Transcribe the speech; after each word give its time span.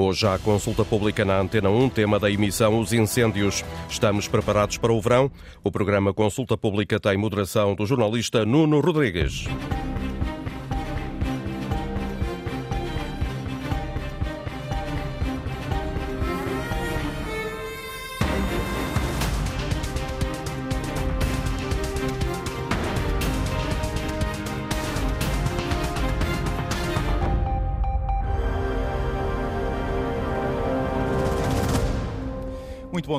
Hoje 0.00 0.28
há 0.28 0.38
consulta 0.38 0.84
pública 0.84 1.24
na 1.24 1.40
Antena 1.40 1.68
1, 1.68 1.88
tema 1.88 2.20
da 2.20 2.30
emissão 2.30 2.78
Os 2.78 2.92
Incêndios. 2.92 3.64
Estamos 3.90 4.28
preparados 4.28 4.78
para 4.78 4.92
o 4.92 5.00
verão? 5.00 5.28
O 5.64 5.72
programa 5.72 6.14
Consulta 6.14 6.56
Pública 6.56 7.00
tem 7.00 7.16
moderação 7.16 7.74
do 7.74 7.84
jornalista 7.84 8.46
Nuno 8.46 8.78
Rodrigues. 8.78 9.48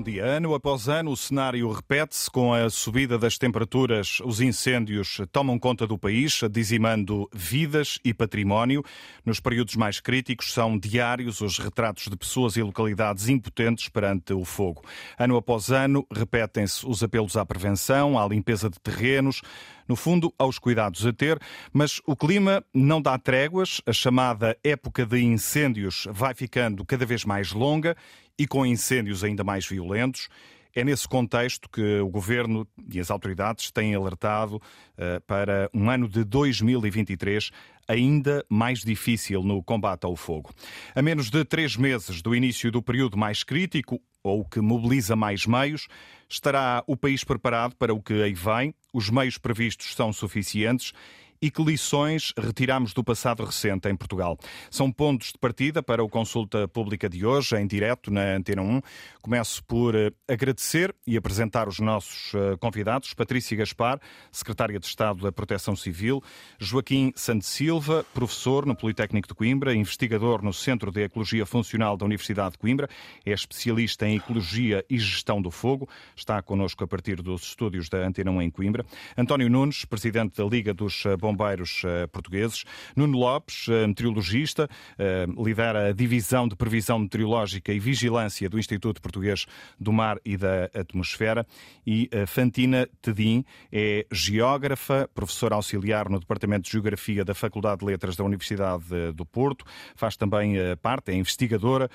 Dia. 0.10 0.26
Ano 0.26 0.56
após 0.56 0.88
ano, 0.88 1.12
o 1.12 1.18
cenário 1.18 1.72
repete-se 1.72 2.30
com 2.32 2.54
a 2.54 2.70
subida 2.70 3.18
das 3.18 3.38
temperaturas. 3.38 4.20
Os 4.26 4.42
incêndios 4.42 5.22
tomam 5.32 5.60
conta 5.60 5.86
do 5.86 5.98
país, 5.98 6.42
dizimando 6.52 7.30
vidas 7.34 8.00
e 8.04 8.14
património. 8.14 8.84
Nos 9.24 9.40
períodos 9.40 9.76
mais 9.76 10.00
críticos, 10.00 10.52
são 10.52 10.78
diários 10.78 11.42
os 11.42 11.60
retratos 11.60 12.08
de 12.10 12.18
pessoas 12.18 12.58
e 12.58 12.64
localidades 12.64 13.30
impotentes 13.30 13.88
perante 13.90 14.34
o 14.34 14.44
fogo. 14.44 14.84
Ano 15.18 15.38
após 15.38 15.70
ano, 15.70 16.06
repetem-se 16.12 16.88
os 16.88 17.04
apelos 17.04 17.38
à 17.38 17.46
prevenção, 17.46 18.18
à 18.18 18.28
limpeza 18.28 18.70
de 18.70 18.80
terrenos, 18.80 19.42
no 19.90 19.96
fundo, 19.96 20.32
aos 20.38 20.60
cuidados 20.60 21.04
a 21.06 21.12
ter, 21.12 21.40
mas 21.74 22.00
o 22.06 22.16
clima 22.16 22.64
não 22.72 23.02
dá 23.02 23.18
tréguas, 23.18 23.82
a 23.88 23.92
chamada 23.92 24.56
época 24.64 25.04
de 25.04 25.20
incêndios 25.20 26.08
vai 26.12 26.36
ficando 26.36 26.86
cada 26.86 27.08
vez 27.08 27.26
mais 27.26 27.52
longa 27.52 27.98
e 28.38 28.46
com 28.46 28.64
incêndios 28.64 29.24
ainda 29.24 29.44
mais 29.44 29.66
violentos. 29.66 30.30
É 30.76 30.84
nesse 30.84 31.08
contexto 31.08 31.68
que 31.68 32.00
o 32.00 32.08
Governo 32.08 32.68
e 32.94 33.00
as 33.00 33.10
autoridades 33.10 33.72
têm 33.72 33.96
alertado 33.96 34.58
uh, 34.58 35.20
para 35.26 35.68
um 35.74 35.90
ano 35.90 36.08
de 36.08 36.24
2023 36.24 37.50
ainda 37.88 38.46
mais 38.48 38.82
difícil 38.82 39.42
no 39.42 39.64
combate 39.64 40.06
ao 40.06 40.16
fogo. 40.16 40.54
A 40.94 41.02
menos 41.02 41.32
de 41.32 41.44
três 41.44 41.76
meses 41.76 42.22
do 42.22 42.36
início 42.36 42.72
do 42.72 42.84
período 42.84 43.18
mais 43.18 43.44
crítico, 43.44 44.00
ou 44.24 44.46
que 44.46 44.60
mobiliza 44.60 45.16
mais 45.16 45.46
meios, 45.46 45.88
estará 46.28 46.84
o 46.88 46.96
país 46.98 47.24
preparado 47.24 47.76
para 47.76 47.94
o 47.94 48.02
que 48.02 48.22
aí 48.22 48.34
vem? 48.34 48.74
Os 48.94 49.10
meios 49.10 49.38
previstos 49.38 49.96
são 49.96 50.12
suficientes? 50.12 50.94
E 51.42 51.50
que 51.50 51.64
lições 51.64 52.34
retiramos 52.38 52.94
do 52.94 53.04
passado 53.04 53.46
recente 53.46 53.88
em 53.88 53.96
Portugal. 53.96 54.38
São 54.70 54.92
pontos 54.92 55.32
de 55.32 55.38
partida 55.38 55.82
para 55.82 56.04
o 56.04 56.10
consulta 56.10 56.68
pública 56.68 57.08
de 57.08 57.26
hoje, 57.26 57.56
em 57.56 57.66
direto 57.66 58.12
na 58.12 58.36
Antena 58.36 58.62
1. 58.62 58.82
Começo 59.22 59.64
por 59.64 59.96
eh, 59.96 60.12
agradecer 60.28 60.94
e 61.08 61.16
apresentar 61.16 61.70
os 61.70 61.80
nossos 61.80 62.34
eh, 62.36 62.58
convidados. 62.60 63.14
Patrícia 63.14 63.56
Gaspar, 63.56 64.00
Secretária 64.32 64.78
de 64.80 64.86
Estado 64.86 65.24
da 65.24 65.32
Proteção 65.32 65.76
Civil, 65.76 66.22
Joaquim 66.60 67.14
Santos 67.16 67.48
Silva, 67.48 68.06
professor 68.14 68.66
no 68.66 68.76
Politécnico 68.76 69.30
de 69.30 69.34
Coimbra, 69.34 69.74
investigador 69.74 70.44
no 70.44 70.52
Centro 70.52 70.92
de 70.92 71.04
Ecologia 71.04 71.46
Funcional 71.46 71.96
da 71.96 72.06
Universidade 72.06 72.54
de 72.54 72.58
Coimbra, 72.58 72.90
é 73.26 73.32
especialista 73.32 74.06
em 74.06 74.18
Ecologia 74.18 74.84
e 74.90 74.98
Gestão 74.98 75.42
do 75.42 75.52
Fogo, 75.52 75.88
está 76.16 76.42
connosco 76.42 76.84
a 76.84 76.88
partir 76.88 77.22
dos 77.22 77.44
estúdios 77.44 77.88
da 77.88 78.06
Antena 78.06 78.32
1 78.32 78.42
em 78.42 78.52
Coimbra. 78.52 78.86
António 79.18 79.50
Nunes, 79.50 79.86
Presidente 79.86 80.38
da 80.38 80.44
Liga 80.44 80.74
dos 80.74 81.04
Bombeiros 81.18 81.29
bombeiros 81.30 81.84
uh, 81.84 82.08
portugueses. 82.12 82.64
Nuno 82.96 83.18
Lopes, 83.18 83.68
uh, 83.68 83.88
meteorologista, 83.88 84.68
uh, 84.68 85.44
lidera 85.44 85.90
a 85.90 85.92
Divisão 85.92 86.48
de 86.48 86.56
Previsão 86.56 87.00
Meteorológica 87.00 87.72
e 87.72 87.80
Vigilância 87.80 88.50
do 88.50 88.58
Instituto 88.58 89.02
Português 89.02 89.46
do 89.80 89.94
Mar 89.94 90.18
e 90.26 90.36
da 90.36 90.66
Atmosfera. 90.74 91.46
E 91.86 92.10
Fantina 92.28 92.88
Tedim 93.02 93.44
é 93.72 94.06
geógrafa, 94.12 95.10
professora 95.14 95.56
auxiliar 95.56 96.10
no 96.10 96.20
Departamento 96.20 96.66
de 96.66 96.72
Geografia 96.72 97.24
da 97.24 97.34
Faculdade 97.34 97.80
de 97.80 97.86
Letras 97.86 98.16
da 98.16 98.24
Universidade 98.24 99.12
do 99.14 99.26
Porto. 99.26 99.66
Faz 99.96 100.16
também 100.16 100.56
parte, 100.82 101.12
é 101.12 101.16
investigadora 101.16 101.90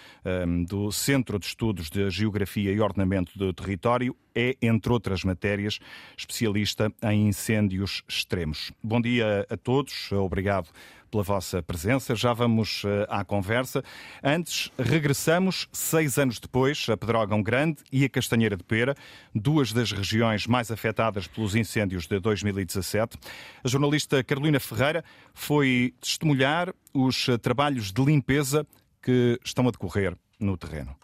do 0.67 0.91
Centro 0.91 1.39
de 1.39 1.47
Estudos 1.47 1.91
de 1.91 2.11
Geografia 2.11 2.73
e 2.73 2.81
Ordenamento 2.81 3.37
do 3.39 3.53
Território 3.53 4.17
é, 4.35 4.57
entre 4.61 4.93
outras 4.93 5.23
matérias, 5.23 5.79
especialista 6.17 6.93
em 7.03 7.29
incêndios 7.29 8.03
extremos. 8.09 8.73
Bom 8.83 9.01
dia 9.01 9.24
a 9.51 9.57
todos, 9.57 10.11
obrigado 10.13 10.69
pela 11.15 11.23
vossa 11.23 11.63
presença. 11.63 12.17
Já 12.17 12.33
vamos 12.33 12.83
eh, 12.85 13.07
à 13.09 13.25
conversa. 13.25 13.85
Antes, 14.21 14.69
regressamos 14.77 15.69
seis 15.73 16.19
anos 16.19 16.41
depois 16.41 16.87
a 16.91 16.97
Pedrógão 16.97 17.41
Grande 17.41 17.79
e 17.93 18.05
a 18.05 18.09
Castanheira 18.09 18.57
de 18.57 18.65
Pera, 18.65 18.97
duas 19.33 19.73
das 19.73 19.93
regiões 19.93 20.45
mais 20.49 20.73
afetadas 20.73 21.29
pelos 21.29 21.55
incêndios 21.55 22.09
de 22.09 22.19
2017. 22.19 23.17
A 23.63 23.69
jornalista 23.69 24.25
Carolina 24.25 24.59
Ferreira 24.59 25.05
foi 25.33 25.95
testemunhar 26.01 26.75
os 26.93 27.29
eh, 27.29 27.39
trabalhos 27.39 27.93
de 27.93 28.05
limpeza 28.05 28.67
que 29.01 29.39
estão 29.45 29.69
a 29.69 29.71
decorrer 29.71 30.17
no 30.41 30.57
terreno. 30.57 30.97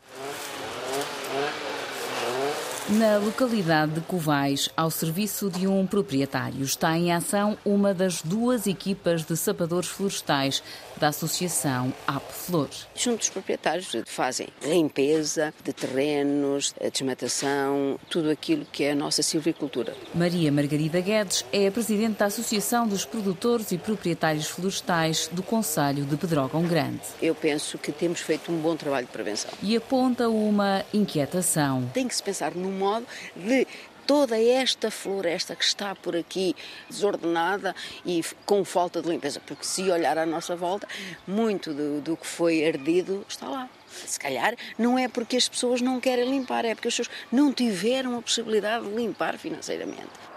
Na 2.99 3.19
localidade 3.19 3.93
de 3.93 4.01
Covais, 4.01 4.69
ao 4.77 4.91
serviço 4.91 5.49
de 5.49 5.65
um 5.65 5.87
proprietário, 5.87 6.65
está 6.65 6.99
em 6.99 7.13
ação 7.13 7.57
uma 7.65 7.95
das 7.95 8.21
duas 8.21 8.67
equipas 8.67 9.25
de 9.25 9.37
sapadores 9.37 9.89
florestais 9.89 10.61
da 11.01 11.09
Associação 11.09 11.93
Ape 12.07 12.33
Flor. 12.33 12.69
Junto 12.95 13.19
dos 13.19 13.31
proprietários 13.31 13.91
fazem 14.07 14.49
limpeza 14.63 15.53
de 15.65 15.73
terrenos, 15.73 16.75
desmatação, 16.93 17.99
tudo 18.09 18.31
aquilo 18.31 18.67
que 18.71 18.85
é 18.85 18.93
a 18.93 18.95
nossa 18.95 19.23
silvicultura. 19.23 19.97
Maria 20.15 20.53
Margarida 20.53 21.01
Guedes 21.01 21.45
é 21.53 21.67
a 21.67 21.73
presidente 21.73 22.19
da 22.19 22.27
Associação 22.27 22.87
dos 22.87 23.05
Produtores 23.05 23.73
e 23.73 23.79
Proprietários 23.79 24.47
Florestais 24.47 25.29
do 25.33 25.43
Conselho 25.43 26.05
de 26.05 26.17
Pedrógão 26.17 26.63
Grande. 26.63 27.01
Eu 27.21 27.35
penso 27.35 27.79
que 27.79 27.91
temos 27.91 28.21
feito 28.21 28.53
um 28.53 28.59
bom 28.59 28.77
trabalho 28.77 29.07
de 29.07 29.13
prevenção. 29.13 29.51
E 29.63 29.75
aponta 29.75 30.29
uma 30.29 30.85
inquietação. 30.93 31.89
Tem 31.95 32.07
que 32.07 32.15
se 32.15 32.23
pensar 32.23 32.55
num 32.55 32.73
modo 32.73 33.07
de 33.35 33.67
toda 34.11 34.37
esta 34.37 34.91
floresta 34.91 35.55
que 35.55 35.63
está 35.63 35.95
por 35.95 36.17
aqui 36.17 36.57
desordenada 36.89 37.77
e 38.05 38.25
com 38.45 38.65
falta 38.65 39.01
de 39.01 39.09
limpeza, 39.09 39.39
porque 39.47 39.65
se 39.65 39.89
olhar 39.89 40.19
à 40.19 40.27
nossa 40.27 40.57
volta, 40.57 40.89
muito 41.25 41.73
do, 41.73 42.01
do 42.01 42.17
que 42.17 42.27
foi 42.27 42.67
ardido 42.67 43.25
está 43.29 43.49
lá. 43.49 43.71
Se 43.89 44.19
calhar 44.19 44.57
não 44.77 44.99
é 44.99 45.07
porque 45.07 45.37
as 45.37 45.49
pessoas 45.49 45.81
não 45.81 46.01
querem 46.01 46.29
limpar, 46.29 46.65
é 46.65 46.75
porque 46.75 46.89
as 46.89 46.97
pessoas 46.97 47.17
não 47.31 47.53
tiveram 47.53 48.19
a 48.19 48.23
possibilidade 48.23 48.85
de 48.85 48.97
limpar 48.97 49.39
financeiramente. 49.39 50.30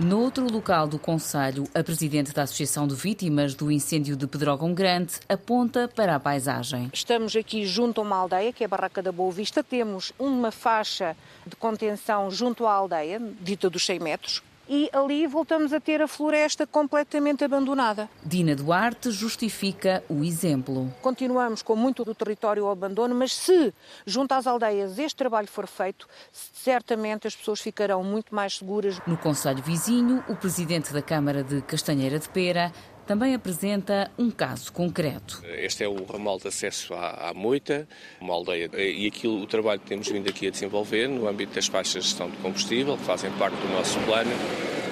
Noutro 0.00 0.48
local 0.48 0.86
do 0.86 0.96
Conselho, 0.96 1.64
a 1.74 1.82
presidente 1.82 2.32
da 2.32 2.42
Associação 2.42 2.86
de 2.86 2.94
Vítimas 2.94 3.52
do 3.56 3.68
Incêndio 3.68 4.14
de 4.14 4.28
Pedrógão 4.28 4.72
Grande 4.72 5.14
aponta 5.28 5.88
para 5.88 6.14
a 6.14 6.20
paisagem. 6.20 6.88
Estamos 6.92 7.34
aqui 7.34 7.66
junto 7.66 8.00
a 8.00 8.04
uma 8.04 8.14
aldeia, 8.14 8.52
que 8.52 8.62
é 8.62 8.66
a 8.66 8.68
Barraca 8.68 9.02
da 9.02 9.10
Boa 9.10 9.32
Vista. 9.32 9.60
Temos 9.60 10.12
uma 10.16 10.52
faixa 10.52 11.16
de 11.44 11.56
contenção 11.56 12.30
junto 12.30 12.64
à 12.64 12.74
aldeia, 12.74 13.20
dita 13.40 13.68
dos 13.68 13.84
100 13.84 13.98
metros, 13.98 14.40
e 14.68 14.90
ali 14.92 15.26
voltamos 15.26 15.72
a 15.72 15.80
ter 15.80 16.02
a 16.02 16.08
floresta 16.08 16.66
completamente 16.66 17.44
abandonada. 17.44 18.08
Dina 18.24 18.54
Duarte 18.54 19.10
justifica 19.10 20.04
o 20.08 20.22
exemplo. 20.22 20.92
Continuamos 21.00 21.62
com 21.62 21.74
muito 21.74 22.04
do 22.04 22.14
território 22.14 22.64
ao 22.64 22.72
abandono, 22.72 23.14
mas 23.14 23.32
se 23.32 23.72
junto 24.04 24.32
às 24.32 24.46
aldeias 24.46 24.98
este 24.98 25.16
trabalho 25.16 25.48
for 25.48 25.66
feito, 25.66 26.06
certamente 26.30 27.26
as 27.26 27.34
pessoas 27.34 27.60
ficarão 27.60 28.04
muito 28.04 28.34
mais 28.34 28.58
seguras. 28.58 29.00
No 29.06 29.16
Conselho 29.16 29.62
Vizinho, 29.62 30.22
o 30.28 30.36
presidente 30.36 30.92
da 30.92 31.02
Câmara 31.02 31.42
de 31.42 31.62
Castanheira 31.62 32.18
de 32.18 32.28
Pera 32.28 32.72
também 33.08 33.34
apresenta 33.34 34.10
um 34.18 34.30
caso 34.30 34.70
concreto. 34.70 35.42
Este 35.46 35.82
é 35.82 35.88
o 35.88 36.04
ramal 36.04 36.38
de 36.38 36.46
acesso 36.46 36.92
à, 36.92 37.30
à 37.30 37.34
Moita, 37.34 37.88
uma 38.20 38.34
aldeia, 38.34 38.70
e 38.76 39.06
aquilo, 39.06 39.40
o 39.40 39.46
trabalho 39.46 39.80
que 39.80 39.86
temos 39.86 40.06
vindo 40.08 40.28
aqui 40.28 40.46
a 40.46 40.50
desenvolver 40.50 41.08
no 41.08 41.26
âmbito 41.26 41.54
das 41.54 41.66
faixas 41.66 42.02
de 42.02 42.10
gestão 42.10 42.28
de 42.28 42.36
combustível, 42.36 42.98
que 42.98 43.04
fazem 43.04 43.30
parte 43.32 43.56
do 43.56 43.68
nosso 43.72 43.98
plano, 44.00 44.30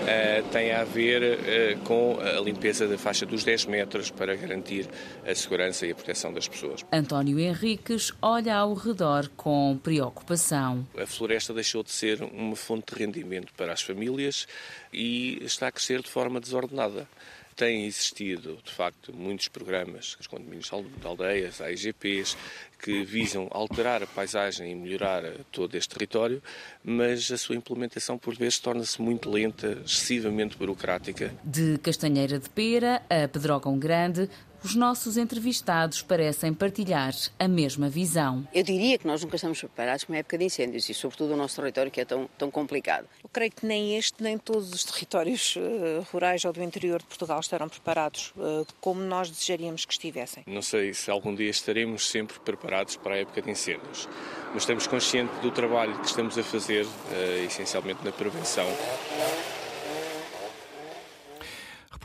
Uh, 0.06 0.48
tem 0.52 0.70
a 0.70 0.84
ver 0.84 1.20
uh, 1.20 1.80
com 1.80 2.16
a 2.20 2.40
limpeza 2.40 2.86
da 2.86 2.96
faixa 2.96 3.26
dos 3.26 3.42
10 3.42 3.64
metros 3.64 4.08
para 4.08 4.36
garantir 4.36 4.88
a 5.28 5.34
segurança 5.34 5.84
e 5.84 5.90
a 5.90 5.96
proteção 5.96 6.32
das 6.32 6.46
pessoas. 6.46 6.84
António 6.92 7.40
Henriques 7.40 8.12
olha 8.22 8.54
ao 8.54 8.72
redor 8.72 9.28
com 9.36 9.76
preocupação. 9.82 10.86
A 10.96 11.06
floresta 11.06 11.52
deixou 11.52 11.82
de 11.82 11.90
ser 11.90 12.22
uma 12.22 12.54
fonte 12.54 12.94
de 12.94 13.04
rendimento 13.04 13.52
para 13.54 13.72
as 13.72 13.82
famílias 13.82 14.46
e 14.92 15.42
está 15.42 15.66
a 15.66 15.72
crescer 15.72 16.00
de 16.02 16.08
forma 16.08 16.38
desordenada. 16.38 17.08
Têm 17.56 17.86
existido, 17.86 18.58
de 18.62 18.70
facto, 18.70 19.16
muitos 19.16 19.48
programas, 19.48 20.14
os 20.20 20.26
condomínios 20.26 20.68
de 20.68 21.06
aldeias, 21.06 21.62
a 21.62 21.72
IGPs, 21.72 22.36
que 22.78 23.02
visam 23.02 23.48
alterar 23.50 24.02
a 24.02 24.06
paisagem 24.06 24.70
e 24.70 24.74
melhorar 24.74 25.22
todo 25.50 25.74
este 25.74 25.94
território, 25.94 26.42
mas 26.84 27.32
a 27.32 27.38
sua 27.38 27.56
implementação, 27.56 28.18
por 28.18 28.36
vezes, 28.36 28.58
torna-se 28.58 29.00
muito 29.00 29.30
lenta, 29.30 29.78
excessivamente 29.84 30.56
burocrática. 30.56 31.34
De 31.42 31.78
Castanheira 31.78 32.38
de 32.38 32.50
Pera 32.50 33.02
a 33.08 33.26
Pedrógão 33.26 33.78
Grande, 33.78 34.28
Os 34.66 34.74
nossos 34.74 35.16
entrevistados 35.16 36.02
parecem 36.02 36.52
partilhar 36.52 37.14
a 37.38 37.46
mesma 37.46 37.88
visão. 37.88 38.48
Eu 38.52 38.64
diria 38.64 38.98
que 38.98 39.06
nós 39.06 39.22
nunca 39.22 39.36
estamos 39.36 39.60
preparados 39.60 40.02
para 40.02 40.12
uma 40.12 40.18
época 40.18 40.36
de 40.36 40.44
incêndios 40.44 40.88
e, 40.88 40.92
sobretudo, 40.92 41.34
o 41.34 41.36
nosso 41.36 41.54
território 41.54 41.88
que 41.88 42.00
é 42.00 42.04
tão, 42.04 42.28
tão 42.36 42.50
complicado. 42.50 43.06
Eu 43.22 43.28
creio 43.28 43.52
que 43.52 43.64
nem 43.64 43.96
este, 43.96 44.20
nem 44.20 44.36
todos 44.36 44.72
os 44.72 44.82
territórios 44.82 45.54
uh, 45.54 46.04
rurais 46.12 46.44
ou 46.44 46.52
do 46.52 46.60
interior 46.64 46.98
de 46.98 47.06
Portugal 47.06 47.38
estarão 47.38 47.68
preparados 47.68 48.32
uh, 48.36 48.66
como 48.80 49.00
nós 49.02 49.30
desejaríamos 49.30 49.84
que 49.84 49.92
estivessem. 49.92 50.42
Não 50.48 50.62
sei 50.62 50.92
se 50.92 51.12
algum 51.12 51.32
dia 51.32 51.50
estaremos 51.50 52.10
sempre 52.10 52.36
preparados 52.40 52.96
para 52.96 53.14
a 53.14 53.18
época 53.18 53.42
de 53.42 53.48
incêndios, 53.48 54.08
mas 54.52 54.64
estamos 54.64 54.88
conscientes 54.88 55.38
do 55.42 55.52
trabalho 55.52 55.96
que 56.00 56.08
estamos 56.08 56.36
a 56.36 56.42
fazer, 56.42 56.84
uh, 56.86 57.44
essencialmente 57.46 58.04
na 58.04 58.10
prevenção. 58.10 58.66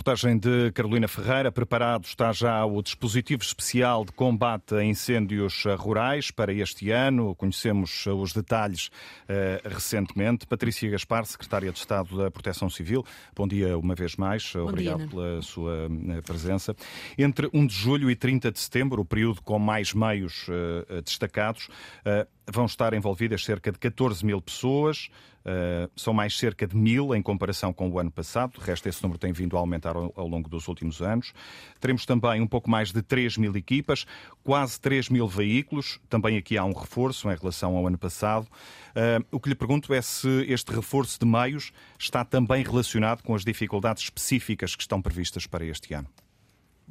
Reportagem 0.02 0.40
de 0.40 0.72
Carolina 0.72 1.08
Ferreira. 1.08 1.52
Preparado 1.52 2.06
está 2.06 2.34
já 2.34 2.66
o 2.66 2.82
dispositivo 2.82 3.44
especial 3.44 4.04
de 4.04 4.12
combate 4.12 4.74
a 4.74 4.84
incêndios 4.84 5.64
rurais 5.78 6.32
para 6.32 6.52
este 6.52 6.90
ano. 6.90 7.36
Conhecemos 7.36 8.08
os 8.08 8.34
detalhes 8.34 8.88
uh, 8.88 9.70
recentemente. 9.70 10.48
Patrícia 10.48 10.90
Gaspar, 10.90 11.24
Secretária 11.26 11.72
de 11.72 11.78
Estado 11.78 12.18
da 12.18 12.32
Proteção 12.32 12.68
Civil. 12.68 13.06
Bom 13.36 13.48
dia 13.48 13.78
uma 13.78 13.94
vez 13.94 14.16
mais. 14.16 14.52
Bom 14.56 14.70
Obrigado 14.70 14.98
dia, 15.02 15.08
pela 15.08 15.42
sua 15.44 15.88
eh, 16.10 16.22
presença. 16.22 16.76
Entre 17.16 17.48
1 17.54 17.68
de 17.68 17.76
julho 17.76 18.10
e 18.10 18.16
30 18.16 18.52
de 18.52 18.60
setembro, 18.60 19.04
o 19.04 19.06
período 19.06 19.44
com 19.44 19.60
mais 19.60 19.94
meios 19.94 20.48
uh, 20.48 21.00
destacados, 21.04 21.68
uh, 21.68 22.28
vão 22.52 22.66
estar 22.66 22.96
envolvidas 22.96 23.46
cerca 23.46 23.72
de 23.72 23.78
14 23.78 24.26
mil 24.26 24.42
pessoas. 24.42 25.10
Uh, 25.42 25.90
são 25.96 26.14
mais 26.14 26.38
cerca 26.38 26.68
de 26.68 26.76
mil 26.76 27.16
em 27.16 27.22
comparação 27.22 27.74
com 27.74 27.90
o 27.90 28.00
ano 28.00 28.12
passado. 28.12 28.60
De 28.60 28.66
resto, 28.66 28.88
esse 28.88 29.02
número 29.02 29.18
tem 29.18 29.34
vindo 29.34 29.58
a 29.58 29.60
aumentar 29.60 29.96
ao, 29.96 30.14
ao, 30.16 30.28
longo 30.28 30.48
dos 30.48 30.68
últimos 30.68 31.02
anos. 31.02 31.34
Teremos 31.80 32.06
também 32.06 32.42
um 32.42 32.48
pouco 32.48 32.70
mais 32.70 32.92
de 32.92 33.02
3 33.02 33.38
mil 33.38 33.56
equipas, 33.56 34.06
quase 34.44 34.80
3 34.80 35.10
mil 35.10 35.28
veículos. 35.28 36.00
Também 36.10 36.38
aqui 36.38 36.58
há 36.58 36.64
um 36.64 36.74
reforço 36.74 37.30
em 37.32 37.36
relação 37.36 37.76
ao 37.76 37.88
ano 37.88 37.98
passado. 37.98 38.48
Uh, 38.92 39.26
o 39.32 39.40
que 39.40 39.50
lhe 39.50 39.56
pergunto 39.56 39.94
é 39.94 40.02
se 40.02 40.46
este 40.48 40.72
reforço 40.74 41.20
de 41.20 41.26
meios 41.26 41.72
está 41.98 42.24
também 42.24 42.64
relacionado 42.64 43.24
com 43.24 43.34
as 43.34 43.44
dificuldades 43.44 44.04
específicas 44.04 44.76
que 44.76 44.84
estão 44.84 45.02
previstas 45.02 45.48
para 45.48 45.66
este 45.66 45.94
ano. 45.94 46.08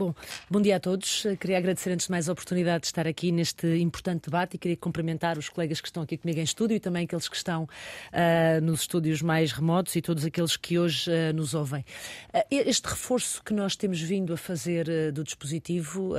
Bom, 0.00 0.14
bom 0.50 0.62
dia 0.62 0.76
a 0.76 0.80
todos. 0.80 1.26
Queria 1.38 1.58
agradecer 1.58 1.90
antes 1.90 2.06
de 2.06 2.10
mais 2.10 2.26
a 2.26 2.32
oportunidade 2.32 2.80
de 2.80 2.86
estar 2.86 3.06
aqui 3.06 3.30
neste 3.30 3.66
importante 3.80 4.30
debate 4.30 4.54
e 4.54 4.58
queria 4.58 4.76
cumprimentar 4.78 5.36
os 5.36 5.50
colegas 5.50 5.78
que 5.78 5.88
estão 5.88 6.02
aqui 6.02 6.16
comigo 6.16 6.40
em 6.40 6.42
estúdio 6.42 6.74
e 6.74 6.80
também 6.80 7.04
aqueles 7.04 7.28
que 7.28 7.36
estão 7.36 7.64
uh, 7.64 8.60
nos 8.62 8.80
estúdios 8.80 9.20
mais 9.20 9.52
remotos 9.52 9.94
e 9.96 10.00
todos 10.00 10.24
aqueles 10.24 10.56
que 10.56 10.78
hoje 10.78 11.10
uh, 11.10 11.34
nos 11.34 11.52
ouvem. 11.52 11.84
Uh, 12.32 12.40
este 12.50 12.88
reforço 12.88 13.44
que 13.44 13.52
nós 13.52 13.76
temos 13.76 14.00
vindo 14.00 14.32
a 14.32 14.38
fazer 14.38 15.12
do 15.12 15.22
dispositivo, 15.22 16.14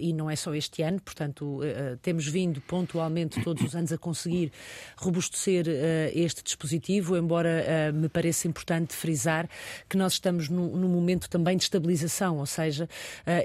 e 0.00 0.12
não 0.12 0.28
é 0.28 0.34
só 0.34 0.52
este 0.54 0.82
ano, 0.82 1.00
portanto, 1.00 1.60
temos 2.00 2.26
vindo 2.26 2.60
pontualmente 2.62 3.40
todos 3.42 3.62
os 3.62 3.76
anos 3.76 3.92
a 3.92 3.98
conseguir 3.98 4.50
robustecer 4.96 5.66
este 6.14 6.42
dispositivo, 6.42 7.16
embora 7.16 7.92
me 7.92 8.08
pareça 8.08 8.48
importante 8.48 8.94
frisar 8.94 9.48
que 9.88 9.96
nós 9.96 10.14
estamos 10.14 10.48
num, 10.48 10.88
momento 10.88 11.28
também 11.28 11.56
de 11.56 11.64
estabilização, 11.64 12.38
ou 12.38 12.46
seja, 12.46 12.88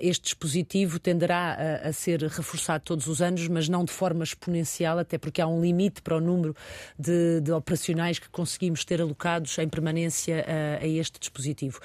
este 0.02 0.24
dispositivo 0.24 1.00
tenderá 1.00 1.82
a, 1.84 1.90
a, 1.90 1.94
ser 1.94 2.22
reforçado 2.24 2.84
todos 2.84 3.08
os 3.08 3.22
anos, 3.22 3.48
mas 3.48 3.70
não 3.70 3.84
de 3.84 3.92
forma 3.92 4.24
exponencial, 4.24 5.00
até 5.00 5.18
porque 5.18 5.42
há 5.42 5.48
um 5.48 5.62
limite 5.62 6.02
para 6.02 6.18
o 6.18 6.22
número 6.22 6.56
de, 6.98 7.42
de 7.42 7.52
operacionais 7.52 8.20
que 8.20 8.30
conseguimos 8.30 8.84
ter 8.86 9.02
alocados 9.02 9.58
em 9.58 9.68
permanência 9.68 10.46
a, 10.48 10.52
eh, 10.52 10.80
a 10.82 10.88
este 10.88 11.20
dispositivo. 11.20 11.80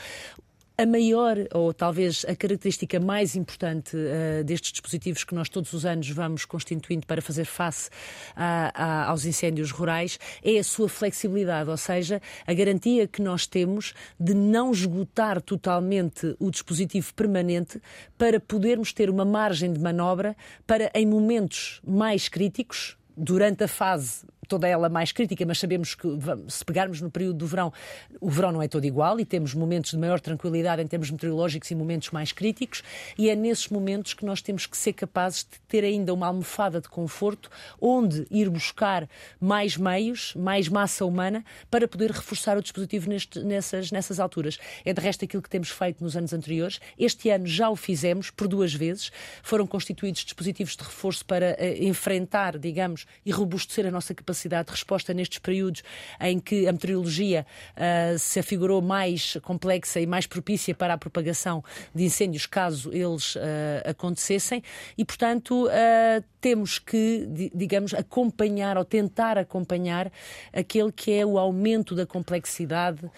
A 0.82 0.86
maior, 0.86 1.36
ou 1.54 1.72
talvez 1.72 2.26
a 2.26 2.34
característica 2.34 2.98
mais 2.98 3.36
importante 3.36 3.96
uh, 3.96 4.42
destes 4.42 4.72
dispositivos 4.72 5.22
que 5.22 5.32
nós 5.32 5.48
todos 5.48 5.72
os 5.72 5.86
anos 5.86 6.10
vamos 6.10 6.44
constituindo 6.44 7.06
para 7.06 7.22
fazer 7.22 7.44
face 7.44 7.88
a, 8.34 8.72
a, 8.74 9.04
aos 9.04 9.24
incêndios 9.24 9.70
rurais 9.70 10.18
é 10.42 10.58
a 10.58 10.64
sua 10.64 10.88
flexibilidade, 10.88 11.70
ou 11.70 11.76
seja, 11.76 12.20
a 12.44 12.52
garantia 12.52 13.06
que 13.06 13.22
nós 13.22 13.46
temos 13.46 13.94
de 14.18 14.34
não 14.34 14.72
esgotar 14.72 15.40
totalmente 15.40 16.34
o 16.40 16.50
dispositivo 16.50 17.14
permanente 17.14 17.80
para 18.18 18.40
podermos 18.40 18.92
ter 18.92 19.08
uma 19.08 19.24
margem 19.24 19.72
de 19.72 19.78
manobra 19.78 20.36
para, 20.66 20.90
em 20.96 21.06
momentos 21.06 21.80
mais 21.86 22.28
críticos, 22.28 22.96
durante 23.16 23.62
a 23.62 23.68
fase 23.68 24.24
toda 24.52 24.68
ela 24.68 24.90
mais 24.90 25.12
crítica, 25.12 25.46
mas 25.46 25.58
sabemos 25.58 25.94
que 25.94 26.06
se 26.46 26.62
pegarmos 26.62 27.00
no 27.00 27.10
período 27.10 27.38
do 27.38 27.46
verão, 27.46 27.72
o 28.20 28.28
verão 28.28 28.52
não 28.52 28.60
é 28.60 28.68
todo 28.68 28.84
igual 28.84 29.18
e 29.18 29.24
temos 29.24 29.54
momentos 29.54 29.92
de 29.92 29.96
maior 29.96 30.20
tranquilidade 30.20 30.82
em 30.82 30.86
termos 30.86 31.10
meteorológicos 31.10 31.70
e 31.70 31.74
momentos 31.74 32.10
mais 32.10 32.32
críticos, 32.32 32.82
e 33.16 33.30
é 33.30 33.34
nesses 33.34 33.68
momentos 33.68 34.12
que 34.12 34.26
nós 34.26 34.42
temos 34.42 34.66
que 34.66 34.76
ser 34.76 34.92
capazes 34.92 35.38
de 35.38 35.58
ter 35.66 35.84
ainda 35.84 36.12
uma 36.12 36.26
almofada 36.26 36.82
de 36.82 36.88
conforto 36.90 37.48
onde 37.80 38.26
ir 38.30 38.50
buscar 38.50 39.08
mais 39.40 39.78
meios, 39.78 40.34
mais 40.34 40.68
massa 40.68 41.06
humana 41.06 41.42
para 41.70 41.88
poder 41.88 42.10
reforçar 42.10 42.58
o 42.58 42.62
dispositivo 42.62 43.08
neste, 43.08 43.40
nessas, 43.40 43.90
nessas 43.90 44.20
alturas. 44.20 44.58
É 44.84 44.92
de 44.92 45.00
resto 45.00 45.24
aquilo 45.24 45.42
que 45.42 45.48
temos 45.48 45.70
feito 45.70 46.04
nos 46.04 46.14
anos 46.14 46.34
anteriores. 46.34 46.78
Este 46.98 47.30
ano 47.30 47.46
já 47.46 47.70
o 47.70 47.76
fizemos 47.76 48.28
por 48.28 48.46
duas 48.46 48.74
vezes. 48.74 49.10
Foram 49.42 49.66
constituídos 49.66 50.22
dispositivos 50.22 50.76
de 50.76 50.84
reforço 50.84 51.24
para 51.24 51.56
uh, 51.58 51.82
enfrentar, 51.82 52.58
digamos, 52.58 53.06
e 53.24 53.30
robustecer 53.30 53.86
a 53.86 53.90
nossa 53.90 54.14
capacidade 54.14 54.41
capacidade 54.42 54.66
de 54.66 54.72
resposta 54.72 55.14
nestes 55.14 55.38
períodos 55.38 55.82
em 56.20 56.38
que 56.40 56.66
a 56.66 56.72
meteorologia 56.72 57.46
uh, 57.76 58.18
se 58.18 58.40
afigurou 58.40 58.82
mais 58.82 59.36
complexa 59.42 60.00
e 60.00 60.06
mais 60.06 60.26
propícia 60.26 60.74
para 60.74 60.94
a 60.94 60.98
propagação 60.98 61.62
de 61.94 62.04
incêndios, 62.04 62.46
caso 62.46 62.90
eles 62.92 63.36
uh, 63.36 63.40
acontecessem, 63.84 64.62
e, 64.96 65.04
portanto, 65.04 65.66
uh, 65.66 66.24
temos 66.40 66.78
que, 66.78 67.28
digamos, 67.54 67.94
acompanhar 67.94 68.76
ou 68.76 68.84
tentar 68.84 69.38
acompanhar 69.38 70.10
aquele 70.52 70.90
que 70.90 71.12
é 71.12 71.24
o 71.24 71.38
aumento 71.38 71.94
da 71.94 72.04
complexidade 72.04 73.08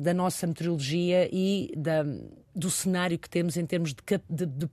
da 0.00 0.14
nossa 0.14 0.46
meteorologia 0.46 1.28
e 1.32 1.72
da, 1.76 2.04
do 2.54 2.70
cenário 2.70 3.18
que 3.18 3.28
temos 3.28 3.56
em 3.56 3.66
termos 3.66 3.92
de, 3.92 4.02
de, 4.30 4.46
de 4.46 4.66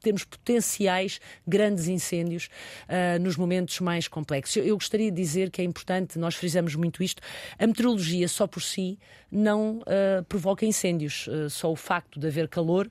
temos 0.00 0.24
potenciais 0.24 1.20
grandes 1.46 1.88
incêndios 1.88 2.48
uh, 2.88 3.20
nos 3.20 3.36
momentos 3.36 3.80
mais 3.80 4.08
complexos. 4.08 4.56
Eu, 4.56 4.64
eu, 4.64 4.74
gostaria 4.76 5.10
de 5.10 5.16
dizer 5.16 5.50
que 5.50 5.60
é 5.60 5.64
importante, 5.64 6.18
nós 6.18 6.34
frisamos 6.34 6.74
muito 6.74 7.02
isto, 7.02 7.22
a 7.58 7.66
meteorologia 7.66 8.26
só 8.28 8.46
por 8.46 8.62
si 8.62 8.98
não 9.30 9.78
uh, 9.78 10.24
provoca 10.28 10.64
incêndios. 10.64 11.26
Uh, 11.26 11.48
só 11.48 11.70
o 11.70 11.76
facto 11.76 12.18
de 12.18 12.26
haver 12.26 12.48
calor, 12.48 12.90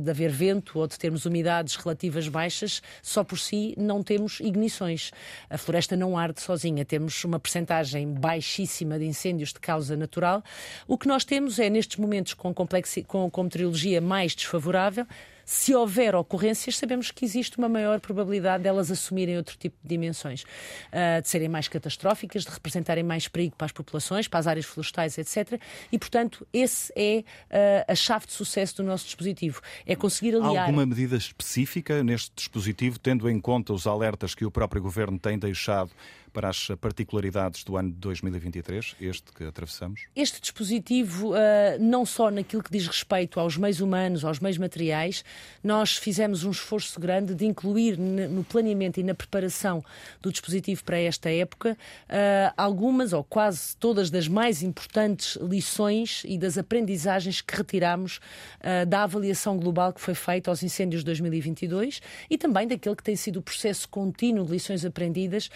de 0.00 0.10
haver 0.10 0.30
vento 0.30 0.78
ou 0.78 0.86
de 0.86 0.98
termos 0.98 1.24
umidades 1.24 1.76
relativas 1.76 2.28
baixas, 2.28 2.82
só 3.02 3.22
por 3.22 3.38
si 3.38 3.74
não 3.76 4.02
temos 4.02 4.40
ignições. 4.40 5.10
A 5.48 5.58
floresta 5.58 5.96
não 5.96 6.16
arde 6.16 6.40
sozinha, 6.40 6.84
temos 6.84 7.22
uma 7.24 7.38
percentagem 7.38 8.12
baixíssima 8.12 8.98
de 8.98 9.04
incêndios 9.04 9.52
de 9.52 9.60
causa 9.60 9.96
natural. 9.96 10.42
O 10.86 10.96
que 10.96 11.06
nós 11.06 11.24
temos 11.24 11.58
é, 11.58 11.68
nestes 11.68 11.96
momentos 11.96 12.34
com, 12.34 12.52
com, 12.54 13.30
com 13.30 13.42
meteorologia 13.42 14.00
mais 14.00 14.34
desfavorável, 14.34 15.06
se 15.46 15.72
houver 15.72 16.16
ocorrências, 16.16 16.76
sabemos 16.76 17.12
que 17.12 17.24
existe 17.24 17.56
uma 17.56 17.68
maior 17.68 18.00
probabilidade 18.00 18.64
delas 18.64 18.90
assumirem 18.90 19.36
outro 19.36 19.56
tipo 19.56 19.76
de 19.80 19.88
dimensões, 19.88 20.42
uh, 20.42 21.22
de 21.22 21.28
serem 21.28 21.48
mais 21.48 21.68
catastróficas, 21.68 22.42
de 22.44 22.50
representarem 22.50 23.04
mais 23.04 23.28
perigo 23.28 23.54
para 23.54 23.66
as 23.66 23.72
populações, 23.72 24.26
para 24.26 24.40
as 24.40 24.48
áreas 24.48 24.66
florestais, 24.66 25.16
etc. 25.16 25.60
E, 25.92 25.98
portanto, 26.00 26.44
esse 26.52 26.92
é 26.96 27.20
uh, 27.20 27.92
a 27.92 27.94
chave 27.94 28.26
de 28.26 28.32
sucesso 28.32 28.78
do 28.78 28.82
nosso 28.82 29.04
dispositivo. 29.04 29.60
É 29.86 29.94
conseguir 29.94 30.34
aliar. 30.34 30.56
Há 30.56 30.60
alguma 30.62 30.84
medida 30.84 31.16
específica 31.16 32.02
neste 32.02 32.32
dispositivo, 32.34 32.98
tendo 32.98 33.30
em 33.30 33.40
conta 33.40 33.72
os 33.72 33.86
alertas 33.86 34.34
que 34.34 34.44
o 34.44 34.50
próprio 34.50 34.82
Governo 34.82 35.16
tem 35.16 35.38
deixado 35.38 35.92
para 36.36 36.50
as 36.50 36.68
particularidades 36.78 37.64
do 37.64 37.78
ano 37.78 37.90
de 37.90 37.96
2023, 37.96 38.96
este 39.00 39.32
que 39.32 39.44
atravessamos? 39.44 40.02
Este 40.14 40.38
dispositivo, 40.38 41.30
uh, 41.30 41.36
não 41.80 42.04
só 42.04 42.30
naquilo 42.30 42.62
que 42.62 42.70
diz 42.70 42.86
respeito 42.86 43.40
aos 43.40 43.56
meios 43.56 43.80
humanos, 43.80 44.22
aos 44.22 44.38
meios 44.38 44.58
materiais, 44.58 45.24
nós 45.64 45.96
fizemos 45.96 46.44
um 46.44 46.50
esforço 46.50 47.00
grande 47.00 47.34
de 47.34 47.46
incluir 47.46 47.96
no 47.96 48.44
planeamento 48.44 49.00
e 49.00 49.02
na 49.02 49.14
preparação 49.14 49.82
do 50.20 50.30
dispositivo 50.30 50.84
para 50.84 50.98
esta 50.98 51.30
época 51.30 51.72
uh, 51.72 52.52
algumas 52.54 53.14
ou 53.14 53.24
quase 53.24 53.74
todas 53.74 54.10
das 54.10 54.28
mais 54.28 54.62
importantes 54.62 55.36
lições 55.36 56.22
e 56.26 56.36
das 56.36 56.58
aprendizagens 56.58 57.40
que 57.40 57.56
retiramos 57.56 58.18
uh, 58.60 58.84
da 58.84 59.04
avaliação 59.04 59.56
global 59.56 59.90
que 59.90 60.02
foi 60.02 60.14
feita 60.14 60.50
aos 60.50 60.62
incêndios 60.62 61.00
de 61.00 61.06
2022 61.06 62.02
e 62.28 62.36
também 62.36 62.68
daquele 62.68 62.94
que 62.94 63.02
tem 63.02 63.16
sido 63.16 63.38
o 63.38 63.42
processo 63.42 63.88
contínuo 63.88 64.44
de 64.44 64.52
lições 64.52 64.84
aprendidas 64.84 65.48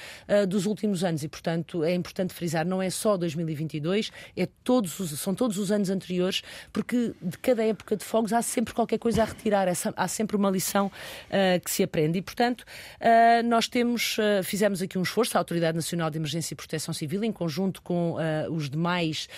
dos 0.48 0.69
últimos 0.70 1.04
anos 1.04 1.22
e, 1.22 1.28
portanto, 1.28 1.84
é 1.84 1.94
importante 1.94 2.32
frisar, 2.32 2.66
não 2.66 2.80
é 2.80 2.88
só 2.88 3.16
2022, 3.16 4.10
é 4.36 4.48
todos 4.64 4.98
os, 4.98 5.20
são 5.20 5.34
todos 5.34 5.58
os 5.58 5.70
anos 5.70 5.90
anteriores, 5.90 6.42
porque 6.72 7.12
de 7.20 7.36
cada 7.38 7.62
época 7.64 7.96
de 7.96 8.04
fogos 8.04 8.32
há 8.32 8.40
sempre 8.40 8.72
qualquer 8.72 8.98
coisa 8.98 9.22
a 9.22 9.24
retirar, 9.24 9.68
há 9.68 10.08
sempre 10.08 10.36
uma 10.36 10.50
lição 10.50 10.86
uh, 10.86 11.60
que 11.62 11.70
se 11.70 11.82
aprende. 11.82 12.18
E, 12.18 12.22
portanto, 12.22 12.64
nós 13.44 13.68
temos, 13.68 14.16
fizemos 14.44 14.82
aqui 14.82 14.98
um 14.98 15.02
esforço, 15.02 15.36
a 15.36 15.40
Autoridade 15.40 15.76
Nacional 15.76 16.10
de 16.10 16.18
Emergência 16.18 16.54
e 16.54 16.56
Proteção 16.56 16.94
Civil, 16.94 17.24
em 17.24 17.32
conjunto 17.32 17.82
com 17.82 18.16
os 18.50 18.70
demais 18.70 19.28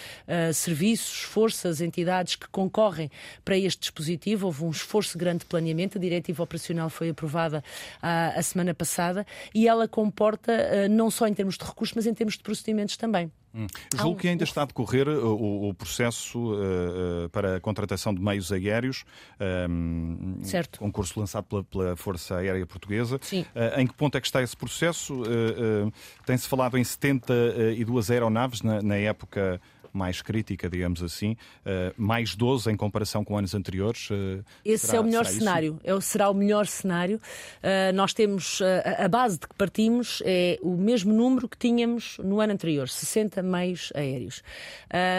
serviços, 0.53 1.23
forças, 1.23 1.81
entidades 1.81 2.37
que 2.37 2.49
concorrem 2.49 3.11
para 3.45 3.57
este 3.57 3.81
dispositivo. 3.81 4.47
Houve 4.47 4.65
um 4.65 4.71
esforço 4.71 5.17
grande 5.17 5.41
de 5.41 5.47
planeamento. 5.47 5.99
A 5.99 6.01
diretiva 6.01 6.43
operacional 6.43 6.91
foi 6.91 7.11
aprovada 7.11 7.63
a 8.01 8.43
semana 8.43 8.75
passada 8.75 9.27
e 9.55 9.69
ela 9.69 9.89
comporta, 9.89 10.89
não 10.89 11.11
só 11.11 11.22
em 11.29 11.35
termos 11.35 11.57
de 11.57 11.65
recursos, 11.65 11.95
mas 11.95 12.07
em 12.07 12.15
termos 12.15 12.37
de 12.37 12.43
procedimentos 12.43 12.97
também. 12.97 13.31
Hum. 13.55 13.67
Julgo 13.95 14.19
que 14.19 14.29
ainda 14.29 14.45
está 14.45 14.63
a 14.63 14.65
decorrer 14.65 15.07
uh, 15.09 15.27
o, 15.27 15.69
o 15.69 15.75
processo 15.75 16.39
uh, 16.39 17.27
uh, 17.27 17.29
para 17.31 17.57
a 17.57 17.61
contratação 17.61 18.15
de 18.15 18.21
meios 18.21 18.51
aéreos, 18.51 19.05
um, 19.69 20.39
certo. 20.43 20.79
concurso 20.79 21.21
lançado 21.21 21.45
pela, 21.45 21.65
pela, 21.65 21.97
Força 21.97 22.37
Aérea 22.37 22.67
Portuguesa. 22.67 23.19
Sim. 23.21 23.43
Uh, 23.55 23.81
em 23.81 23.87
que 23.87 23.95
ponto 23.95 24.17
é 24.17 24.21
que 24.21 24.27
está 24.27 24.43
esse 24.43 24.57
processo? 24.57 25.15
Uh, 25.23 25.89
uh, 25.89 25.93
Tem-se 26.25 26.49
falado 26.49 26.79
em 26.79 26.85
72 26.85 28.11
aeronaves 28.11 28.63
na, 28.63 28.81
na 28.81 28.97
época 28.97 29.61
mais 29.93 30.23
crítica, 30.23 30.69
digamos 30.69 31.03
assim, 31.03 31.33
uh, 31.33 31.93
mais 31.97 32.35
12 32.35 32.71
em 32.71 32.77
comparação 32.77 33.25
com 33.25 33.37
anos 33.37 33.55
anteriores. 33.55 34.09
Uh, 34.11 34.45
Esse 34.65 34.87
será, 34.87 34.99
é 34.99 35.01
o 35.01 35.05
melhor 35.05 35.27
cenário, 35.27 35.81
é, 35.85 36.01
será 36.01 36.31
o 36.31 36.35
melhor 36.35 36.67
cenário. 36.67 37.21
Uh, 37.63 37.93
nós 37.95 38.15
temos, 38.15 38.61
a 38.97 39.09
base 39.09 39.39
de 39.39 39.47
que 39.47 39.55
partimos 39.55 40.23
é 40.25 40.59
o 40.63 40.77
mesmo 40.77 41.13
número 41.13 41.49
que 41.49 41.57
tínhamos 41.57 42.17
no 42.19 42.41
ano 42.41 42.53
anterior, 42.53 42.89
60 42.89 43.43
meios 43.43 43.93
aéreos. 43.95 44.43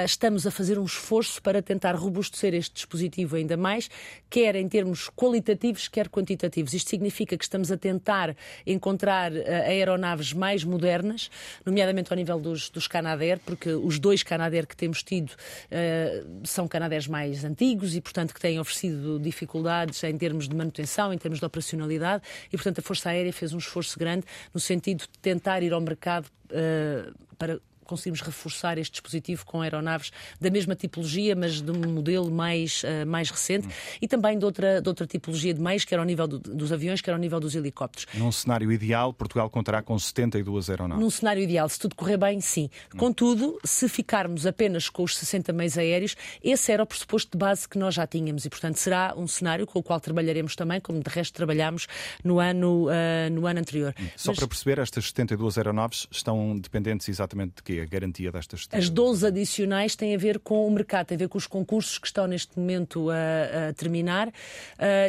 estamos 0.05 0.47
a 0.47 0.51
fazer 0.51 0.79
um 0.79 0.85
esforço 0.85 1.41
para 1.41 1.61
tentar 1.61 1.95
robustecer 1.95 2.53
este 2.53 2.73
dispositivo 2.73 3.35
ainda 3.35 3.57
mais, 3.57 3.89
quer 4.29 4.55
em 4.55 4.67
termos 4.67 5.09
qualitativos, 5.09 5.87
quer 5.87 6.09
quantitativos. 6.09 6.73
Isto 6.73 6.89
significa 6.89 7.37
que 7.37 7.43
estamos 7.43 7.71
a 7.71 7.77
tentar 7.77 8.35
encontrar 8.65 9.31
aeronaves 9.33 10.33
mais 10.33 10.63
modernas, 10.63 11.29
nomeadamente 11.65 12.11
ao 12.11 12.17
nível 12.17 12.39
dos, 12.39 12.69
dos 12.69 12.87
Canadair, 12.87 13.39
porque 13.45 13.71
os 13.71 13.99
dois 13.99 14.23
Canadair 14.23 14.62
que 14.65 14.75
temos 14.75 15.03
tido 15.03 15.31
uh, 15.31 16.41
são 16.43 16.67
canadés 16.67 17.07
mais 17.07 17.43
antigos 17.43 17.95
e, 17.95 18.01
portanto, 18.01 18.33
que 18.33 18.39
têm 18.39 18.59
oferecido 18.59 19.19
dificuldades 19.19 20.03
em 20.03 20.17
termos 20.17 20.47
de 20.47 20.55
manutenção, 20.55 21.13
em 21.13 21.17
termos 21.17 21.39
de 21.39 21.45
operacionalidade, 21.45 22.23
e, 22.47 22.57
portanto, 22.57 22.79
a 22.79 22.81
Força 22.81 23.09
Aérea 23.09 23.33
fez 23.33 23.53
um 23.53 23.57
esforço 23.57 23.97
grande 23.97 24.25
no 24.53 24.59
sentido 24.59 25.01
de 25.01 25.19
tentar 25.19 25.61
ir 25.63 25.73
ao 25.73 25.81
mercado 25.81 26.27
uh, 26.45 27.13
para 27.37 27.59
conseguimos 27.93 28.21
reforçar 28.21 28.77
este 28.79 28.93
dispositivo 28.93 29.45
com 29.45 29.61
aeronaves 29.61 30.11
da 30.41 30.49
mesma 30.49 30.75
tipologia, 30.75 31.35
mas 31.35 31.61
de 31.61 31.71
um 31.71 31.93
modelo 31.93 32.31
mais, 32.31 32.83
uh, 32.83 33.05
mais 33.05 33.29
recente 33.29 33.67
e 34.01 34.07
também 34.07 34.37
de 34.37 34.45
outra, 34.45 34.81
de 34.81 34.89
outra 34.89 35.05
tipologia 35.05 35.53
de 35.53 35.61
meios, 35.61 35.85
quer 35.85 35.99
ao 35.99 36.05
nível 36.05 36.27
do, 36.27 36.39
dos 36.39 36.71
aviões, 36.71 37.01
quer 37.01 37.11
ao 37.11 37.19
nível 37.19 37.39
dos 37.39 37.53
helicópteros. 37.53 38.07
Num 38.15 38.31
cenário 38.31 38.71
ideal, 38.71 39.13
Portugal 39.13 39.49
contará 39.49 39.81
com 39.81 39.97
72 39.97 40.69
aeronaves? 40.69 41.03
Num 41.03 41.09
cenário 41.09 41.43
ideal, 41.43 41.69
se 41.69 41.77
tudo 41.77 41.95
correr 41.95 42.17
bem, 42.17 42.41
sim. 42.41 42.69
Contudo, 42.97 43.59
se 43.63 43.87
ficarmos 43.87 44.45
apenas 44.47 44.89
com 44.89 45.03
os 45.03 45.15
60 45.17 45.53
meios 45.53 45.77
aéreos, 45.77 46.15
esse 46.43 46.71
era 46.71 46.81
o 46.81 46.85
pressuposto 46.85 47.31
de 47.31 47.37
base 47.37 47.69
que 47.69 47.77
nós 47.77 47.93
já 47.93 48.07
tínhamos 48.07 48.45
e, 48.45 48.49
portanto, 48.49 48.77
será 48.77 49.13
um 49.15 49.27
cenário 49.27 49.67
com 49.67 49.77
o 49.77 49.83
qual 49.83 49.99
trabalharemos 49.99 50.55
também, 50.55 50.81
como 50.81 50.99
de 51.01 51.09
resto 51.09 51.33
trabalhámos 51.33 51.87
no 52.23 52.39
ano, 52.39 52.87
uh, 52.87 53.31
no 53.31 53.45
ano 53.45 53.59
anterior. 53.59 53.93
Só 54.15 54.31
Mas... 54.31 54.39
para 54.39 54.47
perceber, 54.47 54.79
estas 54.79 55.05
72 55.05 55.57
aeronaves 55.57 56.07
estão 56.09 56.57
dependentes 56.57 57.07
exatamente 57.07 57.57
de 57.57 57.63
quê? 57.63 57.82
A 57.83 57.85
garantia 57.85 58.31
destas 58.31 58.67
As 58.71 58.89
12 58.89 59.27
adicionais 59.27 59.95
têm 59.95 60.15
a 60.15 60.17
ver 60.17 60.39
com 60.39 60.65
o 60.65 60.71
mercado, 60.71 61.07
têm 61.07 61.15
a 61.15 61.19
ver 61.19 61.27
com 61.27 61.37
os 61.37 61.45
concursos 61.45 61.97
que 61.97 62.07
estão 62.07 62.25
neste 62.25 62.57
momento 62.57 63.09
a, 63.09 63.69
a 63.69 63.73
terminar 63.73 64.29
uh, 64.29 64.31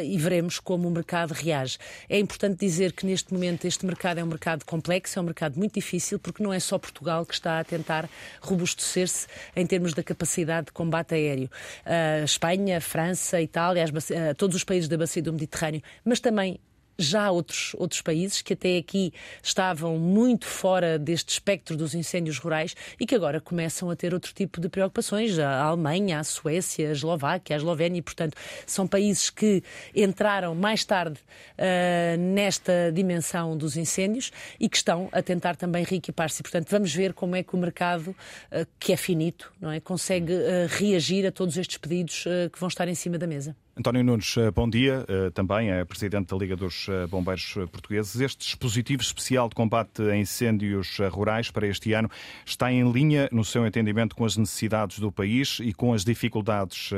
e 0.03 0.17
veremos 0.17 0.59
como 0.59 0.87
o 0.87 0.91
mercado 0.91 1.31
reage. 1.31 1.77
É 2.09 2.19
importante 2.19 2.59
dizer 2.59 2.91
que 2.91 3.05
neste 3.05 3.33
momento 3.33 3.65
este 3.65 3.85
mercado 3.85 4.19
é 4.19 4.23
um 4.23 4.27
mercado 4.27 4.65
complexo, 4.65 5.17
é 5.17 5.21
um 5.21 5.25
mercado 5.25 5.57
muito 5.57 5.73
difícil, 5.75 6.19
porque 6.19 6.43
não 6.43 6.51
é 6.51 6.59
só 6.59 6.77
Portugal 6.77 7.25
que 7.25 7.33
está 7.33 7.59
a 7.59 7.63
tentar 7.63 8.09
robustecer-se 8.41 9.27
em 9.55 9.65
termos 9.65 9.93
da 9.93 10.03
capacidade 10.03 10.67
de 10.67 10.71
combate 10.73 11.15
aéreo. 11.15 11.49
Uh, 11.85 12.25
Espanha, 12.25 12.81
França, 12.81 13.41
Itália, 13.41 13.85
uh, 13.85 14.35
todos 14.35 14.55
os 14.55 14.63
países 14.63 14.89
da 14.89 14.97
bacia 14.97 15.21
do 15.21 15.31
Mediterrâneo, 15.31 15.81
mas 16.03 16.19
também 16.19 16.59
já 16.97 17.31
outros, 17.31 17.75
outros 17.77 18.01
países 18.01 18.41
que 18.41 18.53
até 18.53 18.77
aqui 18.77 19.13
estavam 19.43 19.97
muito 19.97 20.45
fora 20.45 20.97
deste 20.97 21.29
espectro 21.29 21.75
dos 21.75 21.93
incêndios 21.93 22.37
rurais 22.37 22.75
e 22.99 23.05
que 23.05 23.15
agora 23.15 23.41
começam 23.41 23.89
a 23.89 23.95
ter 23.95 24.13
outro 24.13 24.33
tipo 24.33 24.59
de 24.61 24.69
preocupações. 24.69 25.37
A 25.39 25.63
Alemanha, 25.63 26.19
a 26.19 26.23
Suécia, 26.23 26.89
a 26.89 26.91
Eslováquia, 26.91 27.55
a 27.55 27.57
Eslovénia, 27.57 27.99
e, 27.99 28.01
portanto, 28.01 28.37
são 28.65 28.87
países 28.87 29.29
que 29.29 29.63
entraram 29.95 30.55
mais 30.55 30.83
tarde 30.85 31.19
uh, 31.19 32.17
nesta 32.17 32.91
dimensão 32.93 33.57
dos 33.57 33.77
incêndios 33.77 34.31
e 34.59 34.69
que 34.69 34.77
estão 34.77 35.09
a 35.11 35.21
tentar 35.21 35.55
também 35.55 35.83
reequipar-se. 35.83 36.41
Portanto, 36.41 36.67
vamos 36.69 36.93
ver 36.93 37.13
como 37.13 37.35
é 37.35 37.43
que 37.43 37.55
o 37.55 37.57
mercado, 37.57 38.09
uh, 38.09 38.67
que 38.79 38.93
é 38.93 38.97
finito, 38.97 39.51
não 39.59 39.71
é, 39.71 39.79
consegue 39.79 40.33
uh, 40.33 40.67
reagir 40.69 41.25
a 41.25 41.31
todos 41.31 41.57
estes 41.57 41.77
pedidos 41.77 42.25
que 42.51 42.59
vão 42.59 42.67
estar 42.67 42.87
em 42.87 42.95
cima 42.95 43.17
da 43.17 43.27
mesa. 43.27 43.55
António 43.77 44.05
Nunes, 44.05 44.37
eh, 44.37 44.49
bom 44.51 44.69
dia. 44.69 45.05
Eh, 45.05 45.29
também 45.31 45.69
é 45.69 45.83
presidente 45.83 46.29
da 46.29 46.37
Liga 46.37 46.55
dos 46.55 46.87
eh, 46.87 47.07
Bombeiros 47.07 47.55
Portugueses. 47.69 48.21
Este 48.21 48.45
dispositivo 48.45 49.01
especial 49.01 49.49
de 49.49 49.55
combate 49.55 50.01
a 50.01 50.15
incêndios 50.15 50.97
rurais 51.11 51.51
para 51.51 51.67
este 51.67 51.91
ano 51.91 52.09
está 52.45 52.71
em 52.71 52.89
linha, 52.89 53.27
no 53.33 53.43
seu 53.43 53.67
entendimento, 53.67 54.15
com 54.15 54.23
as 54.23 54.37
necessidades 54.37 54.97
do 54.97 55.11
país 55.11 55.59
e 55.61 55.73
com 55.73 55.93
as 55.93 56.05
dificuldades 56.05 56.91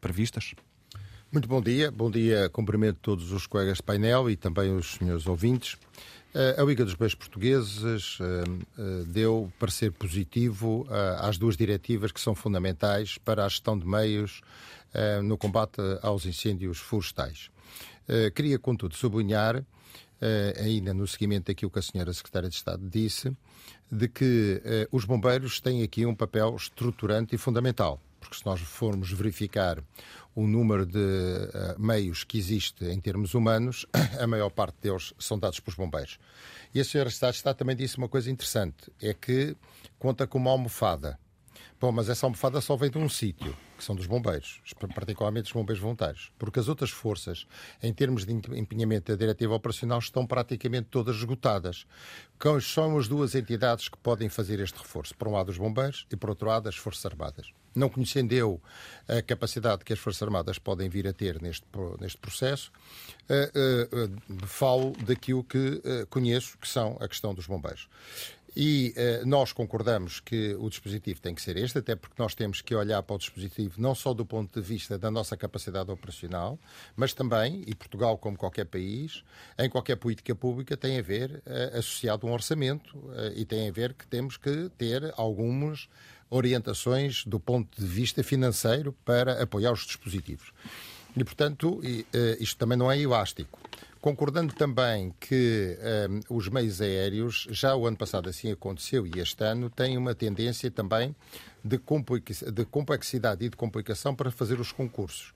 previstas? 0.00 0.54
Muito 1.30 1.46
bom 1.46 1.60
dia. 1.60 1.90
Bom 1.90 2.10
dia. 2.10 2.48
Cumprimento 2.48 2.98
todos 3.02 3.30
os 3.30 3.46
colegas 3.46 3.76
de 3.76 3.82
painel 3.82 4.30
e 4.30 4.36
também 4.36 4.74
os 4.74 4.94
senhores 4.94 5.26
ouvintes. 5.26 5.76
A 6.56 6.62
Liga 6.62 6.84
dos 6.84 6.94
Bombeiros 6.94 7.14
Portugueses 7.14 8.18
deu 9.08 9.52
parecer 9.58 9.92
positivo 9.92 10.86
às 11.18 11.36
duas 11.36 11.56
diretivas 11.56 12.12
que 12.12 12.20
são 12.20 12.34
fundamentais 12.34 13.18
para 13.18 13.44
a 13.44 13.48
gestão 13.48 13.78
de 13.78 13.86
meios 13.86 14.40
no 15.22 15.36
combate 15.36 15.80
aos 16.02 16.26
incêndios 16.26 16.78
florestais. 16.78 17.50
Eh, 18.08 18.30
queria, 18.30 18.58
contudo, 18.58 18.94
sublinhar, 18.94 19.64
eh, 20.20 20.54
ainda 20.58 20.94
no 20.94 21.06
seguimento 21.06 21.46
daquilo 21.46 21.70
que 21.70 21.78
a 21.78 21.82
senhora 21.82 22.12
Secretária 22.12 22.48
de 22.48 22.54
Estado 22.54 22.88
disse, 22.88 23.36
de 23.90 24.08
que 24.08 24.60
os 24.92 25.04
bombeiros 25.04 25.60
têm 25.60 25.82
aqui 25.82 26.04
um 26.04 26.14
papel 26.14 26.54
estruturante 26.56 27.34
e 27.34 27.38
fundamental 27.38 28.00
porque 28.18 28.36
se 28.36 28.46
nós 28.46 28.60
formos 28.60 29.10
verificar 29.12 29.82
o 30.34 30.46
número 30.46 30.84
de 30.84 30.98
uh, 30.98 31.80
meios 31.80 32.24
que 32.24 32.38
existe 32.38 32.84
em 32.84 33.00
termos 33.00 33.34
humanos, 33.34 33.86
a 34.20 34.26
maior 34.26 34.50
parte 34.50 34.76
deles 34.82 35.14
são 35.18 35.38
dados 35.38 35.60
pelos 35.60 35.76
bombeiros. 35.76 36.18
E 36.74 36.80
a 36.80 36.84
senhora 36.84 37.08
Estado 37.08 37.34
Estado 37.34 37.56
também 37.56 37.74
disse 37.74 37.96
uma 37.98 38.08
coisa 38.08 38.30
interessante, 38.30 38.92
é 39.00 39.14
que 39.14 39.56
conta 39.98 40.26
com 40.26 40.38
uma 40.38 40.50
almofada. 40.50 41.18
Bom, 41.80 41.92
mas 41.92 42.08
essa 42.08 42.26
almofada 42.26 42.60
só 42.60 42.76
vem 42.76 42.90
de 42.90 42.98
um 42.98 43.08
sítio, 43.08 43.56
que 43.78 43.84
são 43.84 43.96
dos 43.96 44.06
bombeiros, 44.06 44.60
particularmente 44.94 45.46
os 45.46 45.52
bombeiros 45.52 45.80
voluntários, 45.80 46.30
porque 46.38 46.58
as 46.58 46.68
outras 46.68 46.90
forças, 46.90 47.46
em 47.82 47.94
termos 47.94 48.26
de 48.26 48.32
empenhamento 48.32 49.12
da 49.12 49.16
diretiva 49.16 49.54
operacional, 49.54 50.00
estão 50.00 50.26
praticamente 50.26 50.88
todas 50.90 51.16
esgotadas. 51.16 51.86
São 52.60 52.98
as 52.98 53.08
duas 53.08 53.34
entidades 53.34 53.88
que 53.88 53.96
podem 53.98 54.28
fazer 54.28 54.60
este 54.60 54.78
reforço? 54.78 55.14
Por 55.16 55.28
um 55.28 55.32
lado, 55.32 55.48
os 55.50 55.58
bombeiros 55.58 56.06
e, 56.10 56.16
por 56.16 56.30
outro 56.30 56.48
lado, 56.48 56.68
as 56.68 56.76
Forças 56.76 57.06
Armadas. 57.06 57.50
Não 57.74 57.88
conhecendo 57.88 58.32
eu 58.32 58.60
a 59.06 59.22
capacidade 59.22 59.84
que 59.84 59.92
as 59.92 59.98
Forças 59.98 60.22
Armadas 60.22 60.58
podem 60.58 60.88
vir 60.88 61.06
a 61.06 61.12
ter 61.12 61.40
neste, 61.40 61.64
neste 62.00 62.18
processo, 62.18 62.72
uh, 63.30 63.94
uh, 63.94 64.34
uh, 64.34 64.46
falo 64.46 64.92
daquilo 65.04 65.44
que 65.44 65.80
conheço, 66.10 66.58
que 66.58 66.66
são 66.66 66.96
a 67.00 67.06
questão 67.06 67.32
dos 67.32 67.46
bombeiros. 67.46 67.88
E 68.60 68.92
uh, 68.96 69.24
nós 69.24 69.52
concordamos 69.52 70.18
que 70.18 70.56
o 70.58 70.68
dispositivo 70.68 71.20
tem 71.20 71.32
que 71.32 71.40
ser 71.40 71.56
este, 71.56 71.78
até 71.78 71.94
porque 71.94 72.20
nós 72.20 72.34
temos 72.34 72.60
que 72.60 72.74
olhar 72.74 73.00
para 73.04 73.14
o 73.14 73.18
dispositivo 73.18 73.80
não 73.80 73.94
só 73.94 74.12
do 74.12 74.26
ponto 74.26 74.60
de 74.60 74.66
vista 74.66 74.98
da 74.98 75.12
nossa 75.12 75.36
capacidade 75.36 75.88
operacional, 75.92 76.58
mas 76.96 77.14
também, 77.14 77.62
e 77.68 77.74
Portugal, 77.76 78.18
como 78.18 78.36
qualquer 78.36 78.64
país, 78.64 79.22
em 79.56 79.70
qualquer 79.70 79.94
política 79.94 80.34
pública, 80.34 80.76
tem 80.76 80.98
a 80.98 81.02
ver 81.02 81.40
uh, 81.46 81.78
associado 81.78 82.26
um 82.26 82.32
orçamento 82.32 82.98
uh, 82.98 83.32
e 83.36 83.44
tem 83.44 83.68
a 83.68 83.70
ver 83.70 83.94
que 83.94 84.04
temos 84.08 84.36
que 84.36 84.68
ter 84.76 85.14
algumas 85.16 85.88
orientações 86.28 87.24
do 87.24 87.38
ponto 87.38 87.80
de 87.80 87.86
vista 87.86 88.24
financeiro 88.24 88.92
para 89.04 89.40
apoiar 89.40 89.70
os 89.70 89.86
dispositivos. 89.86 90.52
E, 91.16 91.24
portanto, 91.24 91.80
isto 92.38 92.56
também 92.56 92.78
não 92.78 92.90
é 92.90 92.98
elástico. 92.98 93.58
Concordando 94.00 94.54
também 94.54 95.12
que 95.18 95.76
um, 96.30 96.36
os 96.36 96.48
meios 96.48 96.80
aéreos, 96.80 97.48
já 97.50 97.74
o 97.74 97.84
ano 97.84 97.96
passado 97.96 98.28
assim 98.28 98.52
aconteceu 98.52 99.04
e 99.04 99.18
este 99.18 99.42
ano, 99.42 99.68
têm 99.68 99.98
uma 99.98 100.14
tendência 100.14 100.70
também 100.70 101.14
de 101.64 101.78
complexidade 102.64 103.44
e 103.44 103.48
de 103.48 103.56
complicação 103.56 104.14
para 104.14 104.30
fazer 104.30 104.60
os 104.60 104.70
concursos. 104.70 105.34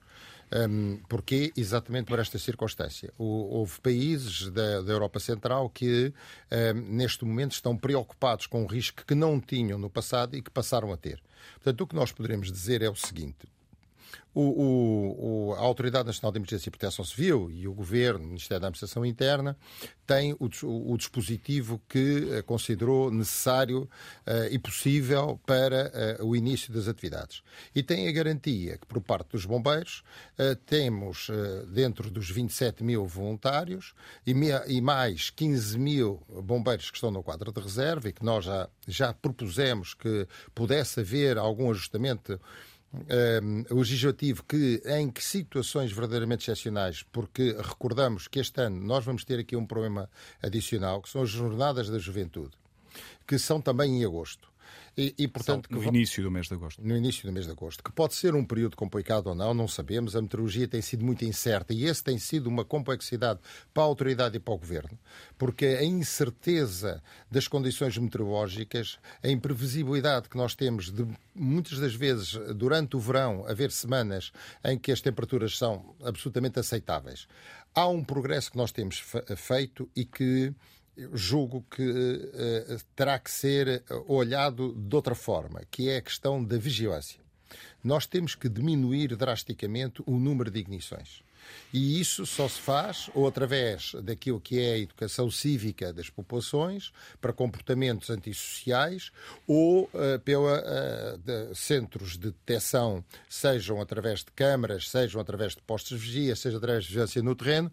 Um, 0.69 0.99
porque 1.09 1.51
exatamente 1.57 2.05
por 2.05 2.19
esta 2.19 2.37
circunstância. 2.37 3.11
Houve 3.17 3.81
países 3.81 4.49
da, 4.51 4.81
da, 4.81 4.93
Europa 4.93 5.19
Central 5.19 5.69
que 5.69 6.13
um, 6.51 6.95
neste 6.95 7.25
momento 7.25 7.53
estão 7.53 7.75
preocupados 7.75 8.45
com 8.45 8.63
um 8.63 8.67
risco 8.67 9.03
que 9.05 9.15
não 9.15 9.41
tinham 9.41 9.79
no 9.79 9.89
passado 9.89 10.35
e 10.37 10.41
que 10.41 10.51
passaram 10.51 10.93
a 10.93 10.97
ter. 10.97 11.21
Portanto, 11.55 11.81
o 11.81 11.87
que 11.87 11.95
nós 11.95 12.11
poderemos 12.11 12.51
dizer 12.51 12.81
é 12.83 12.89
o 12.89 12.95
seguinte: 12.95 13.47
o, 14.33 14.41
o, 14.41 15.49
o, 15.49 15.53
a 15.53 15.59
Autoridade 15.59 16.07
Nacional 16.07 16.31
de 16.31 16.39
Emergência 16.39 16.69
e 16.69 16.71
Proteção 16.71 17.05
Civil 17.05 17.51
e 17.51 17.67
o 17.67 17.73
Governo, 17.73 18.25
o 18.25 18.27
Ministério 18.27 18.61
da 18.61 18.67
Administração 18.67 19.05
Interna, 19.05 19.55
têm 20.05 20.33
o, 20.39 20.49
o 20.91 20.97
dispositivo 20.97 21.81
que 21.87 22.39
uh, 22.39 22.43
considerou 22.43 23.11
necessário 23.11 23.83
uh, 23.83 24.51
e 24.51 24.57
possível 24.59 25.39
para 25.45 26.19
uh, 26.19 26.25
o 26.25 26.35
início 26.35 26.73
das 26.73 26.87
atividades. 26.87 27.43
E 27.75 27.83
tem 27.83 28.07
a 28.07 28.11
garantia 28.11 28.77
que, 28.77 28.85
por 28.87 29.01
parte 29.01 29.29
dos 29.31 29.45
bombeiros, 29.45 30.03
temos 30.65 31.29
dentro 31.71 32.09
dos 32.09 32.29
27 32.29 32.83
mil 32.83 33.05
voluntários 33.05 33.93
e, 34.25 34.33
me, 34.33 34.47
e, 34.67 34.81
mais 34.81 35.29
15 35.29 35.77
mil 35.77 36.21
bombeiros 36.43 36.89
que 36.89 36.97
estão 36.97 37.11
no 37.11 37.23
quadro 37.23 37.51
de 37.51 37.61
reserva 37.61 38.09
e 38.09 38.13
que 38.13 38.23
nós 38.23 38.45
já, 38.45 38.69
já 38.87 39.13
propusemos 39.13 39.93
que 39.93 40.27
pudesse 40.53 40.99
haver 40.99 41.37
algum 41.37 41.69
ajustamento 41.71 42.39
um, 42.93 43.65
legislativo 43.75 44.43
que, 44.43 44.81
em 44.85 45.09
que 45.09 45.23
situações 45.23 45.91
verdadeiramente 45.91 46.43
excepcionais, 46.43 47.03
porque 47.11 47.55
recordamos 47.59 48.27
que 48.27 48.39
este 48.39 48.61
ano 48.61 48.79
nós 48.85 49.03
vamos 49.03 49.23
ter 49.23 49.39
aqui 49.39 49.55
um 49.55 49.65
problema 49.65 50.09
adicional, 50.41 51.01
que 51.01 51.09
são 51.09 51.23
as 51.23 51.29
Jornadas 51.29 51.89
da 51.89 51.97
Juventude, 51.97 52.53
que 53.25 53.39
são 53.39 53.59
também 53.59 54.01
em 54.01 54.05
agosto. 54.05 54.52
E, 54.95 55.13
e 55.17 55.27
portanto, 55.27 55.67
no 55.71 55.81
que... 55.81 55.87
início 55.87 56.23
do 56.23 56.29
mês 56.29 56.47
de 56.47 56.53
agosto. 56.53 56.81
No 56.81 56.95
início 56.95 57.25
do 57.25 57.33
mês 57.33 57.45
de 57.45 57.51
agosto. 57.51 57.83
Que 57.83 57.91
pode 57.91 58.13
ser 58.13 58.35
um 58.35 58.45
período 58.45 58.75
complicado 58.75 59.27
ou 59.27 59.35
não, 59.35 59.53
não 59.53 59.67
sabemos. 59.67 60.15
A 60.15 60.21
meteorologia 60.21 60.67
tem 60.67 60.81
sido 60.81 61.03
muito 61.03 61.25
incerta 61.25 61.73
e 61.73 61.85
esse 61.85 62.03
tem 62.03 62.17
sido 62.19 62.47
uma 62.47 62.63
complexidade 62.63 63.39
para 63.73 63.83
a 63.83 63.85
autoridade 63.85 64.37
e 64.37 64.39
para 64.39 64.53
o 64.53 64.57
governo, 64.57 64.97
porque 65.37 65.65
a 65.65 65.83
incerteza 65.83 67.01
das 67.29 67.47
condições 67.47 67.97
meteorológicas, 67.97 68.99
a 69.23 69.29
imprevisibilidade 69.29 70.29
que 70.29 70.37
nós 70.37 70.53
temos 70.53 70.91
de 70.91 71.07
muitas 71.33 71.79
das 71.79 71.95
vezes 71.95 72.33
durante 72.55 72.95
o 72.95 72.99
verão 72.99 73.45
haver 73.47 73.71
semanas 73.71 74.31
em 74.63 74.77
que 74.77 74.91
as 74.91 75.01
temperaturas 75.01 75.57
são 75.57 75.95
absolutamente 76.03 76.59
aceitáveis. 76.59 77.27
Há 77.73 77.87
um 77.87 78.03
progresso 78.03 78.51
que 78.51 78.57
nós 78.57 78.71
temos 78.71 79.03
feito 79.35 79.89
e 79.95 80.05
que 80.05 80.53
julgo 81.13 81.65
que 81.69 81.81
uh, 81.81 82.83
terá 82.95 83.19
que 83.19 83.31
ser 83.31 83.83
olhado 84.07 84.73
de 84.73 84.95
outra 84.95 85.15
forma, 85.15 85.61
que 85.69 85.89
é 85.89 85.97
a 85.97 86.01
questão 86.01 86.43
da 86.43 86.57
vigilância. 86.57 87.19
Nós 87.83 88.05
temos 88.05 88.35
que 88.35 88.49
diminuir 88.49 89.15
drasticamente 89.15 90.01
o 90.05 90.17
número 90.17 90.49
de 90.49 90.59
ignições. 90.59 91.23
E 91.73 91.99
isso 91.99 92.25
só 92.25 92.47
se 92.47 92.59
faz 92.59 93.09
ou 93.13 93.27
através 93.27 93.93
daquilo 94.03 94.39
que 94.39 94.59
é 94.59 94.73
a 94.73 94.77
educação 94.77 95.29
cívica 95.29 95.91
das 95.91 96.09
populações 96.09 96.91
para 97.19 97.33
comportamentos 97.33 98.09
antissociais 98.09 99.11
ou 99.47 99.83
uh, 99.85 100.19
pela 100.23 100.59
uh, 100.59 101.17
de 101.17 101.55
centros 101.55 102.11
de 102.11 102.31
detecção, 102.31 103.03
sejam 103.27 103.81
através 103.81 104.19
de 104.19 104.31
câmaras, 104.31 104.89
sejam 104.89 105.19
através 105.19 105.53
de 105.55 105.61
postos 105.61 105.99
de 105.99 106.05
vigia, 106.05 106.35
seja 106.35 106.57
através 106.57 106.83
de 106.83 106.89
vigilância 106.89 107.21
no 107.23 107.35
terreno, 107.35 107.71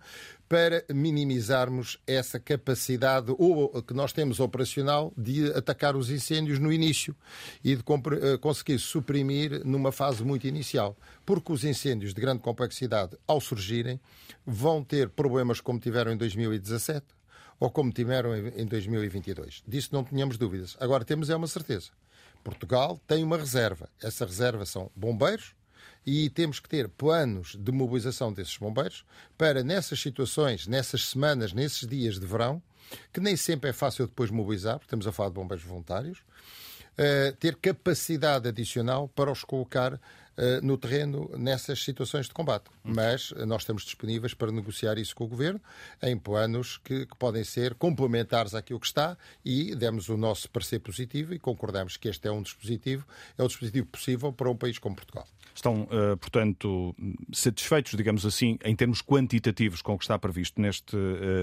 para 0.51 0.85
minimizarmos 0.93 1.97
essa 2.05 2.41
capacidade 2.41 3.33
ou 3.39 3.81
que 3.85 3.95
nós 3.95 4.13
temos 4.13 4.41
operacional 4.41 5.13
de 5.17 5.47
atacar 5.53 5.95
os 5.95 6.11
incêndios 6.11 6.59
no 6.59 6.73
início 6.73 7.15
e 7.63 7.77
de 7.77 7.85
eh, 7.85 8.37
conseguir 8.37 8.81
suprimir 8.81 9.65
numa 9.65 9.93
fase 9.93 10.25
muito 10.25 10.49
inicial. 10.49 10.97
Porque 11.25 11.53
os 11.53 11.63
incêndios 11.63 12.13
de 12.13 12.21
grande 12.21 12.43
complexidade, 12.43 13.17
ao 13.29 13.41
surgirem, 13.41 14.01
vão 14.45 14.83
ter 14.83 15.09
problemas 15.11 15.61
como 15.61 15.79
tiveram 15.79 16.11
em 16.11 16.17
2017 16.17 17.07
ou 17.61 17.71
como 17.71 17.93
tiveram 17.93 18.37
em 18.37 18.67
2022. 18.67 19.63
Disso 19.69 19.91
não 19.93 20.03
tínhamos 20.03 20.37
dúvidas. 20.37 20.77
Agora 20.81 21.05
temos 21.05 21.31
é 21.31 21.37
uma 21.37 21.47
certeza. 21.47 21.91
Portugal 22.43 23.01
tem 23.07 23.23
uma 23.23 23.39
reserva. 23.39 23.89
Essa 24.03 24.27
reserva 24.27 24.67
são 24.67 24.91
bombeiros, 24.97 25.55
e 26.07 26.31
temos 26.31 26.59
que 26.61 26.69
ter 26.69 26.89
planos 26.89 27.57
de 27.59 27.73
mobilização 27.73 28.33
desses 28.33 28.57
bombeiros 28.57 29.05
para, 29.37 29.63
nessas 29.63 30.01
situações, 30.01 30.67
nessas 30.67 31.07
semanas, 31.09 31.53
nesses 31.53 31.87
dias 31.87 32.19
de 32.19 32.27
verão, 32.27 32.63
que 33.13 33.21
nem 33.21 33.37
sempre 33.37 33.71
é 33.71 33.73
fácil 33.73 34.07
depois 34.07 34.31
mobilizar, 34.31 34.79
porque 34.79 34.87
estamos 34.87 35.07
a 35.07 35.13
falar 35.13 35.29
de 35.29 35.37
bombeiros 35.37 35.65
voluntários, 35.65 36.19
uh, 37.01 37.37
ter 37.37 37.57
capacidade 37.57 38.49
adicional 38.49 39.09
para 39.09 39.33
os 39.33 39.43
colocar 39.43 39.99
eh, 40.41 40.59
no 40.63 40.79
terreno 40.79 41.31
nessas 41.37 41.85
situações 41.85 42.27
de 42.27 42.33
combate. 42.33 42.71
Mas 42.83 43.31
eh, 43.37 43.45
nós 43.45 43.61
estamos 43.61 43.83
disponíveis 43.83 44.33
para 44.33 44.51
negociar 44.51 44.97
isso 44.97 45.15
com 45.15 45.25
o 45.25 45.29
Governo 45.29 45.61
em 46.03 46.17
planos 46.17 46.79
que, 46.79 47.05
que, 47.05 47.15
podem 47.19 47.45
ser 47.45 47.75
complementares 47.75 48.55
àquilo 48.55 48.81
que 48.81 48.87
está 48.87 49.19
e 49.45 49.75
demos 49.75 50.09
o 50.09 50.17
nosso 50.17 50.49
parecer 50.49 50.79
positivo 50.79 51.35
e 51.35 51.39
concordamos 51.39 51.99
que 51.99 52.09
este 52.09 52.27
é 52.27 52.33
um 52.33 52.41
dispositivo, 52.41 53.05
é 53.37 53.43
o 53.43 53.49
dispositivo 53.49 53.87
possível 53.89 54.33
para 54.33 54.49
um 54.49 54.57
país 54.57 54.79
como 54.79 54.97
Portugal. 54.97 55.27
Estão, 55.55 55.87
portanto, 56.21 56.95
satisfeitos, 57.33 57.95
digamos 57.95 58.25
assim, 58.25 58.57
em 58.65 58.75
termos 58.75 59.03
quantitativos 59.03 59.83
com 59.83 59.95
o 59.95 59.99
que 59.99 60.05
está 60.05 60.19
previsto 60.19 60.59
neste 60.59 60.97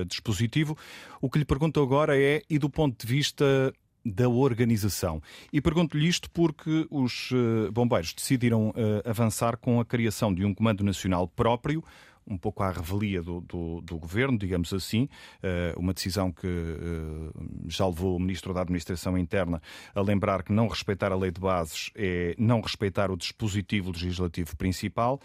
dispositivo. 0.08 0.76
O 1.22 1.30
que 1.30 1.38
lhe 1.38 1.46
pergunto 1.46 1.80
agora 1.84 2.20
é, 2.20 2.42
e 2.50 2.58
do 2.58 2.70
ponto 2.70 3.06
de 3.06 3.14
vista 3.14 3.72
da 4.12 4.30
organização. 4.30 5.22
E 5.52 5.62
pergunto-lhe 5.62 6.08
isto 6.08 6.30
porque 6.32 6.88
os 6.90 7.32
uh, 7.32 7.72
bombeiros 7.72 8.14
decidiram 8.14 8.74
avançar 9.06 9.58
com 9.58 9.80
a 9.80 9.86
criação 9.86 10.34
de 10.34 10.46
um 10.46 10.54
Comando 10.54 10.84
Nacional 10.84 11.28
próprio, 11.28 11.84
um 12.26 12.38
pouco 12.38 12.62
à 12.62 12.72
revelia 12.72 13.22
do, 13.22 13.42
do, 13.42 13.82
do 13.82 13.98
governo, 13.98 14.38
digamos 14.38 14.74
assim, 14.74 15.08
uma 15.78 15.94
decisão 15.94 16.30
que 16.30 16.48
já 17.68 17.88
levou 17.88 18.18
o 18.18 18.20
Ministro 18.20 18.54
da 18.54 18.62
Administração 18.62 19.18
Interna 19.18 19.62
a 19.96 20.02
lembrar 20.02 20.44
que 20.44 20.52
não 20.52 20.68
respeitar 20.68 21.12
a 21.12 21.16
lei 21.16 21.32
de 21.32 21.40
bases 21.40 21.90
é 21.96 22.36
não 22.38 22.60
respeitar 22.60 23.10
o 23.10 23.16
dispositivo 23.16 23.92
legislativo 23.92 24.58
principal. 24.58 25.22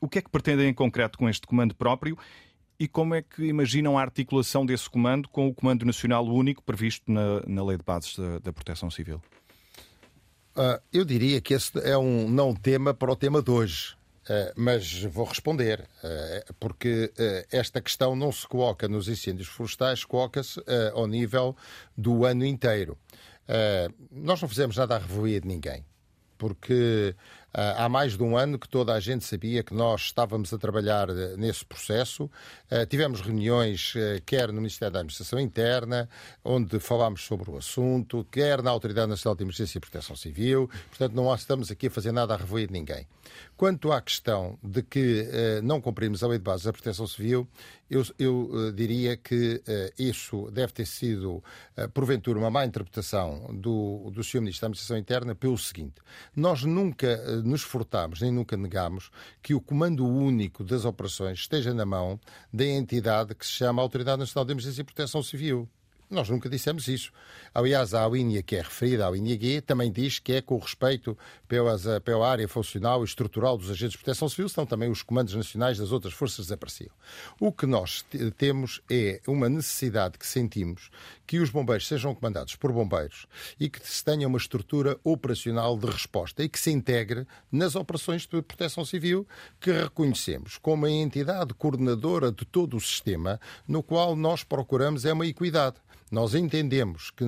O 0.00 0.08
que 0.08 0.18
é 0.18 0.22
que 0.22 0.28
pretendem 0.28 0.68
em 0.68 0.74
concreto 0.74 1.16
com 1.16 1.28
este 1.28 1.46
comando 1.46 1.74
próprio? 1.74 2.18
E 2.82 2.88
como 2.88 3.14
é 3.14 3.22
que 3.22 3.44
imaginam 3.44 3.96
a 3.96 4.02
articulação 4.02 4.66
desse 4.66 4.90
comando 4.90 5.28
com 5.28 5.46
o 5.46 5.54
Comando 5.54 5.86
Nacional 5.86 6.26
Único 6.26 6.64
previsto 6.64 7.12
na, 7.12 7.40
na 7.46 7.64
Lei 7.64 7.76
de 7.76 7.84
Bases 7.84 8.18
da, 8.18 8.40
da 8.40 8.52
Proteção 8.52 8.90
Civil? 8.90 9.22
Uh, 10.56 10.82
eu 10.92 11.04
diria 11.04 11.40
que 11.40 11.54
esse 11.54 11.78
é 11.78 11.96
um 11.96 12.28
não 12.28 12.52
tema 12.52 12.92
para 12.92 13.12
o 13.12 13.14
tema 13.14 13.40
de 13.40 13.52
hoje. 13.52 13.94
Uh, 14.22 14.50
mas 14.56 15.00
vou 15.04 15.24
responder, 15.24 15.80
uh, 16.02 16.54
porque 16.58 17.12
uh, 17.16 17.46
esta 17.52 17.80
questão 17.80 18.16
não 18.16 18.32
se 18.32 18.48
coloca 18.48 18.88
nos 18.88 19.06
incêndios 19.06 19.46
florestais, 19.46 20.04
coloca-se 20.04 20.60
ao 20.92 21.06
nível 21.06 21.56
do 21.96 22.24
ano 22.24 22.44
inteiro. 22.44 22.98
nós 24.10 24.42
não 24.42 24.48
fizemos 24.48 24.76
nada 24.76 24.96
à 24.96 24.98
revelia 24.98 25.40
de 25.40 25.46
ninguém, 25.46 25.84
porque 26.36 27.14
há 27.52 27.88
mais 27.88 28.16
de 28.16 28.22
um 28.22 28.36
ano 28.36 28.58
que 28.58 28.68
toda 28.68 28.92
a 28.92 29.00
gente 29.00 29.24
sabia 29.24 29.62
que 29.62 29.74
nós 29.74 30.02
estávamos 30.02 30.52
a 30.52 30.58
trabalhar 30.58 31.08
nesse 31.36 31.64
processo. 31.64 32.30
Tivemos 32.88 33.20
reuniões, 33.20 33.94
quer 34.24 34.48
no 34.48 34.60
Ministério 34.60 34.92
da 34.92 35.00
Administração 35.00 35.38
Interna, 35.38 36.08
onde 36.44 36.78
falámos 36.80 37.24
sobre 37.24 37.50
o 37.50 37.56
assunto, 37.56 38.26
quer 38.30 38.62
na 38.62 38.70
Autoridade 38.70 39.08
Nacional 39.08 39.36
de 39.36 39.44
Emergência 39.44 39.78
e 39.78 39.80
Proteção 39.80 40.16
Civil. 40.16 40.70
Portanto, 40.88 41.14
não 41.14 41.34
estamos 41.34 41.70
aqui 41.70 41.88
a 41.88 41.90
fazer 41.90 42.12
nada 42.12 42.34
à 42.34 42.36
revelia 42.36 42.66
de 42.66 42.72
ninguém. 42.72 43.06
Quanto 43.62 43.92
à 43.92 44.02
questão 44.02 44.58
de 44.60 44.82
que 44.82 45.20
uh, 45.20 45.62
não 45.62 45.80
cumprimos 45.80 46.24
a 46.24 46.26
lei 46.26 46.36
de 46.36 46.42
base 46.42 46.64
da 46.64 46.72
proteção 46.72 47.06
civil, 47.06 47.46
eu, 47.88 48.04
eu 48.18 48.50
uh, 48.50 48.72
diria 48.72 49.16
que 49.16 49.62
uh, 49.64 50.02
isso 50.02 50.50
deve 50.50 50.72
ter 50.72 50.84
sido, 50.84 51.40
porventura, 51.94 52.40
uma 52.40 52.50
má 52.50 52.66
interpretação 52.66 53.54
do, 53.54 54.10
do 54.10 54.24
Sr. 54.24 54.40
Ministro 54.40 54.62
da 54.62 54.66
Administração 54.66 54.98
Interna 54.98 55.36
pelo 55.36 55.56
seguinte: 55.56 55.94
nós 56.34 56.64
nunca 56.64 57.16
nos 57.44 57.62
furtamos, 57.62 58.20
nem 58.20 58.32
nunca 58.32 58.56
negamos 58.56 59.12
que 59.40 59.54
o 59.54 59.60
comando 59.60 60.04
único 60.08 60.64
das 60.64 60.84
operações 60.84 61.38
esteja 61.38 61.72
na 61.72 61.86
mão 61.86 62.18
da 62.52 62.66
entidade 62.66 63.32
que 63.32 63.46
se 63.46 63.52
chama 63.52 63.80
Autoridade 63.80 64.18
Nacional 64.18 64.44
de 64.44 64.54
Emergência 64.54 64.80
e 64.80 64.84
Proteção 64.84 65.22
Civil. 65.22 65.68
Nós 66.12 66.28
nunca 66.28 66.46
dissemos 66.46 66.88
isso. 66.88 67.10
Aliás, 67.54 67.94
a 67.94 68.06
linha 68.06 68.42
que 68.42 68.54
é 68.54 68.60
referida, 68.60 69.06
a 69.06 69.10
linha 69.10 69.34
G, 69.40 69.62
também 69.62 69.90
diz 69.90 70.18
que 70.18 70.34
é 70.34 70.42
com 70.42 70.58
respeito 70.58 71.16
pelas, 71.48 71.86
eh, 71.86 72.00
pela 72.00 72.30
área 72.30 72.46
funcional 72.46 73.00
e 73.00 73.06
estrutural 73.06 73.56
dos 73.56 73.70
agentes 73.70 73.92
de 73.92 73.98
proteção 73.98 74.28
civil, 74.28 74.44
estão 74.44 74.66
também 74.66 74.90
os 74.90 75.02
comandos 75.02 75.34
nacionais 75.34 75.78
das 75.78 75.90
outras 75.90 76.12
forças 76.12 76.46
desapareciam. 76.46 76.90
O 77.40 77.50
que 77.50 77.64
nós 77.64 78.04
temos 78.36 78.82
é 78.90 79.22
uma 79.26 79.48
necessidade 79.48 80.18
que 80.18 80.26
sentimos 80.26 80.90
que 81.26 81.38
os 81.38 81.48
bombeiros 81.48 81.88
sejam 81.88 82.14
comandados 82.14 82.56
por 82.56 82.70
bombeiros 82.72 83.26
e 83.58 83.70
que 83.70 83.80
se 83.82 84.04
tenha 84.04 84.28
uma 84.28 84.36
estrutura 84.36 84.98
operacional 85.02 85.78
de 85.78 85.86
resposta 85.86 86.44
e 86.44 86.48
que 86.48 86.60
se 86.60 86.70
integre 86.70 87.26
nas 87.50 87.74
operações 87.74 88.26
de 88.26 88.42
proteção 88.42 88.84
civil 88.84 89.26
que 89.58 89.72
reconhecemos 89.72 90.58
como 90.58 90.84
a 90.84 90.90
entidade 90.90 91.54
coordenadora 91.54 92.30
de 92.30 92.44
todo 92.44 92.76
o 92.76 92.80
sistema, 92.80 93.40
no 93.66 93.82
qual 93.82 94.14
nós 94.14 94.44
procuramos 94.44 95.06
é 95.06 95.12
uma 95.14 95.26
equidade. 95.26 95.76
Nós 96.12 96.34
entendemos 96.34 97.10
que 97.10 97.24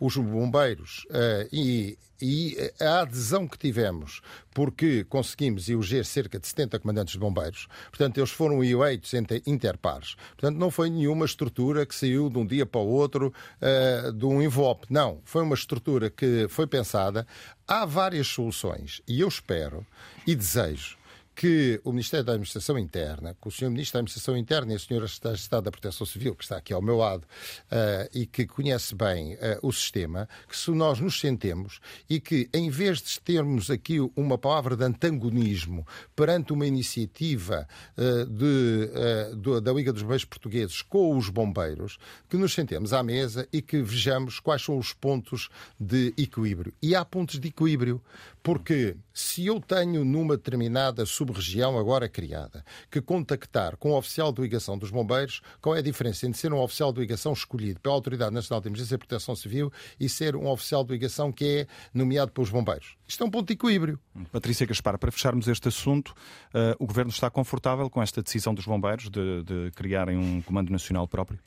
os 0.00 0.16
bombeiros 0.16 1.06
uh, 1.10 1.48
e, 1.52 1.96
e, 2.20 2.56
a 2.80 3.02
adesão 3.02 3.46
que 3.46 3.56
tivemos, 3.56 4.20
porque 4.52 5.04
conseguimos 5.04 5.68
eleger 5.68 6.04
cerca 6.04 6.38
de 6.38 6.48
70 6.48 6.80
comandantes 6.80 7.12
de 7.12 7.20
bombeiros, 7.20 7.68
portanto, 7.90 8.18
eles 8.18 8.30
foram 8.30 8.62
eleitos 8.62 9.14
entre 9.14 9.40
interpares. 9.46 10.16
Portanto, 10.36 10.58
não 10.58 10.70
foi 10.70 10.90
nenhuma 10.90 11.24
estrutura 11.24 11.86
que 11.86 11.94
saiu 11.94 12.28
de 12.28 12.38
um 12.38 12.44
dia 12.44 12.66
para 12.66 12.80
o 12.80 12.88
outro 12.88 13.32
uh, 13.62 14.12
de 14.12 14.26
um 14.26 14.42
envelope. 14.42 14.88
Não, 14.90 15.20
foi 15.24 15.42
uma 15.42 15.54
estrutura 15.54 16.10
que 16.10 16.48
foi 16.48 16.66
pensada. 16.66 17.24
Há 17.68 17.86
várias 17.86 18.26
soluções 18.26 19.00
e 19.06 19.20
eu 19.20 19.28
espero 19.28 19.86
e 20.26 20.34
desejo 20.34 20.97
que 21.38 21.80
o 21.84 21.92
Ministério 21.92 22.26
da 22.26 22.32
Administração 22.32 22.76
Interna, 22.76 23.36
que 23.40 23.46
o 23.46 23.50
Sr. 23.52 23.70
Ministro 23.70 23.92
da 23.92 23.98
Administração 24.00 24.36
Interna 24.36 24.72
e 24.72 24.74
a 24.74 25.04
Sra. 25.04 25.34
Estado 25.34 25.62
da 25.62 25.70
Proteção 25.70 26.04
Civil, 26.04 26.34
que 26.34 26.42
está 26.42 26.56
aqui 26.56 26.72
ao 26.72 26.82
meu 26.82 26.96
lado 26.96 27.22
uh, 27.22 28.10
e 28.12 28.26
que 28.26 28.44
conhece 28.44 28.92
bem 28.92 29.34
uh, 29.34 29.38
o 29.62 29.72
sistema, 29.72 30.28
que 30.48 30.56
se 30.56 30.72
nós 30.72 30.98
nos 30.98 31.20
sentemos 31.20 31.78
e 32.10 32.18
que, 32.18 32.50
em 32.52 32.68
vez 32.70 33.00
de 33.00 33.20
termos 33.20 33.70
aqui 33.70 34.00
uma 34.16 34.36
palavra 34.36 34.76
de 34.76 34.82
antagonismo 34.82 35.86
perante 36.16 36.52
uma 36.52 36.66
iniciativa 36.66 37.68
uh, 37.96 38.26
de, 38.26 39.36
do, 39.36 39.60
da 39.60 39.72
Liga 39.72 39.92
dos 39.92 40.02
Bombeiros 40.02 40.24
Portugueses 40.24 40.82
com 40.82 41.16
os 41.16 41.28
bombeiros, 41.28 41.98
que 42.28 42.36
nos 42.36 42.52
sentemos 42.52 42.92
à 42.92 43.00
mesa 43.00 43.46
e 43.52 43.62
que 43.62 43.80
vejamos 43.80 44.40
quais 44.40 44.62
são 44.62 44.76
os 44.76 44.92
pontos 44.92 45.48
de 45.78 46.12
equilíbrio. 46.18 46.74
E 46.82 46.96
há 46.96 47.04
pontos 47.04 47.38
de 47.38 47.46
equilíbrio, 47.46 48.02
porque 48.42 48.96
se 49.18 49.46
eu 49.46 49.60
tenho 49.60 50.04
numa 50.04 50.36
determinada 50.36 51.04
sub-região 51.04 51.76
agora 51.76 52.08
criada 52.08 52.64
que 52.88 53.00
contactar 53.00 53.76
com 53.76 53.90
o 53.90 53.98
oficial 53.98 54.30
de 54.30 54.40
ligação 54.40 54.78
dos 54.78 54.92
bombeiros, 54.92 55.40
qual 55.60 55.74
é 55.74 55.80
a 55.80 55.82
diferença 55.82 56.24
entre 56.24 56.38
ser 56.38 56.52
um 56.52 56.60
oficial 56.60 56.92
de 56.92 57.00
ligação 57.00 57.32
escolhido 57.32 57.80
pela 57.80 57.96
Autoridade 57.96 58.32
Nacional 58.32 58.60
de 58.60 58.68
Emergência 58.68 58.94
e 58.94 58.98
Proteção 58.98 59.34
Civil 59.34 59.72
e 59.98 60.08
ser 60.08 60.36
um 60.36 60.46
oficial 60.46 60.84
de 60.84 60.92
ligação 60.92 61.32
que 61.32 61.44
é 61.44 61.66
nomeado 61.92 62.30
pelos 62.30 62.48
bombeiros? 62.48 62.96
Isto 63.08 63.24
é 63.24 63.26
um 63.26 63.30
ponto 63.30 63.48
de 63.48 63.54
equilíbrio. 63.54 63.98
Patrícia 64.30 64.64
Gaspar, 64.64 64.96
para 64.98 65.10
fecharmos 65.10 65.48
este 65.48 65.66
assunto, 65.66 66.14
uh, 66.54 66.76
o 66.78 66.86
Governo 66.86 67.10
está 67.10 67.28
confortável 67.28 67.90
com 67.90 68.00
esta 68.00 68.22
decisão 68.22 68.54
dos 68.54 68.66
bombeiros 68.66 69.10
de, 69.10 69.42
de 69.42 69.72
criarem 69.74 70.16
um 70.16 70.40
comando 70.42 70.70
nacional 70.70 71.08
próprio? 71.08 71.40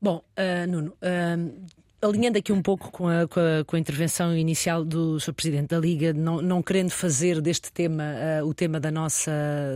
Bom, 0.00 0.24
uh, 0.38 0.70
Nuno, 0.70 0.92
uh, 0.92 1.66
alinhando 2.02 2.36
aqui 2.36 2.52
um 2.52 2.60
pouco 2.60 2.90
com 2.90 3.06
a, 3.06 3.28
com 3.28 3.38
a, 3.38 3.64
com 3.64 3.76
a 3.76 3.78
intervenção 3.78 4.36
inicial 4.36 4.84
do 4.84 5.20
Sr. 5.20 5.32
Presidente 5.32 5.68
da 5.68 5.78
Liga, 5.78 6.12
não, 6.12 6.42
não 6.42 6.60
querendo 6.60 6.90
fazer 6.90 7.40
deste 7.40 7.72
tema 7.72 8.02
uh, 8.42 8.46
o 8.46 8.52
tema 8.52 8.80
da 8.80 8.90
nossa, 8.90 9.30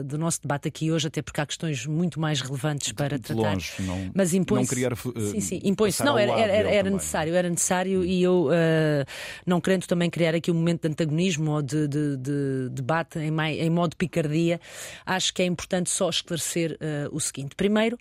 do 0.04 0.18
nosso 0.18 0.42
debate 0.42 0.66
aqui 0.66 0.90
hoje, 0.90 1.06
até 1.06 1.22
porque 1.22 1.40
há 1.40 1.46
questões 1.46 1.86
muito 1.86 2.18
mais 2.18 2.40
relevantes 2.40 2.92
para 2.92 3.16
de 3.16 3.22
tratar. 3.22 3.52
Longe, 3.52 3.72
não, 3.80 4.10
mas 4.12 4.34
impõe 4.34 4.60
não 4.60 4.66
criar, 4.66 4.92
uh, 4.92 5.30
sim, 5.30 5.40
sim, 5.40 5.60
impõe-se. 5.62 6.04
Não, 6.04 6.18
era, 6.18 6.32
era, 6.32 6.68
era 6.68 6.90
necessário, 6.90 7.34
era 7.34 7.48
necessário 7.48 8.04
e 8.04 8.22
eu, 8.22 8.48
uh, 8.48 9.06
não 9.46 9.60
querendo 9.60 9.86
também 9.86 10.10
criar 10.10 10.34
aqui 10.34 10.50
um 10.50 10.54
momento 10.54 10.82
de 10.82 10.88
antagonismo 10.88 11.52
ou 11.52 11.62
de, 11.62 11.86
de, 11.86 12.16
de 12.16 12.68
debate 12.72 13.20
em, 13.20 13.32
em 13.40 13.70
modo 13.70 13.96
picardia, 13.96 14.60
acho 15.04 15.32
que 15.32 15.42
é 15.42 15.46
importante 15.46 15.90
só 15.90 16.10
esclarecer 16.10 16.76
o 17.12 17.20
seguinte. 17.20 17.54
Primeiro, 17.54 17.98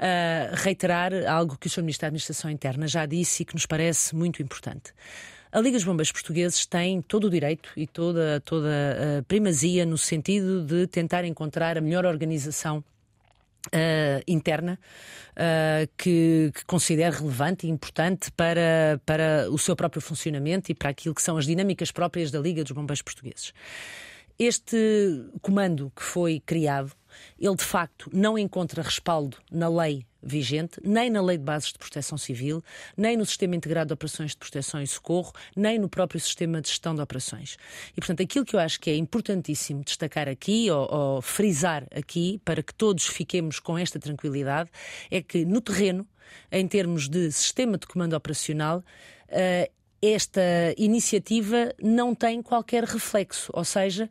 uh, 0.00 0.54
reiterar 0.54 1.12
algo 1.28 1.56
que 1.58 1.66
o 1.66 1.70
Sr. 1.70 1.82
Ministro 1.82 2.02
da 2.02 2.06
Administração 2.08 2.50
Interna 2.50 2.88
já 2.88 3.04
disse 3.06 3.42
e 3.42 3.46
que 3.46 3.54
nos 3.54 3.66
parece 3.66 4.16
muito 4.16 4.42
importante. 4.42 4.92
A 5.52 5.60
Liga 5.60 5.76
dos 5.76 5.84
Bombeiros 5.84 6.12
Portugueses 6.12 6.64
tem 6.64 7.02
todo 7.02 7.24
o 7.24 7.30
direito 7.30 7.70
e 7.76 7.86
toda, 7.86 8.40
toda 8.40 9.18
a 9.18 9.22
primazia 9.24 9.84
no 9.84 9.98
sentido 9.98 10.62
de 10.62 10.86
tentar 10.86 11.24
encontrar 11.24 11.76
a 11.76 11.80
melhor 11.80 12.06
organização 12.06 12.82
Uh, 13.66 14.24
interna 14.26 14.80
uh, 15.32 15.86
que, 15.98 16.50
que 16.54 16.64
considere 16.64 17.14
relevante 17.14 17.66
e 17.66 17.70
importante 17.70 18.32
para, 18.32 18.98
para 19.04 19.50
o 19.50 19.58
seu 19.58 19.76
próprio 19.76 20.00
funcionamento 20.00 20.72
e 20.72 20.74
para 20.74 20.88
aquilo 20.88 21.14
que 21.14 21.20
são 21.20 21.36
as 21.36 21.44
dinâmicas 21.44 21.92
próprias 21.92 22.30
da 22.30 22.40
Liga 22.40 22.62
dos 22.64 22.72
Bombeiros 22.72 23.02
Portugueses. 23.02 23.52
Este 24.38 25.26
comando 25.42 25.92
que 25.94 26.02
foi 26.02 26.40
criado 26.40 26.92
ele 27.38 27.56
de 27.56 27.64
facto 27.64 28.10
não 28.12 28.38
encontra 28.38 28.82
respaldo 28.82 29.36
na 29.50 29.68
lei 29.68 30.06
vigente, 30.22 30.80
nem 30.84 31.10
na 31.10 31.22
Lei 31.22 31.38
de 31.38 31.44
Bases 31.44 31.72
de 31.72 31.78
Proteção 31.78 32.18
Civil, 32.18 32.62
nem 32.96 33.16
no 33.16 33.24
Sistema 33.24 33.56
Integrado 33.56 33.88
de 33.88 33.94
Operações 33.94 34.32
de 34.32 34.36
Proteção 34.36 34.82
e 34.82 34.86
Socorro, 34.86 35.32
nem 35.56 35.78
no 35.78 35.88
próprio 35.88 36.20
Sistema 36.20 36.60
de 36.60 36.68
Gestão 36.68 36.94
de 36.94 37.00
Operações. 37.00 37.56
E, 37.92 37.94
portanto, 38.00 38.22
aquilo 38.22 38.44
que 38.44 38.54
eu 38.54 38.60
acho 38.60 38.78
que 38.80 38.90
é 38.90 38.96
importantíssimo 38.96 39.82
destacar 39.82 40.28
aqui, 40.28 40.70
ou, 40.70 40.92
ou 40.92 41.22
frisar 41.22 41.86
aqui, 41.94 42.40
para 42.44 42.62
que 42.62 42.74
todos 42.74 43.06
fiquemos 43.06 43.58
com 43.58 43.78
esta 43.78 43.98
tranquilidade, 43.98 44.70
é 45.10 45.22
que 45.22 45.44
no 45.44 45.60
terreno, 45.60 46.06
em 46.52 46.66
termos 46.68 47.08
de 47.08 47.30
sistema 47.32 47.78
de 47.78 47.86
comando 47.86 48.14
operacional, 48.14 48.78
uh, 49.28 49.72
esta 50.02 50.40
iniciativa 50.78 51.74
não 51.82 52.14
tem 52.14 52.42
qualquer 52.42 52.84
reflexo, 52.84 53.50
ou 53.54 53.64
seja, 53.64 54.08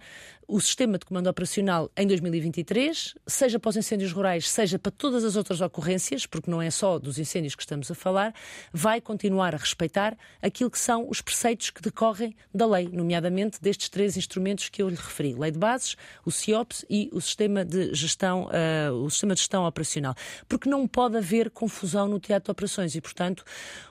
o 0.49 0.59
sistema 0.59 0.97
de 0.97 1.05
comando 1.05 1.27
operacional 1.27 1.91
em 1.95 2.07
2023, 2.07 3.13
seja 3.27 3.59
para 3.59 3.69
os 3.69 3.77
incêndios 3.77 4.11
rurais, 4.11 4.49
seja 4.49 4.79
para 4.79 4.91
todas 4.91 5.23
as 5.23 5.35
outras 5.35 5.61
ocorrências, 5.61 6.25
porque 6.25 6.49
não 6.49 6.59
é 6.59 6.71
só 6.71 6.97
dos 6.97 7.19
incêndios 7.19 7.53
que 7.53 7.61
estamos 7.61 7.91
a 7.91 7.93
falar, 7.93 8.33
vai 8.73 8.99
continuar 8.99 9.53
a 9.53 9.57
respeitar 9.59 10.17
aquilo 10.41 10.71
que 10.71 10.79
são 10.79 11.07
os 11.07 11.21
preceitos 11.21 11.69
que 11.69 11.83
decorrem 11.83 12.35
da 12.51 12.65
lei, 12.65 12.89
nomeadamente 12.91 13.61
destes 13.61 13.89
três 13.89 14.17
instrumentos 14.17 14.69
que 14.69 14.81
eu 14.81 14.89
lhe 14.89 14.95
referi: 14.95 15.35
Lei 15.35 15.51
de 15.51 15.59
Bases, 15.59 15.95
o 16.25 16.31
CIOPS 16.31 16.83
e 16.89 17.11
o 17.13 17.21
Sistema 17.21 17.63
de 17.63 17.93
Gestão, 17.93 18.47
uh, 18.47 18.93
o 19.03 19.09
sistema 19.11 19.35
de 19.35 19.41
gestão 19.41 19.65
operacional. 19.67 20.15
Porque 20.47 20.67
não 20.67 20.87
pode 20.87 21.15
haver 21.15 21.51
confusão 21.51 22.07
no 22.07 22.19
teatro 22.19 22.45
de 22.45 22.51
operações 22.51 22.95
e, 22.95 23.01
portanto, 23.01 23.43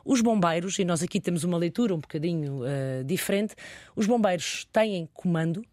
os 0.04 0.20
bombeiros, 0.20 0.76
e 0.80 0.84
nós 0.84 1.04
aqui 1.04 1.20
temos 1.20 1.44
uma 1.44 1.56
leitura 1.56 1.94
um 1.94 2.00
bocadinho 2.00 2.62
uh, 2.62 3.04
diferente, 3.04 3.54
os 3.94 4.08
bombeiros 4.08 4.66
têm 4.72 5.08
comando. 5.14 5.64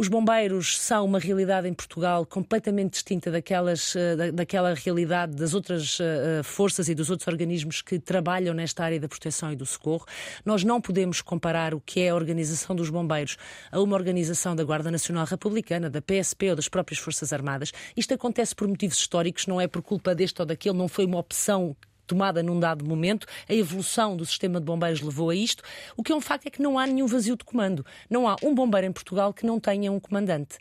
Os 0.00 0.06
bombeiros 0.06 0.78
são 0.78 1.04
uma 1.04 1.18
realidade 1.18 1.66
em 1.66 1.74
Portugal 1.74 2.24
completamente 2.24 2.92
distinta 2.92 3.32
daquelas, 3.32 3.96
eh, 3.96 4.14
da, 4.14 4.30
daquela 4.30 4.72
realidade 4.72 5.34
das 5.34 5.54
outras 5.54 5.98
uh, 5.98 6.44
forças 6.44 6.88
e 6.88 6.94
dos 6.94 7.10
outros 7.10 7.26
organismos 7.26 7.82
que 7.82 7.98
trabalham 7.98 8.54
nesta 8.54 8.84
área 8.84 9.00
da 9.00 9.08
proteção 9.08 9.52
e 9.52 9.56
do 9.56 9.66
socorro. 9.66 10.06
Nós 10.44 10.62
não 10.62 10.80
podemos 10.80 11.20
comparar 11.20 11.74
o 11.74 11.80
que 11.80 11.98
é 11.98 12.10
a 12.10 12.14
organização 12.14 12.76
dos 12.76 12.90
bombeiros 12.90 13.36
a 13.72 13.80
uma 13.80 13.96
organização 13.96 14.54
da 14.54 14.62
Guarda 14.62 14.88
Nacional 14.88 15.26
Republicana, 15.26 15.90
da 15.90 16.00
PSP 16.00 16.50
ou 16.50 16.54
das 16.54 16.68
próprias 16.68 17.00
Forças 17.00 17.32
Armadas. 17.32 17.72
Isto 17.96 18.14
acontece 18.14 18.54
por 18.54 18.68
motivos 18.68 18.98
históricos, 18.98 19.48
não 19.48 19.60
é 19.60 19.66
por 19.66 19.82
culpa 19.82 20.14
deste 20.14 20.40
ou 20.40 20.46
daquele, 20.46 20.78
não 20.78 20.86
foi 20.86 21.06
uma 21.06 21.18
opção 21.18 21.76
tomada 22.08 22.42
num 22.42 22.58
dado 22.58 22.84
momento, 22.84 23.26
a 23.48 23.54
evolução 23.54 24.16
do 24.16 24.26
sistema 24.26 24.58
de 24.58 24.66
bombeiros 24.66 25.00
levou 25.00 25.30
a 25.30 25.34
isto. 25.34 25.62
O 25.96 26.02
que 26.02 26.10
é 26.10 26.14
um 26.14 26.20
facto 26.20 26.46
é 26.46 26.50
que 26.50 26.60
não 26.60 26.78
há 26.78 26.86
nenhum 26.86 27.06
vazio 27.06 27.36
de 27.36 27.44
comando. 27.44 27.86
Não 28.10 28.26
há 28.26 28.36
um 28.42 28.54
bombeiro 28.54 28.86
em 28.86 28.92
Portugal 28.92 29.32
que 29.32 29.46
não 29.46 29.60
tenha 29.60 29.92
um 29.92 30.00
comandante. 30.00 30.56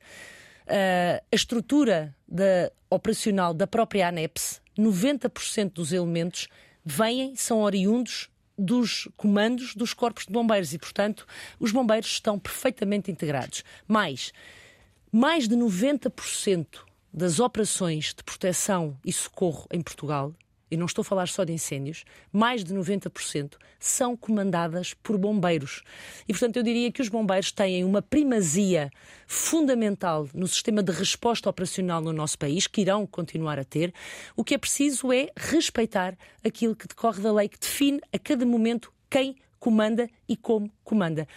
Uh, 0.68 1.24
a 1.32 1.36
estrutura 1.36 2.16
da, 2.28 2.72
operacional 2.90 3.54
da 3.54 3.66
própria 3.66 4.10
ANEPS, 4.10 4.62
90% 4.78 5.74
dos 5.74 5.92
elementos 5.92 6.48
vêm, 6.86 7.36
são 7.36 7.62
oriundos 7.62 8.30
dos 8.58 9.08
comandos 9.16 9.76
dos 9.76 9.94
corpos 9.94 10.26
de 10.26 10.34
bombeiros 10.34 10.74
e, 10.74 10.78
portanto, 10.78 11.26
os 11.60 11.72
bombeiros 11.72 12.08
estão 12.08 12.40
perfeitamente 12.40 13.12
integrados. 13.12 13.64
Mais, 13.88 14.34
mais 15.12 15.48
de 15.48 15.56
90% 15.56 16.66
das 17.14 17.40
operações 17.40 18.14
de 18.14 18.24
proteção 18.24 18.98
e 19.06 19.14
socorro 19.14 19.68
em 19.72 19.82
Portugal 19.82 20.34
e 20.70 20.78
não 20.78 20.86
estou 20.86 21.02
a 21.02 21.06
falar 21.06 21.28
só 21.28 21.44
de 21.44 21.54
incêndios, 21.54 22.04
mais 22.32 22.64
de 22.64 22.74
90% 22.74 23.56
são 23.80 24.16
comandadas 24.16 24.94
por 24.94 25.18
bombeiros. 25.18 25.84
E, 26.28 26.34
portanto, 26.34 26.58
eu 26.58 26.64
diria 26.64 26.92
que 26.92 27.02
os 27.02 27.10
bombeiros 27.10 27.52
têm 27.52 27.84
uma 27.84 28.02
primazia 28.02 28.90
fundamental 29.26 30.28
no 30.34 30.48
sistema 30.48 30.84
de 30.84 30.92
resposta 30.92 31.50
operacional 31.50 32.02
no 32.02 32.14
nosso 32.14 32.38
país, 32.38 32.68
que 32.68 32.82
irão 32.82 33.06
continuar 33.06 33.60
a 33.60 33.64
ter. 33.64 33.94
O 34.36 34.44
que 34.44 34.56
é 34.56 34.58
preciso 34.58 35.12
é 35.12 35.30
respeitar 35.36 36.18
aquilo 36.44 36.76
que 36.76 36.88
decorre 36.88 37.22
da 37.22 37.32
lei, 37.32 37.48
que 37.48 37.60
define 37.60 38.00
a 38.12 38.20
cada 38.20 38.46
momento 38.46 38.92
quem 39.10 39.36
comanda 39.60 40.10
e 40.28 40.36
como 40.36 40.72
comanda. 40.84 41.28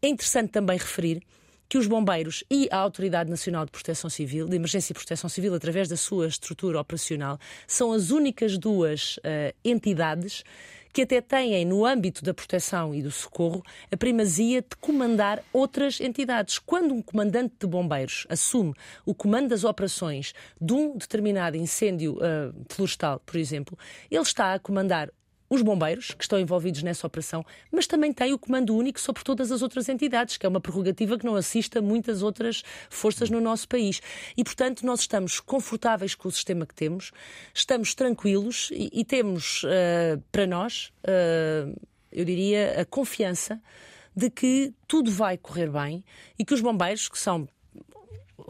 É 0.00 0.08
interessante 0.08 0.50
também 0.50 0.76
referir 0.76 1.22
que 1.72 1.78
os 1.78 1.86
bombeiros 1.86 2.44
e 2.50 2.68
a 2.70 2.76
Autoridade 2.76 3.30
Nacional 3.30 3.64
de 3.64 3.70
Proteção 3.70 4.10
Civil, 4.10 4.46
de 4.46 4.56
Emergência 4.56 4.92
e 4.92 4.94
Proteção 4.94 5.30
Civil, 5.30 5.54
através 5.54 5.88
da 5.88 5.96
sua 5.96 6.26
estrutura 6.26 6.78
operacional, 6.78 7.38
são 7.66 7.92
as 7.92 8.10
únicas 8.10 8.58
duas 8.58 9.16
uh, 9.16 9.56
entidades 9.64 10.44
que 10.92 11.00
até 11.00 11.22
têm, 11.22 11.64
no 11.64 11.86
âmbito 11.86 12.22
da 12.22 12.34
proteção 12.34 12.94
e 12.94 13.00
do 13.02 13.10
socorro, 13.10 13.62
a 13.90 13.96
primazia 13.96 14.60
de 14.60 14.76
comandar 14.82 15.42
outras 15.50 15.98
entidades. 15.98 16.58
Quando 16.58 16.92
um 16.92 17.00
comandante 17.00 17.54
de 17.58 17.66
bombeiros 17.66 18.26
assume 18.28 18.74
o 19.06 19.14
comando 19.14 19.48
das 19.48 19.64
operações 19.64 20.34
de 20.60 20.74
um 20.74 20.98
determinado 20.98 21.56
incêndio 21.56 22.18
uh, 22.18 22.54
florestal, 22.68 23.18
por 23.24 23.38
exemplo, 23.38 23.78
ele 24.10 24.20
está 24.20 24.52
a 24.52 24.58
comandar 24.58 25.08
os 25.52 25.60
bombeiros, 25.60 26.12
que 26.12 26.24
estão 26.24 26.40
envolvidos 26.40 26.82
nessa 26.82 27.06
operação, 27.06 27.44
mas 27.70 27.86
também 27.86 28.10
tem 28.10 28.32
o 28.32 28.38
comando 28.38 28.74
único 28.74 28.98
sobre 28.98 29.22
todas 29.22 29.52
as 29.52 29.60
outras 29.60 29.86
entidades, 29.86 30.38
que 30.38 30.46
é 30.46 30.48
uma 30.48 30.62
prerrogativa 30.62 31.18
que 31.18 31.26
não 31.26 31.36
assiste 31.36 31.76
a 31.76 31.82
muitas 31.82 32.22
outras 32.22 32.62
forças 32.88 33.28
no 33.28 33.38
nosso 33.38 33.68
país. 33.68 34.00
E, 34.34 34.42
portanto, 34.42 34.86
nós 34.86 35.00
estamos 35.00 35.40
confortáveis 35.40 36.14
com 36.14 36.26
o 36.26 36.32
sistema 36.32 36.64
que 36.64 36.74
temos, 36.74 37.12
estamos 37.52 37.94
tranquilos 37.94 38.70
e, 38.72 39.00
e 39.00 39.04
temos 39.04 39.62
uh, 39.64 40.22
para 40.32 40.46
nós, 40.46 40.90
uh, 41.04 41.78
eu 42.10 42.24
diria, 42.24 42.80
a 42.80 42.86
confiança 42.86 43.60
de 44.16 44.30
que 44.30 44.72
tudo 44.88 45.10
vai 45.10 45.36
correr 45.36 45.70
bem 45.70 46.02
e 46.38 46.46
que 46.46 46.54
os 46.54 46.62
bombeiros, 46.62 47.10
que 47.10 47.18
são 47.18 47.46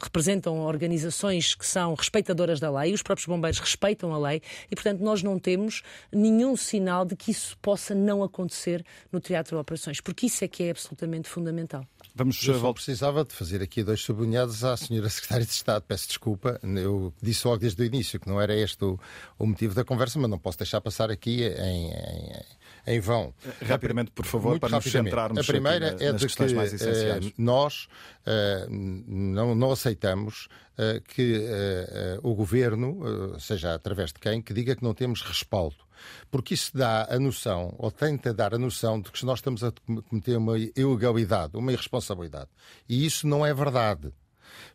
representam 0.04 0.60
organizações 0.60 1.54
que 1.54 1.66
são 1.66 1.94
respeitadoras 1.94 2.60
da 2.60 2.70
lei, 2.70 2.92
os 2.92 3.02
próprios 3.02 3.26
bombeiros 3.26 3.58
respeitam 3.58 4.12
a 4.12 4.18
lei 4.18 4.42
e, 4.70 4.74
portanto, 4.74 5.00
nós 5.00 5.22
não 5.22 5.38
temos 5.38 5.82
nenhum 6.12 6.56
sinal 6.56 7.04
de 7.04 7.16
que 7.16 7.30
isso 7.30 7.56
possa 7.58 7.94
não 7.94 8.22
acontecer 8.22 8.84
no 9.10 9.20
teatro 9.20 9.56
de 9.56 9.60
operações, 9.60 10.00
porque 10.00 10.26
isso 10.26 10.44
é 10.44 10.48
que 10.48 10.64
é 10.64 10.70
absolutamente 10.70 11.28
fundamental. 11.28 11.86
Vamos 12.14 12.42
eu 12.46 12.58
só 12.60 12.72
precisava 12.72 13.24
de 13.24 13.32
fazer 13.32 13.62
aqui 13.62 13.82
dois 13.82 14.00
sublinhados 14.02 14.64
à 14.64 14.76
senhora 14.76 15.08
Secretária 15.10 15.46
de 15.46 15.52
Estado. 15.52 15.82
Peço 15.86 16.08
desculpa, 16.08 16.60
eu 16.62 17.12
disse 17.22 17.46
logo 17.46 17.58
desde 17.58 17.80
o 17.80 17.84
início 17.84 18.20
que 18.20 18.28
não 18.28 18.40
era 18.40 18.54
este 18.54 18.84
o, 18.84 18.98
o 19.38 19.46
motivo 19.46 19.74
da 19.74 19.84
conversa, 19.84 20.18
mas 20.18 20.30
não 20.30 20.38
posso 20.38 20.58
deixar 20.58 20.80
passar 20.80 21.10
aqui 21.10 21.42
em, 21.42 21.90
em, 21.90 22.40
em 22.86 23.00
vão. 23.00 23.34
Rapidamente, 23.64 24.10
por 24.10 24.26
favor, 24.26 24.50
Muito 24.50 24.60
para 24.60 24.76
nos 24.76 24.84
centrarmos 24.84 25.38
A 25.38 25.44
primeira 25.44 25.96
é 26.00 26.12
de 26.12 26.26
que 26.26 26.54
mais 26.54 26.72
essenciais. 26.72 27.26
Uh, 27.26 27.32
nós 27.38 27.88
uh, 28.26 28.70
não, 28.70 29.54
não 29.54 29.70
aceitamos 29.72 30.48
uh, 30.78 31.00
que 31.02 31.40
o 32.22 32.34
governo, 32.34 33.38
seja 33.38 33.74
através 33.74 34.12
de 34.12 34.18
quem, 34.18 34.42
que 34.42 34.52
diga 34.52 34.74
que 34.74 34.82
não 34.82 34.94
temos 34.94 35.22
respaldo 35.22 35.76
porque 36.30 36.54
isso 36.54 36.76
dá 36.76 37.06
a 37.08 37.18
noção, 37.18 37.74
ou 37.78 37.90
tenta 37.90 38.34
dar 38.34 38.54
a 38.54 38.58
noção, 38.58 39.00
de 39.00 39.10
que 39.10 39.24
nós 39.24 39.38
estamos 39.38 39.62
a 39.62 39.72
cometer 40.08 40.36
uma 40.36 40.58
ilegalidade, 40.58 41.56
uma 41.56 41.72
irresponsabilidade. 41.72 42.48
E 42.88 43.06
isso 43.06 43.26
não 43.26 43.44
é 43.46 43.54
verdade. 43.54 44.12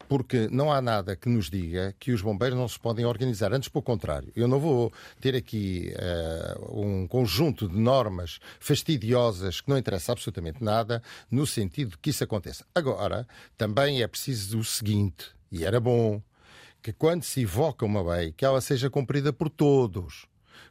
Porque 0.07 0.47
não 0.51 0.71
há 0.71 0.81
nada 0.81 1.15
que 1.15 1.29
nos 1.29 1.49
diga 1.49 1.95
que 1.99 2.11
os 2.11 2.21
bombeiros 2.21 2.57
não 2.57 2.67
se 2.67 2.79
podem 2.79 3.05
organizar. 3.05 3.53
Antes, 3.53 3.69
pelo 3.69 3.81
contrário, 3.81 4.31
eu 4.35 4.47
não 4.47 4.59
vou 4.59 4.91
ter 5.19 5.35
aqui 5.35 5.93
uh, 5.95 6.81
um 6.81 7.07
conjunto 7.07 7.67
de 7.67 7.77
normas 7.77 8.39
fastidiosas 8.59 9.61
que 9.61 9.69
não 9.69 9.77
interessa 9.77 10.11
absolutamente 10.11 10.63
nada, 10.63 11.01
no 11.29 11.45
sentido 11.45 11.91
de 11.91 11.97
que 11.97 12.09
isso 12.09 12.23
aconteça. 12.23 12.65
Agora, 12.73 13.27
também 13.57 14.01
é 14.01 14.07
preciso 14.07 14.59
o 14.59 14.63
seguinte, 14.63 15.31
e 15.51 15.65
era 15.65 15.79
bom, 15.79 16.21
que 16.81 16.93
quando 16.93 17.23
se 17.23 17.41
evoca 17.41 17.85
uma 17.85 18.01
lei, 18.01 18.31
que 18.31 18.45
ela 18.45 18.61
seja 18.61 18.89
cumprida 18.89 19.33
por 19.33 19.49
todos 19.49 20.27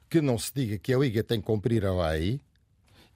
que 0.08 0.20
não 0.20 0.38
se 0.38 0.52
diga 0.54 0.78
que 0.78 0.94
a 0.94 0.98
Liga 0.98 1.22
tem 1.22 1.40
que 1.40 1.46
cumprir 1.46 1.84
a 1.84 2.08
lei 2.08 2.40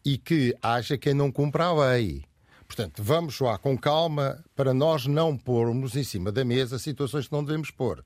e 0.05 0.19
que 0.19 0.55
haja 0.63 0.99
quem 0.99 1.15
não 1.15 1.31
cumpra 1.31 1.67
a 1.67 1.93
lei. 1.93 2.25
Portanto, 2.71 3.03
vamos 3.03 3.41
lá 3.41 3.59
com 3.59 3.77
calma 3.77 4.45
para 4.55 4.73
nós 4.73 5.05
não 5.05 5.37
pormos 5.37 5.97
em 5.97 6.05
cima 6.05 6.31
da 6.31 6.45
mesa 6.45 6.79
situações 6.79 7.27
que 7.27 7.33
não 7.33 7.43
devemos 7.43 7.69
pôr. 7.73 8.05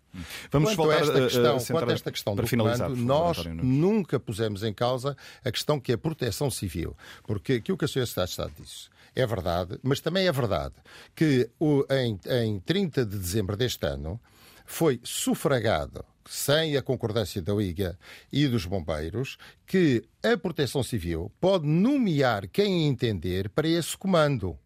Vamos 0.51 0.71
quanto 0.71 0.77
voltar 0.77 0.95
a 0.95 1.01
esta 1.01 1.21
questão, 1.21 1.57
a 1.57 1.91
a 1.91 1.93
esta 1.93 2.11
questão 2.11 2.35
do 2.35 2.49
comando, 2.49 2.97
nós 2.97 3.45
nunca 3.45 4.19
pusemos 4.19 4.63
em 4.63 4.73
causa 4.73 5.15
a 5.45 5.53
questão 5.53 5.79
que 5.79 5.93
é 5.93 5.97
a 5.97 5.99
proteção 5.99 6.51
civil. 6.51 6.97
Porque 7.25 7.53
aquilo 7.55 7.77
que 7.77 7.85
a. 7.85 7.89
Estado 8.05 8.25
de 8.25 8.31
Estado 8.31 8.53
disse 8.59 8.89
é 9.15 9.27
verdade, 9.27 9.79
mas 9.83 10.01
também 10.01 10.27
é 10.27 10.33
verdade 10.33 10.75
que 11.15 11.51
em, 11.91 12.19
em 12.27 12.59
30 12.61 13.05
de 13.05 13.19
dezembro 13.19 13.59
deste 13.59 13.85
ano 13.87 14.19
foi 14.65 14.99
sufragado 15.05 16.03
sem 16.29 16.77
a 16.77 16.83
concordância 16.83 17.41
da 17.43 17.55
Liga 17.55 17.99
e 18.33 18.47
dos 18.47 18.67
bombeiros, 18.67 19.37
que 19.67 20.05
a 20.23 20.37
Proteção 20.37 20.83
Civil 20.83 21.31
pode 21.41 21.67
nomear 21.67 22.49
quem 22.49 22.87
entender 22.87 23.49
para 23.49 23.69
esse 23.69 23.97
comando. 23.97 24.59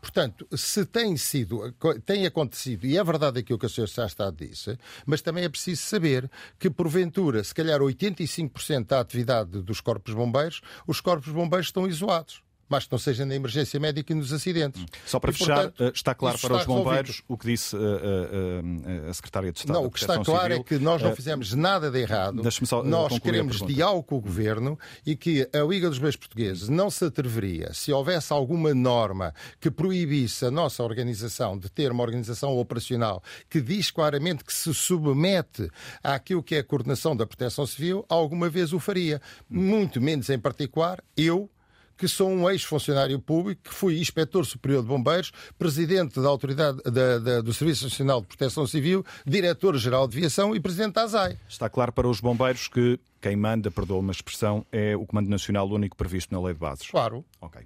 Portanto, 0.00 0.46
se 0.56 0.84
tem 0.86 1.16
sido, 1.16 1.72
tem 2.04 2.26
acontecido, 2.26 2.86
e 2.86 2.96
é 2.96 3.04
verdade 3.04 3.40
aquilo 3.40 3.58
que 3.58 3.66
o 3.66 3.68
Sr. 3.68 4.06
Está 4.06 4.30
disse, 4.30 4.78
mas 5.04 5.20
também 5.20 5.44
é 5.44 5.48
preciso 5.48 5.82
saber 5.82 6.30
que, 6.58 6.70
porventura, 6.70 7.42
se 7.44 7.54
calhar 7.54 7.80
85% 7.80 8.86
da 8.86 9.00
atividade 9.00 9.62
dos 9.62 9.80
corpos 9.80 10.14
bombeiros, 10.14 10.60
os 10.86 11.00
corpos 11.00 11.32
bombeiros 11.32 11.68
estão 11.68 11.86
isolados 11.86 12.45
mas 12.68 12.84
que 12.84 12.92
não 12.92 12.98
seja 12.98 13.24
na 13.24 13.34
emergência 13.34 13.78
médica 13.78 14.12
e 14.12 14.16
nos 14.16 14.32
acidentes. 14.32 14.84
Só 15.04 15.18
para 15.18 15.30
e, 15.30 15.34
fechar, 15.34 15.54
portanto, 15.54 15.84
eh, 15.84 15.92
está 15.94 16.14
claro 16.14 16.38
para 16.38 16.56
está 16.56 16.60
os 16.60 16.66
bombeiros 16.66 17.10
resolvido. 17.10 17.24
o 17.28 17.38
que 17.38 17.46
disse 17.46 17.76
uh, 17.76 17.80
uh, 17.80 19.10
a 19.10 19.14
Secretária 19.14 19.52
de 19.52 19.58
Estado. 19.58 19.74
Não, 19.74 19.84
o 19.84 19.90
que 19.90 19.98
está 19.98 20.18
claro 20.18 20.54
Civil. 20.54 20.60
é 20.60 20.64
que 20.64 20.78
nós 20.78 21.02
não 21.02 21.14
fizemos 21.14 21.52
nada 21.54 21.90
de 21.90 21.98
errado. 21.98 22.42
Só, 22.50 22.82
nós 22.82 23.18
queremos 23.18 23.64
diálogo 23.64 24.02
com 24.02 24.16
o 24.16 24.20
Governo 24.20 24.78
e 25.04 25.16
que 25.16 25.48
a 25.52 25.58
Liga 25.58 25.88
dos 25.88 25.98
Beis 25.98 26.16
Portugueses 26.16 26.68
não 26.68 26.90
se 26.90 27.04
atreveria, 27.04 27.72
se 27.72 27.92
houvesse 27.92 28.32
alguma 28.32 28.74
norma 28.74 29.34
que 29.60 29.70
proibisse 29.70 30.44
a 30.44 30.50
nossa 30.50 30.82
organização 30.82 31.58
de 31.58 31.70
ter 31.70 31.92
uma 31.92 32.02
organização 32.02 32.56
operacional 32.56 33.22
que 33.48 33.60
diz 33.60 33.90
claramente 33.90 34.44
que 34.44 34.52
se 34.52 34.72
submete 34.74 35.70
àquilo 36.02 36.42
que 36.42 36.54
é 36.54 36.58
a 36.58 36.64
coordenação 36.64 37.16
da 37.16 37.26
Proteção 37.26 37.66
Civil, 37.66 38.04
alguma 38.08 38.48
vez 38.48 38.72
o 38.72 38.78
faria. 38.78 39.20
Muito 39.48 40.00
menos 40.00 40.28
em 40.30 40.38
particular, 40.38 41.02
eu, 41.16 41.50
que 41.96 42.06
sou 42.08 42.30
um 42.30 42.48
ex-funcionário 42.50 43.18
público, 43.18 43.62
que 43.64 43.74
fui 43.74 43.98
inspetor 43.98 44.44
superior 44.44 44.82
de 44.82 44.88
bombeiros, 44.88 45.32
presidente 45.58 46.20
da 46.20 46.28
autoridade 46.28 46.82
da, 46.84 47.18
da, 47.18 47.40
do 47.40 47.52
Serviço 47.52 47.84
Nacional 47.84 48.20
de 48.20 48.26
Proteção 48.26 48.66
Civil, 48.66 49.04
diretor-geral 49.26 50.06
de 50.06 50.16
aviação 50.16 50.54
e 50.54 50.60
presidente 50.60 50.94
da 50.94 51.02
ASAI. 51.02 51.38
Está 51.48 51.68
claro 51.68 51.92
para 51.92 52.08
os 52.08 52.20
bombeiros 52.20 52.68
que 52.68 52.98
quem 53.20 53.34
manda, 53.34 53.70
perdoa 53.70 53.98
uma 53.98 54.12
expressão, 54.12 54.64
é 54.70 54.96
o 54.96 55.04
Comando 55.06 55.28
Nacional 55.28 55.68
único 55.68 55.96
previsto 55.96 56.32
na 56.32 56.40
Lei 56.40 56.54
de 56.54 56.60
Bases. 56.60 56.88
Claro. 56.88 57.24
Ok. 57.40 57.62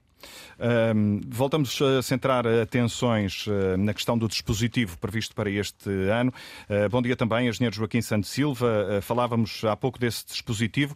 Um, 0.94 1.20
voltamos 1.28 1.80
a 1.80 2.02
centrar 2.02 2.46
atenções 2.46 3.46
uh, 3.46 3.76
na 3.78 3.94
questão 3.94 4.18
do 4.18 4.28
dispositivo 4.28 4.98
previsto 4.98 5.34
para 5.34 5.50
este 5.50 5.90
ano. 6.10 6.32
Uh, 6.68 6.88
bom 6.90 7.00
dia 7.00 7.16
também, 7.16 7.48
engenheiro 7.48 7.74
Joaquim 7.74 8.02
Santos 8.02 8.30
Silva. 8.30 8.98
Uh, 8.98 9.02
falávamos 9.02 9.64
há 9.64 9.76
pouco 9.76 9.98
desse 9.98 10.26
dispositivo. 10.26 10.94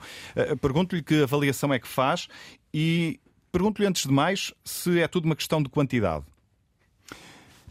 Pergunto-lhe 0.61 1.03
que 1.03 1.23
avaliação 1.23 1.73
é 1.73 1.79
que 1.79 1.89
faz 1.89 2.29
e 2.73 3.21
pergunto-lhe 3.55 3.87
antes 3.87 4.03
de 4.03 4.13
mais 4.13 4.53
se 4.65 4.99
é 4.99 5.07
tudo 5.07 5.27
uma 5.27 5.37
questão 5.37 5.63
de 5.63 5.69
quantidade. 5.69 6.25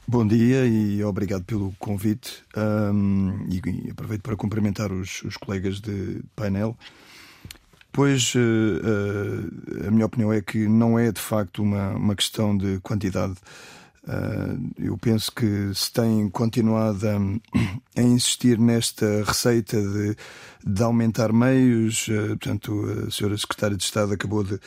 Bom 0.07 0.25
dia 0.25 0.65
e 0.65 1.03
obrigado 1.03 1.43
pelo 1.43 1.73
convite. 1.77 2.41
Um, 2.55 3.45
e, 3.49 3.91
aproveito 3.91 4.21
para 4.21 4.37
cumprimentar 4.37 4.93
os, 4.93 5.21
os 5.23 5.35
colegas 5.35 5.81
de 5.81 6.21
painel. 6.37 6.77
Pois 7.91 8.33
uh, 8.33 8.39
uh, 8.39 9.87
a 9.87 9.91
minha 9.91 10.05
opinião 10.05 10.31
é 10.31 10.41
que 10.41 10.69
não 10.69 10.97
é 10.97 11.11
de 11.11 11.19
facto 11.19 11.61
uma, 11.61 11.89
uma 11.89 12.15
questão 12.15 12.57
de 12.57 12.79
quantidade. 12.79 13.35
Uh, 14.05 14.71
eu 14.77 14.97
penso 14.97 15.33
que 15.33 15.69
se 15.75 15.91
tem 15.91 16.29
continuado 16.29 17.05
a, 17.09 17.99
a 17.99 18.01
insistir 18.01 18.57
nesta 18.57 19.21
receita 19.25 19.81
de, 19.81 20.15
de 20.65 20.81
aumentar 20.81 21.33
meios, 21.33 22.07
portanto, 22.29 23.05
a 23.05 23.11
senhora 23.11 23.37
Secretária 23.37 23.75
de 23.75 23.83
Estado 23.83 24.13
acabou 24.13 24.45
de 24.45 24.57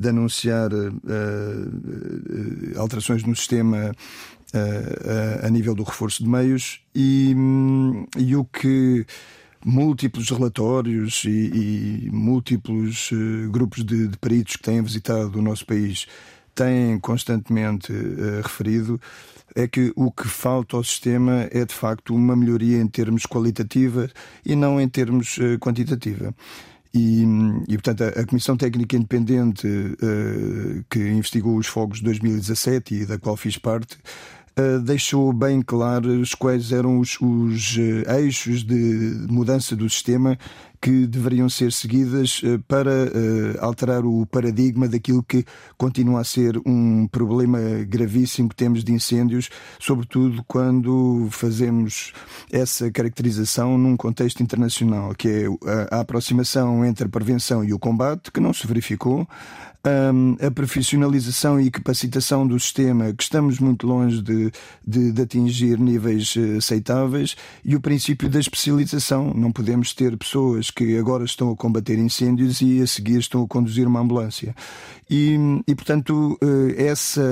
de 0.00 0.08
anunciar 0.08 0.72
uh, 0.72 0.88
uh, 0.88 2.80
alterações 2.80 3.22
no 3.22 3.36
sistema 3.36 3.92
uh, 4.54 5.46
a 5.46 5.50
nível 5.50 5.74
do 5.74 5.82
reforço 5.82 6.24
de 6.24 6.28
meios 6.28 6.80
e, 6.94 7.34
um, 7.36 8.06
e 8.16 8.34
o 8.34 8.42
que 8.46 9.04
múltiplos 9.62 10.30
relatórios 10.30 11.24
e, 11.26 12.06
e 12.06 12.10
múltiplos 12.10 13.10
grupos 13.50 13.84
de, 13.84 14.08
de, 14.08 14.16
peritos 14.16 14.56
que 14.56 14.62
têm 14.62 14.80
visitado 14.82 15.38
o 15.38 15.42
nosso 15.42 15.66
país 15.66 16.06
têm 16.54 16.98
constantemente 16.98 17.92
referido 18.42 18.98
é 19.54 19.68
que 19.68 19.92
o 19.94 20.10
que 20.10 20.26
falta 20.26 20.78
ao 20.78 20.82
sistema 20.84 21.46
é 21.50 21.66
de 21.66 21.74
facto 21.74 22.14
uma 22.14 22.34
melhoria 22.34 22.80
em 22.80 22.88
termos 22.88 23.26
qualitativa 23.26 24.08
e 24.46 24.56
não 24.56 24.80
em 24.80 24.88
termos 24.88 25.38
quantitativa. 25.60 26.34
E, 26.92 27.24
e, 27.68 27.74
portanto, 27.74 28.02
a, 28.02 28.20
a, 28.20 28.26
Comissão 28.26 28.56
Técnica 28.56 28.96
Independente 28.96 29.66
uh, 29.66 30.84
que 30.90 30.98
investigou 30.98 31.56
os 31.56 31.68
fogos 31.68 31.98
de 31.98 32.04
2017 32.04 32.94
e 32.94 33.06
da 33.06 33.16
qual 33.16 33.36
fiz 33.36 33.56
parte 33.56 33.96
deixou 34.84 35.32
bem 35.32 35.62
claros 35.62 36.34
quais 36.34 36.72
eram 36.72 36.98
os, 36.98 37.18
os 37.20 37.76
uh, 37.76 38.10
eixos 38.18 38.62
de 38.62 39.26
mudança 39.28 39.74
do 39.74 39.88
sistema 39.88 40.36
que 40.80 41.06
deveriam 41.06 41.48
ser 41.48 41.72
seguidas 41.72 42.40
eh, 42.42 42.58
para 42.66 42.90
eh, 42.90 43.58
alterar 43.60 44.06
o 44.06 44.24
paradigma 44.24 44.88
daquilo 44.88 45.22
que 45.22 45.44
continua 45.76 46.22
a 46.22 46.24
ser 46.24 46.56
um 46.64 47.06
problema 47.06 47.58
gravíssimo 47.86 48.48
que 48.48 48.56
temos 48.56 48.82
de 48.82 48.90
incêndios, 48.90 49.50
sobretudo 49.78 50.42
quando 50.48 51.28
fazemos 51.30 52.14
essa 52.50 52.90
caracterização 52.90 53.76
num 53.76 53.94
contexto 53.94 54.42
internacional, 54.42 55.14
que 55.14 55.28
é 55.28 55.46
a 55.90 56.00
aproximação 56.00 56.82
entre 56.82 57.04
a 57.04 57.10
prevenção 57.10 57.62
e 57.62 57.74
o 57.74 57.78
combate, 57.78 58.32
que 58.32 58.40
não 58.40 58.54
se 58.54 58.66
verificou 58.66 59.28
um, 59.86 60.36
a 60.44 60.50
profissionalização 60.50 61.60
e 61.60 61.70
capacitação 61.70 62.46
do 62.46 62.58
sistema, 62.58 63.12
que 63.12 63.22
estamos 63.22 63.58
muito 63.58 63.86
longe 63.86 64.20
de, 64.20 64.50
de, 64.86 65.12
de, 65.12 65.22
atingir 65.22 65.78
níveis 65.78 66.34
eh, 66.36 66.58
aceitáveis, 66.58 67.36
e 67.64 67.74
o 67.74 67.80
princípio 67.80 68.28
da 68.28 68.38
especialização. 68.38 69.32
Não 69.34 69.50
podemos 69.50 69.94
ter 69.94 70.16
pessoas 70.16 70.70
que 70.70 70.98
agora 70.98 71.24
estão 71.24 71.50
a 71.50 71.56
combater 71.56 71.98
incêndios 71.98 72.60
e 72.60 72.80
a 72.82 72.86
seguir 72.86 73.18
estão 73.18 73.42
a 73.42 73.48
conduzir 73.48 73.86
uma 73.86 74.00
ambulância. 74.00 74.54
E, 75.08 75.36
e 75.66 75.74
portanto, 75.74 76.38
essa 76.76 77.22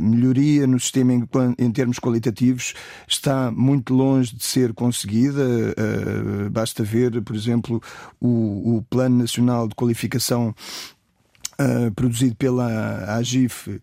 melhoria 0.00 0.66
no 0.66 0.80
sistema 0.80 1.12
em, 1.12 1.24
em 1.56 1.70
termos 1.70 2.00
qualitativos 2.00 2.74
está 3.06 3.52
muito 3.52 3.94
longe 3.94 4.34
de 4.34 4.44
ser 4.44 4.72
conseguida. 4.72 5.44
Basta 6.50 6.82
ver, 6.82 7.22
por 7.22 7.36
exemplo, 7.36 7.80
o, 8.20 8.78
o 8.78 8.82
Plano 8.90 9.18
Nacional 9.18 9.68
de 9.68 9.76
Qualificação 9.76 10.52
Uh, 11.58 11.90
produzido 11.94 12.36
pela 12.36 13.16
AGIF 13.16 13.70
uh, 13.70 13.80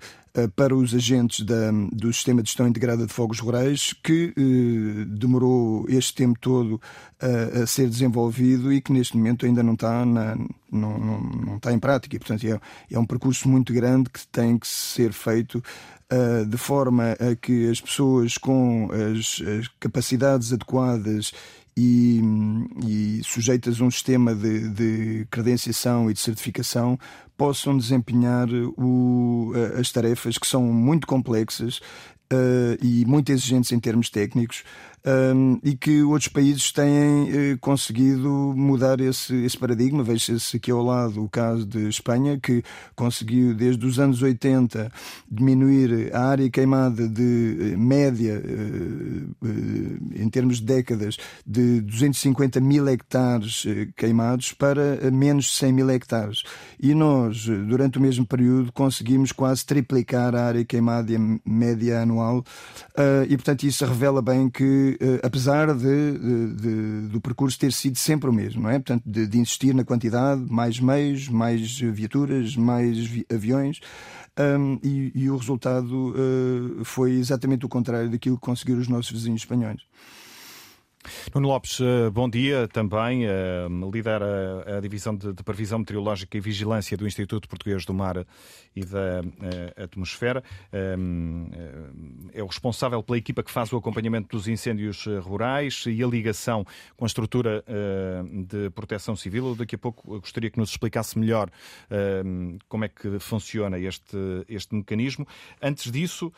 para 0.56 0.76
os 0.76 0.94
agentes 0.94 1.44
da, 1.44 1.72
do 1.92 2.14
Sistema 2.14 2.44
de 2.44 2.50
Gestão 2.50 2.68
Integrada 2.68 3.08
de 3.08 3.12
Fogos 3.12 3.40
Rurais, 3.40 3.94
que 3.94 4.32
uh, 4.38 5.06
demorou 5.06 5.84
este 5.90 6.14
tempo 6.14 6.38
todo 6.40 6.80
a 7.62 7.66
ser 7.66 7.88
desenvolvido 7.88 8.74
e 8.74 8.82
que 8.82 8.92
neste 8.92 9.16
momento 9.16 9.46
ainda 9.46 9.64
não 9.64 9.76
está, 9.76 10.06
na, 10.06 10.36
não, 10.70 11.00
não, 11.00 11.22
não, 11.22 11.56
está 11.56 11.72
em 11.72 11.80
prática. 11.80 12.16
E, 12.16 12.20
portanto, 12.20 12.46
é, 12.46 12.60
é, 12.92 13.00
um 13.00 13.06
percurso 13.06 13.48
muito 13.48 13.74
grande 13.74 14.10
que 14.10 14.28
tem 14.28 14.58
que 14.58 14.68
ser 14.68 15.14
feito 15.14 15.64
de 16.48 16.58
forma 16.58 17.14
a 17.14 17.36
que 17.36 17.72
as 17.72 17.80
pessoas 17.80 18.38
com 18.38 18.90
as, 18.92 19.42
as 19.42 19.68
capacidades 19.80 20.52
adequadas 20.52 21.32
e, 21.76 22.22
e, 22.86 23.22
sujeitas 23.24 23.82
a 23.82 23.84
um 23.84 23.92
sistema 23.92 24.36
de, 24.36 24.70
de, 24.70 25.28
credenciação 25.30 26.10
e 26.10 26.14
de 26.14 26.20
certificação 26.20 27.00
possam 27.38 27.78
desempenhar 27.78 28.48
o, 28.78 29.52
as 29.80 29.92
tarefas 29.92 30.38
que 30.38 30.48
são 30.48 30.64
muito 30.64 31.08
complexas 31.08 31.80
uh, 32.32 32.78
e 32.82 33.06
muito 33.06 33.32
exigentes 33.32 33.72
em 33.72 33.80
termos 33.80 34.10
técnicos, 34.10 34.64
um, 35.06 35.60
e 35.64 35.76
que 35.76 36.02
outros 36.02 36.30
países 36.30 36.72
têm 36.72 37.54
uh, 37.54 37.58
conseguido 37.60 38.30
mudar 38.56 39.02
esse, 39.02 39.36
esse 39.44 39.58
paradigma. 39.58 40.04
Veja-se 40.04 40.58
aqui 40.58 40.72
ao 40.72 40.82
lado 40.82 41.24
o 41.24 41.30
caso 41.30 41.66
de 41.66 41.90
Espanha, 41.90 42.40
que 42.40 42.64
conseguiu 42.96 43.54
desde 43.54 43.86
os 43.86 44.00
anos 44.00 44.22
80 44.22 44.92
diminuir 45.30 46.14
a 46.16 46.28
área 46.28 46.50
queimada 46.50 47.08
de 47.08 47.74
uh, 47.76 47.78
média, 47.78 48.42
uh, 48.42 49.44
em 50.16 50.30
termos 50.30 50.60
de 50.60 50.66
décadas, 50.66 51.18
de 51.46 51.82
250 51.82 52.62
mil 52.62 52.88
hectares 52.88 53.66
queimados 53.98 54.54
para 54.54 55.12
menos 55.12 55.46
de 55.46 55.52
100 55.52 55.74
mil 55.74 55.90
hectares. 55.90 56.44
E 56.80 56.94
nós, 56.94 57.46
durante 57.46 57.98
o 57.98 58.02
mesmo 58.02 58.26
período, 58.26 58.72
conseguimos 58.72 59.32
quase 59.32 59.66
triplicar 59.66 60.36
a 60.36 60.46
área 60.46 60.66
queimada 60.66 61.14
média 61.46 62.02
anual. 62.02 62.44
e, 63.28 63.36
portanto, 63.36 63.64
isso 63.64 63.86
revela 63.86 64.22
bem 64.22 64.50
que 64.50 64.93
uh, 65.02 65.20
apesar 65.24 65.74
de, 65.74 66.18
de, 66.56 67.08
do 67.10 67.22
percurso 67.22 67.58
ter 67.58 67.72
sido 67.72 67.98
sempre 67.98 68.30
o 68.30 68.34
mesmo, 68.34 68.64
não 68.64 68.70
é? 68.70 68.74
Portanto, 68.74 69.04
de, 69.06 69.28
de 69.28 69.40
insistir 69.40 69.74
na 69.74 69.84
quantidade, 69.84 70.42
mais 70.50 70.80
meios, 70.80 71.30
mais 71.30 71.80
viaturas, 71.80 72.56
mais 72.56 72.98
vi 73.00 73.26
aviões. 73.32 73.80
Um, 74.40 74.80
e, 74.84 75.12
e, 75.14 75.30
o 75.30 75.38
resultado 75.38 76.16
uh, 76.16 76.84
foi 76.84 77.12
exatamente 77.12 77.66
o 77.68 77.70
contrário 77.70 78.10
daquilo 78.10 78.36
que 78.36 78.42
conseguiram 78.42 78.80
os 78.80 78.88
nossos 78.88 79.12
vizinhos 79.12 79.42
espanhóis. 79.42 79.82
Nuno 81.34 81.48
Lopes, 81.48 81.80
eh, 81.80 82.10
bom 82.10 82.30
dia 82.30 82.68
também. 82.68 83.26
Eh, 83.26 83.68
lidera 83.92 84.78
a 84.78 84.80
divisão 84.80 85.16
de 85.16 85.34
previsão 85.44 85.80
meteorológica 85.80 86.38
e 86.38 86.40
vigilância 86.40 86.96
do 86.96 87.08
Instituto 87.08 87.48
Português 87.48 87.86
do 87.86 87.94
Mar 87.94 88.26
e 88.76 88.86
da 88.86 89.22
eh, 89.42 89.84
Atmosfera. 89.84 90.44
É 92.34 92.42
o 92.44 92.46
responsável 92.46 93.02
pela 93.04 93.18
equipa 93.18 93.44
que 93.44 93.52
faz 93.52 93.72
o 93.72 93.78
acompanhamento 93.78 94.36
dos 94.36 94.48
incêndios 94.48 95.06
rurais 95.22 95.86
e 95.88 96.04
a 96.04 96.08
ligação 96.08 96.66
com 96.96 97.06
a 97.06 97.08
estrutura 97.08 97.64
de 98.48 98.70
proteção 98.72 99.16
civil. 99.16 99.56
Daqui 99.56 99.76
a 99.76 99.78
pouco 99.78 100.20
gostaria 100.20 100.50
que 100.50 100.60
nos 100.60 100.70
explicasse 100.70 101.18
melhor 101.18 101.50
como 102.68 102.86
é 102.86 102.90
que 102.90 103.20
funciona 103.20 103.78
este, 103.80 104.18
este 104.48 104.76
mecanismo. 104.76 105.28
Antes 105.62 105.92
disso, 105.92 106.32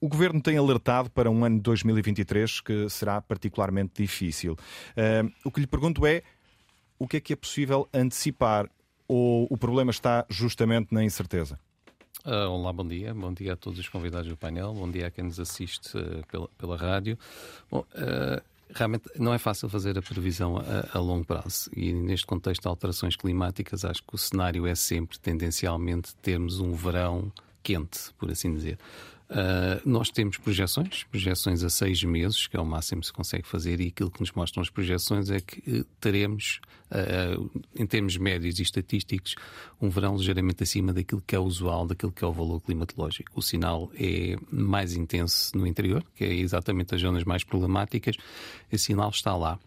o 0.00 0.08
governo 0.08 0.40
tem 0.40 0.56
alertado 0.56 1.10
para 1.10 1.30
um 1.30 1.44
ano 1.44 1.56
de 1.56 1.62
2023 1.62 2.60
que 2.60 2.88
será 2.90 3.20
particularmente 3.20 4.02
difícil. 4.02 4.52
Uh, 4.52 5.32
o 5.44 5.50
que 5.50 5.60
lhe 5.60 5.66
pergunto 5.66 6.04
é 6.06 6.22
o 6.98 7.08
que 7.08 7.16
é 7.16 7.20
que 7.20 7.32
é 7.32 7.36
possível 7.36 7.88
antecipar 7.92 8.68
ou 9.08 9.46
o 9.50 9.56
problema 9.56 9.90
está 9.90 10.26
justamente 10.28 10.92
na 10.92 11.02
incerteza? 11.04 11.58
Uh, 12.24 12.50
olá, 12.50 12.72
bom 12.72 12.86
dia. 12.86 13.14
Bom 13.14 13.32
dia 13.32 13.52
a 13.52 13.56
todos 13.56 13.78
os 13.78 13.88
convidados 13.88 14.28
do 14.28 14.36
painel. 14.36 14.74
Bom 14.74 14.90
dia 14.90 15.06
a 15.06 15.10
quem 15.10 15.24
nos 15.24 15.38
assiste 15.38 15.96
uh, 15.96 16.26
pela, 16.26 16.48
pela 16.58 16.76
rádio. 16.76 17.18
Bom, 17.70 17.84
realmente 18.74 19.04
não 19.18 19.32
é 19.32 19.38
fácil 19.38 19.68
fazer 19.68 19.96
a 19.96 20.02
previsão 20.02 20.56
a, 20.58 20.98
a, 20.98 21.00
longo 21.00 21.24
prazo. 21.24 21.70
E 21.74 21.92
neste 21.92 22.26
contexto 22.26 22.62
de 22.62 22.68
alterações 22.68 23.16
climáticas, 23.16 23.84
acho 23.84 24.02
que 24.02 24.14
o 24.14 24.18
cenário 24.18 24.66
é 24.66 24.74
sempre 24.74 25.18
tendencialmente 25.18 26.14
termos 26.16 26.58
um 26.58 26.74
verão 26.74 27.32
quente, 27.62 28.12
por 28.18 28.30
assim 28.30 28.52
dizer. 28.52 28.78
Uh, 29.28 29.82
nós 29.84 30.08
temos 30.08 30.38
projeções, 30.38 31.02
projeções 31.04 31.64
a 31.64 31.68
seis 31.68 32.02
meses, 32.04 32.46
que 32.46 32.56
é 32.56 32.60
o 32.60 32.64
máximo 32.64 33.00
que 33.00 33.08
se 33.08 33.12
consegue 33.12 33.46
fazer, 33.46 33.80
e 33.80 33.88
aquilo 33.88 34.10
que 34.10 34.20
nos 34.20 34.30
mostram 34.30 34.62
as 34.62 34.70
projeções 34.70 35.30
é 35.30 35.40
que 35.40 35.80
uh, 35.80 35.84
teremos, 36.00 36.60
uh, 36.92 37.50
em 37.74 37.84
termos 37.86 38.16
médios 38.16 38.60
e 38.60 38.62
estatísticos, 38.62 39.34
um 39.80 39.88
verão 39.88 40.16
ligeiramente 40.16 40.62
acima 40.62 40.92
daquilo 40.92 41.22
que 41.26 41.34
é 41.34 41.40
usual, 41.40 41.86
daquilo 41.86 42.12
que 42.12 42.24
é 42.24 42.26
o 42.26 42.32
valor 42.32 42.60
climatológico. 42.60 43.32
O 43.34 43.42
sinal 43.42 43.90
é 43.96 44.36
mais 44.48 44.94
intenso 44.94 45.56
no 45.58 45.66
interior, 45.66 46.04
que 46.14 46.24
é 46.24 46.32
exatamente 46.32 46.94
as 46.94 47.00
zonas 47.00 47.24
mais 47.24 47.42
problemáticas, 47.42 48.16
esse 48.70 48.84
sinal 48.84 49.10
está 49.10 49.34
lá. 49.36 49.58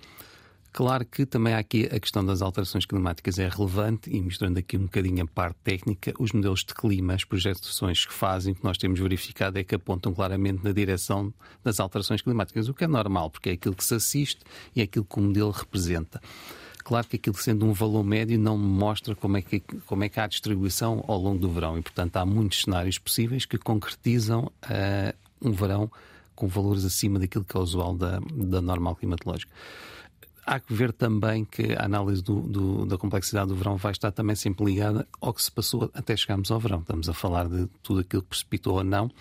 Claro 0.72 1.04
que 1.04 1.26
também 1.26 1.54
há 1.54 1.58
aqui 1.58 1.90
a 1.92 2.00
questão 2.00 2.24
das 2.24 2.42
alterações 2.42 2.86
climáticas 2.86 3.40
é 3.40 3.50
relevante 3.50 4.10
e 4.10 4.22
mostrando 4.22 4.60
aqui 4.60 4.78
um 4.78 4.84
bocadinho 4.84 5.24
a 5.24 5.28
parte 5.28 5.58
técnica, 5.64 6.14
os 6.20 6.32
modelos 6.32 6.64
de 6.64 6.74
clima, 6.74 7.16
as 7.16 7.24
projeções 7.24 8.06
que 8.06 8.14
fazem, 8.14 8.54
que 8.54 8.64
nós 8.64 8.78
temos 8.78 9.00
verificado 9.00 9.58
é 9.58 9.64
que 9.64 9.74
apontam 9.74 10.14
claramente 10.14 10.64
na 10.64 10.72
direção 10.72 11.34
das 11.64 11.80
alterações 11.80 12.22
climáticas, 12.22 12.70
o 12.70 12.74
que 12.74 12.84
é 12.84 12.88
normal, 12.88 13.32
porque 13.32 13.50
é 13.50 13.54
aquilo 13.54 13.76
que 13.76 13.84
se 13.84 13.96
assiste 13.96 14.42
e 14.76 14.82
é 14.82 14.84
aquilo 14.84 15.06
que 15.06 15.18
o 15.18 15.22
modelo 15.22 15.50
representa. 15.50 16.22
Claro 16.84 17.08
que 17.08 17.18
aquilo 17.18 17.36
sendo 17.36 17.66
um 17.66 17.74
valor 17.74 18.04
médio 18.04 18.40
não 18.40 18.58
mostra 18.58 19.16
como 19.16 19.38
é, 19.38 19.42
que, 19.42 19.60
como 19.60 20.04
é 20.04 20.10
que 20.10 20.20
há 20.20 20.24
a 20.24 20.28
distribuição 20.28 21.04
ao 21.08 21.20
longo 21.20 21.40
do 21.40 21.50
verão 21.50 21.78
e, 21.78 21.82
portanto, 21.82 22.16
há 22.18 22.26
muitos 22.26 22.62
cenários 22.62 22.98
possíveis 22.98 23.46
que 23.46 23.58
concretizam 23.58 24.52
uh, 24.64 25.16
um 25.42 25.52
verão 25.52 25.92
com 26.36 26.48
valores 26.48 26.86
acima 26.86 27.20
daquilo 27.20 27.44
que 27.44 27.58
é 27.58 27.60
usual 27.60 27.94
da, 27.94 28.20
da 28.32 28.62
normal 28.62 28.96
climatológica 28.96 29.52
há 30.50 30.60
que 30.60 30.74
ver 30.74 30.92
também 30.92 31.46
que 31.46 31.74
a 31.74 31.86
análise 31.86 32.24
do, 32.24 32.42
do, 32.42 32.86
da 32.86 32.98
complexidade 32.98 33.50
do 33.50 33.56
verão 33.56 33.78
vai 33.78 33.92
estar 33.92 34.12
também 34.12 34.36
sempre 34.36 34.66
ligada 34.66 35.08
ao 35.22 35.32
que 35.32 35.44
se 35.44 35.52
passou 35.52 35.92
até 35.94 36.18
chegarmos 36.18 36.50
ao 36.50 36.60
verão. 36.60 36.80
Estamos 36.80 37.08
a 37.08 37.14
falar 37.14 37.48
de 37.48 37.68
tudo 37.84 38.00
aquilo 38.00 38.24
que 38.24 38.30
precipitou 38.30 38.78
ou 38.78 38.84
não, 38.84 39.12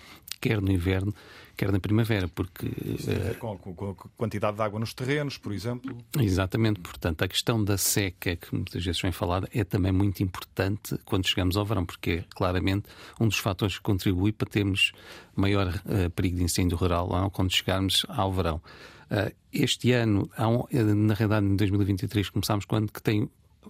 quer 0.41 0.59
no 0.59 0.71
inverno, 0.71 1.13
quer 1.55 1.71
na 1.71 1.79
primavera, 1.79 2.27
porque... 2.27 2.65
Uh, 2.65 3.37
com, 3.37 3.57
com, 3.57 3.91
a 3.91 3.95
quantidade 4.17 4.57
de 4.57 4.63
água 4.63 4.79
nos 4.79 4.93
terrenos, 4.95 5.37
por 5.37 5.53
exemplo. 5.53 5.95
Exatamente, 6.19 6.79
portanto, 6.79 7.21
a 7.21 7.27
questão 7.27 7.63
da 7.63 7.77
seca, 7.77 8.35
que 8.35 8.55
muitas 8.55 8.83
vezes 8.83 8.99
vem 8.99 9.11
falada, 9.11 9.47
é 9.53 9.63
também 9.63 9.91
muito 9.91 10.23
importante 10.23 10.97
quando 11.05 11.27
chegamos 11.27 11.55
ao 11.55 11.65
verão, 11.65 11.85
porque 11.85 12.09
é 12.11 12.23
claramente 12.35 12.87
um 13.19 13.27
dos 13.27 13.37
fatores 13.37 13.77
que 13.77 13.83
contribui 13.83 14.31
para 14.31 14.49
termos 14.49 14.93
maior 15.35 15.67
uh, 15.67 16.09
perigo 16.09 16.37
de 16.37 16.43
incêndio 16.43 16.75
rural 16.75 17.29
quando 17.31 17.51
chegarmos 17.51 18.03
ao 18.09 18.33
verão. 18.33 18.59
Uh, 19.11 19.33
este 19.51 19.91
ano, 19.93 20.29
eh, 20.71 20.83
na 20.83 21.13
realidade, 21.15 21.45
em 21.45 21.55
2023, 21.55 22.29
começámos 22.29 22.65
quando 22.65 22.91
que 22.91 23.01
tem 23.01 23.27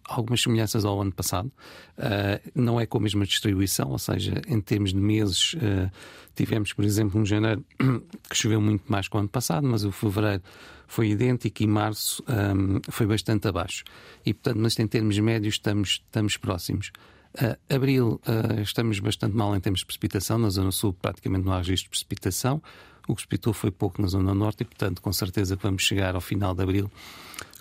algumas 0.07 0.41
semelhanças 0.41 0.85
ao 0.85 1.01
ano 1.01 1.11
passado. 1.11 1.51
Uh, 1.97 2.51
não 2.55 2.79
é 2.79 2.85
com 2.85 2.97
a 2.97 3.01
mesma 3.01 3.25
distribuição, 3.25 3.89
ou 3.89 3.99
seja, 3.99 4.41
em 4.47 4.61
termos 4.61 4.91
de 4.93 4.99
meses, 4.99 5.53
uh, 5.53 5.91
tivemos, 6.35 6.73
por 6.73 6.85
exemplo, 6.85 7.19
um 7.19 7.25
janeiro 7.25 7.65
que 8.29 8.35
choveu 8.35 8.61
muito 8.61 8.89
mais 8.91 9.07
que 9.07 9.15
o 9.15 9.19
ano 9.19 9.29
passado, 9.29 9.67
mas 9.67 9.83
o 9.83 9.91
fevereiro 9.91 10.43
foi 10.87 11.09
idêntico 11.09 11.61
e 11.61 11.67
março 11.67 12.23
um, 12.27 12.79
foi 12.89 13.05
bastante 13.05 13.47
abaixo. 13.47 13.83
E, 14.25 14.33
portanto, 14.33 14.61
mas 14.61 14.77
em 14.79 14.87
termos 14.87 15.17
médios 15.19 15.55
estamos, 15.55 16.01
estamos 16.05 16.37
próximos. 16.37 16.91
Uh, 17.35 17.73
abril, 17.73 18.19
estamos 18.63 18.99
bastante 18.99 19.35
mal 19.35 19.55
em 19.55 19.59
termos 19.59 19.81
de 19.81 19.85
precipitação. 19.85 20.39
Na 20.39 20.49
Zona 20.49 20.71
Sul, 20.71 20.93
praticamente 20.93 21.45
não 21.45 21.53
há 21.53 21.57
registro 21.57 21.85
de 21.85 21.89
precipitação. 21.89 22.61
O 23.09 23.15
que 23.15 23.23
precipitou 23.23 23.53
foi 23.53 23.71
pouco 23.71 23.99
na 23.99 24.07
Zona 24.07 24.35
Norte 24.35 24.61
e, 24.61 24.65
portanto, 24.65 25.01
com 25.01 25.11
certeza 25.11 25.57
que 25.57 25.63
vamos 25.63 25.81
chegar 25.81 26.13
ao 26.13 26.21
final 26.21 26.53
de 26.53 26.61
abril 26.61 26.91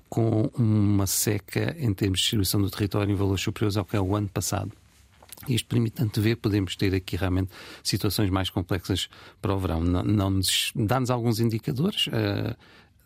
com 0.06 0.50
uma 0.54 1.06
seca 1.06 1.74
em 1.78 1.94
termos 1.94 2.18
de 2.18 2.24
distribuição 2.24 2.60
do 2.60 2.70
território 2.70 3.10
em 3.10 3.14
valores 3.14 3.42
superiores 3.42 3.78
ao 3.78 3.84
que 3.86 3.96
é 3.96 4.00
o 4.00 4.14
ano 4.14 4.28
passado. 4.28 4.70
Isto 5.48 5.66
permite 5.66 6.20
ver, 6.20 6.36
podemos 6.36 6.76
ter 6.76 6.94
aqui 6.94 7.16
realmente 7.16 7.50
situações 7.82 8.28
mais 8.28 8.50
complexas 8.50 9.08
para 9.40 9.54
o 9.54 9.58
verão. 9.58 9.80
Não, 9.80 10.02
não 10.02 10.40
dá-nos 10.74 11.08
alguns 11.08 11.40
indicadores, 11.40 12.08
uh, 12.08 12.54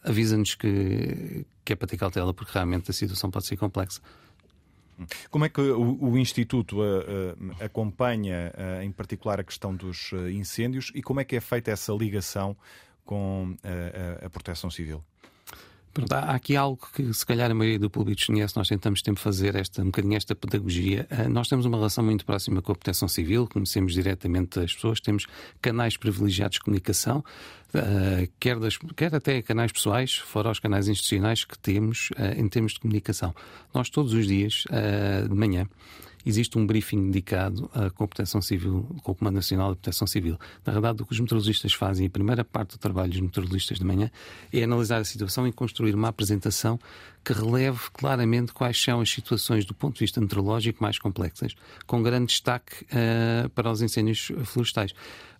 avisa-nos 0.02 0.56
que, 0.56 1.46
que 1.64 1.74
é 1.74 1.76
para 1.76 1.86
ter 1.86 1.96
cautela, 1.96 2.34
porque 2.34 2.50
realmente 2.52 2.90
a 2.90 2.92
situação 2.92 3.30
pode 3.30 3.46
ser 3.46 3.56
complexa. 3.56 4.00
Como 5.30 5.44
é 5.44 5.48
que 5.48 5.60
o, 5.60 6.10
o 6.10 6.18
Instituto 6.18 6.80
uh, 6.80 6.82
uh, 6.82 7.64
acompanha, 7.64 8.52
uh, 8.56 8.82
em 8.82 8.92
particular, 8.92 9.40
a 9.40 9.44
questão 9.44 9.74
dos 9.74 10.12
incêndios 10.32 10.92
e 10.94 11.02
como 11.02 11.20
é 11.20 11.24
que 11.24 11.36
é 11.36 11.40
feita 11.40 11.70
essa 11.70 11.92
ligação 11.92 12.56
com 13.04 13.56
a 14.24 14.30
proteção 14.30 14.70
civil? 14.70 15.02
Pronto, 15.92 16.10
há 16.14 16.30
aqui 16.30 16.56
algo 16.56 16.78
que 16.94 17.12
se 17.12 17.26
calhar 17.26 17.50
a 17.50 17.54
maioria 17.54 17.78
do 17.78 17.90
público 17.90 18.16
desconhece, 18.16 18.56
nós 18.56 18.66
tentamos 18.66 19.02
sempre 19.04 19.22
fazer 19.22 19.54
esta, 19.54 19.82
um 19.82 19.86
bocadinho 19.86 20.16
esta 20.16 20.34
pedagogia. 20.34 21.06
Uh, 21.10 21.28
nós 21.28 21.48
temos 21.48 21.66
uma 21.66 21.76
relação 21.76 22.02
muito 22.02 22.24
próxima 22.24 22.62
com 22.62 22.72
a 22.72 22.74
proteção 22.74 23.06
civil, 23.08 23.46
conhecemos 23.46 23.92
diretamente 23.92 24.58
as 24.58 24.72
pessoas, 24.72 25.00
temos 25.00 25.26
canais 25.60 25.98
privilegiados 25.98 26.54
de 26.54 26.60
comunicação, 26.60 27.22
uh, 27.74 28.28
quer, 28.40 28.58
das, 28.58 28.78
quer 28.96 29.14
até 29.14 29.42
canais 29.42 29.70
pessoais, 29.70 30.14
fora 30.14 30.50
os 30.50 30.58
canais 30.58 30.88
institucionais 30.88 31.44
que 31.44 31.58
temos 31.58 32.08
uh, 32.12 32.40
em 32.40 32.48
termos 32.48 32.72
de 32.72 32.80
comunicação. 32.80 33.34
Nós 33.74 33.90
todos 33.90 34.14
os 34.14 34.26
dias, 34.26 34.64
de 35.28 35.34
manhã, 35.34 35.66
existe 36.24 36.58
um 36.58 36.66
briefing 36.66 37.10
dedicado 37.10 37.70
à 37.74 37.90
Proteção 37.90 38.40
Civil, 38.40 38.86
com 39.02 39.12
o 39.12 39.14
Comando 39.14 39.36
Nacional 39.36 39.70
de 39.70 39.80
Proteção 39.80 40.06
Civil. 40.06 40.38
Na 40.64 40.72
verdade, 40.72 41.02
o 41.02 41.06
que 41.06 41.12
os 41.12 41.20
meteorologistas 41.20 41.72
fazem, 41.72 42.06
a 42.06 42.10
primeira 42.10 42.44
parte 42.44 42.72
do 42.72 42.78
trabalho 42.78 43.10
dos 43.10 43.20
meteorologistas 43.20 43.78
de 43.78 43.84
manhã, 43.84 44.10
é 44.52 44.62
analisar 44.62 45.00
a 45.00 45.04
situação 45.04 45.46
e 45.46 45.52
construir 45.52 45.94
uma 45.94 46.08
apresentação 46.08 46.78
que 47.24 47.32
releve 47.32 47.80
claramente 47.92 48.52
quais 48.52 48.80
são 48.80 49.00
as 49.00 49.10
situações 49.10 49.64
do 49.64 49.74
ponto 49.74 49.94
de 49.94 50.00
vista 50.00 50.20
meteorológico 50.20 50.82
mais 50.82 50.98
complexas, 50.98 51.54
com 51.86 52.02
grande 52.02 52.26
destaque 52.26 52.84
uh, 52.84 53.48
para 53.50 53.70
os 53.70 53.82
incêndios 53.82 54.32
florestais. 54.44 54.92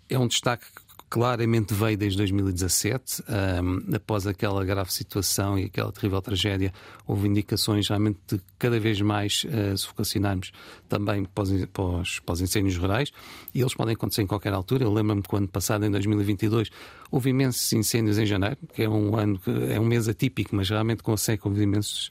É 0.09 0.18
um 0.18 0.26
destaque 0.26 0.66
claramente 1.13 1.75
veio 1.75 1.99
desde 1.99 2.17
2017, 2.17 3.23
um, 3.63 3.95
após 3.95 4.27
aquela 4.27 4.65
grave 4.65 4.91
situação 4.91 5.59
e 5.59 5.65
aquela 5.65 5.93
terrível 5.93 6.23
tragédia, 6.23 6.73
houve 7.07 7.29
indicações 7.29 7.87
realmente 7.87 8.19
de 8.27 8.41
cada 8.59 8.81
vez 8.81 8.99
mais 9.03 9.45
uh, 9.45 9.77
se 9.77 9.87
focacionarmos 9.87 10.53
também 10.89 11.27
para 11.27 11.45
os, 11.45 11.67
para, 11.67 12.33
os, 12.33 12.41
incêndios 12.41 12.79
rurais, 12.79 13.13
e 13.55 13.61
eles 13.61 13.75
podem 13.75 13.93
acontecer 13.93 14.23
em 14.23 14.27
qualquer 14.27 14.55
altura. 14.55 14.85
Eu 14.85 14.91
lembro-me 14.91 15.21
que 15.21 15.35
o 15.35 15.37
ano 15.37 15.49
passado, 15.49 15.85
em 15.85 15.91
2022, 15.91 16.71
houve 17.11 17.29
imensos 17.29 17.71
incêndios 17.75 18.17
em 18.17 18.25
janeiro, 18.25 18.57
que 18.73 18.83
é 18.83 18.89
um 18.89 19.15
ano, 19.15 19.39
é 19.71 19.79
um 19.79 19.85
mês 19.85 20.09
atípico, 20.09 20.57
mas 20.57 20.71
realmente 20.71 21.03
seca 21.19 21.47
houve 21.47 21.61
imensos 21.61 22.09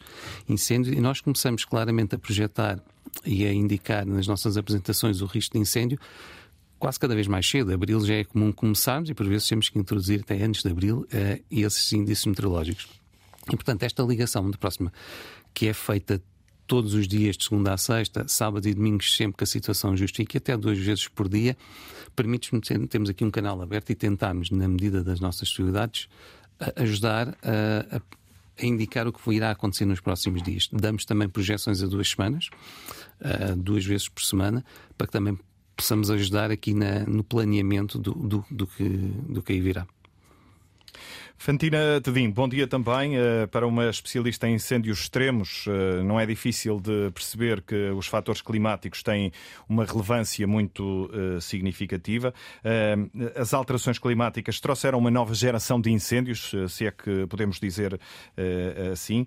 incêndios, 0.48 0.96
e 0.96 1.02
nós 1.02 1.22
começamos 1.22 1.66
claramente 1.66 2.14
a 2.14 2.20
projetar 2.20 2.80
e 3.26 3.48
a 3.48 3.52
indicar 3.52 4.06
nas 4.06 4.28
nossas 4.28 4.58
apresentações 4.58 5.22
o 5.22 5.26
risco 5.26 5.56
de 5.56 5.60
incêndio 5.60 6.00
quase 6.82 7.00
cada 7.00 7.14
vez 7.14 7.28
mais 7.28 7.48
cedo. 7.48 7.72
Abril 7.72 8.04
já 8.04 8.16
é 8.16 8.24
comum 8.24 8.52
começarmos 8.52 9.08
e 9.10 9.14
por 9.14 9.28
vezes 9.28 9.48
temos 9.48 9.70
que 9.70 9.78
introduzir 9.78 10.22
até 10.22 10.44
antes 10.44 10.64
de 10.64 10.70
abril 10.70 11.02
uh, 11.02 11.44
esses 11.52 11.94
índices 11.94 12.26
meteorológicos. 12.26 12.88
E 13.48 13.56
portanto, 13.56 13.84
esta 13.84 14.02
ligação 14.02 14.50
de 14.50 14.58
próxima, 14.58 14.92
que 15.54 15.68
é 15.68 15.74
feita 15.74 16.22
todos 16.66 16.96
os 16.96 17.08
dias, 17.08 17.38
de 17.38 17.44
segunda 17.44 17.74
a 17.74 17.78
sexta, 17.78 18.28
sábado 18.28 18.68
e 18.68 18.74
domingos, 18.74 19.16
sempre 19.16 19.38
que 19.38 19.44
a 19.44 19.48
situação 19.48 19.96
justifique, 19.96 20.38
até 20.38 20.58
duas 20.58 20.80
vezes 20.80 21.08
por 21.08 21.30
dia, 21.30 21.56
permite-nos, 22.16 22.68
temos 22.90 23.10
aqui 23.10 23.24
um 23.24 23.32
canal 23.32 23.62
aberto 23.62 23.92
e 23.92 23.96
tentarmos, 23.96 24.50
na 24.50 24.68
medida 24.68 25.04
das 25.04 25.20
nossas 25.20 25.50
possibilidades, 25.50 26.08
ajudar 26.76 27.38
a, 27.44 27.98
a 27.98 28.02
a 28.62 28.66
indicar 28.66 29.08
o 29.08 29.14
que 29.14 29.34
irá 29.34 29.52
acontecer 29.52 29.86
nos 29.86 30.00
próximos 30.00 30.44
dias. 30.44 30.70
Damos 30.72 31.06
também 31.06 31.28
projeções 31.28 31.82
a 31.82 31.88
duas 31.88 32.10
semanas, 32.10 32.50
uh, 33.22 33.56
duas 33.56 33.84
vezes 33.84 34.08
por 34.08 34.22
semana, 34.22 34.64
para 34.98 35.08
que 35.08 35.14
também 35.14 35.38
possamos 35.82 36.12
ajudar 36.12 36.52
aqui 36.52 36.76
na, 36.76 37.00
no 37.00 37.24
planeamento 37.24 37.98
do, 37.98 38.14
do, 38.14 38.46
do, 38.52 38.68
que, 38.68 38.84
do 38.84 39.42
que 39.42 39.54
aí 39.54 39.60
virá. 39.60 39.88
Fantina 41.42 42.00
Tedim, 42.04 42.30
bom 42.30 42.48
dia 42.48 42.68
também. 42.68 43.18
Uh, 43.18 43.48
para 43.50 43.66
uma 43.66 43.90
especialista 43.90 44.48
em 44.48 44.54
incêndios 44.54 45.00
extremos, 45.00 45.66
uh, 45.66 46.04
não 46.04 46.20
é 46.20 46.26
difícil 46.28 46.80
de 46.80 47.10
perceber 47.10 47.64
que 47.64 47.90
os 47.90 48.06
fatores 48.06 48.44
climáticos 48.44 49.02
têm 49.02 49.32
uma 49.68 49.84
relevância 49.84 50.46
muito 50.46 51.10
uh, 51.10 51.42
significativa. 51.42 52.32
as 53.36 53.56
alterações 53.56 53.98
climáticas 53.98 54.60
trouxeram 54.60 55.00
uma 55.00 55.10
nova 55.10 55.34
geração 55.34 55.82
de 55.82 55.90
incêndios, 55.90 56.52
se 56.70 56.86
é 56.86 56.92
que 56.92 57.26
podemos 57.26 57.60
dizer 57.60 58.00
assim. 58.92 59.26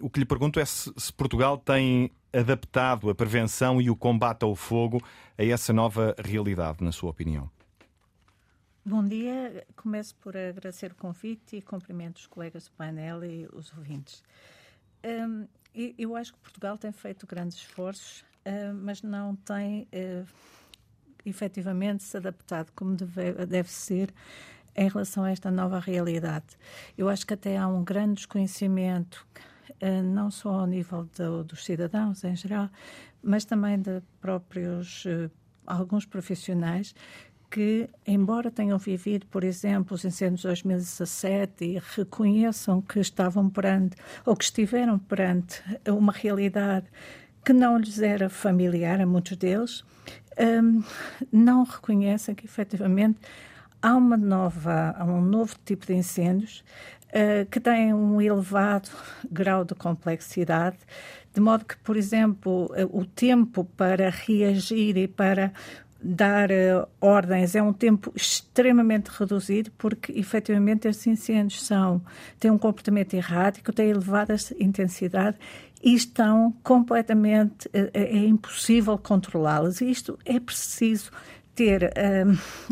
o 0.00 0.08
que 0.08 0.20
lhe 0.20 0.24
pergunto 0.24 0.58
é 0.58 0.64
se 0.64 1.12
Portugal 1.16 1.58
tem 1.58 2.10
adaptado 2.32 3.10
a 3.10 3.14
prevenção 3.14 3.80
e 3.80 3.90
o 3.90 3.96
combate 3.96 4.42
ao 4.42 4.56
fogo 4.56 5.02
a 5.36 5.44
essa 5.44 5.72
nova 5.72 6.14
realidade, 6.18 6.82
na 6.82 6.92
sua 6.92 7.10
opinião? 7.10 7.50
Bom 8.86 9.02
dia. 9.02 9.66
Começo 9.76 10.14
por 10.16 10.36
agradecer 10.36 10.92
o 10.92 10.94
convite 10.94 11.56
e 11.56 11.62
cumprimento 11.62 12.18
os 12.18 12.26
colegas 12.26 12.64
do 12.64 12.72
painel 12.72 13.24
e 13.24 13.48
os 13.50 13.72
ouvintes. 13.72 14.22
Um, 15.02 15.48
eu 15.96 16.14
acho 16.14 16.34
que 16.34 16.38
Portugal 16.40 16.76
tem 16.76 16.92
feito 16.92 17.26
grandes 17.26 17.56
esforços, 17.56 18.20
uh, 18.44 18.74
mas 18.74 19.00
não 19.00 19.36
tem 19.36 19.84
uh, 19.84 20.26
efetivamente 21.24 22.02
se 22.02 22.14
adaptado 22.18 22.72
como 22.76 22.94
deve, 22.94 23.46
deve 23.46 23.72
ser 23.72 24.12
em 24.76 24.86
relação 24.86 25.24
a 25.24 25.30
esta 25.30 25.50
nova 25.50 25.78
realidade. 25.80 26.44
Eu 26.98 27.08
acho 27.08 27.26
que 27.26 27.32
até 27.32 27.56
há 27.56 27.66
um 27.66 27.82
grande 27.82 28.16
desconhecimento 28.16 29.26
eh, 29.80 30.02
não 30.02 30.30
só 30.30 30.60
ao 30.60 30.66
nível 30.66 31.08
do, 31.16 31.42
dos 31.42 31.64
cidadãos 31.64 32.22
em 32.22 32.36
geral, 32.36 32.68
mas 33.22 33.46
também 33.46 33.80
de 33.80 34.02
próprios 34.20 35.06
alguns 35.66 36.04
profissionais 36.04 36.94
que, 37.54 37.88
embora 38.04 38.50
tenham 38.50 38.76
vivido, 38.78 39.26
por 39.26 39.44
exemplo, 39.44 39.94
os 39.94 40.04
incêndios 40.04 40.40
de 40.40 40.48
2017 40.48 41.64
e 41.64 41.82
reconheçam 41.94 42.82
que 42.82 42.98
estavam 42.98 43.48
perante 43.48 43.96
ou 44.26 44.34
que 44.34 44.42
estiveram 44.42 44.98
perante 44.98 45.62
uma 45.86 46.12
realidade 46.12 46.86
que 47.44 47.52
não 47.52 47.78
lhes 47.78 48.02
era 48.02 48.28
familiar 48.28 49.00
a 49.00 49.06
muitos 49.06 49.36
deles, 49.36 49.84
um, 50.36 50.82
não 51.30 51.62
reconhecem 51.62 52.34
que 52.34 52.44
efetivamente 52.44 53.20
há 53.80 53.94
uma 53.94 54.16
nova, 54.16 54.92
há 54.98 55.04
um 55.04 55.20
novo 55.20 55.54
tipo 55.64 55.86
de 55.86 55.94
incêndios 55.94 56.64
uh, 57.10 57.48
que 57.48 57.60
têm 57.60 57.94
um 57.94 58.20
elevado 58.20 58.90
grau 59.30 59.64
de 59.64 59.76
complexidade, 59.76 60.78
de 61.32 61.40
modo 61.40 61.64
que, 61.64 61.76
por 61.76 61.96
exemplo, 61.96 62.64
uh, 62.72 62.98
o 62.98 63.06
tempo 63.06 63.64
para 63.76 64.10
reagir 64.10 64.96
e 64.96 65.06
para 65.06 65.52
dar 66.04 66.50
uh, 66.50 66.86
ordens 67.00 67.54
é 67.54 67.62
um 67.62 67.72
tempo 67.72 68.12
extremamente 68.14 69.08
reduzido, 69.08 69.70
porque 69.78 70.12
efetivamente 70.12 70.86
estes 70.86 71.06
incêndios 71.06 71.62
são, 71.62 72.02
têm 72.38 72.50
um 72.50 72.58
comportamento 72.58 73.14
errático, 73.14 73.72
têm 73.72 73.90
elevada 73.90 74.36
intensidade 74.60 75.38
e 75.82 75.94
estão 75.94 76.54
completamente, 76.62 77.68
é, 77.72 77.90
é 77.94 78.26
impossível 78.26 78.98
controlá-los. 78.98 79.80
E 79.80 79.90
isto 79.90 80.18
é 80.24 80.38
preciso 80.38 81.10
ter 81.54 81.92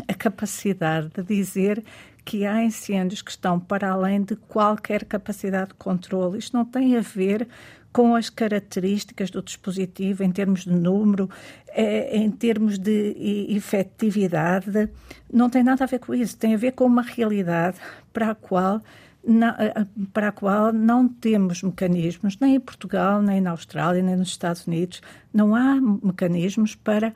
a 0.07 0.13
capacidade 0.13 1.09
de 1.09 1.23
dizer 1.23 1.83
que 2.25 2.45
há 2.45 2.63
incêndios 2.63 3.21
que 3.21 3.31
estão 3.31 3.59
para 3.59 3.91
além 3.91 4.21
de 4.21 4.35
qualquer 4.35 5.05
capacidade 5.05 5.69
de 5.69 5.75
controle. 5.75 6.37
Isto 6.37 6.55
não 6.55 6.65
tem 6.65 6.97
a 6.97 7.01
ver 7.01 7.47
com 7.93 8.15
as 8.15 8.29
características 8.29 9.29
do 9.29 9.41
dispositivo 9.41 10.23
em 10.23 10.31
termos 10.31 10.63
de 10.63 10.71
número, 10.71 11.29
eh, 11.67 12.17
em 12.17 12.31
termos 12.31 12.79
de 12.79 13.15
efetividade, 13.49 14.89
não 15.31 15.47
tem 15.47 15.63
nada 15.63 15.83
a 15.83 15.87
ver 15.87 15.99
com 15.99 16.13
isso. 16.13 16.35
Tem 16.35 16.55
a 16.55 16.57
ver 16.57 16.71
com 16.71 16.85
uma 16.85 17.03
realidade 17.03 17.77
para 18.11 18.31
a 18.31 18.35
qual 18.35 18.81
não, 19.23 19.49
eh, 19.49 19.85
para 20.11 20.29
a 20.29 20.31
qual 20.31 20.73
não 20.73 21.07
temos 21.07 21.61
mecanismos, 21.61 22.37
nem 22.39 22.55
em 22.55 22.59
Portugal, 22.59 23.21
nem 23.21 23.39
na 23.39 23.51
Austrália, 23.51 24.01
nem 24.01 24.15
nos 24.15 24.29
Estados 24.29 24.65
Unidos, 24.65 25.01
não 25.31 25.55
há 25.55 25.79
mecanismos 25.79 26.75
para 26.75 27.13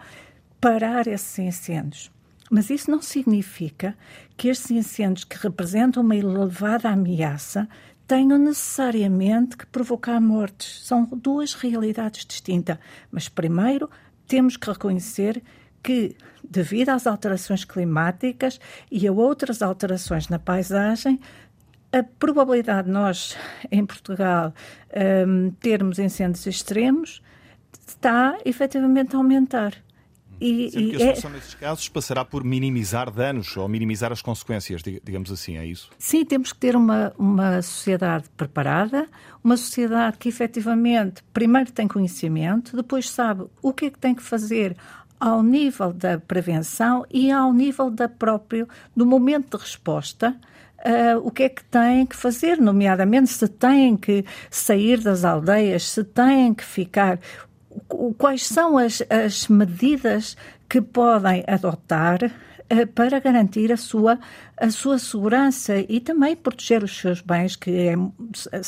parar 0.62 1.08
esses 1.08 1.38
incêndios. 1.40 2.12
Mas 2.50 2.70
isso 2.70 2.90
não 2.90 3.02
significa 3.02 3.94
que 4.38 4.48
estes 4.48 4.72
incêndios, 4.72 5.26
que 5.26 5.38
representam 5.38 6.02
uma 6.02 6.16
elevada 6.16 6.88
ameaça, 6.90 7.68
tenham 8.08 8.38
necessariamente 8.38 9.58
que 9.58 9.66
provocar 9.66 10.20
mortes. 10.22 10.86
São 10.86 11.06
duas 11.06 11.54
realidades 11.54 12.26
distintas. 12.26 12.78
Mas, 13.12 13.28
primeiro, 13.28 13.90
temos 14.26 14.56
que 14.56 14.70
reconhecer 14.70 15.44
que, 15.84 16.16
devido 16.44 16.90
às 16.90 17.06
alterações 17.06 17.66
climáticas 17.66 18.60
e 18.90 19.08
a 19.08 19.12
outras 19.12 19.62
alterações 19.62 20.30
na 20.30 20.40
paisagem, 20.40 21.20
a 21.92 22.04
probabilidade 22.04 22.88
de 22.88 22.94
nós, 22.94 23.38
em 23.72 23.86
Portugal, 23.86 24.54
um, 25.28 25.52
termos 25.52 26.00
incêndios 26.00 26.46
extremos 26.46 27.22
está 27.88 28.38
efetivamente 28.46 29.16
a 29.16 29.20
aumentar. 29.20 29.74
E, 30.40 30.70
Sendo 30.72 30.90
que 30.90 30.96
a 30.96 31.00
solução 31.00 31.30
é... 31.30 31.34
nesses 31.34 31.54
casos 31.56 31.90
passará 31.90 32.24
por 32.24 32.44
minimizar 32.44 33.10
danos 33.10 33.58
ou 33.58 33.68
minimizar 33.68 34.12
as 34.12 34.22
consequências, 34.22 34.82
digamos 34.82 35.32
assim, 35.32 35.58
é 35.58 35.66
isso? 35.66 35.90
Sim, 35.98 36.24
temos 36.26 36.54
que 36.54 36.60
ter 36.60 36.76
uma, 36.76 37.14
uma 37.18 37.62
sociedade 37.62 38.26
preparada, 38.36 39.08
uma 39.44 39.58
sociedade 39.58 40.18
que 40.18 40.30
efetivamente 40.30 41.24
primeiro 41.34 41.72
tem 41.72 41.88
conhecimento, 41.88 42.76
depois 42.76 43.10
sabe 43.10 43.46
o 43.62 43.74
que 43.74 43.86
é 43.86 43.90
que 43.90 44.00
tem 44.00 44.14
que 44.14 44.24
fazer 44.24 44.76
ao 45.20 45.42
nível 45.42 45.92
da 45.92 46.20
prevenção 46.20 47.06
e 47.10 47.32
ao 47.32 47.52
nível 47.52 47.90
da 47.90 48.08
próprio 48.08 48.68
do 48.96 49.06
momento 49.06 49.58
de 49.58 49.64
resposta. 49.64 50.36
Uh, 50.78 51.18
o 51.24 51.32
que 51.32 51.44
é 51.44 51.50
que 51.50 51.64
têm 51.64 52.06
que 52.06 52.16
fazer, 52.16 52.62
nomeadamente 52.62 53.30
se 53.30 53.48
têm 53.48 53.98
que 53.98 54.24
sair 54.50 55.02
das 55.02 55.26
aldeias, 55.26 55.90
se 55.90 56.04
têm 56.04 56.54
que 56.54 56.64
ficar, 56.64 57.20
quais 58.18 58.46
são 58.46 58.78
as, 58.78 59.02
as 59.10 59.48
medidas 59.48 60.36
que 60.70 60.82
podem 60.82 61.44
adotar 61.48 62.20
para 62.94 63.20
garantir 63.20 63.72
a 63.72 63.78
sua, 63.78 64.20
a 64.58 64.70
sua 64.70 65.00
segurança 65.00 65.78
e 65.88 66.00
também 66.00 66.36
proteger 66.36 66.84
os 66.84 66.98
seus 66.98 67.22
bens, 67.22 67.56
que 67.56 67.72
é, 67.72 67.94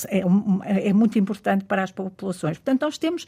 é, 0.08 0.88
é 0.90 0.94
muito 0.94 1.20
importante 1.20 1.66
para 1.66 1.84
as 1.84 1.92
populações. 1.92 2.58
Portanto, 2.58 2.82
nós 2.84 2.98
temos, 2.98 3.28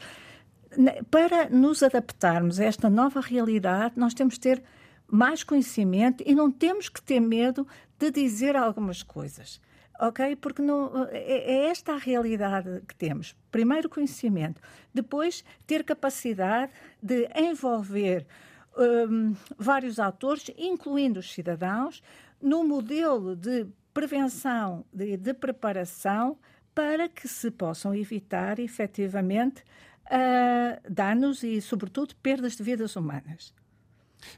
para 1.10 1.50
nos 1.50 1.82
adaptarmos 1.82 2.58
a 2.58 2.64
esta 2.64 2.88
nova 2.88 3.20
realidade, 3.20 3.94
nós 3.96 4.14
temos 4.14 4.34
que 4.34 4.40
ter 4.40 4.62
mais 5.06 5.44
conhecimento 5.44 6.24
e 6.26 6.34
não 6.34 6.50
temos 6.50 6.88
que 6.88 7.02
ter 7.02 7.20
medo 7.20 7.66
de 7.98 8.10
dizer 8.10 8.56
algumas 8.56 9.02
coisas. 9.02 9.60
Ok? 9.98 10.36
Porque 10.36 10.62
não, 10.62 11.06
é, 11.10 11.18
é 11.18 11.66
esta 11.66 11.92
a 11.92 11.98
realidade 11.98 12.82
que 12.88 12.94
temos. 12.94 13.36
Primeiro, 13.50 13.88
conhecimento. 13.88 14.60
Depois, 14.92 15.44
ter 15.66 15.84
capacidade 15.84 16.72
de 17.02 17.28
envolver 17.36 18.26
um, 18.76 19.34
vários 19.56 19.98
atores, 19.98 20.50
incluindo 20.56 21.20
os 21.20 21.32
cidadãos, 21.32 22.02
no 22.40 22.64
modelo 22.64 23.36
de 23.36 23.66
prevenção, 23.94 24.84
de, 24.92 25.16
de 25.16 25.34
preparação, 25.34 26.38
para 26.74 27.08
que 27.08 27.28
se 27.28 27.50
possam 27.50 27.94
evitar 27.94 28.58
efetivamente 28.58 29.62
uh, 30.06 30.90
danos 30.90 31.42
e, 31.42 31.60
sobretudo, 31.60 32.14
perdas 32.16 32.56
de 32.56 32.62
vidas 32.62 32.96
humanas. 32.96 33.54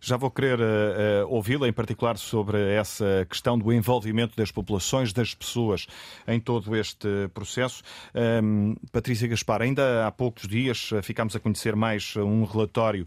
Já 0.00 0.16
vou 0.16 0.30
querer 0.30 0.58
uh, 0.60 0.62
uh, 0.62 1.34
ouvi-la, 1.34 1.68
em 1.68 1.72
particular, 1.72 2.16
sobre 2.18 2.58
essa 2.74 3.26
questão 3.28 3.58
do 3.58 3.72
envolvimento 3.72 4.36
das 4.36 4.50
populações, 4.50 5.12
das 5.12 5.34
pessoas 5.34 5.86
em 6.26 6.40
todo 6.40 6.74
este 6.76 7.08
processo. 7.32 7.82
Um, 8.14 8.74
Patrícia 8.92 9.28
Gaspar, 9.28 9.62
ainda 9.62 10.06
há 10.06 10.10
poucos 10.10 10.46
dias 10.46 10.92
uh, 10.92 11.02
ficámos 11.02 11.36
a 11.36 11.40
conhecer 11.40 11.76
mais 11.76 12.16
um 12.16 12.44
relatório 12.44 13.06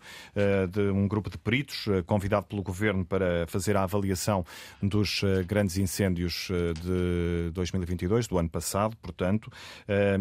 de 0.71 0.81
um 0.91 1.07
grupo 1.07 1.29
de 1.29 1.37
peritos 1.37 1.85
convidado 2.05 2.47
pelo 2.47 2.61
Governo 2.61 3.05
para 3.05 3.45
fazer 3.47 3.75
a 3.75 3.83
avaliação 3.83 4.45
dos 4.81 5.21
grandes 5.45 5.77
incêndios 5.77 6.49
de 6.81 7.51
2022, 7.53 8.27
do 8.27 8.37
ano 8.37 8.49
passado, 8.49 8.95
portanto. 8.97 9.51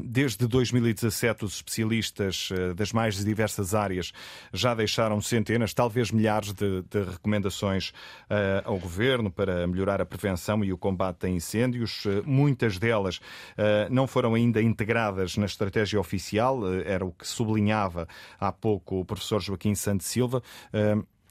Desde 0.04 0.46
2017, 0.46 1.44
os 1.44 1.56
especialistas 1.56 2.48
das 2.74 2.92
mais 2.92 3.22
diversas 3.24 3.74
áreas 3.74 4.12
já 4.52 4.74
deixaram 4.74 5.20
centenas, 5.20 5.74
talvez 5.74 6.10
milhares 6.10 6.45
milhares 6.46 6.52
de, 6.52 6.82
de 6.82 7.10
recomendações 7.10 7.90
uh, 7.90 8.62
ao 8.64 8.78
governo 8.78 9.30
para 9.30 9.66
melhorar 9.66 10.00
a 10.00 10.06
prevenção 10.06 10.64
e 10.64 10.72
o 10.72 10.78
combate 10.78 11.26
a 11.26 11.28
incêndios. 11.28 12.04
Uh, 12.04 12.22
muitas 12.24 12.78
delas 12.78 13.16
uh, 13.16 13.90
não 13.90 14.06
foram 14.06 14.34
ainda 14.34 14.62
integradas 14.62 15.36
na 15.36 15.46
estratégia 15.46 15.98
oficial, 15.98 16.60
era 16.84 17.04
o 17.04 17.12
que 17.12 17.26
sublinhava 17.26 18.06
há 18.38 18.52
pouco 18.52 19.00
o 19.00 19.04
professor 19.04 19.40
Joaquim 19.40 19.74
Santos 19.74 20.06
Silva. 20.06 20.42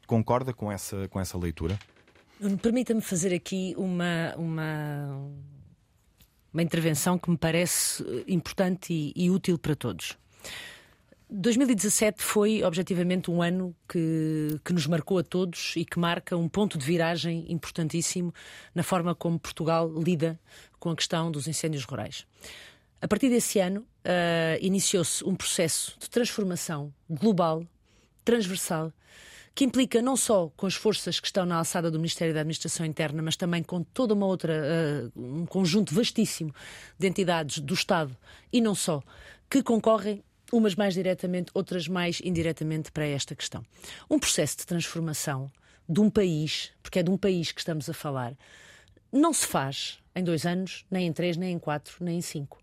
concorda 0.08 0.54
com 0.54 0.72
essa, 0.72 1.08
com 1.10 1.20
essa 1.20 1.38
leitura? 1.38 1.78
Permita-me 2.62 3.02
fazer 3.02 3.34
aqui 3.34 3.74
uma, 3.78 4.36
uma, 4.38 5.30
uma 6.54 6.64
intervenção 6.64 7.18
que 7.18 7.30
me 7.30 7.38
parece 7.38 8.04
importante 8.28 8.94
e, 8.94 9.14
e 9.16 9.30
útil 9.30 9.58
para 9.58 9.76
todos. 9.76 10.18
2017 11.30 12.22
foi 12.22 12.64
objetivamente 12.64 13.32
um 13.32 13.42
ano 13.42 13.76
que, 13.90 14.60
que 14.64 14.72
nos 14.72 14.86
marcou 14.86 15.18
a 15.18 15.24
todos 15.24 15.74
e 15.76 15.84
que 15.84 15.98
marca 15.98 16.38
um 16.38 16.48
ponto 16.48 16.78
de 16.78 16.86
viragem 16.86 17.46
importantíssimo 17.50 18.34
na 18.76 18.84
forma 18.84 19.16
como 19.16 19.40
Portugal 19.40 19.92
lida 19.92 20.40
com 20.80 20.92
a 20.92 20.96
questão 20.96 21.32
dos 21.32 21.48
incêndios 21.48 21.84
rurais. 21.84 22.28
A 23.02 23.08
partir 23.08 23.30
desse 23.30 23.60
ano, 23.60 23.82
uh, 23.82 24.58
iniciou-se 24.62 25.24
um 25.24 25.36
processo 25.36 25.98
de 26.00 26.10
transformação 26.10 26.94
global, 27.10 27.66
transversal, 28.24 28.94
que 29.54 29.64
implica 29.64 30.02
não 30.02 30.18
só 30.18 30.52
com 30.56 30.68
as 30.68 30.76
forças 30.76 31.20
que 31.20 31.28
estão 31.28 31.46
na 31.46 31.58
alçada 31.58 31.90
do 31.90 31.98
Ministério 31.98 32.34
da 32.34 32.42
Administração 32.42 32.86
Interna, 32.86 33.22
mas 33.22 33.36
também 33.36 33.64
com 33.64 33.82
toda 33.82 34.14
uma 34.14 34.26
outra, 34.26 34.54
uh, 35.16 35.20
um 35.20 35.46
conjunto 35.46 35.94
vastíssimo 35.94 36.54
de 37.00 37.08
entidades 37.08 37.60
do 37.60 37.74
Estado 37.74 38.16
e 38.54 38.62
não 38.62 38.76
só, 38.76 39.02
que 39.50 39.64
concorrem 39.64 40.24
umas 40.52 40.76
mais 40.76 40.94
diretamente, 40.94 41.52
outras 41.54 41.88
mais 41.88 42.22
indiretamente 42.24 42.92
para 42.92 43.06
esta 43.06 43.36
questão. 43.36 43.64
Um 44.10 44.20
processo 44.20 44.58
de 44.58 44.66
transformação 44.66 45.52
de 45.88 46.00
um 46.00 46.10
país, 46.10 46.72
porque 46.82 47.00
é 47.00 47.04
de 47.04 47.10
um 47.10 47.18
país 47.18 47.52
que 47.52 47.60
estamos 47.60 47.90
a 47.90 47.94
falar, 47.94 48.34
não 49.12 49.34
se 49.34 49.46
faz 49.46 50.00
em 50.16 50.24
dois 50.24 50.46
anos, 50.46 50.86
nem 50.90 51.08
em 51.08 51.14
três, 51.14 51.38
nem 51.38 51.54
em 51.54 51.60
quatro, 51.60 51.98
nem 52.00 52.18
em 52.18 52.22
cinco. 52.22 52.62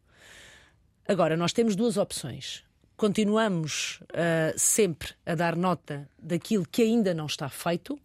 Agora, 1.06 1.36
nós 1.36 1.52
temos 1.52 1.76
duas 1.76 1.96
opções. 1.96 2.64
Continuamos 2.96 4.00
uh, 4.02 4.56
sempre 4.56 5.10
a 5.26 5.34
dar 5.34 5.56
nota 5.56 6.08
daquilo 6.18 6.66
que 6.70 6.82
ainda 6.82 7.12
não 7.12 7.26
está 7.26 7.48
feito, 7.48 7.98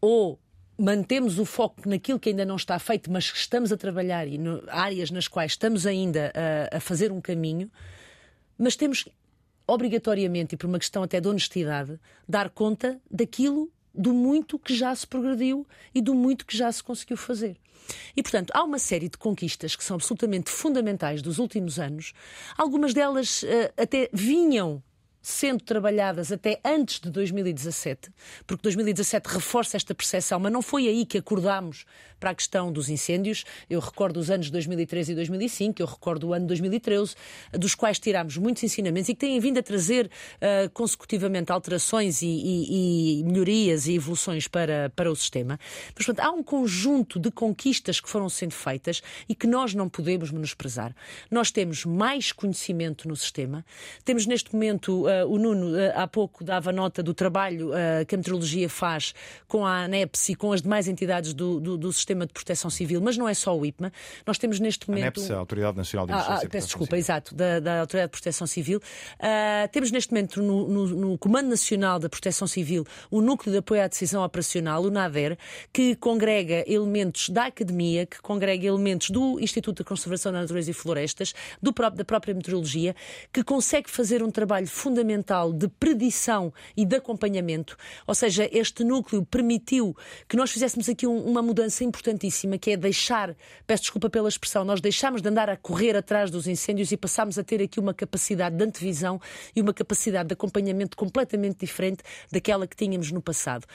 ou 0.00 0.38
mantemos 0.78 1.38
o 1.38 1.44
foco 1.44 1.88
naquilo 1.88 2.18
que 2.20 2.28
ainda 2.28 2.44
não 2.44 2.56
está 2.56 2.78
feito, 2.78 3.10
mas 3.10 3.30
que 3.30 3.38
estamos 3.38 3.72
a 3.72 3.76
trabalhar 3.76 4.26
e 4.28 4.38
no, 4.38 4.62
áreas 4.68 5.10
nas 5.10 5.26
quais 5.26 5.52
estamos 5.52 5.86
ainda 5.86 6.32
a, 6.72 6.76
a 6.76 6.80
fazer 6.80 7.10
um 7.10 7.20
caminho 7.20 7.70
mas 8.58 8.76
temos 8.76 9.08
obrigatoriamente, 9.66 10.54
e 10.54 10.58
por 10.58 10.66
uma 10.66 10.78
questão 10.78 11.02
até 11.02 11.20
de 11.20 11.28
honestidade, 11.28 12.00
dar 12.26 12.48
conta 12.48 13.00
daquilo 13.10 13.70
do 13.94 14.14
muito 14.14 14.58
que 14.58 14.74
já 14.74 14.94
se 14.94 15.06
progrediu 15.06 15.66
e 15.94 16.00
do 16.00 16.14
muito 16.14 16.46
que 16.46 16.56
já 16.56 16.70
se 16.72 16.82
conseguiu 16.82 17.16
fazer. 17.16 17.56
E, 18.16 18.22
portanto, 18.22 18.50
há 18.54 18.62
uma 18.62 18.78
série 18.78 19.08
de 19.08 19.18
conquistas 19.18 19.74
que 19.74 19.84
são 19.84 19.96
absolutamente 19.96 20.50
fundamentais 20.50 21.22
dos 21.22 21.38
últimos 21.38 21.78
anos. 21.78 22.12
Algumas 22.56 22.92
delas 22.94 23.42
uh, 23.42 23.46
até 23.76 24.08
vinham 24.12 24.82
sendo 25.28 25.62
trabalhadas 25.62 26.32
até 26.32 26.58
antes 26.64 27.00
de 27.00 27.10
2017, 27.10 28.10
porque 28.46 28.62
2017 28.62 29.28
reforça 29.28 29.76
esta 29.76 29.94
percepção, 29.94 30.40
mas 30.40 30.50
não 30.50 30.62
foi 30.62 30.88
aí 30.88 31.04
que 31.04 31.18
acordámos 31.18 31.84
para 32.18 32.30
a 32.30 32.34
questão 32.34 32.72
dos 32.72 32.88
incêndios. 32.88 33.44
Eu 33.68 33.80
recordo 33.80 34.18
os 34.18 34.30
anos 34.30 34.46
de 34.46 34.52
2013 34.52 35.12
e 35.12 35.14
2005, 35.14 35.82
eu 35.82 35.86
recordo 35.86 36.28
o 36.28 36.32
ano 36.32 36.44
de 36.44 36.48
2013, 36.48 37.14
dos 37.52 37.74
quais 37.74 37.98
tirámos 37.98 38.36
muitos 38.36 38.62
ensinamentos 38.62 39.08
e 39.08 39.14
que 39.14 39.20
têm 39.20 39.38
vindo 39.38 39.58
a 39.58 39.62
trazer 39.62 40.06
uh, 40.06 40.70
consecutivamente 40.70 41.52
alterações 41.52 42.22
e, 42.22 42.26
e, 42.26 43.20
e, 43.20 43.24
melhorias 43.24 43.86
e 43.86 43.94
evoluções 43.94 44.48
para, 44.48 44.90
para 44.96 45.10
o 45.10 45.14
sistema. 45.14 45.58
Mas, 45.94 46.06
portanto, 46.06 46.26
há 46.26 46.30
um 46.30 46.42
conjunto 46.42 47.20
de 47.20 47.30
conquistas 47.30 48.00
que 48.00 48.08
foram 48.08 48.28
sendo 48.28 48.52
feitas 48.52 49.02
e 49.28 49.34
que 49.34 49.46
nós 49.46 49.74
não 49.74 49.88
podemos 49.88 50.30
menosprezar. 50.30 50.94
Nós 51.30 51.50
temos 51.50 51.84
mais 51.84 52.32
conhecimento 52.32 53.06
no 53.06 53.14
sistema, 53.14 53.64
temos 54.04 54.26
neste 54.26 54.52
momento, 54.52 55.06
uh, 55.06 55.17
o 55.26 55.38
Nuno 55.38 55.76
uh, 55.76 55.92
há 55.94 56.06
pouco 56.06 56.44
dava 56.44 56.72
nota 56.72 57.02
do 57.02 57.14
trabalho 57.14 57.70
que 58.06 58.14
a 58.14 58.18
meteorologia 58.18 58.68
faz 58.68 59.14
com 59.46 59.64
a 59.64 59.84
ANEPS 59.84 60.30
e 60.30 60.34
com 60.34 60.52
as 60.52 60.62
demais 60.62 60.88
entidades 60.88 61.32
do, 61.32 61.60
do, 61.60 61.76
do 61.76 61.92
sistema 61.92 62.26
de 62.26 62.32
proteção 62.32 62.70
civil, 62.70 63.00
mas 63.00 63.16
não 63.16 63.28
é 63.28 63.34
só 63.34 63.56
o 63.56 63.64
IPMA. 63.64 63.92
Nós 64.26 64.38
temos 64.38 64.60
neste 64.60 64.88
momento. 64.88 65.04
A 65.04 65.06
NEPS, 65.06 65.30
a 65.30 65.36
Autoridade 65.36 65.76
Nacional 65.76 66.06
de 66.06 66.12
Emergência. 66.12 66.34
Ah, 66.34 66.42
ah, 66.44 66.48
peço 66.48 66.66
desculpa, 66.66 66.90
Civil. 66.90 66.98
exato, 66.98 67.34
da, 67.34 67.60
da, 67.60 67.80
Autoridade 67.80 68.10
de 68.10 68.18
Proteção 68.18 68.46
Civil. 68.46 68.78
Uh, 68.78 69.68
temos 69.72 69.90
neste 69.90 70.12
momento 70.12 70.42
no, 70.42 70.68
no, 70.68 70.86
no, 70.86 71.18
Comando 71.18 71.48
Nacional 71.48 71.98
da 71.98 72.08
Proteção 72.08 72.46
Civil 72.46 72.84
o 73.10 73.20
Núcleo 73.20 73.52
de 73.52 73.58
Apoio 73.58 73.82
à 73.82 73.88
Decisão 73.88 74.22
Operacional, 74.22 74.82
o 74.82 74.90
NADER, 74.90 75.38
que 75.72 75.96
congrega 75.96 76.64
elementos 76.66 77.28
da 77.28 77.46
academia, 77.46 78.06
que 78.06 78.20
congrega 78.20 78.66
elementos 78.66 79.10
do 79.10 79.38
Instituto 79.40 79.78
de 79.78 79.84
Conservação 79.84 80.32
da 80.32 80.40
Natureza 80.40 80.70
e 80.70 80.74
Florestas, 80.74 81.34
do 81.62 81.72
da 81.94 82.04
própria 82.04 82.34
meteorologia, 82.34 82.94
que 83.32 83.44
consegue 83.44 83.88
fazer 83.88 84.22
um 84.22 84.30
trabalho 84.30 84.66
fundamental 84.66 84.97
de 85.52 85.68
predição 85.68 86.52
e 86.76 86.84
de 86.84 86.96
acompanhamento. 86.96 87.76
Ou 88.06 88.14
seja, 88.14 88.48
este 88.52 88.84
núcleo 88.84 89.24
permitiu 89.24 89.96
que 90.28 90.36
nós 90.36 90.50
fizéssemos 90.50 90.88
aqui 90.88 91.06
um, 91.06 91.18
uma 91.24 91.42
mudança 91.42 91.84
importantíssima, 91.84 92.58
que 92.58 92.72
é 92.72 92.76
deixar, 92.76 93.36
peço 93.66 93.84
desculpa 93.84 94.10
pela 94.10 94.28
expressão, 94.28 94.64
nós 94.64 94.80
deixámos 94.80 95.22
de 95.22 95.28
andar 95.28 95.48
a 95.48 95.56
correr 95.56 95.96
atrás 95.96 96.30
dos 96.30 96.46
incêndios 96.46 96.92
e 96.92 96.96
passámos 96.96 97.38
a 97.38 97.44
ter 97.44 97.62
aqui 97.62 97.78
uma 97.78 97.94
capacidade 97.94 98.56
de 98.56 98.64
antevisão 98.64 99.20
e 99.54 99.60
uma 99.60 99.72
capacidade 99.72 100.28
de 100.28 100.32
acompanhamento 100.32 100.96
completamente 100.96 101.58
diferente 101.60 102.02
daquela 102.30 102.66
que 102.66 102.76
tínhamos 102.76 103.12
no 103.12 103.20
passado. 103.20 103.66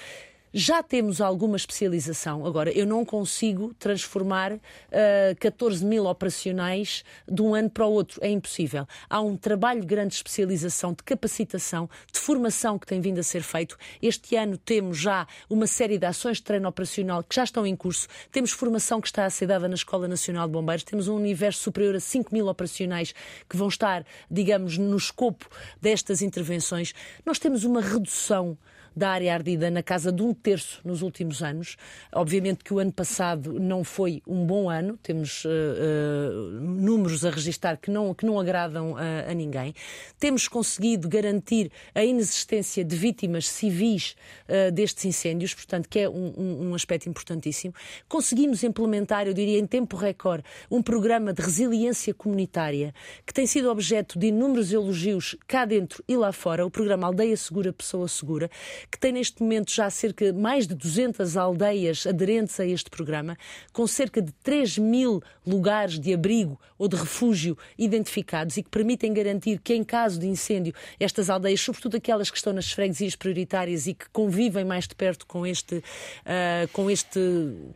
Já 0.56 0.84
temos 0.84 1.20
alguma 1.20 1.58
especialização. 1.58 2.46
Agora, 2.46 2.72
eu 2.72 2.86
não 2.86 3.04
consigo 3.04 3.74
transformar 3.74 4.54
uh, 4.54 4.60
eh, 4.92 5.36
14 5.40 5.84
mil 5.84 6.06
operacionais 6.06 7.04
de 7.28 7.42
um 7.42 7.56
ano 7.56 7.72
para 7.72 7.88
o 7.88 7.92
outro. 7.92 8.24
É 8.24 8.30
impossível. 8.30 8.88
Há 9.10 9.20
um 9.20 9.36
trabalho 9.36 9.82
de 9.82 9.88
grande 9.88 10.14
especialização, 10.14 10.94
de 10.94 11.02
capacitação, 11.02 11.90
de 12.12 12.20
formação 12.20 12.78
que 12.78 12.86
tem 12.86 13.02
vindo 13.02 13.18
a 13.18 13.24
ser 13.24 13.42
feito. 13.42 13.76
Este 14.00 14.36
ano 14.36 14.56
temos 14.56 15.00
já 15.00 15.26
uma 15.50 15.66
série 15.66 15.98
de 15.98 16.06
ações 16.06 16.38
de 16.38 16.44
treino 16.44 16.70
operacional 16.70 17.24
que 17.24 17.36
já 17.36 17.46
estão 17.46 17.66
em 17.66 17.76
curso. 17.76 18.08
Temos 18.32 18.52
formação 18.52 19.02
que 19.02 19.08
está 19.08 19.26
a 19.26 19.32
ser 19.32 19.48
dada 19.48 19.68
na 19.68 19.74
Escola 19.74 20.08
Nacional 20.08 20.46
de 20.46 20.54
Bombeiros. 20.54 20.84
Temos 20.84 21.08
um 21.08 21.16
universo 21.16 21.64
superior 21.64 21.96
a 21.96 22.00
5 22.00 22.32
mil 22.32 22.48
operacionais 22.48 23.12
que 23.50 23.58
vão 23.58 23.70
estar, 23.70 24.06
digamos, 24.30 24.78
no 24.78 24.98
escopo 24.98 25.50
destas 25.82 26.22
intervenções. 26.22 26.94
Nós 27.26 27.40
temos 27.40 27.64
uma 27.64 27.82
redução 27.82 28.56
da 28.96 29.10
área 29.10 29.34
ardida 29.34 29.70
na 29.70 29.82
casa 29.82 30.12
de 30.12 30.22
um 30.22 30.34
terço 30.34 30.82
nos 30.84 31.02
últimos 31.02 31.42
anos. 31.42 31.78
Obviamente 32.14 32.64
que 32.64 32.74
o 32.74 32.80
ano 32.80 32.92
passado 32.92 33.60
não 33.60 33.84
foi 33.84 34.22
um 34.28 34.46
bom 34.46 34.70
ano, 34.70 34.98
temos 35.02 35.46
uh, 35.46 35.50
uh, 35.50 36.42
números 36.62 37.26
a 37.26 37.30
registrar 37.30 37.78
que 37.78 37.90
não, 37.90 38.14
que 38.14 38.26
não 38.26 38.40
agradam 38.40 38.96
a, 38.96 39.32
a, 39.32 39.34
ninguém. 39.34 39.74
Temos 40.20 40.48
conseguido 40.48 41.08
garantir 41.08 41.72
a 41.94 42.04
inexistência 42.04 42.84
de 42.84 42.96
vítimas 42.96 43.48
civis 43.48 44.16
uh, 44.48 44.72
destes 44.72 45.06
incêndios, 45.06 45.54
portanto, 45.54 45.90
que 45.90 46.00
é 46.00 46.10
um, 46.10 46.34
um, 46.38 46.70
um 46.70 46.76
aspecto 46.76 47.10
importantíssimo. 47.10 47.74
Conseguimos 48.08 48.64
implementar, 48.64 49.28
eu 49.28 49.34
diria, 49.34 49.60
em 49.60 49.66
tempo 49.66 49.96
recorde, 49.96 50.44
um 50.70 50.82
programa 50.82 51.34
de 51.34 51.42
resiliência 51.42 52.14
comunitária 52.14 52.94
que 53.26 53.34
tem 53.34 53.46
sido 53.46 53.70
objeto 53.70 54.18
de 54.18 54.28
inúmeros 54.28 54.72
elogios 54.72 55.36
cá 55.48 55.66
dentro 55.66 56.04
e 56.08 56.16
lá 56.16 56.32
fora, 56.32 56.66
o 56.66 56.72
programa 56.72 57.08
Aldeia 57.08 57.36
Segura, 57.38 57.74
Pessoa 57.74 58.08
Segura, 58.08 58.50
que 58.92 59.00
tem 59.00 59.12
neste 59.12 59.42
momento 59.42 59.72
já 59.72 59.90
cerca 59.90 60.32
de 60.32 60.40
mais 60.40 60.68
de 60.68 60.76
200 60.76 61.38
aldeias 61.38 62.06
aderentes 62.06 62.60
a 62.60 62.66
este 62.66 62.90
programa, 62.90 63.38
com 63.72 63.86
cerca 63.88 64.22
de 64.22 64.32
3 64.44 64.78
mil 64.78 65.22
lugares 65.46 66.00
de 66.00 66.14
abrigo 66.14 66.60
ou 66.78 66.88
de 66.88 66.96
refúgio 66.96 67.58
identificados 67.78 68.58
e 68.58 68.64
que 68.64 68.70
permitem 68.70 69.14
garantir 69.14 69.60
que, 69.60 69.74
em 69.74 69.84
caso 69.84 70.20
de 70.20 70.28
incêndio, 70.28 70.74
estas 71.00 71.30
aldeias, 71.30 71.62
sobretudo 71.62 71.98
aquelas 71.98 72.30
que 72.30 72.38
estão 72.38 72.54
nas 72.54 72.72
freguesias 72.72 73.16
prioritárias 73.16 73.88
e 73.88 73.94
que 73.94 74.10
convivem 74.10 74.66
mais 74.66 74.88
de 74.88 74.96
perto 74.96 75.26
com 75.26 75.46
este, 75.46 75.76
uh, 75.76 76.68
com 76.72 76.90
este, 76.90 77.20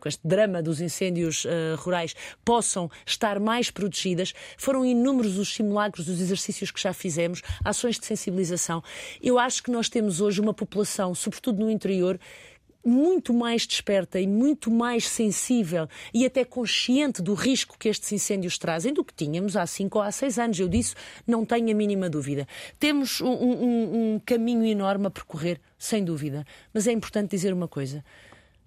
com 0.00 0.08
este 0.08 0.26
drama 0.26 0.62
dos 0.62 0.80
incêndios 0.80 1.44
uh, 1.44 1.48
rurais, 1.76 2.14
possam 2.44 2.90
estar 3.06 3.40
mais 3.40 3.70
protegidas. 3.70 4.34
Foram 4.56 4.84
inúmeros 4.84 5.38
os 5.38 5.54
simulacros, 5.54 6.08
os 6.08 6.20
exercícios 6.20 6.70
que 6.70 6.80
já 6.80 6.92
fizemos, 6.92 7.42
ações 7.64 7.98
de 7.98 8.06
sensibilização. 8.06 8.82
Eu 9.22 9.38
acho 9.38 9.62
que 9.62 9.70
nós 9.70 9.88
temos 9.88 10.20
hoje 10.20 10.40
uma 10.40 10.54
população, 10.54 10.97
sobretudo 11.14 11.60
no 11.60 11.70
interior, 11.70 12.18
muito 12.84 13.34
mais 13.34 13.66
desperta 13.66 14.20
e 14.20 14.26
muito 14.26 14.70
mais 14.70 15.06
sensível 15.08 15.88
e 16.12 16.24
até 16.24 16.44
consciente 16.44 17.20
do 17.20 17.34
risco 17.34 17.76
que 17.78 17.88
estes 17.88 18.10
incêndios 18.12 18.56
trazem 18.56 18.92
do 18.92 19.04
que 19.04 19.12
tínhamos 19.12 19.56
há 19.56 19.66
cinco 19.66 19.98
ou 19.98 20.04
há 20.04 20.10
seis 20.10 20.38
anos. 20.38 20.58
Eu 20.58 20.68
disso 20.68 20.94
não 21.26 21.44
tenho 21.44 21.70
a 21.70 21.74
mínima 21.74 22.08
dúvida. 22.08 22.46
Temos 22.78 23.20
um, 23.20 23.28
um, 23.28 24.14
um 24.14 24.20
caminho 24.24 24.64
enorme 24.64 25.06
a 25.06 25.10
percorrer, 25.10 25.60
sem 25.78 26.04
dúvida. 26.04 26.46
Mas 26.72 26.86
é 26.86 26.92
importante 26.92 27.30
dizer 27.30 27.52
uma 27.52 27.68
coisa. 27.68 28.04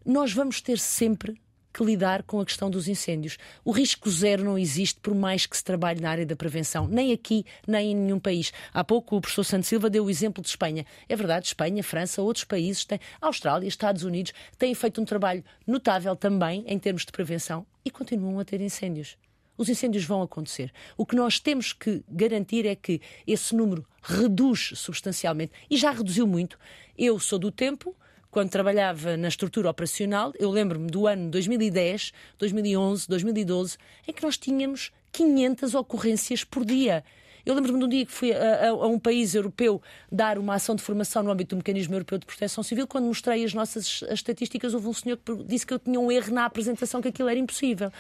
Nós 0.06 0.34
vamos 0.34 0.62
ter 0.62 0.78
sempre 0.78 1.40
que 1.74 1.84
lidar 1.84 2.24
com 2.24 2.40
a 2.40 2.46
questão 2.46 2.70
dos 2.70 2.88
incêndios. 2.88 3.38
O 3.64 3.72
risco 3.72 4.10
zero 4.10 4.44
não 4.44 4.58
existe 4.58 5.00
por 5.00 5.16
mais 5.16 5.46
que 5.46 5.56
se 5.56 5.64
trabalhe 5.64 6.02
na 6.02 6.10
área 6.10 6.26
da 6.26 6.36
prevenção, 6.36 6.88
nem 6.88 7.12
aqui, 7.12 7.46
nem 7.68 7.92
em 7.92 7.96
nenhum 7.96 8.20
país. 8.20 8.52
Há 8.74 8.84
pouco 8.84 9.16
o 9.16 9.22
professor 9.22 9.44
Santos 9.44 9.70
Silva 9.70 9.90
deu 9.90 10.06
o 10.06 10.10
exemplo 10.10 10.42
de 10.42 10.50
Espanha. 10.50 10.86
É 11.08 11.16
verdade, 11.16 11.48
Espanha, 11.48 11.84
França, 11.84 12.22
outros 12.22 12.46
países, 12.46 12.86
têm, 12.86 13.00
Austrália, 13.20 13.68
Estados 13.68 14.04
Unidos, 14.04 14.34
têm 14.58 14.74
feito 14.74 15.02
um 15.02 15.06
trabalho 15.06 15.44
notável 15.66 16.16
também 16.16 16.64
em 16.68 16.78
termos 16.78 17.06
de 17.06 17.12
prevenção 17.12 17.66
e 17.86 17.90
continuam 17.90 18.40
a 18.40 18.46
ter 18.46 18.62
incêndios. 18.62 19.18
Os 19.58 19.70
incêndios 19.70 20.06
vão 20.06 20.22
acontecer. 20.22 20.72
O 20.98 21.06
que 21.06 21.16
nós 21.16 21.40
temos 21.40 21.72
que 21.72 22.04
garantir 22.10 22.66
é 22.66 22.76
que 22.76 23.00
esse 23.28 23.56
número 23.56 23.86
reduz 24.02 24.72
substancialmente 24.76 25.54
e 25.70 25.78
já 25.78 25.92
reduziu 25.92 26.26
muito. 26.26 26.58
Eu 26.98 27.20
sou 27.20 27.38
do 27.38 27.52
tempo 27.52 27.96
quando 28.32 28.50
trabalhava 28.50 29.18
na 29.18 29.28
estrutura 29.28 29.70
operacional, 29.70 30.34
eu 30.40 30.50
lembro-me 30.50 30.90
do 30.90 31.06
ano 31.06 31.30
2010, 31.30 32.14
2011, 32.40 33.08
2012, 33.08 33.78
em 34.08 34.14
que 34.14 34.24
nós 34.24 34.38
tínhamos 34.38 34.92
500 35.12 35.76
ocorrências 35.76 36.44
por 36.46 36.64
dia. 36.64 37.04
Eu 37.46 37.54
lembro-me 37.54 37.80
de 37.80 37.86
um 37.86 37.90
dia 37.90 38.06
que 38.06 38.12
fui 38.12 38.32
a, 38.32 38.38
a, 38.38 38.70
a, 38.70 38.88
um 38.88 38.98
país 38.98 39.36
europeu 39.36 39.82
dar 40.10 40.38
uma 40.38 40.56
ação 40.56 40.76
de 40.76 40.82
formação 40.82 41.22
no 41.24 41.32
âmbito 41.32 41.56
do 41.56 41.58
Mecanismo 41.58 41.94
Europeu 41.96 42.18
de 42.18 42.26
Proteção 42.26 42.64
Civil. 42.64 42.88
Quando 42.88 43.06
mostrei 43.06 43.44
as 43.44 43.54
nossas 43.54 44.04
as 44.04 44.14
estatísticas, 44.14 44.74
houve 44.74 44.88
um 44.88 44.94
senhor 44.94 45.18
que 45.18 45.36
disse 45.44 45.66
que 45.66 45.74
eu 45.74 45.80
tinha 45.80 46.00
um 46.00 46.12
erro 46.12 46.34
na 46.34 46.46
apresentação, 46.46 47.02
que 47.02 47.10
aquilo 47.10 47.28
era 47.28 47.40
impossível. 47.40 47.92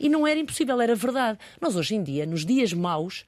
E 0.00 0.08
não 0.08 0.26
era 0.26 0.40
impossível, 0.40 0.80
era 0.80 0.94
verdade. 0.94 1.38
Nós, 1.60 1.76
hoje 1.76 1.94
em 1.94 2.02
dia, 2.02 2.24
nos 2.24 2.46
dias 2.46 2.72
maus, 2.72 3.26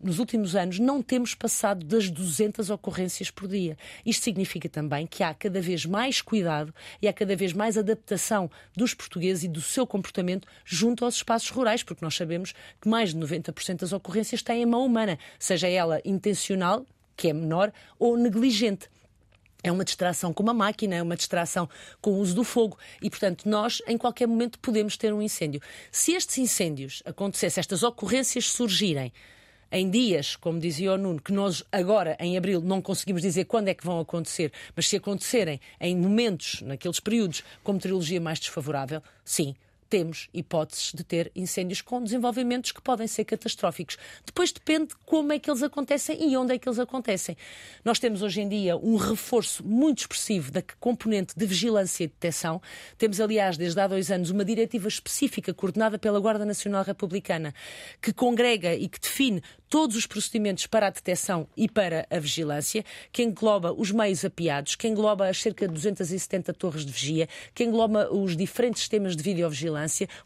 nos 0.00 0.18
últimos 0.18 0.54
anos, 0.54 0.78
não 0.78 1.02
temos 1.02 1.34
passado 1.34 1.84
das 1.84 2.10
200 2.10 2.70
ocorrências 2.70 3.30
por 3.30 3.48
dia. 3.48 3.76
Isto 4.04 4.24
significa 4.24 4.68
também 4.68 5.06
que 5.06 5.22
há 5.22 5.32
cada 5.32 5.60
vez 5.60 5.86
mais 5.86 6.20
cuidado 6.20 6.74
e 7.00 7.08
há 7.08 7.12
cada 7.12 7.34
vez 7.34 7.52
mais 7.52 7.78
adaptação 7.78 8.50
dos 8.76 8.94
portugueses 8.94 9.44
e 9.44 9.48
do 9.48 9.60
seu 9.60 9.86
comportamento 9.86 10.46
junto 10.64 11.04
aos 11.04 11.16
espaços 11.16 11.48
rurais, 11.50 11.82
porque 11.82 12.04
nós 12.04 12.14
sabemos 12.14 12.52
que 12.80 12.88
mais 12.88 13.14
de 13.14 13.18
90% 13.18 13.80
das 13.80 13.92
ocorrências 13.92 14.42
têm 14.42 14.64
a 14.64 14.66
mão 14.66 14.84
humana, 14.84 15.18
seja 15.38 15.68
ela 15.68 16.00
intencional, 16.04 16.84
que 17.16 17.28
é 17.28 17.32
menor, 17.32 17.72
ou 17.98 18.16
negligente. 18.16 18.90
É 19.62 19.72
uma 19.72 19.84
distração 19.84 20.32
com 20.32 20.42
uma 20.42 20.54
máquina, 20.54 20.94
é 20.94 21.02
uma 21.02 21.16
distração 21.16 21.68
com 22.00 22.12
o 22.12 22.18
uso 22.18 22.34
do 22.34 22.44
fogo 22.44 22.78
e, 23.02 23.10
portanto, 23.10 23.48
nós 23.48 23.82
em 23.88 23.98
qualquer 23.98 24.28
momento 24.28 24.60
podemos 24.60 24.96
ter 24.96 25.12
um 25.12 25.20
incêndio. 25.20 25.60
Se 25.90 26.12
estes 26.12 26.38
incêndios 26.38 27.02
acontecessem, 27.04 27.60
estas 27.60 27.82
ocorrências 27.82 28.48
surgirem 28.48 29.12
em 29.70 29.90
dias, 29.90 30.36
como 30.36 30.58
dizia 30.58 30.92
o 30.92 30.98
Nuno, 30.98 31.20
que 31.20 31.32
nós 31.32 31.64
agora, 31.72 32.16
em 32.20 32.36
abril, 32.36 32.60
não 32.60 32.80
conseguimos 32.80 33.22
dizer 33.22 33.44
quando 33.46 33.68
é 33.68 33.74
que 33.74 33.84
vão 33.84 34.00
acontecer, 34.00 34.52
mas 34.74 34.88
se 34.88 34.96
acontecerem 34.96 35.60
em 35.80 35.96
momentos, 35.96 36.62
naqueles 36.62 37.00
períodos, 37.00 37.42
com 37.62 37.72
meteorologia 37.72 38.20
mais 38.20 38.38
desfavorável, 38.38 39.02
sim, 39.24 39.54
temos 39.88 40.28
hipóteses 40.32 40.92
de 40.94 41.04
ter 41.04 41.30
incêndios 41.34 41.80
com 41.80 42.02
desenvolvimentos 42.02 42.72
que 42.72 42.80
podem 42.80 43.06
ser 43.06 43.24
catastróficos. 43.24 43.96
Depois 44.24 44.52
depende 44.52 44.94
como 45.04 45.32
é 45.32 45.38
que 45.38 45.50
eles 45.50 45.62
acontecem 45.62 46.30
e 46.30 46.36
onde 46.36 46.54
é 46.54 46.58
que 46.58 46.68
eles 46.68 46.78
acontecem. 46.78 47.36
Nós 47.84 47.98
temos 47.98 48.22
hoje 48.22 48.40
em 48.40 48.48
dia 48.48 48.76
um 48.76 48.96
reforço 48.96 49.64
muito 49.64 50.00
expressivo 50.00 50.50
da 50.50 50.62
componente 50.78 51.34
de 51.36 51.46
vigilância 51.46 52.04
e 52.04 52.06
detecção. 52.08 52.60
Temos, 52.98 53.20
aliás, 53.20 53.56
desde 53.56 53.80
há 53.80 53.86
dois 53.86 54.10
anos, 54.10 54.30
uma 54.30 54.44
diretiva 54.44 54.88
específica 54.88 55.54
coordenada 55.54 55.98
pela 55.98 56.20
Guarda 56.20 56.44
Nacional 56.44 56.84
Republicana 56.84 57.54
que 58.00 58.12
congrega 58.12 58.74
e 58.74 58.88
que 58.88 59.00
define 59.00 59.42
todos 59.68 59.96
os 59.96 60.06
procedimentos 60.06 60.66
para 60.66 60.86
a 60.86 60.90
detecção 60.90 61.48
e 61.56 61.68
para 61.68 62.06
a 62.08 62.18
vigilância, 62.18 62.84
que 63.10 63.22
engloba 63.22 63.72
os 63.72 63.90
meios 63.90 64.24
apiados, 64.24 64.76
que 64.76 64.86
engloba 64.86 65.28
as 65.28 65.38
cerca 65.38 65.66
de 65.66 65.74
270 65.74 66.52
torres 66.54 66.84
de 66.84 66.92
vigia, 66.92 67.28
que 67.54 67.64
engloba 67.64 68.12
os 68.12 68.36
diferentes 68.36 68.80
sistemas 68.80 69.16
de 69.16 69.22
videovigilância, 69.22 69.75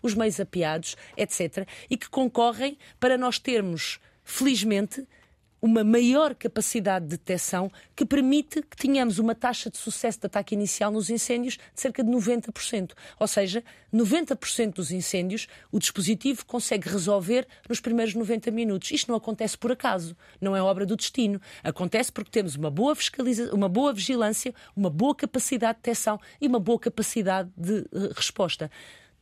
os 0.02 0.14
meios 0.14 0.38
apiados, 0.40 0.96
etc., 1.16 1.66
e 1.88 1.96
que 1.96 2.08
concorrem 2.08 2.78
para 2.98 3.18
nós 3.18 3.38
termos, 3.38 3.98
felizmente, 4.24 5.06
uma 5.60 5.84
maior 5.84 6.34
capacidade 6.34 7.04
de 7.04 7.10
detecção 7.10 7.70
que 7.94 8.06
permite 8.06 8.62
que 8.62 8.76
tenhamos 8.76 9.18
uma 9.18 9.34
taxa 9.34 9.70
de 9.70 9.76
sucesso 9.76 10.20
de 10.20 10.26
ataque 10.26 10.54
inicial 10.54 10.90
nos 10.90 11.10
incêndios 11.10 11.54
de 11.74 11.80
cerca 11.80 12.02
de 12.02 12.10
90%. 12.10 12.92
Ou 13.18 13.26
seja, 13.26 13.62
90% 13.92 14.74
dos 14.74 14.90
incêndios 14.90 15.46
o 15.70 15.78
dispositivo 15.78 16.44
consegue 16.46 16.88
resolver 16.88 17.46
nos 17.68 17.80
primeiros 17.80 18.14
90 18.14 18.50
minutos. 18.50 18.90
Isto 18.90 19.08
não 19.08 19.16
acontece 19.16 19.58
por 19.58 19.70
acaso, 19.70 20.16
não 20.40 20.56
é 20.56 20.62
obra 20.62 20.86
do 20.86 20.96
destino. 20.96 21.40
Acontece 21.62 22.10
porque 22.10 22.30
temos 22.30 22.56
uma 22.56 22.70
boa, 22.70 22.94
fiscaliza... 22.94 23.54
uma 23.54 23.68
boa 23.68 23.92
vigilância, 23.92 24.54
uma 24.74 24.88
boa 24.88 25.14
capacidade 25.14 25.78
de 25.78 25.82
detecção 25.82 26.18
e 26.40 26.46
uma 26.46 26.58
boa 26.58 26.78
capacidade 26.78 27.50
de 27.56 27.80
uh, 27.92 28.12
resposta. 28.14 28.70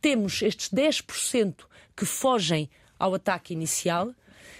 Temos 0.01 0.41
estes 0.41 0.69
10% 0.69 1.65
que 1.95 2.05
fogem 2.05 2.69
ao 2.97 3.13
ataque 3.13 3.53
inicial 3.53 4.13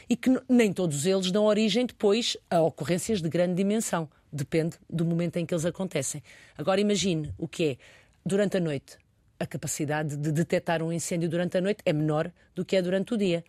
e 0.09 0.15
que 0.15 0.29
nem 0.47 0.73
todos 0.73 1.05
eles 1.05 1.31
dão 1.31 1.45
origem 1.45 1.85
depois 1.85 2.35
a 2.49 2.61
ocorrências 2.61 3.21
de 3.21 3.29
grande 3.29 3.55
dimensão. 3.55 4.09
Depende 4.31 4.77
do 4.89 5.05
momento 5.05 5.37
em 5.37 5.45
que 5.45 5.53
eles 5.53 5.65
acontecem. 5.65 6.21
Agora 6.57 6.81
imagine 6.81 7.33
o 7.37 7.47
que 7.47 7.65
é, 7.65 7.77
durante 8.25 8.57
a 8.57 8.59
noite, 8.59 8.97
a 9.39 9.45
capacidade 9.45 10.17
de 10.17 10.31
detectar 10.31 10.83
um 10.83 10.91
incêndio 10.91 11.29
durante 11.29 11.57
a 11.57 11.61
noite 11.61 11.81
é 11.85 11.93
menor 11.93 12.31
do 12.53 12.65
que 12.65 12.75
é 12.75 12.81
durante 12.81 13.13
o 13.13 13.17
dia. 13.17 13.43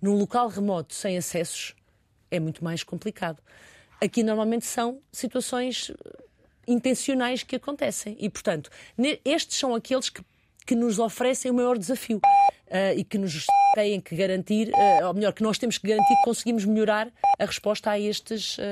Num 0.00 0.16
local 0.16 0.48
remoto, 0.48 0.94
sem 0.94 1.16
acessos, 1.16 1.74
é 2.30 2.40
muito 2.40 2.64
mais 2.64 2.82
complicado. 2.82 3.42
Aqui 4.00 4.22
normalmente 4.22 4.66
são 4.66 5.00
situações 5.12 5.90
intencionais 6.66 7.42
que 7.42 7.56
acontecem 7.56 8.16
e, 8.18 8.28
portanto, 8.28 8.70
estes 9.24 9.58
são 9.58 9.74
aqueles 9.74 10.08
que, 10.08 10.24
que 10.64 10.74
nos 10.74 10.98
oferecem 10.98 11.50
o 11.50 11.54
maior 11.54 11.78
desafio 11.78 12.20
uh, 12.74 12.98
e 12.98 13.04
que 13.04 13.16
nos 13.16 13.46
têm 13.74 14.00
que 14.00 14.16
garantir, 14.16 14.68
uh, 14.68 15.06
ou 15.06 15.14
melhor, 15.14 15.32
que 15.32 15.42
nós 15.42 15.58
temos 15.58 15.78
que 15.78 15.86
garantir 15.86 16.14
que 16.16 16.24
conseguimos 16.24 16.64
melhorar 16.64 17.08
a 17.38 17.44
resposta 17.44 17.90
a, 17.90 17.98
estes, 17.98 18.58
uh, 18.58 18.62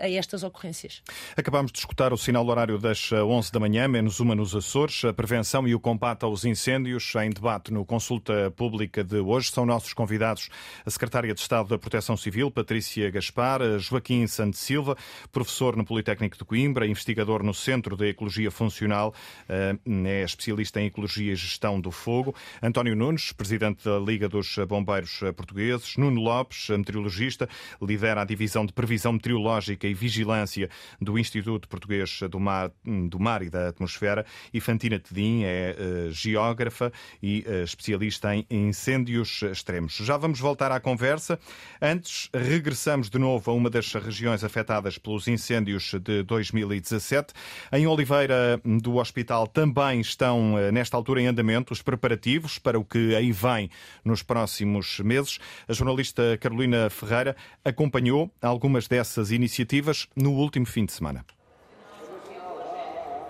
a 0.00 0.08
estas 0.08 0.42
ocorrências. 0.42 1.02
Acabamos 1.36 1.72
de 1.72 1.78
escutar 1.78 2.12
o 2.12 2.16
sinal 2.16 2.46
horário 2.46 2.78
das 2.78 3.12
11 3.12 3.52
da 3.52 3.60
manhã, 3.60 3.88
menos 3.88 4.20
uma 4.20 4.34
nos 4.34 4.54
Açores, 4.54 5.04
a 5.04 5.12
prevenção 5.12 5.66
e 5.66 5.74
o 5.74 5.80
combate 5.80 6.24
aos 6.24 6.44
incêndios 6.44 7.12
em 7.16 7.30
debate 7.30 7.72
no 7.72 7.84
Consulta 7.84 8.52
Pública 8.56 9.02
de 9.02 9.18
hoje. 9.18 9.50
São 9.50 9.66
nossos 9.66 9.92
convidados 9.92 10.48
a 10.84 10.90
Secretária 10.90 11.34
de 11.34 11.40
Estado 11.40 11.68
da 11.68 11.78
Proteção 11.78 12.16
Civil, 12.16 12.50
Patrícia 12.50 13.10
Gaspar, 13.10 13.60
Joaquim 13.78 14.26
Santos 14.26 14.60
Silva, 14.60 14.96
professor 15.32 15.76
no 15.76 15.84
Politécnico 15.84 16.36
de 16.36 16.44
Coimbra, 16.44 16.86
investigador 16.86 17.42
no 17.42 17.54
Centro 17.54 17.96
de 17.96 18.08
Ecologia 18.08 18.50
Funcional, 18.50 19.14
é 19.48 20.22
especialista 20.22 20.80
em 20.80 20.86
Ecologia 20.86 21.32
e 21.32 21.36
Gestão 21.36 21.80
do 21.80 21.90
Fogo, 21.90 22.34
António 22.62 22.94
Nunes, 22.94 23.23
Presidente 23.32 23.84
da 23.84 23.98
Liga 23.98 24.28
dos 24.28 24.56
Bombeiros 24.68 25.20
Portugueses, 25.36 25.96
Nuno 25.96 26.20
Lopes, 26.20 26.68
meteorologista, 26.70 27.48
lidera 27.80 28.22
a 28.22 28.24
divisão 28.24 28.66
de 28.66 28.72
previsão 28.72 29.12
meteorológica 29.12 29.86
e 29.86 29.94
vigilância 29.94 30.68
do 31.00 31.18
Instituto 31.18 31.68
Português 31.68 32.20
do 32.30 32.40
Mar, 32.40 32.70
do 33.08 33.18
Mar 33.18 33.42
e 33.42 33.50
da 33.50 33.68
Atmosfera, 33.68 34.24
e 34.52 34.60
Fantina 34.60 34.98
Tedim 34.98 35.42
é 35.44 35.76
uh, 35.78 36.10
geógrafa 36.10 36.92
e 37.22 37.44
especialista 37.64 38.34
em 38.34 38.46
incêndios 38.50 39.42
extremos. 39.42 39.94
Já 39.96 40.16
vamos 40.16 40.40
voltar 40.40 40.72
à 40.72 40.80
conversa. 40.80 41.38
Antes, 41.80 42.28
regressamos 42.34 43.08
de 43.08 43.18
novo 43.18 43.50
a 43.50 43.54
uma 43.54 43.70
das 43.70 43.92
regiões 43.92 44.44
afetadas 44.44 44.98
pelos 44.98 45.28
incêndios 45.28 45.92
de 46.00 46.22
2017. 46.22 47.32
Em 47.72 47.86
Oliveira 47.86 48.60
do 48.64 48.96
Hospital 48.96 49.46
também 49.46 50.00
estão, 50.00 50.54
nesta 50.72 50.96
altura, 50.96 51.22
em 51.22 51.26
andamento 51.26 51.72
os 51.72 51.82
preparativos 51.82 52.58
para 52.58 52.78
o 52.78 52.84
que 52.84 53.13
aí 53.14 53.32
vem 53.32 53.70
nos 54.04 54.22
próximos 54.22 55.00
meses. 55.00 55.38
A 55.68 55.72
jornalista 55.72 56.38
Carolina 56.38 56.90
Ferreira 56.90 57.36
acompanhou 57.64 58.30
algumas 58.40 58.88
dessas 58.88 59.30
iniciativas 59.30 60.08
no 60.16 60.32
último 60.32 60.66
fim 60.66 60.84
de 60.84 60.92
semana. 60.92 61.24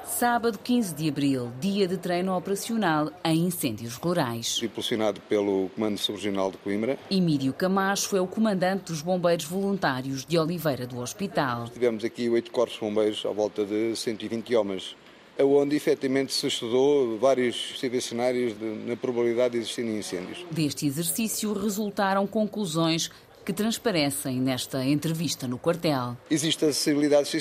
Sábado 0.07 0.59
15 0.63 0.95
de 0.95 1.09
abril, 1.09 1.51
dia 1.61 1.89
de 1.89 1.97
treino 1.97 2.37
operacional 2.37 3.11
em 3.25 3.47
incêndios 3.47 3.97
rurais. 3.97 4.61
Impulsionado 4.63 5.21
pelo 5.23 5.69
Comando 5.75 5.99
Subregional 5.99 6.53
de 6.53 6.59
Coimbra. 6.59 6.97
Emílio 7.11 7.53
Camacho 7.53 8.17
é 8.17 8.21
o 8.21 8.27
comandante 8.27 8.93
dos 8.93 9.03
bombeiros 9.03 9.45
voluntários 9.45 10.25
de 10.25 10.39
Oliveira 10.39 10.87
do 10.87 11.01
Hospital. 11.01 11.69
Tivemos 11.69 12.05
aqui 12.05 12.29
oito 12.29 12.53
corpos 12.53 12.75
de 12.75 12.81
bombeiros 12.81 13.27
à 13.27 13.31
volta 13.33 13.65
de 13.65 13.97
120 13.97 14.55
homens 14.55 14.95
onde 15.39 15.77
efetivamente 15.77 16.33
se 16.33 16.47
estudou 16.47 17.19
vários 17.19 17.73
possíveis 17.73 18.05
cenários 18.05 18.59
de, 18.59 18.65
na 18.65 18.97
probabilidade 18.97 19.53
de 19.53 19.59
existirem 19.59 19.99
incêndios. 19.99 20.45
Deste 20.51 20.87
exercício 20.87 21.53
resultaram 21.53 22.27
conclusões 22.27 23.11
que 23.45 23.53
transparecem 23.53 24.41
nesta 24.41 24.85
entrevista 24.85 25.47
no 25.47 25.59
quartel. 25.59 26.17
Existe 26.31 26.65
acessibilidade 26.65 27.29
sim 27.29 27.39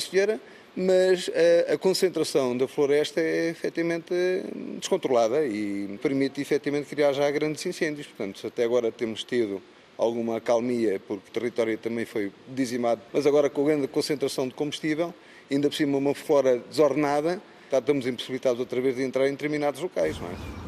mas 0.76 1.30
a, 1.70 1.74
a, 1.74 1.78
concentração 1.78 2.58
da 2.58 2.68
floresta 2.68 3.22
é 3.22 3.50
efetivamente 3.50 4.12
descontrolada 4.80 5.46
e 5.46 6.00
permite 6.02 6.42
efetivamente 6.42 6.88
criar 6.88 7.14
já 7.14 7.30
grandes 7.30 7.64
incêndios. 7.66 8.08
Portanto, 8.08 8.48
até 8.48 8.64
agora 8.64 8.92
temos 8.92 9.24
tido 9.24 9.62
alguma 9.98 10.42
calmia 10.42 11.00
porque 11.08 11.30
o 11.30 11.32
território 11.32 11.78
também 11.78 12.06
foi 12.06 12.32
dizimado, 12.48 13.02
mas 13.14 13.28
agora 13.28 13.50
com 13.50 13.62
a 13.62 13.66
grande 13.66 13.88
concentração 13.88 14.48
de 14.48 14.56
combustível, 14.56 15.14
ainda 15.50 15.70
por 15.70 15.76
cima 15.76 15.98
uma 15.98 16.16
flora 16.16 16.58
desordenada, 16.58 17.40
estamos 17.80 18.06
impossibilitados 18.08 18.60
outra 18.60 18.80
vez 18.82 18.96
de 18.96 19.04
entrar 19.04 19.28
em 19.28 19.32
determinados 19.32 19.82
locais. 19.82 20.20
Não 20.20 20.28
é? 20.28 20.64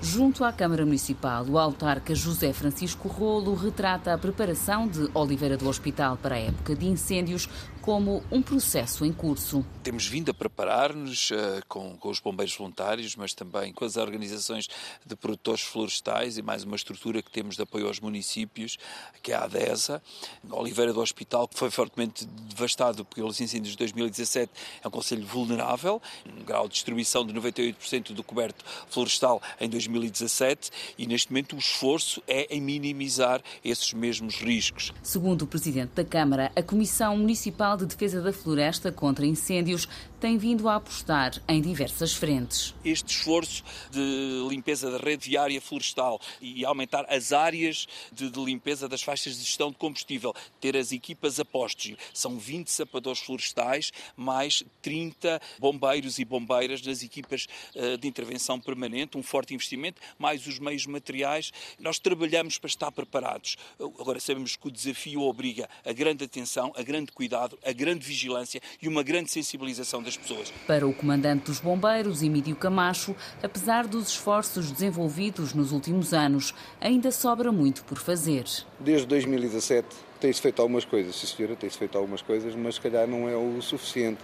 Junto 0.00 0.44
à 0.44 0.52
Câmara 0.52 0.86
Municipal, 0.86 1.44
o 1.48 1.58
autarca 1.58 2.14
José 2.14 2.52
Francisco 2.52 3.08
Rolo 3.08 3.54
retrata 3.54 4.14
a 4.14 4.18
preparação 4.18 4.86
de 4.86 5.10
Oliveira 5.12 5.56
do 5.56 5.68
Hospital 5.68 6.16
para 6.16 6.36
a 6.36 6.38
época 6.38 6.76
de 6.76 6.86
incêndios 6.86 7.48
como 7.88 8.22
um 8.30 8.42
processo 8.42 9.02
em 9.02 9.10
curso. 9.14 9.64
Temos 9.82 10.06
vindo 10.06 10.30
a 10.30 10.34
preparar-nos 10.34 11.30
uh, 11.30 11.34
com, 11.66 11.96
com, 11.96 12.10
os 12.10 12.20
bombeiros 12.20 12.54
voluntários, 12.54 13.16
mas 13.16 13.32
também 13.32 13.72
com 13.72 13.82
as 13.82 13.96
organizações 13.96 14.68
de 15.06 15.16
produtores 15.16 15.62
florestais 15.62 16.36
e 16.36 16.42
mais 16.42 16.64
uma 16.64 16.76
estrutura 16.76 17.22
que 17.22 17.30
temos 17.30 17.56
de 17.56 17.62
apoio 17.62 17.86
aos 17.86 17.98
municípios, 17.98 18.76
que 19.22 19.32
é 19.32 19.36
a 19.36 19.44
ADESA. 19.44 20.02
Oliveira 20.50 20.92
do 20.92 21.00
Hospital, 21.00 21.48
que 21.48 21.58
foi 21.58 21.70
fortemente 21.70 22.26
devastado 22.26 23.06
pelos 23.06 23.40
incêndios 23.40 23.70
de 23.70 23.78
2017, 23.78 24.52
é 24.84 24.86
um 24.86 24.90
conselho 24.90 25.24
vulnerável, 25.24 26.02
um 26.38 26.44
grau 26.44 26.68
de 26.68 26.74
distribuição 26.74 27.24
de 27.24 27.32
98% 27.32 28.12
do 28.12 28.22
coberto 28.22 28.66
florestal 28.90 29.40
em 29.58 29.66
2017 29.66 30.70
e 30.98 31.06
neste 31.06 31.32
momento 31.32 31.56
o 31.56 31.58
esforço 31.58 32.22
é 32.28 32.54
em 32.54 32.60
minimizar 32.60 33.40
esses 33.64 33.94
mesmos 33.94 34.34
riscos. 34.34 34.92
Segundo 35.02 35.40
o 35.40 35.46
Presidente 35.46 35.92
da 35.94 36.04
Câmara, 36.04 36.52
a 36.54 36.62
Comissão 36.62 37.16
Municipal 37.16 37.77
de 37.78 37.86
Defesa 37.86 38.20
da 38.20 38.32
Floresta 38.32 38.92
contra 38.92 39.26
Incêndios 39.26 39.88
tem 40.20 40.36
vindo 40.36 40.68
a 40.68 40.76
apostar 40.76 41.40
em 41.48 41.60
diversas 41.60 42.12
frentes. 42.12 42.74
Este 42.84 43.14
esforço 43.14 43.62
de 43.90 44.46
limpeza 44.48 44.90
da 44.90 44.98
rede 44.98 45.28
viária 45.28 45.60
florestal 45.60 46.20
e 46.40 46.64
aumentar 46.64 47.06
as 47.08 47.32
áreas 47.32 47.86
de, 48.12 48.28
de 48.28 48.44
limpeza 48.44 48.88
das 48.88 49.02
faixas 49.02 49.36
de 49.36 49.44
gestão 49.44 49.70
de 49.70 49.76
combustível, 49.76 50.34
ter 50.60 50.76
as 50.76 50.92
equipas 50.92 51.38
a 51.38 51.44
postos, 51.44 51.94
são 52.12 52.38
20 52.38 52.68
sapadores 52.68 53.20
florestais, 53.20 53.92
mais 54.16 54.64
30 54.82 55.40
bombeiros 55.58 56.18
e 56.18 56.24
bombeiras 56.24 56.82
nas 56.82 57.02
equipas 57.02 57.46
uh, 57.74 57.96
de 57.96 58.08
intervenção 58.08 58.60
permanente, 58.60 59.16
um 59.16 59.22
forte 59.22 59.54
investimento, 59.54 60.00
mais 60.18 60.46
os 60.46 60.58
meios 60.58 60.86
materiais. 60.86 61.52
Nós 61.78 61.98
trabalhamos 61.98 62.58
para 62.58 62.68
estar 62.68 62.90
preparados. 62.90 63.56
Agora 63.78 64.18
sabemos 64.18 64.56
que 64.56 64.66
o 64.66 64.70
desafio 64.70 65.22
obriga 65.22 65.68
a 65.84 65.92
grande 65.92 66.24
atenção, 66.24 66.72
a 66.76 66.82
grande 66.82 67.12
cuidado, 67.12 67.58
a 67.64 67.72
grande 67.72 68.04
vigilância 68.04 68.60
e 68.82 68.88
uma 68.88 69.02
grande 69.02 69.30
sensibilização 69.30 70.02
das 70.08 70.16
pessoas. 70.16 70.52
Para 70.66 70.86
o 70.86 70.92
comandante 70.92 71.44
dos 71.44 71.60
bombeiros, 71.60 72.22
Emílio 72.22 72.56
Camacho, 72.56 73.14
apesar 73.42 73.86
dos 73.86 74.08
esforços 74.08 74.70
desenvolvidos 74.70 75.52
nos 75.52 75.70
últimos 75.70 76.14
anos, 76.14 76.54
ainda 76.80 77.10
sobra 77.10 77.52
muito 77.52 77.84
por 77.84 77.98
fazer. 77.98 78.44
Desde 78.80 79.06
2017 79.06 79.86
tem-se 80.20 80.40
feito 80.40 80.60
algumas 80.60 80.84
coisas, 80.84 81.14
sim 81.14 81.26
senhora, 81.26 81.54
tem-se 81.54 81.78
feito 81.78 81.96
algumas 81.96 82.22
coisas, 82.22 82.54
mas 82.54 82.76
se 82.76 82.80
calhar 82.80 83.06
não 83.06 83.28
é 83.28 83.36
o 83.36 83.60
suficiente 83.60 84.20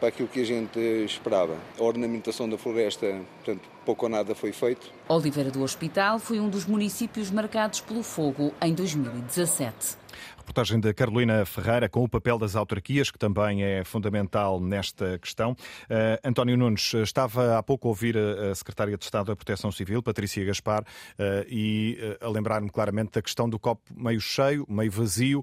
para 0.00 0.08
aquilo 0.08 0.28
que 0.28 0.40
a 0.40 0.44
gente 0.44 0.78
esperava. 1.04 1.56
A 1.78 1.82
ornamentação 1.82 2.48
da 2.48 2.56
floresta, 2.56 3.20
portanto, 3.44 3.68
pouco 3.84 4.06
ou 4.06 4.10
nada 4.10 4.34
foi 4.34 4.52
feito. 4.52 4.90
Oliveira 5.08 5.50
do 5.50 5.62
Hospital 5.62 6.18
foi 6.18 6.40
um 6.40 6.48
dos 6.48 6.66
municípios 6.66 7.30
marcados 7.30 7.80
pelo 7.80 8.02
fogo 8.02 8.52
em 8.62 8.74
2017. 8.74 10.03
Reportagem 10.44 10.78
da 10.78 10.92
Carolina 10.92 11.46
Ferreira 11.46 11.88
com 11.88 12.04
o 12.04 12.08
papel 12.08 12.38
das 12.38 12.54
autarquias, 12.54 13.10
que 13.10 13.18
também 13.18 13.64
é 13.64 13.82
fundamental 13.82 14.60
nesta 14.60 15.18
questão. 15.18 15.52
Uh, 15.52 16.20
António 16.22 16.54
Nunes, 16.54 16.92
estava 16.92 17.56
há 17.56 17.62
pouco 17.62 17.88
a 17.88 17.90
ouvir 17.90 18.14
a 18.18 18.54
Secretária 18.54 18.94
de 18.96 19.02
Estado 19.02 19.28
da 19.28 19.36
Proteção 19.36 19.72
Civil, 19.72 20.02
Patrícia 20.02 20.44
Gaspar, 20.44 20.82
uh, 20.82 21.46
e 21.48 21.98
uh, 22.20 22.26
a 22.26 22.28
lembrar-me 22.28 22.68
claramente 22.68 23.12
da 23.12 23.22
questão 23.22 23.48
do 23.48 23.58
copo 23.58 23.82
meio 23.96 24.20
cheio, 24.20 24.66
meio 24.68 24.92
vazio, 24.92 25.42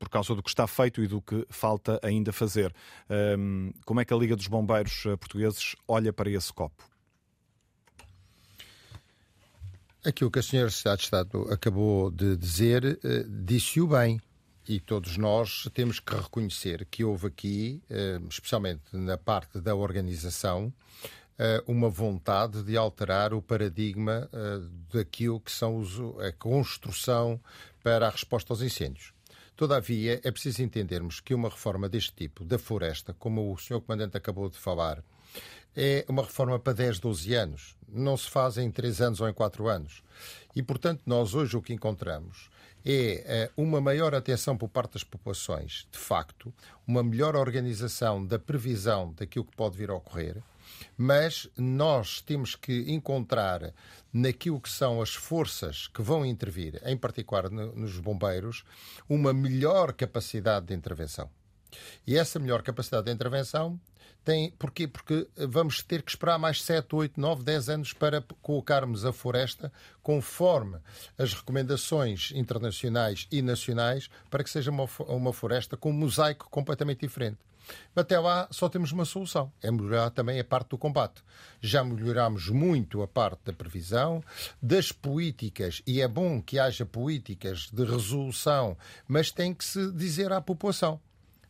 por 0.00 0.08
causa 0.08 0.34
do 0.34 0.42
que 0.42 0.48
está 0.48 0.66
feito 0.66 1.00
e 1.00 1.06
do 1.06 1.22
que 1.22 1.46
falta 1.48 2.00
ainda 2.02 2.32
fazer. 2.32 2.74
como 3.84 4.00
é 4.00 4.04
que 4.04 4.12
a 4.12 4.16
Liga 4.16 4.34
dos 4.34 4.48
Bombeiros 4.48 5.04
Portugueses 5.20 5.76
olha 5.86 6.12
para 6.12 6.28
esse 6.28 6.52
copo? 6.52 6.95
Aquilo 10.06 10.30
que 10.30 10.38
a 10.38 10.42
senhora 10.42 10.70
Secretária 10.70 10.96
de 10.98 11.02
Estado 11.02 11.52
acabou 11.52 12.12
de 12.12 12.36
dizer, 12.36 12.96
eh, 13.02 13.24
disse-o 13.28 13.88
bem. 13.88 14.20
E 14.68 14.78
todos 14.78 15.16
nós 15.16 15.68
temos 15.74 15.98
que 15.98 16.14
reconhecer 16.14 16.86
que 16.88 17.02
houve 17.02 17.26
aqui, 17.26 17.82
eh, 17.90 18.20
especialmente 18.30 18.84
na 18.92 19.18
parte 19.18 19.60
da 19.60 19.74
organização, 19.74 20.72
eh, 21.36 21.60
uma 21.66 21.90
vontade 21.90 22.62
de 22.62 22.76
alterar 22.76 23.34
o 23.34 23.42
paradigma 23.42 24.30
daquilo 24.92 25.40
que 25.40 25.50
são 25.50 25.82
a 26.20 26.30
construção 26.30 27.40
para 27.82 28.06
a 28.06 28.10
resposta 28.10 28.52
aos 28.52 28.62
incêndios. 28.62 29.12
Todavia, 29.56 30.20
é 30.22 30.30
preciso 30.30 30.62
entendermos 30.62 31.18
que 31.18 31.34
uma 31.34 31.48
reforma 31.48 31.88
deste 31.88 32.12
tipo, 32.12 32.44
da 32.44 32.60
floresta, 32.60 33.12
como 33.12 33.52
o 33.52 33.58
Sr. 33.58 33.80
Comandante 33.80 34.16
acabou 34.16 34.48
de 34.48 34.56
falar, 34.56 35.02
é 35.76 36.04
uma 36.08 36.22
reforma 36.22 36.58
para 36.58 36.72
10, 36.72 36.98
12 36.98 37.34
anos. 37.34 37.76
Não 37.88 38.16
se 38.16 38.30
faz 38.30 38.56
em 38.56 38.70
3 38.70 39.00
anos 39.00 39.20
ou 39.20 39.28
em 39.28 39.32
4 39.32 39.68
anos. 39.68 40.02
E, 40.54 40.62
portanto, 40.62 41.02
nós 41.04 41.34
hoje 41.34 41.56
o 41.56 41.62
que 41.62 41.74
encontramos 41.74 42.48
é 42.88 43.24
eh, 43.26 43.50
uma 43.56 43.80
maior 43.80 44.14
atenção 44.14 44.56
por 44.56 44.68
parte 44.68 44.92
das 44.92 45.04
populações, 45.04 45.88
de 45.90 45.98
facto, 45.98 46.54
uma 46.86 47.02
melhor 47.02 47.34
organização 47.34 48.24
da 48.24 48.38
previsão 48.38 49.12
daquilo 49.12 49.44
que 49.44 49.56
pode 49.56 49.76
vir 49.76 49.90
a 49.90 49.94
ocorrer, 49.94 50.40
mas 50.96 51.48
nós 51.56 52.20
temos 52.20 52.54
que 52.54 52.84
encontrar 52.92 53.72
naquilo 54.12 54.60
que 54.60 54.70
são 54.70 55.02
as 55.02 55.14
forças 55.14 55.88
que 55.88 56.00
vão 56.00 56.24
intervir, 56.24 56.80
em 56.84 56.96
particular 56.96 57.50
nos 57.50 57.98
bombeiros, 57.98 58.64
uma 59.08 59.32
melhor 59.32 59.92
capacidade 59.92 60.66
de 60.66 60.74
intervenção. 60.74 61.28
E 62.06 62.16
essa 62.16 62.38
melhor 62.38 62.62
capacidade 62.62 63.06
de 63.06 63.12
intervenção 63.12 63.78
tem. 64.26 64.50
Porquê? 64.58 64.88
Porque 64.88 65.28
vamos 65.36 65.82
ter 65.82 66.02
que 66.02 66.10
esperar 66.10 66.38
mais 66.38 66.60
7, 66.62 66.94
8, 66.94 67.20
9, 67.20 67.44
10 67.44 67.68
anos 67.68 67.92
para 67.92 68.20
colocarmos 68.42 69.04
a 69.04 69.12
floresta 69.12 69.72
conforme 70.02 70.78
as 71.16 71.32
recomendações 71.32 72.32
internacionais 72.34 73.28
e 73.30 73.40
nacionais 73.40 74.10
para 74.28 74.42
que 74.42 74.50
seja 74.50 74.70
uma, 74.70 74.88
uma 75.06 75.32
floresta 75.32 75.76
com 75.76 75.90
um 75.90 75.94
mosaico 75.94 76.48
completamente 76.50 77.00
diferente. 77.00 77.38
Até 77.94 78.18
lá 78.18 78.48
só 78.50 78.68
temos 78.68 78.92
uma 78.92 79.04
solução: 79.04 79.52
é 79.62 79.70
melhorar 79.70 80.10
também 80.10 80.38
a 80.38 80.44
parte 80.44 80.70
do 80.70 80.78
combate. 80.78 81.22
Já 81.60 81.82
melhoramos 81.82 82.48
muito 82.48 83.02
a 83.02 83.08
parte 83.08 83.40
da 83.44 83.52
previsão, 83.52 84.22
das 84.60 84.92
políticas, 84.92 85.82
e 85.86 86.00
é 86.00 86.08
bom 86.08 86.40
que 86.40 86.58
haja 86.58 86.84
políticas 86.84 87.68
de 87.72 87.84
resolução, 87.84 88.76
mas 89.08 89.30
tem 89.30 89.54
que 89.54 89.64
se 89.64 89.90
dizer 89.92 90.32
à 90.32 90.40
população 90.40 91.00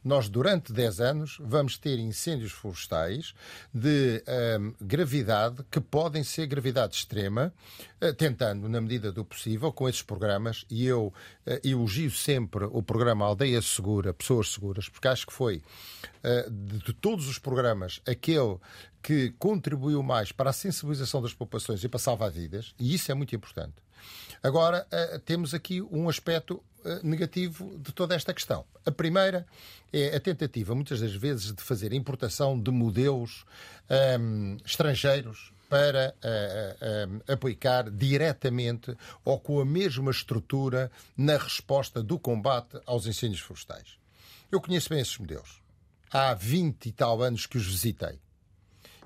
nós 0.07 0.29
durante 0.29 0.73
10 0.73 1.01
anos 1.01 1.37
vamos 1.41 1.77
ter 1.77 1.99
incêndios 1.99 2.53
florestais 2.53 3.35
de 3.75 4.23
gravidade 4.81 5.65
que 5.69 5.81
podem 5.81 6.23
ser 6.23 6.47
gravidade 6.47 6.95
extrema, 6.95 7.53
uh, 8.01 8.15
tentando, 8.15 8.69
na 8.69 8.81
medida 8.81 9.11
do 9.11 9.25
possível, 9.25 9.73
com 9.73 9.89
esses 9.89 10.03
programas, 10.03 10.65
e 10.71 10.87
eu 10.87 11.07
uh, 11.09 11.69
elogio 11.69 12.11
sempre 12.13 12.67
o 12.67 12.83
programa 12.83 13.27
Aldeia 13.27 13.61
Segura, 13.61 14.15
Pessoas 14.15 14.53
Seguras, 14.53 14.89
porque 14.89 15.09
acho 15.09 15.27
que 15.27 15.33
foi 15.33 15.61
de, 16.51 16.79
de 16.79 16.93
todos 16.93 17.29
os 17.29 17.39
programas 17.39 18.01
aquele 18.05 18.59
que 19.03 19.33
contribuiu 19.39 20.03
mais 20.03 20.33
para 20.33 20.51
a 20.51 20.53
sensibilização 20.53 21.23
das 21.23 21.33
populações 21.33 21.83
e 21.85 21.89
para 21.89 21.99
salvar 21.99 22.31
vidas, 22.31 22.75
e 22.79 22.95
isso 22.95 23.11
é 23.11 23.15
muito 23.15 23.35
importante. 23.35 23.86
Agora, 24.43 24.87
temos 25.25 25.55
aqui 25.55 25.83
um 25.83 26.09
aspecto 26.09 26.63
eh, 26.87 27.01
negativo 27.03 27.77
de 27.79 27.93
toda 27.93 28.15
esta 28.15 28.33
questão. 28.33 28.65
A 28.85 28.93
primeira 28.93 29.45
é 29.93 30.15
a 30.15 30.21
tentativa, 30.21 30.73
muitas 30.73 31.01
das 31.01 31.13
vezes, 31.17 31.53
de 31.53 31.61
fazer 31.61 31.93
importação 31.93 32.59
de 32.61 32.71
modelos 32.71 33.45
um, 33.91 33.95
ehm, 33.95 34.57
estrangeiros 34.65 35.53
para 35.69 36.15
uh, 36.23 37.11
uh, 37.11 37.33
aplicar 37.33 37.91
diretamente 37.91 38.97
ou 39.25 39.41
com 39.41 39.59
a 39.59 39.65
mesma 39.65 40.13
estrutura 40.13 40.93
na 41.17 41.37
resposta 41.37 42.01
do 42.05 42.21
combate 42.21 42.79
aos 42.87 43.05
incêndios 43.07 43.41
florestais. 43.41 43.99
Eu 44.53 44.61
conheço 44.61 44.89
bem 44.89 45.01
esses 45.01 45.19
modelos. 45.19 45.61
Há 46.09 46.35
20 46.35 46.87
e 46.87 46.93
tal 46.93 47.21
anos 47.21 47.47
que 47.47 47.57
os 47.57 47.67
visitei. 47.67 48.21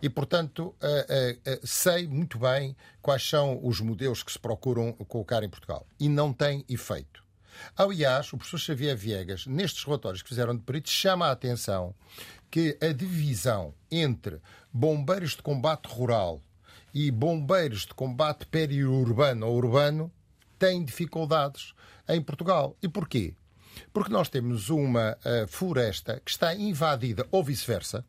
E, 0.03 0.09
portanto, 0.09 0.74
uh, 0.80 1.66
sei 1.66 2.07
muito 2.09 2.38
bem 2.38 2.74
quais 3.03 3.28
são 3.28 3.61
os 3.62 3.80
modelos 3.80 4.22
que 4.22 4.32
se 4.32 4.38
procuram 4.38 4.92
colocar 4.92 5.42
em 5.42 5.48
Portugal. 5.48 5.86
E 5.98 6.09
não 6.09 6.32
tem 6.32 6.64
efeito. 6.68 7.22
Aliás, 7.76 8.32
o 8.32 8.36
professor 8.36 8.59
Xavier 8.59 8.96
Viegas, 8.96 9.46
nestes 9.46 9.84
relatórios 9.84 10.22
que 10.22 10.28
fizeram 10.28 10.57
de 10.57 10.62
peritos, 10.62 10.92
chama 10.92 11.26
a 11.26 11.32
atenção 11.32 11.94
que 12.51 12.76
a 12.80 12.92
divisão 12.92 13.74
entre 13.90 14.40
bombeiros 14.72 15.32
de 15.32 15.42
combate 15.42 15.86
rural 15.86 16.40
e 16.92 17.11
bombeiros 17.11 17.86
de 17.86 17.94
combate 17.94 18.46
periurbano 18.46 19.46
ou 19.46 19.57
urbano 19.57 20.11
tem 20.59 20.84
dificuldades 20.84 21.72
em 22.09 22.20
Portugal. 22.20 22.76
E 22.82 22.88
porquê? 22.88 23.34
Porque 23.92 24.12
nós 24.12 24.28
temos 24.28 24.68
uma 24.68 25.16
uh, 25.24 25.46
floresta 25.46 26.20
que 26.24 26.30
está 26.30 26.55
invadida, 26.55 27.26
ou 27.30 27.42
vice-versa, 27.42 28.05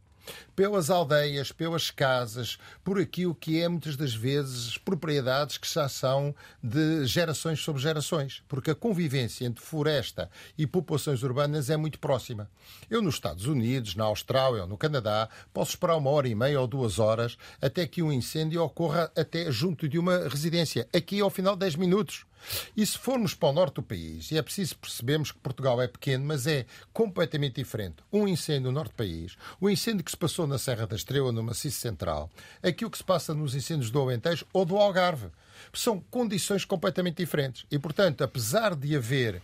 pelas 0.55 0.89
aldeias, 0.89 1.51
pelas 1.51 1.89
casas, 1.89 2.57
por 2.83 2.99
aquilo 2.99 3.33
que 3.33 3.61
é 3.61 3.67
muitas 3.67 3.95
das 3.95 4.13
vezes 4.13 4.77
propriedades 4.77 5.57
que 5.57 5.71
já 5.71 5.87
são 5.87 6.35
de 6.61 7.05
gerações 7.05 7.59
sobre 7.59 7.81
gerações, 7.81 8.43
porque 8.47 8.71
a 8.71 8.75
convivência 8.75 9.45
entre 9.45 9.63
floresta 9.63 10.29
e 10.57 10.67
populações 10.67 11.23
urbanas 11.23 11.69
é 11.69 11.77
muito 11.77 11.99
próxima. 11.99 12.49
Eu 12.89 13.01
nos 13.01 13.15
Estados 13.15 13.45
Unidos, 13.45 13.95
na 13.95 14.05
Austrália 14.05 14.63
ou 14.63 14.67
no 14.67 14.77
Canadá, 14.77 15.29
posso 15.53 15.71
esperar 15.71 15.97
uma 15.97 16.09
hora 16.09 16.27
e 16.27 16.35
meia 16.35 16.59
ou 16.59 16.67
duas 16.67 16.99
horas 16.99 17.37
até 17.61 17.87
que 17.87 18.01
um 18.01 18.11
incêndio 18.11 18.63
ocorra 18.63 19.11
até 19.15 19.51
junto 19.51 19.87
de 19.87 19.97
uma 19.97 20.27
residência. 20.27 20.87
Aqui, 20.93 21.19
ao 21.19 21.29
final 21.29 21.55
de 21.55 21.61
10 21.61 21.75
minutos. 21.75 22.25
E 22.75 22.85
se 22.85 22.97
formos 22.97 23.33
para 23.33 23.49
o 23.49 23.53
norte 23.53 23.75
do 23.75 23.83
país, 23.83 24.31
e 24.31 24.37
é 24.37 24.41
preciso 24.41 24.77
percebermos 24.77 25.31
que 25.31 25.39
Portugal 25.39 25.81
é 25.81 25.87
pequeno, 25.87 26.25
mas 26.25 26.47
é 26.47 26.65
completamente 26.93 27.55
diferente. 27.55 27.97
Um 28.11 28.27
incêndio 28.27 28.63
no 28.63 28.71
norte 28.71 28.91
do 28.91 28.95
país, 28.95 29.37
o 29.59 29.69
incêndio 29.69 30.03
que 30.03 30.11
se 30.11 30.17
passou 30.17 30.47
na 30.47 30.57
Serra 30.57 30.87
da 30.87 30.95
Estrela, 30.95 31.31
no 31.31 31.43
Maciço 31.43 31.79
Central, 31.79 32.29
aquilo 32.61 32.91
que 32.91 32.97
se 32.97 33.03
passa 33.03 33.33
nos 33.33 33.55
incêndios 33.55 33.91
do 33.91 33.99
Alentejo 33.99 34.45
ou 34.53 34.65
do 34.65 34.77
Algarve. 34.77 35.27
São 35.73 35.99
condições 35.99 36.65
completamente 36.65 37.17
diferentes. 37.17 37.65
E, 37.69 37.77
portanto, 37.77 38.23
apesar 38.23 38.75
de 38.75 38.95
haver 38.95 39.41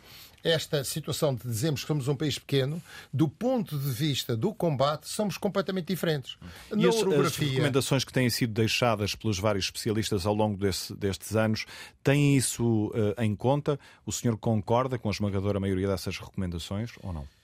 esta 0.47 0.83
situação 0.83 1.35
de 1.35 1.43
dizermos 1.43 1.81
que 1.81 1.87
somos 1.87 2.07
um 2.07 2.15
país 2.15 2.39
pequeno, 2.39 2.81
do 3.11 3.27
ponto 3.27 3.77
de 3.77 3.91
vista 3.91 4.35
do 4.35 4.53
combate, 4.53 5.07
somos 5.07 5.37
completamente 5.37 5.87
diferentes. 5.87 6.37
E 6.75 6.87
as, 6.87 6.95
orografia... 6.95 7.45
as, 7.45 7.53
recomendações 7.53 8.03
que 8.03 8.13
têm 8.13 8.29
sido 8.29 8.53
deixadas 8.53 9.15
pelos 9.15 9.37
vários 9.39 9.65
especialistas 9.65 10.25
ao 10.25 10.33
longo 10.33 10.57
desse, 10.57 10.95
destes 10.95 11.35
anos, 11.35 11.65
têm 12.03 12.37
isso 12.37 12.87
uh, 12.87 13.21
em 13.21 13.35
conta? 13.35 13.79
O 14.05 14.11
senhor 14.11 14.37
concorda 14.37 14.97
com 14.97 15.09
a 15.09 15.11
esmagadora 15.11 15.59
maioria 15.59 15.87
dessas 15.87 16.17
recomendações 16.17 16.91
ou 17.03 17.11
não? 17.11 17.36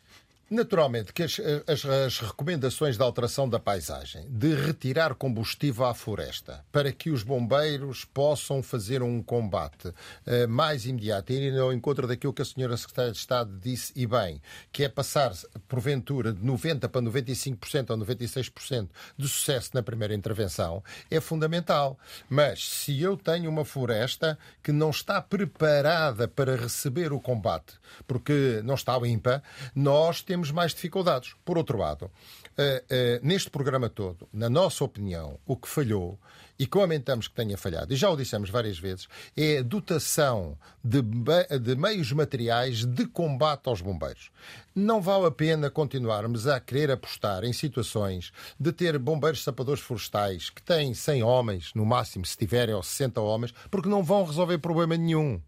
Naturalmente 0.54 1.12
que 1.14 1.24
as, 1.24 1.42
as, 1.68 1.84
as, 1.84 2.20
recomendações 2.20 2.96
da 2.96 3.04
alteração 3.04 3.50
da 3.50 3.60
paisagem, 3.60 4.28
de 4.30 4.54
retirar 4.54 5.16
combustível 5.16 5.84
à 5.84 5.96
floresta, 5.96 6.64
para 6.72 6.92
que 6.92 7.10
os 7.10 7.24
bombeiros 7.24 8.06
possam 8.06 8.62
fazer 8.62 9.02
um 9.02 9.20
combate 9.24 9.88
uh, 9.88 10.48
mais 10.48 10.86
imediato, 10.86 11.34
e 11.34 11.38
ir 11.38 11.58
ao 11.58 11.74
encontro 11.74 12.06
daquilo 12.08 12.32
que 12.32 12.44
a 12.44 12.46
senhora 12.46 12.78
Secretária 12.78 13.12
de 13.12 13.18
Estado 13.18 13.58
disse, 13.60 13.92
e 13.96 14.06
bem, 14.06 14.40
que 14.72 14.84
é 14.84 14.90
passar, 14.90 15.34
porventura, 15.68 16.32
de 16.32 16.46
90% 16.46 16.88
para 16.88 17.02
95% 17.02 17.90
ou 17.90 17.98
96% 17.98 18.90
de 19.18 19.28
sucesso 19.28 19.72
na 19.74 19.82
primeira 19.82 20.14
intervenção, 20.14 20.84
é 21.10 21.20
fundamental. 21.20 21.98
Mas 22.30 22.70
se 22.70 23.02
eu 23.02 23.18
tenho 23.18 23.50
uma 23.50 23.66
floresta 23.66 24.38
que 24.62 24.72
não 24.72 24.92
está 24.92 25.20
preparada 25.20 26.28
para 26.28 26.56
receber 26.56 27.12
o 27.12 27.20
combate, 27.20 27.74
porque 28.06 28.62
não 28.64 28.76
está 28.76 28.96
limpa, 29.00 29.42
nós 29.76 30.22
temos 30.22 30.43
temos 30.44 30.52
mais 30.52 30.74
dificuldades. 30.74 31.36
Por 31.46 31.58
outro 31.58 31.78
lado, 31.78 32.06
uh, 32.06 32.10
uh, 32.10 33.20
neste 33.22 33.50
programa 33.50 33.90
todo, 33.90 34.28
na 34.34 34.50
nossa 34.50 34.84
opinião, 34.84 35.40
o 35.46 35.56
que 35.56 35.70
falhou 35.70 36.20
e 36.60 36.68
que 36.68 36.78
lamentamos 36.78 37.28
que 37.28 37.34
tenha 37.34 37.58
falhado, 37.58 37.94
e 37.94 37.96
já 37.96 38.10
o 38.10 38.16
dissemos 38.16 38.50
várias 38.50 38.78
vezes, 38.78 39.08
é 39.36 39.58
a 39.58 39.64
dotação 39.64 40.56
de, 40.84 41.02
de, 41.02 41.76
meios 41.76 42.12
materiais 42.12 42.86
de 42.86 43.08
combate 43.08 43.68
aos 43.68 43.82
bombeiros. 43.82 44.30
Não 44.76 45.02
vale 45.02 45.26
a 45.26 45.32
pena 45.32 45.72
continuarmos 45.72 46.46
a 46.46 46.60
querer 46.60 46.92
apostar 46.92 47.44
em 47.44 47.54
situações 47.54 48.32
de 48.60 48.72
ter 48.72 49.00
bombeiros 49.00 49.44
sapadores 49.44 49.82
florestais 49.82 50.52
que 50.52 50.62
têm 50.62 50.94
100 50.94 51.24
homens, 51.24 51.72
no 51.74 51.86
máximo, 51.86 52.26
se 52.26 52.38
tiverem, 52.38 52.76
ou 52.76 52.84
60 52.84 53.20
homens, 53.20 53.54
porque 53.72 53.90
não 53.90 54.04
vão 54.04 54.24
resolver 54.24 54.60
problema 54.60 54.96
nenhum 54.96 55.42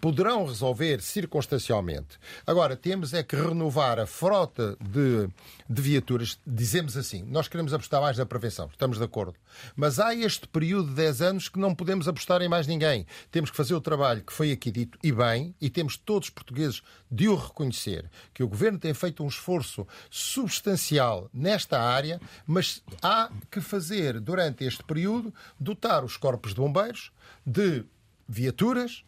poderão 0.00 0.44
resolver 0.44 1.00
circunstancialmente. 1.00 2.18
Agora, 2.46 2.76
temos 2.76 3.14
é 3.14 3.22
que 3.22 3.34
renovar 3.34 3.98
a 3.98 4.06
frota 4.06 4.76
de, 4.80 5.28
de 5.68 5.82
viaturas. 5.82 6.38
Dizemos 6.46 6.96
assim, 6.96 7.22
nós 7.22 7.48
queremos 7.48 7.72
apostar 7.72 8.02
mais 8.02 8.18
na 8.18 8.26
prevenção, 8.26 8.68
estamos 8.70 8.98
de 8.98 9.04
acordo. 9.04 9.34
Mas 9.74 9.98
há 9.98 10.14
este 10.14 10.46
período 10.46 10.88
de 10.88 10.94
10 10.96 11.22
anos 11.22 11.48
que 11.48 11.58
não 11.58 11.74
podemos 11.74 12.06
apostar 12.06 12.42
em 12.42 12.48
mais 12.48 12.66
ninguém. 12.66 13.06
Temos 13.30 13.50
que 13.50 13.56
fazer 13.56 13.74
o 13.74 13.80
trabalho 13.80 14.22
que 14.22 14.32
foi 14.32 14.52
aqui 14.52 14.70
dito 14.70 14.98
e 15.02 15.10
bem, 15.10 15.54
e 15.60 15.70
temos 15.70 15.96
todos 15.96 16.28
os 16.28 16.34
portugueses 16.34 16.82
de 17.10 17.28
o 17.28 17.36
reconhecer, 17.36 18.10
que 18.34 18.42
o 18.42 18.48
Governo 18.48 18.78
tem 18.78 18.92
feito 18.92 19.22
um 19.22 19.28
esforço 19.28 19.86
substancial 20.10 21.30
nesta 21.32 21.80
área, 21.80 22.20
mas 22.46 22.82
há 23.00 23.30
que 23.50 23.60
fazer, 23.60 24.20
durante 24.20 24.64
este 24.64 24.82
período, 24.82 25.32
dotar 25.58 26.04
os 26.04 26.16
corpos 26.16 26.52
de 26.52 26.60
bombeiros 26.60 27.12
de 27.46 27.84
viaturas, 28.28 29.04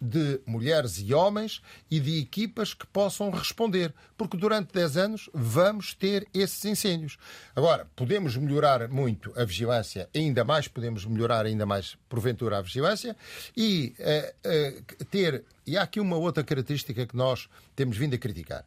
de 0.00 0.40
mulheres 0.46 0.98
e 0.98 1.14
homens 1.14 1.62
e 1.90 1.98
de 2.00 2.18
equipas 2.18 2.74
que 2.74 2.86
possam 2.86 3.30
responder, 3.30 3.92
porque 4.16 4.36
durante 4.36 4.72
10 4.72 4.96
anos 4.96 5.30
vamos 5.32 5.94
ter 5.94 6.26
esses 6.34 6.64
incêndios. 6.64 7.16
Agora, 7.54 7.86
podemos 7.96 8.36
melhorar 8.36 8.88
muito 8.88 9.32
a 9.36 9.44
vigilância, 9.44 10.08
ainda 10.14 10.44
mais 10.44 10.68
podemos 10.68 11.04
melhorar 11.04 11.46
ainda 11.46 11.64
mais, 11.64 11.96
porventura, 12.08 12.58
a 12.58 12.62
vigilância 12.62 13.16
e 13.56 13.94
uh, 13.98 14.48
uh, 14.48 15.04
ter. 15.06 15.44
E 15.66 15.76
há 15.76 15.82
aqui 15.82 16.00
uma 16.00 16.16
outra 16.16 16.44
característica 16.44 17.06
que 17.06 17.16
nós 17.16 17.48
temos 17.74 17.96
vindo 17.96 18.14
a 18.14 18.18
criticar 18.18 18.64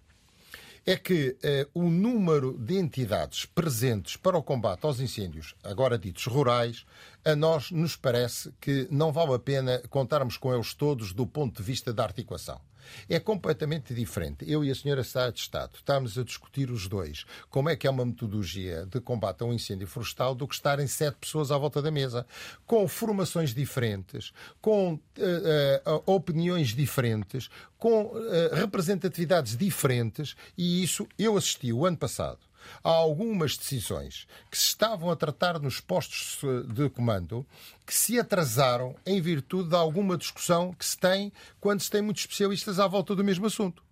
é 0.88 0.96
que 0.96 1.36
eh, 1.44 1.68
o 1.74 1.90
número 1.90 2.58
de 2.58 2.78
entidades 2.78 3.46
presentes 3.46 4.16
para 4.16 4.38
o 4.38 4.42
combate 4.42 4.86
aos 4.86 5.02
incêndios, 5.02 5.54
agora 5.62 6.00
ditos 6.00 6.26
rurais, 6.28 6.86
a 7.26 7.36
nós 7.36 7.72
nos 7.72 7.98
parece 7.98 8.54
que 8.62 8.88
não 8.90 9.12
vale 9.12 9.34
a 9.34 9.40
pena 9.40 9.84
contarmos 9.90 10.38
com 10.38 10.54
eles 10.54 10.74
todos 10.74 11.12
do 11.12 11.28
ponto 11.28 11.58
de 11.58 11.64
vista 11.64 11.92
da 11.92 12.06
articulação. 12.06 12.62
É 13.10 13.20
completamente 13.20 13.94
diferente. 13.94 14.50
Eu 14.50 14.64
e 14.64 14.72
a 14.72 14.76
senhora 14.76 15.04
Secretária 15.04 15.34
de 15.34 15.40
Estado 15.40 15.72
estamos 15.76 16.18
a 16.18 16.24
discutir 16.24 16.72
os 16.72 16.88
dois. 16.88 17.26
Como 17.50 17.70
é 17.70 17.76
que 17.76 17.88
é 17.88 17.90
uma 17.90 18.06
metodologia 18.06 18.86
de 18.86 19.00
combate 19.00 19.42
a 19.42 19.46
um 19.46 19.54
incêndio 19.54 19.88
florestal 19.88 20.36
do 20.36 20.48
que 20.48 20.56
estarem 20.56 20.88
sete 20.88 21.16
pessoas 21.16 21.52
à 21.52 21.58
volta 21.58 21.82
da 21.82 21.92
mesa, 21.92 22.26
com 22.66 22.88
formações 22.88 23.54
diferentes, 23.54 24.32
com 24.62 24.94
uh, 24.94 25.00
uh, 25.00 26.04
opiniões 26.06 26.70
diferentes, 26.70 27.50
com 27.78 28.04
uh, 28.04 28.20
representatividades 28.54 29.56
diferentes, 29.56 30.36
e 30.58 30.84
isso 30.84 31.08
eu 31.18 31.38
assisti 31.38 31.72
o 31.72 31.86
ano 31.86 31.98
passado 31.98 32.47
há 32.84 32.90
algumas 32.90 33.58
decisões 33.58 34.28
que 34.52 34.58
se 34.58 34.66
estavam 34.66 35.10
a 35.10 35.16
tratar 35.16 35.60
nos 35.60 35.80
postos 35.80 36.40
de 36.74 36.90
comando 36.90 37.46
que 37.86 37.94
se 37.94 38.20
atrasaram 38.20 38.96
em 39.06 39.22
virtude 39.22 39.70
de 39.70 39.76
alguma 39.76 40.18
discussão 40.18 40.74
que 40.74 40.86
se 40.86 40.98
tem 40.98 41.32
quando 41.60 41.82
se 41.82 41.90
tem 41.90 42.02
muitos 42.02 42.24
especialistas 42.24 42.80
à 42.80 42.88
volta 42.88 43.16
do 43.16 43.24
mesmo 43.24 43.46
assunto. 43.46 43.87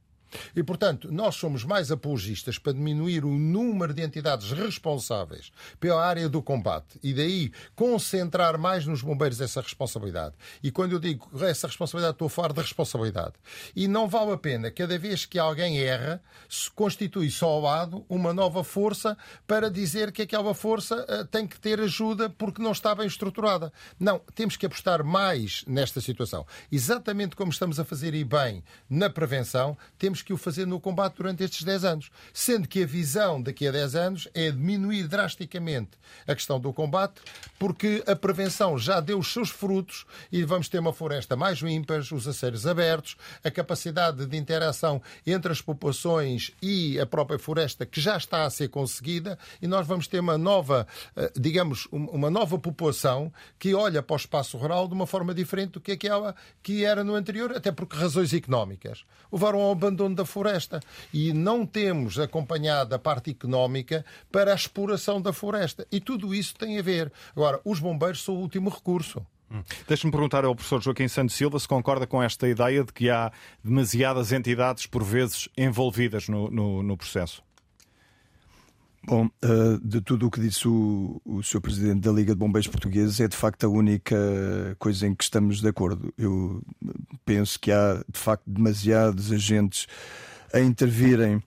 E, 0.55 0.63
portanto, 0.63 1.11
nós 1.11 1.35
somos 1.35 1.63
mais 1.63 1.91
apologistas 1.91 2.57
para 2.57 2.73
diminuir 2.73 3.25
o 3.25 3.31
número 3.31 3.93
de 3.93 4.01
entidades 4.01 4.51
responsáveis 4.51 5.51
pela 5.79 6.05
área 6.05 6.29
do 6.29 6.41
combate 6.41 6.99
e 7.03 7.13
daí 7.13 7.51
concentrar 7.75 8.57
mais 8.57 8.85
nos 8.85 9.01
bombeiros 9.01 9.41
essa 9.41 9.61
responsabilidade. 9.61 10.35
E 10.63 10.71
quando 10.71 10.93
eu 10.93 10.99
digo 10.99 11.29
essa 11.43 11.67
responsabilidade, 11.67 12.15
estou 12.15 12.27
a 12.27 12.29
falar 12.29 12.53
de 12.53 12.61
responsabilidade. 12.61 13.33
E 13.75 13.87
não 13.87 14.07
vale 14.07 14.31
a 14.31 14.37
pena, 14.37 14.71
cada 14.71 14.97
vez 14.97 15.25
que 15.25 15.39
alguém 15.39 15.79
erra, 15.79 16.21
se 16.49 16.69
constitui 16.71 17.29
só 17.29 17.47
ao 17.47 17.61
lado 17.61 18.05
uma 18.09 18.33
nova 18.33 18.63
força 18.63 19.17
para 19.47 19.69
dizer 19.69 20.11
que 20.11 20.21
aquela 20.21 20.53
força 20.53 21.05
uh, 21.09 21.25
tem 21.25 21.47
que 21.47 21.59
ter 21.59 21.79
ajuda 21.79 22.29
porque 22.29 22.61
não 22.61 22.71
está 22.71 22.93
bem 22.93 23.07
estruturada. 23.07 23.71
Não, 23.99 24.19
temos 24.33 24.57
que 24.57 24.65
apostar 24.65 25.03
mais 25.03 25.63
nesta 25.67 26.01
situação. 26.01 26.45
Exatamente 26.71 27.35
como 27.35 27.51
estamos 27.51 27.79
a 27.79 27.85
fazer 27.85 28.13
e 28.13 28.23
bem 28.23 28.63
na 28.89 29.09
prevenção, 29.09 29.77
temos 29.97 30.21
que 30.25 30.33
o 30.33 30.37
fazer 30.37 30.65
no 30.65 30.79
combate 30.79 31.15
durante 31.15 31.43
estes 31.43 31.63
10 31.63 31.83
anos. 31.85 32.11
Sendo 32.33 32.67
que 32.67 32.83
a 32.83 32.85
visão 32.85 33.41
daqui 33.41 33.67
a 33.67 33.71
10 33.71 33.95
anos 33.95 34.27
é 34.33 34.51
diminuir 34.51 35.07
drasticamente 35.07 35.91
a 36.27 36.33
questão 36.35 36.59
do 36.59 36.73
combate, 36.73 37.21
porque 37.59 38.03
a 38.07 38.15
prevenção 38.15 38.77
já 38.77 38.99
deu 38.99 39.19
os 39.19 39.31
seus 39.31 39.49
frutos 39.49 40.05
e 40.31 40.43
vamos 40.43 40.67
ter 40.67 40.79
uma 40.79 40.93
floresta 40.93 41.35
mais 41.35 41.59
limpa, 41.59 41.97
os 41.97 42.27
aceiros 42.27 42.67
abertos, 42.67 43.15
a 43.43 43.51
capacidade 43.51 44.25
de 44.25 44.37
interação 44.37 45.01
entre 45.25 45.51
as 45.51 45.61
populações 45.61 46.51
e 46.61 46.99
a 46.99 47.05
própria 47.05 47.39
floresta 47.39 47.85
que 47.85 48.01
já 48.01 48.17
está 48.17 48.45
a 48.45 48.49
ser 48.49 48.69
conseguida 48.69 49.37
e 49.61 49.67
nós 49.67 49.87
vamos 49.87 50.07
ter 50.07 50.19
uma 50.19 50.37
nova, 50.37 50.87
eh, 51.15 51.31
digamos, 51.35 51.87
uma 51.91 52.29
nova 52.29 52.57
população 52.57 53.31
que 53.57 53.73
olha 53.73 54.01
para 54.01 54.13
o 54.13 54.17
espaço 54.17 54.57
rural 54.57 54.87
de 54.87 54.93
uma 54.93 55.07
forma 55.07 55.33
diferente 55.33 55.73
do 55.73 55.81
que 55.81 55.91
aquela 55.91 56.35
que 56.61 56.83
era 56.83 57.03
no 57.03 57.15
anterior, 57.15 57.55
até 57.55 57.71
porque 57.71 57.95
razões 57.95 58.33
económicas 58.33 59.05
levaram 59.31 59.61
ao 59.61 59.71
abandono 59.71 60.04
da 60.13 60.25
floresta 60.25 60.79
e 61.13 61.33
não 61.33 61.65
temos 61.65 62.19
acompanhado 62.19 62.93
a 62.93 62.99
parte 62.99 63.31
económica 63.31 64.05
para 64.31 64.51
a 64.51 64.55
exploração 64.55 65.21
da 65.21 65.33
floresta. 65.33 65.87
E 65.91 65.99
tudo 65.99 66.35
isso 66.35 66.55
tem 66.55 66.77
a 66.77 66.81
ver. 66.81 67.11
Agora, 67.35 67.59
os 67.63 67.79
bombeiros 67.79 68.23
são 68.23 68.35
o 68.35 68.39
último 68.39 68.69
recurso. 68.69 69.25
Hum. 69.49 69.61
Deixe-me 69.87 70.11
perguntar 70.11 70.43
ao 70.43 70.55
professor 70.55 70.81
Joaquim 70.81 71.07
Santos 71.07 71.35
Silva 71.35 71.59
se 71.59 71.67
concorda 71.67 72.07
com 72.07 72.21
esta 72.21 72.47
ideia 72.47 72.83
de 72.83 72.91
que 72.91 73.09
há 73.09 73.31
demasiadas 73.63 74.31
entidades, 74.31 74.87
por 74.87 75.03
vezes, 75.03 75.47
envolvidas 75.55 76.27
no, 76.27 76.49
no, 76.49 76.81
no 76.81 76.97
processo. 76.97 77.44
Bom, 79.07 79.27
uh, 79.27 79.79
de 79.87 80.01
tudo 80.01 80.25
o 80.25 80.31
que 80.31 80.39
disse 80.39 80.67
o, 80.67 81.21
o 81.23 81.43
Sr. 81.43 81.61
Presidente 81.61 81.99
da 81.99 82.11
Liga 82.11 82.33
de 82.33 82.39
Bombeiros 82.39 82.67
Portugueses, 82.67 83.19
é 83.19 83.27
de 83.27 83.35
facto 83.35 83.63
a 83.65 83.69
única 83.69 84.15
coisa 84.79 85.05
em 85.05 85.13
que 85.13 85.23
estamos 85.23 85.61
de 85.61 85.67
acordo. 85.67 86.11
Eu 86.17 86.63
penso 87.23 87.59
que 87.59 87.71
há 87.71 88.03
de 88.11 88.19
facto 88.19 88.43
demasiados 88.47 89.31
agentes 89.31 89.85
a 90.51 90.59
intervirem 90.59 91.43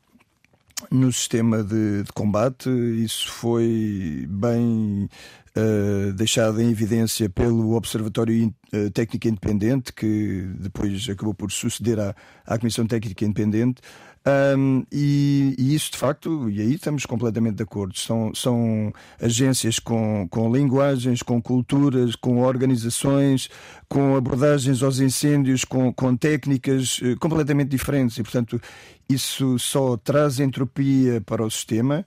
no 0.91 1.13
sistema 1.13 1.65
de, 1.65 2.05
de 2.05 2.13
combate. 2.13 2.71
Isso 2.71 3.29
foi 3.29 4.25
bem 4.29 5.09
uh, 5.57 6.13
deixado 6.13 6.63
em 6.63 6.71
evidência 6.71 7.29
pelo 7.29 7.75
Observatório 7.75 8.55
uh, 8.73 8.91
Técnico 8.91 9.27
Independente, 9.27 9.93
que 9.93 10.49
depois 10.61 11.09
acabou 11.09 11.35
por 11.35 11.51
suceder 11.51 11.99
à, 11.99 12.15
à 12.47 12.57
Comissão 12.57 12.87
Técnica 12.87 13.25
Independente. 13.25 13.83
Um, 14.29 14.85
e, 14.93 15.55
e, 15.57 15.74
isso, 15.74 15.93
de 15.93 15.97
facto, 15.97 16.51
e 16.51 16.61
aí 16.61 16.74
estamos 16.74 17.07
completamente 17.07 17.57
de 17.57 17.62
acordo. 17.62 17.99
São, 17.99 18.35
são 18.35 18.93
agências 19.20 19.79
com, 19.79 20.26
com 20.29 20.55
linguagens, 20.55 21.22
com 21.22 21.41
culturas, 21.41 22.14
com 22.14 22.43
organizações, 22.43 23.49
com 23.89 24.16
abordagens 24.16 24.83
aos 24.83 25.01
incêndios, 25.01 25.64
com, 25.64 25.93
com 25.93 26.14
técnicas 26.14 26.99
uh, 26.99 27.16
completamente 27.18 27.70
diferentes. 27.70 28.18
E, 28.18 28.22
portanto, 28.22 28.61
isso 29.09 29.59
só 29.59 29.97
traz 29.97 30.41
entropia 30.41 31.22
para 31.22 31.43
o 31.43 31.51
sistema. 31.51 32.05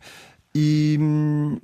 E, 0.53 0.99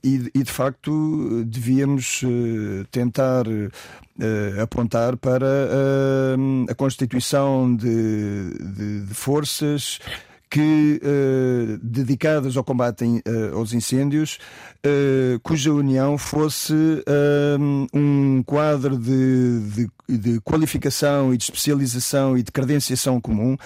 e, 0.01 0.31
e, 0.33 0.43
de 0.43 0.51
facto 0.51 1.43
devíamos 1.45 2.23
uh, 2.23 2.85
tentar 2.89 3.45
uh, 3.45 4.61
apontar 4.61 5.17
para 5.17 5.45
uh, 5.45 6.71
a 6.71 6.73
constituição 6.73 7.75
de, 7.75 8.49
de, 8.57 9.01
de 9.07 9.13
forças 9.13 9.99
que, 10.49 11.01
uh, 11.03 11.77
dedicadas 11.81 12.55
ao 12.55 12.63
combate 12.63 13.03
uh, 13.05 13.57
aos 13.57 13.73
incêndios, 13.73 14.39
uh, 14.85 15.39
cuja 15.41 15.73
união 15.73 16.17
fosse 16.17 16.73
um 17.93 18.41
quadro 18.43 18.97
de, 18.97 19.59
de, 20.07 20.17
de, 20.17 20.41
qualificação 20.41 21.33
e 21.33 21.37
de 21.37 21.43
especialização 21.43 22.37
e 22.37 22.43
de 22.43 22.51
credenciação 22.51 23.19
comum, 23.19 23.57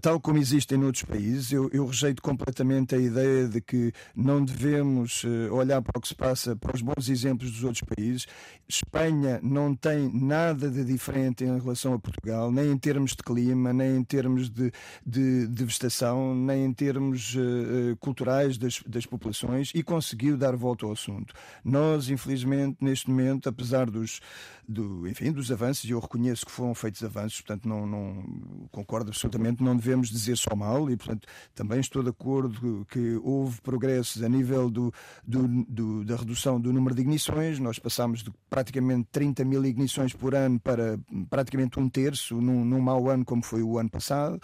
tal 0.00 0.20
como 0.20 0.38
existe 0.38 0.74
em 0.74 0.84
outros 0.84 1.04
países. 1.04 1.52
Eu, 1.52 1.68
eu, 1.72 1.86
rejeito 1.86 2.22
completamente 2.22 2.94
a 2.94 2.98
ideia 2.98 3.48
de 3.48 3.60
que 3.60 3.92
não 4.14 4.44
devemos 4.44 5.24
olhar 5.50 5.82
para 5.82 5.98
o 5.98 6.00
que 6.00 6.08
se 6.08 6.14
passa, 6.14 6.56
para 6.56 6.74
os 6.74 6.82
bons 6.82 7.08
exemplos 7.08 7.50
dos 7.50 7.64
outros 7.64 7.82
países. 7.82 8.26
Espanha 8.68 9.40
não 9.42 9.74
tem 9.74 10.10
nada 10.12 10.70
de 10.70 10.84
diferente 10.84 11.44
em 11.44 11.58
relação 11.58 11.94
a 11.94 11.98
Portugal, 11.98 12.50
nem 12.50 12.70
em 12.70 12.78
termos 12.78 13.10
de 13.10 13.22
clima, 13.22 13.72
nem 13.72 13.96
em 13.96 14.04
termos 14.04 14.48
de, 14.48 14.72
de, 15.04 15.46
de 15.48 15.64
vegetação 15.64 16.34
nem 16.34 16.64
em 16.64 16.72
termos 16.72 17.34
uh, 17.34 17.96
culturais 17.98 18.58
das, 18.58 18.82
das 18.86 19.06
populações 19.06 19.70
e 19.74 19.82
conseguiu 19.82 20.36
dar 20.36 20.56
volta 20.56 20.86
ao 20.86 20.92
assunto. 20.92 21.34
Nós, 21.64 22.08
infelizmente, 22.08 22.78
neste 22.80 23.08
momento, 23.10 23.48
apesar 23.48 23.90
dos, 23.90 24.20
do, 24.66 25.06
enfim, 25.08 25.32
dos 25.32 25.50
avanços, 25.50 25.84
e 25.84 25.90
eu 25.90 26.00
reconheço 26.00 26.46
que 26.46 26.52
foram 26.52 26.74
feitos 26.74 27.02
avanços, 27.02 27.40
portanto, 27.40 27.68
não, 27.68 27.86
não 27.86 28.68
concordo 28.70 29.10
absolutamente, 29.10 29.62
não 29.62 29.71
devemos 29.76 30.08
dizer 30.08 30.36
só 30.36 30.54
mal, 30.54 30.90
e, 30.90 30.96
portanto, 30.96 31.26
também 31.54 31.80
estou 31.80 32.02
de 32.02 32.10
acordo 32.10 32.86
que 32.90 33.20
houve 33.22 33.60
progressos 33.60 34.22
a 34.22 34.28
nível 34.28 34.70
do, 34.70 34.92
do, 35.26 35.46
do 35.68 36.04
da 36.04 36.16
redução 36.16 36.60
do 36.60 36.72
número 36.72 36.94
de 36.94 37.02
ignições. 37.02 37.58
Nós 37.58 37.78
passámos 37.78 38.22
de 38.22 38.32
praticamente 38.48 39.08
30 39.12 39.44
mil 39.44 39.64
ignições 39.64 40.12
por 40.12 40.34
ano 40.34 40.58
para 40.60 40.98
praticamente 41.28 41.78
um 41.78 41.88
terço 41.88 42.40
num, 42.40 42.64
num 42.64 42.80
mau 42.80 43.08
ano, 43.08 43.24
como 43.24 43.42
foi 43.42 43.62
o 43.62 43.78
ano 43.78 43.90
passado. 43.90 44.40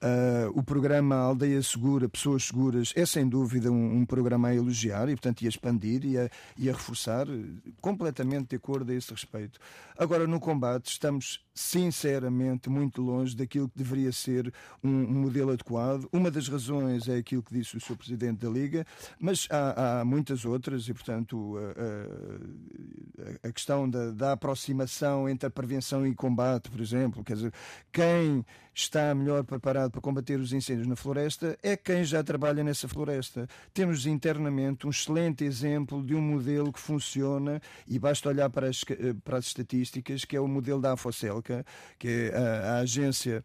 Uh, 0.00 0.56
o 0.56 0.62
programa 0.62 1.16
Aldeia 1.16 1.60
Segura, 1.60 2.08
Pessoas 2.08 2.44
Seguras, 2.44 2.92
é 2.94 3.04
sem 3.04 3.28
dúvida 3.28 3.68
um, 3.68 3.96
um, 3.96 4.06
programa 4.06 4.46
a 4.46 4.54
elogiar 4.54 5.08
e, 5.08 5.16
portanto, 5.16 5.44
a 5.44 5.48
expandir 5.48 6.04
e 6.04 6.16
a, 6.16 6.30
e 6.56 6.70
a 6.70 6.72
reforçar, 6.72 7.26
completamente 7.80 8.50
de 8.50 8.56
acordo 8.56 8.92
a 8.92 8.94
esse 8.94 9.10
respeito. 9.10 9.58
Agora, 9.98 10.24
no 10.24 10.38
combate, 10.38 10.92
estamos 10.92 11.44
sinceramente 11.52 12.70
muito 12.70 13.02
longe 13.02 13.34
daquilo 13.34 13.68
que 13.68 13.76
deveria 13.76 14.12
ser 14.12 14.54
um, 14.84 14.88
um 14.88 15.22
modelo 15.22 15.50
adequado. 15.50 16.08
Uma 16.12 16.30
das 16.30 16.46
razões 16.46 17.08
é 17.08 17.16
aquilo 17.16 17.42
que 17.42 17.52
disse 17.52 17.76
o 17.76 17.80
Sr. 17.80 17.96
Presidente 17.96 18.46
da 18.46 18.48
Liga, 18.48 18.86
mas 19.18 19.48
há, 19.50 20.00
há 20.00 20.04
muitas 20.04 20.44
outras 20.44 20.88
e, 20.88 20.94
portanto, 20.94 21.56
a, 21.58 23.46
a, 23.46 23.48
a 23.48 23.52
questão 23.52 23.90
da, 23.90 24.12
da 24.12 24.32
aproximação 24.32 25.28
entre 25.28 25.48
a 25.48 25.50
prevenção 25.50 26.06
e 26.06 26.14
combate, 26.14 26.70
por 26.70 26.80
exemplo, 26.80 27.24
quer 27.24 27.34
dizer, 27.34 27.52
quem 27.92 28.46
está 28.80 29.14
melhor 29.14 29.42
preparado 29.44 29.90
para 29.90 30.00
combater 30.00 30.38
os 30.38 30.52
incêndios 30.52 30.86
na 30.86 30.94
floresta 30.94 31.58
é 31.62 31.76
quem 31.76 32.04
já 32.04 32.22
trabalha 32.22 32.62
nessa 32.62 32.86
floresta. 32.86 33.48
Temos 33.74 34.06
internamente 34.06 34.86
um 34.86 34.90
excelente 34.90 35.44
exemplo 35.44 36.02
de 36.04 36.14
um 36.14 36.20
modelo 36.20 36.72
que 36.72 36.78
funciona 36.78 37.60
e 37.86 37.98
basta 37.98 38.28
olhar 38.28 38.48
para 38.50 38.68
as, 38.68 38.84
para 39.24 39.38
as 39.38 39.46
estatísticas, 39.46 40.24
que 40.24 40.36
é 40.36 40.40
o 40.40 40.46
modelo 40.46 40.80
da 40.80 40.92
Afocelca, 40.92 41.64
que 41.98 42.30
é 42.32 42.36
a, 42.36 42.74
a 42.74 42.78
agência 42.78 43.42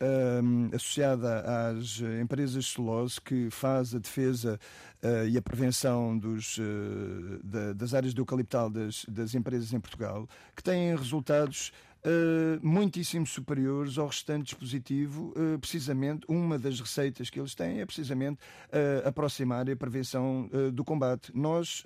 um, 0.00 0.68
associada 0.74 1.70
às 1.70 2.00
empresas 2.22 2.66
celulose 2.66 3.20
que 3.20 3.50
faz 3.50 3.94
a 3.94 3.98
defesa 3.98 4.58
uh, 5.02 5.26
e 5.26 5.36
a 5.36 5.42
prevenção 5.42 6.16
dos, 6.18 6.58
uh, 6.58 7.40
da, 7.42 7.72
das 7.72 7.94
áreas 7.94 8.12
de 8.12 8.20
eucaliptal 8.20 8.70
das, 8.70 9.04
das 9.08 9.34
empresas 9.34 9.72
em 9.72 9.80
Portugal, 9.80 10.28
que 10.54 10.62
têm 10.62 10.94
resultados 10.94 11.72
Uh, 12.06 12.64
muitíssimo 12.64 13.26
superiores 13.26 13.98
ao 13.98 14.06
restante 14.06 14.44
dispositivo. 14.44 15.34
Uh, 15.36 15.58
precisamente, 15.58 16.24
uma 16.28 16.56
das 16.56 16.78
receitas 16.78 17.28
que 17.28 17.40
eles 17.40 17.52
têm 17.52 17.80
é 17.80 17.84
precisamente 17.84 18.38
uh, 18.68 19.08
aproximar 19.08 19.68
a 19.68 19.74
prevenção 19.74 20.48
do 20.72 20.84
combate. 20.84 21.32
Nós, 21.34 21.82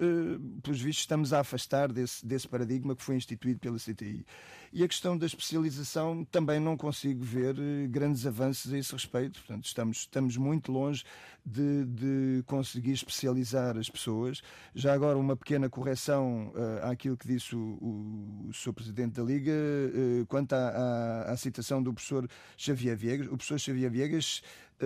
pelos 0.62 0.80
vistos, 0.80 1.04
estamos 1.04 1.32
a 1.32 1.40
afastar 1.40 1.90
desse, 1.90 2.24
desse 2.26 2.46
paradigma 2.46 2.94
que 2.94 3.02
foi 3.02 3.16
instituído 3.16 3.60
pela 3.60 3.78
CTI. 3.78 4.26
E 4.72 4.84
a 4.84 4.88
questão 4.88 5.18
da 5.18 5.26
especialização 5.26 6.24
também 6.26 6.60
não 6.60 6.76
consigo 6.76 7.24
ver 7.24 7.56
eh, 7.58 7.88
grandes 7.88 8.24
avanços 8.24 8.72
a 8.72 8.78
esse 8.78 8.92
respeito. 8.92 9.40
Portanto, 9.40 9.64
estamos, 9.64 9.96
estamos 9.98 10.36
muito 10.36 10.70
longe 10.70 11.02
de, 11.44 11.84
de 11.86 12.42
conseguir 12.46 12.92
especializar 12.92 13.76
as 13.76 13.90
pessoas. 13.90 14.42
Já 14.72 14.94
agora, 14.94 15.18
uma 15.18 15.36
pequena 15.36 15.68
correção 15.68 16.52
uh, 16.54 16.86
àquilo 16.88 17.16
que 17.16 17.26
disse 17.26 17.56
o, 17.56 17.58
o, 17.58 18.46
o 18.48 18.54
Sr. 18.54 18.72
Presidente 18.72 19.14
da 19.14 19.24
Liga 19.24 19.50
uh, 19.50 20.26
quanto 20.26 20.52
à, 20.52 20.68
à, 20.68 21.32
à, 21.32 21.36
citação 21.36 21.82
do 21.82 21.92
professor 21.92 22.28
Xavier 22.56 22.96
Viegas. 22.96 23.26
O 23.26 23.30
professor 23.30 23.58
Xavier 23.58 23.90
Viegas 23.90 24.40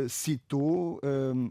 citou, 0.09 1.01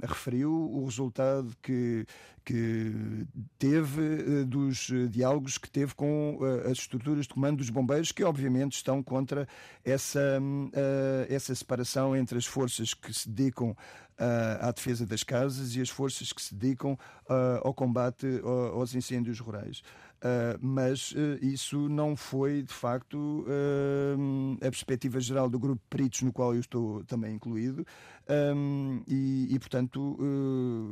referiu 0.02 0.52
o 0.52 0.86
resultado 0.86 1.56
que, 1.62 2.06
que 2.44 3.26
teve 3.58 4.44
dos 4.46 4.90
diálogos 5.10 5.58
que 5.58 5.70
teve 5.70 5.94
com 5.96 6.40
as 6.66 6.80
estruturas 6.80 7.26
de 7.26 7.34
comando 7.34 7.58
dos 7.58 7.70
bombeiros, 7.70 8.12
que 8.12 8.24
obviamente 8.24 8.74
estão 8.74 9.02
contra 9.02 9.48
essa, 9.84 10.40
essa 11.30 11.56
separação 11.56 12.16
entre 12.16 12.38
as 12.38 12.46
forças 12.46 12.94
que 12.94 13.14
se 13.14 13.30
dedicam 13.30 13.76
à 14.62 14.72
defesa 14.72 15.06
das 15.06 15.24
casas 15.24 15.76
e 15.76 15.82
as 15.82 15.90
forças 15.90 16.32
que 16.32 16.42
se 16.42 16.54
dedicam 16.54 16.98
ao 17.62 17.74
combate 17.74 18.28
aos 18.74 18.94
incêndios 18.94 19.40
rurais. 19.40 19.82
Uh, 20.24 20.58
mas 20.62 21.12
uh, 21.12 21.38
isso 21.42 21.90
não 21.90 22.16
foi, 22.16 22.64
de 22.64 22.74
facto, 22.74 23.46
uh, 23.46 24.56
a 24.66 24.72
perspectiva 24.72 25.20
geral 25.20 25.50
do 25.50 25.60
grupo 25.60 25.82
de 25.82 25.90
peritos, 25.90 26.22
no 26.22 26.32
qual 26.32 26.54
eu 26.54 26.62
estou 26.62 27.04
também 27.04 27.36
incluído, 27.36 27.86
um, 28.56 29.04
e, 29.06 29.54
e, 29.54 29.60
portanto, 29.60 30.18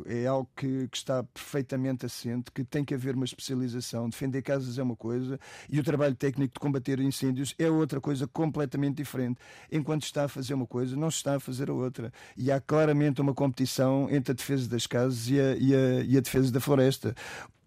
é 0.06 0.26
algo 0.26 0.50
que, 0.54 0.86
que, 0.90 0.98
está 0.98 1.24
perfeitamente 1.24 2.06
assente, 2.06 2.52
que 2.52 2.62
tem 2.62 2.84
que 2.84 2.94
haver 2.94 3.16
uma 3.16 3.24
especialização. 3.24 4.10
Defender 4.10 4.42
casas 4.42 4.78
é 4.78 4.84
uma 4.84 4.98
coisa 4.98 5.40
e 5.70 5.80
o 5.80 5.84
trabalho 5.84 6.14
técnico 6.14 6.56
de 6.56 6.60
combater 6.60 7.00
incêndios 7.00 7.56
é 7.58 7.70
outra 7.70 8.02
coisa 8.02 8.28
completamente 8.28 8.98
diferente. 8.98 9.40
Enquanto 9.72 10.04
está 10.04 10.26
a 10.26 10.28
fazer 10.28 10.54
uma 10.54 10.68
coisa, 10.68 10.98
não 10.98 11.10
se 11.10 11.18
está 11.18 11.36
a 11.36 11.40
fazer 11.40 11.70
a 11.70 11.74
outra. 11.74 12.12
E 12.36 12.52
há 12.52 12.60
claramente 12.60 13.22
uma 13.22 13.34
competição 13.34 14.10
entre 14.12 14.34
a 14.34 14.36
defesa 14.36 14.68
das 14.68 14.86
casas 14.86 15.30
e 15.30 15.40
a, 15.40 15.56
e 15.56 15.74
a, 15.74 16.04
e 16.04 16.18
a 16.18 16.22
defesa 16.22 16.52
da 16.52 16.60
floresta 16.60 17.16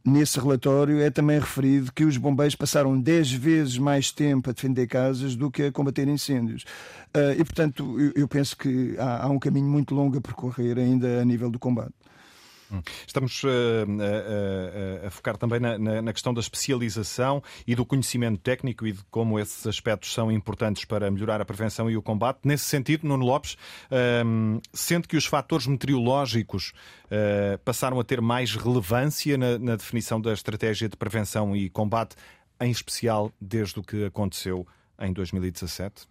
nesse 0.04 0.38
relatório 0.38 1.00
é 1.00 1.10
também 1.10 1.38
referido 1.38 1.90
que 1.92 2.04
os 2.04 2.16
bombeiros 2.16 2.54
passaram 2.54 3.00
10 3.00 3.32
vezes 3.32 3.78
mais 3.78 4.12
tempo 4.12 4.50
a 4.50 4.52
defender 4.52 4.86
casas 4.86 5.34
do 5.34 5.50
que 5.50 5.62
a 5.62 5.72
combater 5.72 6.06
incêndios. 6.06 6.64
Uh, 7.16 7.32
e, 7.40 7.44
portanto, 7.44 7.98
eu, 7.98 8.12
eu 8.14 8.28
penso 8.28 8.56
que 8.56 8.94
há, 8.98 9.24
há, 9.24 9.28
um 9.30 9.38
caminho 9.38 9.68
muito 9.68 9.94
longo 9.94 10.18
a 10.18 10.20
percorrer 10.20 10.78
ainda 10.78 11.20
a 11.20 11.24
nível 11.24 11.50
do 11.50 11.58
combate. 11.58 11.94
Hum. 12.70 12.80
Estamos 13.06 13.42
uh, 13.44 13.48
uh, 13.48 15.06
a 15.06 15.10
focar 15.10 15.36
também 15.36 15.60
na, 15.60 15.78
na, 15.78 16.02
na, 16.02 16.12
questão 16.12 16.32
da 16.32 16.40
especialização 16.40 17.42
e 17.66 17.74
do 17.74 17.84
conhecimento 17.84 18.38
técnico 18.38 18.86
e 18.86 18.92
de 18.92 19.04
como 19.10 19.38
esses 19.38 19.66
aspectos 19.66 20.12
são 20.12 20.30
importantes 20.32 20.84
para 20.84 21.10
melhorar 21.10 21.40
a 21.40 21.44
prevenção 21.44 21.90
e 21.90 21.96
o 21.96 22.02
combate. 22.02 22.40
Nesse 22.44 22.64
sentido, 22.64 23.06
Nuno 23.06 23.24
Lopes, 23.24 23.54
uh, 23.54 24.60
sente 24.72 25.06
que 25.06 25.16
os 25.16 25.26
fatores 25.26 25.66
meteorológicos 25.66 26.72
passaram 27.64 28.00
a 28.00 28.04
ter 28.04 28.20
mais 28.20 28.56
relevância 28.56 29.38
na, 29.38 29.56
na 29.56 29.76
definição 29.76 30.20
da 30.20 30.32
estratégia 30.32 30.88
de 30.88 30.96
prevenção 30.96 31.54
e 31.54 31.70
combate, 31.70 32.16
em 32.60 32.70
especial 32.70 33.30
desde 33.40 33.78
o 33.78 33.82
que 33.84 34.04
aconteceu 34.04 34.66
em 34.98 35.12
2017? 35.12 36.08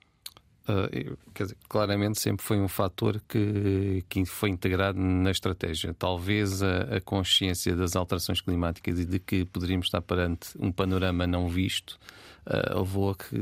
Uh, 0.65 1.17
dizer, 1.37 1.57
claramente 1.67 2.21
sempre 2.21 2.45
foi 2.45 2.57
um 2.57 2.69
fator 2.69 3.21
que, 3.27 4.01
que 4.07 4.23
foi 4.23 4.49
integrado 4.49 4.97
na 4.97 5.29
estratégia. 5.29 5.93
Talvez 5.93 6.63
a, 6.63 6.95
a, 6.95 7.01
consciência 7.01 7.75
das 7.75 7.97
alterações 7.97 8.39
climáticas 8.39 8.97
e 8.97 9.05
de 9.05 9.19
que 9.19 9.43
poderíamos 9.43 9.87
estar 9.87 10.01
perante 10.01 10.49
um 10.57 10.71
panorama 10.71 11.27
não 11.27 11.49
visto 11.49 11.99
uh, 12.47 12.79
levou 12.79 13.11
a 13.11 13.15
que 13.15 13.35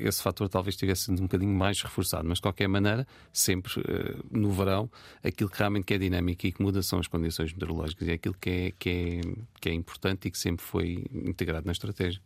esse 0.00 0.20
fator 0.20 0.48
talvez 0.48 0.76
tivesse 0.76 1.04
sido 1.04 1.20
um 1.20 1.22
bocadinho 1.22 1.54
mais 1.54 1.80
reforçado. 1.82 2.28
Mas 2.28 2.38
de 2.38 2.42
qualquer 2.42 2.68
maneira, 2.68 3.06
sempre 3.32 3.80
uh, 3.80 4.24
no 4.30 4.50
verão, 4.50 4.90
aquilo 5.22 5.48
que 5.48 5.58
realmente 5.58 5.94
é 5.94 5.98
dinâmico 5.98 6.46
e 6.46 6.52
que 6.52 6.60
muda 6.60 6.82
são 6.82 6.98
as 6.98 7.06
condições 7.06 7.52
meteorológicas 7.52 8.08
e 8.08 8.10
é 8.10 8.14
aquilo 8.14 8.34
que 8.40 8.50
é, 8.50 8.72
que 8.76 8.90
é, 8.90 9.20
que 9.60 9.68
é 9.68 9.72
importante 9.72 10.26
e 10.26 10.30
que 10.32 10.38
sempre 10.38 10.64
foi 10.64 11.04
integrado 11.12 11.66
na 11.66 11.72
estratégia. 11.72 12.20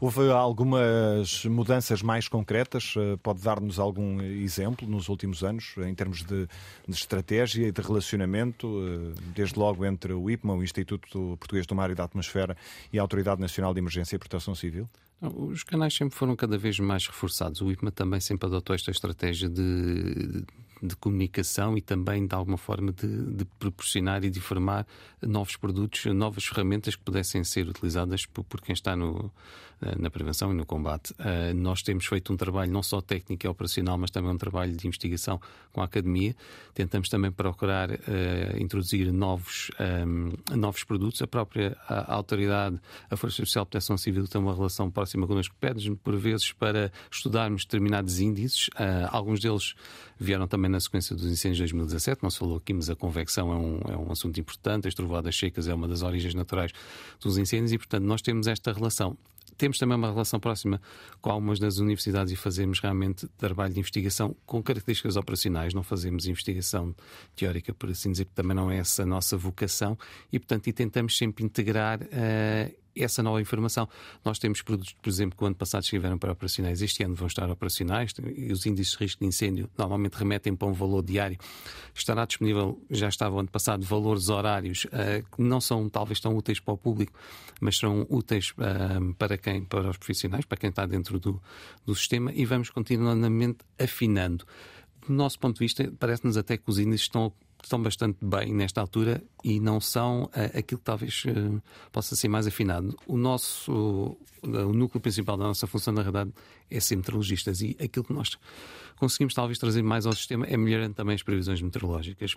Houve 0.00 0.30
algumas 0.30 1.44
mudanças 1.44 2.02
mais 2.02 2.28
concretas? 2.28 2.94
Eh, 2.96 3.16
pode 3.22 3.42
dar-nos 3.42 3.78
algum 3.78 4.20
exemplo 4.20 4.88
nos 4.88 5.08
últimos 5.08 5.42
anos, 5.42 5.74
em 5.78 5.94
termos 5.94 6.22
de, 6.22 6.46
de, 6.86 6.94
estratégia 6.94 7.68
e 7.68 7.72
de 7.72 7.80
relacionamento, 7.80 8.66
eh, 8.66 9.20
desde 9.34 9.58
logo 9.58 9.84
entre 9.84 10.12
o 10.12 10.30
IPMA, 10.30 10.54
o 10.54 10.62
Instituto 10.62 11.36
Português 11.38 11.66
do 11.66 11.74
Mar 11.74 11.90
e 11.90 11.94
da 11.94 12.04
Atmosfera, 12.04 12.56
e 12.92 12.98
a 12.98 13.02
Autoridade 13.02 13.40
Nacional 13.40 13.72
de 13.74 13.80
Emergência 13.80 14.16
e 14.16 14.18
Proteção 14.18 14.54
Civil? 14.54 14.88
Os 15.20 15.64
canais 15.64 15.94
sempre 15.94 16.16
foram 16.16 16.36
cada 16.36 16.56
vez 16.56 16.78
mais 16.78 17.06
reforçados. 17.06 17.60
O 17.60 17.70
IPMA 17.70 17.90
também 17.90 18.20
sempre 18.20 18.46
adotou 18.46 18.74
esta 18.74 18.92
estratégia 18.92 19.48
de, 19.48 20.44
de 20.82 20.96
comunicação 20.96 21.76
e 21.76 21.80
também 21.80 22.26
de 22.26 22.34
alguma 22.34 22.58
forma 22.58 22.92
de, 22.92 23.06
de, 23.06 23.44
proporcionar 23.58 24.24
e 24.24 24.30
de 24.30 24.40
formar 24.40 24.86
novos 25.20 25.56
produtos, 25.56 26.04
novas 26.06 26.44
ferramentas 26.44 26.94
que 26.94 27.02
pudessem 27.02 27.42
ser 27.44 27.68
utilizadas 27.68 28.26
por, 28.26 28.44
por 28.44 28.60
quem 28.60 28.72
está 28.72 28.94
no, 28.94 29.32
eh, 29.80 29.94
na 29.96 30.10
prevenção 30.10 30.50
e 30.50 30.56
no 30.56 30.66
combate. 30.66 31.12
Uh, 31.12 31.54
nós 31.54 31.82
temos 31.82 32.04
feito 32.04 32.32
um 32.32 32.36
trabalho 32.36 32.72
não 32.72 32.82
só 32.82 33.00
técnico 33.00 33.46
e 33.46 33.48
operacional, 33.48 33.96
mas 33.96 34.10
também 34.10 34.28
um 34.28 34.36
trabalho 34.36 34.76
de 34.76 34.88
investigação 34.88 35.40
com 35.72 35.80
a 35.80 35.84
academia. 35.84 36.34
Tentamos 36.74 37.08
também 37.08 37.30
procurar 37.30 37.88
uh, 37.90 37.96
introduzir 38.58 39.12
novos, 39.12 39.70
um, 39.78 40.32
ehm, 40.50 40.56
novos 40.56 40.82
produtos. 40.82 41.22
A 41.22 41.28
própria 41.28 41.76
a, 41.88 42.12
a 42.12 42.14
autoridade, 42.16 42.80
a 43.08 43.16
Força 43.16 43.40
Especial 43.40 43.64
de 43.66 43.70
Proteção 43.70 43.96
Civil, 43.96 44.26
tem 44.26 44.40
uma 44.40 44.52
relação 44.52 44.90
próxima 44.90 45.28
connosco, 45.28 45.54
pede-nos 45.60 45.96
por 46.00 46.16
vezes 46.16 46.50
para 46.50 46.90
estudarmos 47.08 47.64
determinados 47.64 48.18
índices. 48.18 48.66
Uh, 48.68 49.06
alguns 49.12 49.38
deles 49.38 49.76
vieram 50.18 50.48
também 50.48 50.67
na 50.68 50.80
sequência 50.80 51.14
dos 51.14 51.26
incêndios 51.26 51.56
de 51.56 51.62
2017. 51.62 52.22
Não 52.22 52.30
se 52.30 52.38
falou 52.38 52.56
aqui, 52.56 52.72
mas 52.72 52.90
a 52.90 52.96
convecção 52.96 53.52
é 53.52 53.56
um, 53.56 53.80
é 53.92 53.96
um 53.96 54.12
assunto 54.12 54.38
importante. 54.38 54.88
As 54.88 54.94
trovoadas 54.94 55.36
secas 55.36 55.68
é 55.68 55.74
uma 55.74 55.88
das 55.88 56.02
origens 56.02 56.34
naturais 56.34 56.72
dos 57.20 57.38
incêndios 57.38 57.72
e, 57.72 57.78
portanto, 57.78 58.04
nós 58.04 58.22
temos 58.22 58.46
esta 58.46 58.72
relação 58.72 59.16
temos 59.58 59.76
também 59.76 59.96
uma 59.96 60.10
relação 60.10 60.38
próxima 60.38 60.80
com 61.20 61.30
algumas 61.30 61.58
das 61.58 61.78
universidades 61.78 62.32
e 62.32 62.36
fazemos 62.36 62.78
realmente 62.78 63.26
trabalho 63.36 63.74
de 63.74 63.80
investigação 63.80 64.34
com 64.46 64.62
características 64.62 65.16
operacionais, 65.16 65.74
não 65.74 65.82
fazemos 65.82 66.26
investigação 66.26 66.94
teórica, 67.34 67.74
por 67.74 67.90
assim 67.90 68.12
dizer, 68.12 68.26
porque 68.26 68.40
também 68.40 68.54
não 68.54 68.70
é 68.70 68.78
essa 68.78 69.02
a 69.02 69.06
nossa 69.06 69.36
vocação 69.36 69.98
e, 70.32 70.38
portanto, 70.38 70.68
e 70.68 70.72
tentamos 70.72 71.18
sempre 71.18 71.44
integrar 71.44 72.00
uh, 72.00 72.74
essa 73.02 73.22
nova 73.22 73.40
informação. 73.40 73.88
Nós 74.24 74.38
temos 74.38 74.62
produtos, 74.62 74.94
por 75.00 75.08
exemplo, 75.08 75.36
que 75.36 75.44
o 75.44 75.46
ano 75.46 75.56
passado 75.56 75.82
estiveram 75.82 76.18
para 76.18 76.32
operacionais, 76.32 76.82
este 76.82 77.02
ano 77.02 77.14
vão 77.14 77.26
estar 77.26 77.50
operacionais, 77.50 78.12
e 78.36 78.52
os 78.52 78.66
índices 78.66 78.92
de 78.96 79.04
risco 79.04 79.20
de 79.20 79.26
incêndio 79.26 79.70
normalmente 79.76 80.14
remetem 80.14 80.54
para 80.54 80.68
um 80.68 80.72
valor 80.72 81.02
diário. 81.02 81.38
Estará 81.94 82.24
disponível, 82.24 82.80
já 82.90 83.08
estava 83.08 83.36
o 83.36 83.38
ano 83.38 83.48
passado, 83.48 83.84
valores 83.84 84.28
horários 84.28 84.84
uh, 84.84 85.24
que 85.34 85.42
não 85.42 85.60
são 85.60 85.88
talvez 85.88 86.20
tão 86.20 86.36
úteis 86.36 86.60
para 86.60 86.74
o 86.74 86.78
público, 86.78 87.12
mas 87.60 87.76
são 87.76 88.06
úteis 88.08 88.52
uh, 88.52 89.14
para 89.14 89.36
quem? 89.36 89.64
Para 89.64 89.90
os 89.90 89.96
profissionais, 89.96 90.44
para 90.44 90.58
quem 90.58 90.70
está 90.70 90.86
dentro 90.86 91.18
do, 91.18 91.42
do 91.84 91.94
sistema, 91.94 92.32
e 92.32 92.44
vamos 92.44 92.70
continuamente 92.70 93.58
afinando. 93.78 94.44
Do 95.06 95.14
nosso 95.14 95.38
ponto 95.38 95.54
de 95.54 95.60
vista, 95.60 95.92
parece-nos 95.98 96.36
até 96.36 96.56
que 96.56 96.64
os 96.66 96.78
índices 96.78 97.02
estão 97.02 97.32
estão 97.62 97.82
bastante 97.82 98.18
bem 98.22 98.52
nesta 98.54 98.80
altura 98.80 99.22
e 99.42 99.60
não 99.60 99.80
são 99.80 100.24
uh, 100.24 100.58
aquilo 100.58 100.78
que 100.78 100.84
talvez 100.84 101.24
uh, 101.24 101.62
possa 101.92 102.14
ser 102.14 102.28
mais 102.28 102.46
afinado. 102.46 102.96
O 103.06 103.16
nosso 103.16 104.16
o, 104.42 104.48
o 104.48 104.72
núcleo 104.72 105.00
principal 105.00 105.36
da 105.36 105.44
nossa 105.44 105.66
função, 105.66 105.92
na 105.92 106.02
verdade, 106.02 106.32
é 106.70 106.80
ser 106.80 106.96
meteorologistas 106.96 107.60
e 107.60 107.76
aquilo 107.82 108.04
que 108.04 108.12
nós 108.12 108.36
conseguimos 108.96 109.34
talvez 109.34 109.58
trazer 109.58 109.82
mais 109.82 110.06
ao 110.06 110.12
sistema 110.12 110.46
é 110.46 110.56
melhorando 110.56 110.94
também 110.94 111.14
as 111.14 111.22
previsões 111.22 111.60
meteorológicas. 111.62 112.36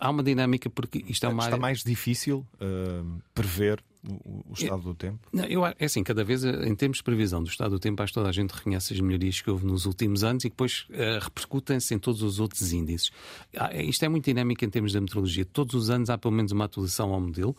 Há 0.00 0.10
uma 0.10 0.22
dinâmica 0.22 0.68
porque 0.68 1.04
isto 1.08 1.24
é 1.24 1.28
uma 1.28 1.42
Está 1.42 1.54
área... 1.54 1.60
mais 1.60 1.82
difícil 1.82 2.46
uh, 2.60 3.22
prever 3.34 3.82
o, 4.08 4.42
o 4.50 4.52
estado 4.54 4.82
do 4.82 4.94
tempo? 4.94 5.18
Não, 5.32 5.44
eu, 5.44 5.64
é 5.66 5.74
assim, 5.80 6.02
cada 6.02 6.24
vez 6.24 6.44
em 6.44 6.74
termos 6.74 6.98
de 6.98 7.04
previsão 7.04 7.42
do 7.42 7.48
estado 7.48 7.70
do 7.72 7.78
tempo, 7.78 8.02
acho 8.02 8.12
que 8.12 8.18
toda 8.18 8.28
a 8.28 8.32
gente 8.32 8.50
reconhece 8.50 8.94
as 8.94 9.00
melhorias 9.00 9.40
que 9.40 9.50
houve 9.50 9.66
nos 9.66 9.86
últimos 9.86 10.24
anos 10.24 10.44
e 10.44 10.48
que 10.48 10.54
depois 10.54 10.86
uh, 10.90 11.22
repercutem-se 11.22 11.94
em 11.94 11.98
todos 11.98 12.22
os 12.22 12.40
outros 12.40 12.72
índices. 12.72 13.10
Ah, 13.56 13.74
isto 13.74 14.04
é 14.04 14.08
muito 14.08 14.24
dinâmico 14.24 14.64
em 14.64 14.70
termos 14.70 14.92
da 14.92 15.00
meteorologia. 15.00 15.44
Todos 15.44 15.74
os 15.74 15.90
anos 15.90 16.08
há 16.08 16.16
pelo 16.16 16.32
menos 16.32 16.52
uma 16.52 16.64
atualização 16.64 17.12
ao 17.12 17.20
modelo 17.20 17.56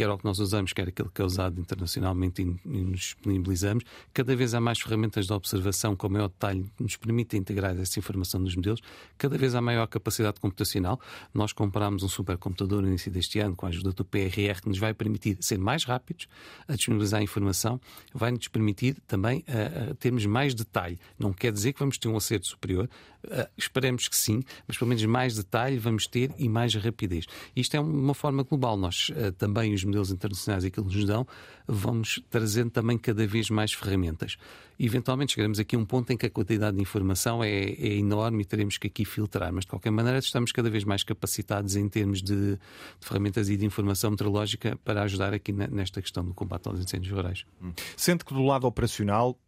quer 0.00 0.08
o 0.08 0.16
que 0.16 0.24
nós 0.24 0.38
usamos, 0.38 0.72
quer 0.72 0.88
aquele 0.88 1.10
que 1.14 1.20
é 1.20 1.24
usado 1.24 1.60
internacionalmente 1.60 2.40
e, 2.40 2.44
nos 2.44 3.00
disponibilizamos. 3.00 3.84
Cada 4.14 4.34
vez 4.34 4.54
há 4.54 4.60
mais 4.60 4.80
ferramentas 4.80 5.26
de 5.26 5.32
observação 5.34 5.94
com 5.94 6.08
maior 6.08 6.28
detalhe 6.28 6.64
que 6.74 6.82
nos 6.82 6.96
permitem 6.96 7.40
integrar 7.40 7.78
essa 7.78 7.98
informação 7.98 8.40
nos 8.40 8.56
modelos. 8.56 8.80
Cada 9.18 9.36
vez 9.36 9.54
há 9.54 9.60
maior 9.60 9.86
capacidade 9.88 10.40
computacional. 10.40 10.98
Nós 11.34 11.52
compramos 11.52 12.02
um 12.02 12.08
supercomputador 12.08 12.80
no 12.80 12.88
início 12.88 13.10
deste 13.10 13.38
ano 13.40 13.54
com 13.54 13.66
a 13.66 13.68
ajuda 13.68 13.92
do 13.92 14.02
PRR 14.02 14.62
que 14.62 14.68
nos 14.70 14.78
vai 14.78 14.94
permitir 14.94 15.36
ser 15.40 15.58
mais 15.58 15.84
rápidos 15.84 16.26
a 16.66 16.76
disponibilizar 16.76 17.20
a 17.20 17.22
informação, 17.22 17.78
vai 18.14 18.30
nos 18.30 18.48
permitir 18.48 18.96
também 19.06 19.44
uh, 19.48 19.90
uh, 19.90 19.94
termos 19.96 20.24
mais 20.24 20.54
detalhe. 20.54 20.98
Não 21.18 21.30
quer 21.30 21.52
dizer 21.52 21.74
que 21.74 21.78
vamos 21.78 21.98
ter 21.98 22.08
um 22.08 22.16
acerto 22.16 22.46
superior, 22.46 22.88
uh, 23.24 23.50
esperemos 23.54 24.08
que 24.08 24.16
sim, 24.16 24.42
mas 24.66 24.78
pelo 24.78 24.88
menos 24.88 25.04
mais 25.04 25.36
detalhe 25.36 25.76
vamos 25.76 26.06
ter 26.06 26.32
e 26.38 26.48
mais 26.48 26.74
rapidez. 26.74 27.26
Isto 27.54 27.76
é 27.76 27.80
uma 27.80 28.14
forma 28.14 28.42
global. 28.44 28.78
Nós 28.78 29.10
também 29.36 29.74
os 29.74 29.84
modelos 29.90 30.10
internacionais 30.10 30.64
e 30.64 30.70
que 30.70 30.80
nos 30.80 31.04
dão, 31.04 31.26
vamos 31.66 32.22
trazendo 32.30 32.70
também 32.70 32.96
cada 32.96 33.26
vez 33.26 33.50
mais 33.50 33.72
ferramentas. 33.72 34.36
Eventualmente 34.78 35.32
chegaremos 35.32 35.58
aqui 35.58 35.76
a 35.76 35.78
um 35.78 35.84
ponto 35.84 36.12
em 36.12 36.16
que 36.16 36.24
a 36.24 36.30
quantidade 36.30 36.76
de 36.76 36.82
informação 36.82 37.44
é, 37.44 37.50
é, 37.50 37.94
enorme 37.96 38.42
e 38.42 38.44
teremos 38.46 38.78
que 38.78 38.86
aqui 38.86 39.04
filtrar, 39.04 39.52
mas 39.52 39.64
de 39.64 39.70
qualquer 39.70 39.90
maneira 39.90 40.18
estamos 40.18 40.52
cada 40.52 40.70
vez 40.70 40.84
mais 40.84 41.02
capacitados 41.02 41.76
em 41.76 41.88
termos 41.88 42.22
de, 42.22 42.56
de 42.56 42.58
ferramentas 43.00 43.50
e 43.50 43.56
de 43.56 43.66
informação 43.66 44.10
meteorológica 44.10 44.78
para 44.84 45.02
ajudar 45.02 45.34
aqui 45.34 45.52
nesta 45.52 46.00
questão 46.00 46.24
do 46.24 46.32
combate 46.32 46.66
aos 46.68 46.80
incêndios 46.80 47.12
rurais. 47.12 47.44
Hum. 47.62 47.72
Sente 47.96 48.24
que 48.24 48.32
do 48.32 48.42
lado 48.42 48.66
operacional, 48.66 49.38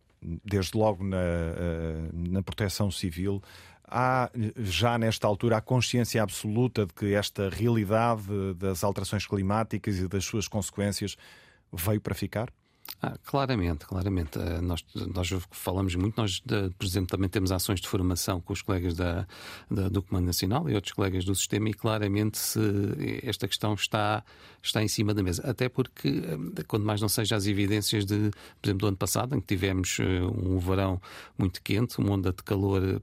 desde 0.44 0.76
logo 0.76 1.02
na, 1.02 1.16
eh, 1.16 2.10
na 2.12 2.42
proteção 2.42 2.90
civil, 2.90 3.42
há 3.92 4.30
já 4.56 4.98
nesta 4.98 5.26
altura 5.26 5.58
a 5.58 5.60
consciência 5.60 6.22
absoluta 6.22 6.86
de 6.86 6.94
que 6.94 7.14
esta 7.14 7.50
realidade 7.50 8.54
das 8.56 8.82
alterações 8.82 9.26
climáticas 9.26 9.98
e 9.98 10.08
das 10.08 10.24
suas 10.24 10.48
consequências 10.48 11.16
veio 11.72 12.00
para 12.00 12.14
ficar? 12.14 12.48
Ah, 13.00 13.16
claramente, 13.24 13.84
claramente. 13.84 14.38
Uh, 14.38 14.62
nós, 14.62 14.84
nós 14.94 15.28
falamos 15.50 15.94
muito, 15.94 16.16
nós, 16.16 16.40
por 16.40 16.84
exemplo, 16.84 17.08
também 17.08 17.28
temos 17.28 17.50
ações 17.50 17.80
de 17.80 17.88
formação 17.88 18.40
com 18.40 18.52
os 18.52 18.62
colegas 18.62 18.94
da, 18.94 19.26
da, 19.70 19.88
do 19.88 20.02
Comando 20.02 20.26
Nacional 20.26 20.68
e 20.70 20.74
outros 20.74 20.92
colegas 20.92 21.24
do 21.24 21.34
sistema 21.34 21.68
e 21.68 21.74
claramente 21.74 22.38
esta 23.22 23.48
questão 23.48 23.74
está, 23.74 24.24
está 24.62 24.82
em 24.82 24.88
cima 24.88 25.14
da 25.14 25.22
mesa. 25.22 25.42
Até 25.48 25.68
porque, 25.68 26.08
uh, 26.08 26.64
quando 26.68 26.84
mais 26.84 27.00
não 27.00 27.08
seja 27.08 27.34
as 27.34 27.46
evidências 27.46 28.04
de, 28.04 28.30
por 28.60 28.68
exemplo, 28.68 28.80
do 28.80 28.86
ano 28.88 28.96
passado, 28.96 29.34
em 29.34 29.40
que 29.40 29.46
tivemos 29.46 29.98
uh, 29.98 30.02
um 30.02 30.58
verão 30.58 31.00
muito 31.36 31.60
quente, 31.62 31.98
uma 31.98 32.12
onda 32.12 32.32
de 32.32 32.42
calor 32.42 33.02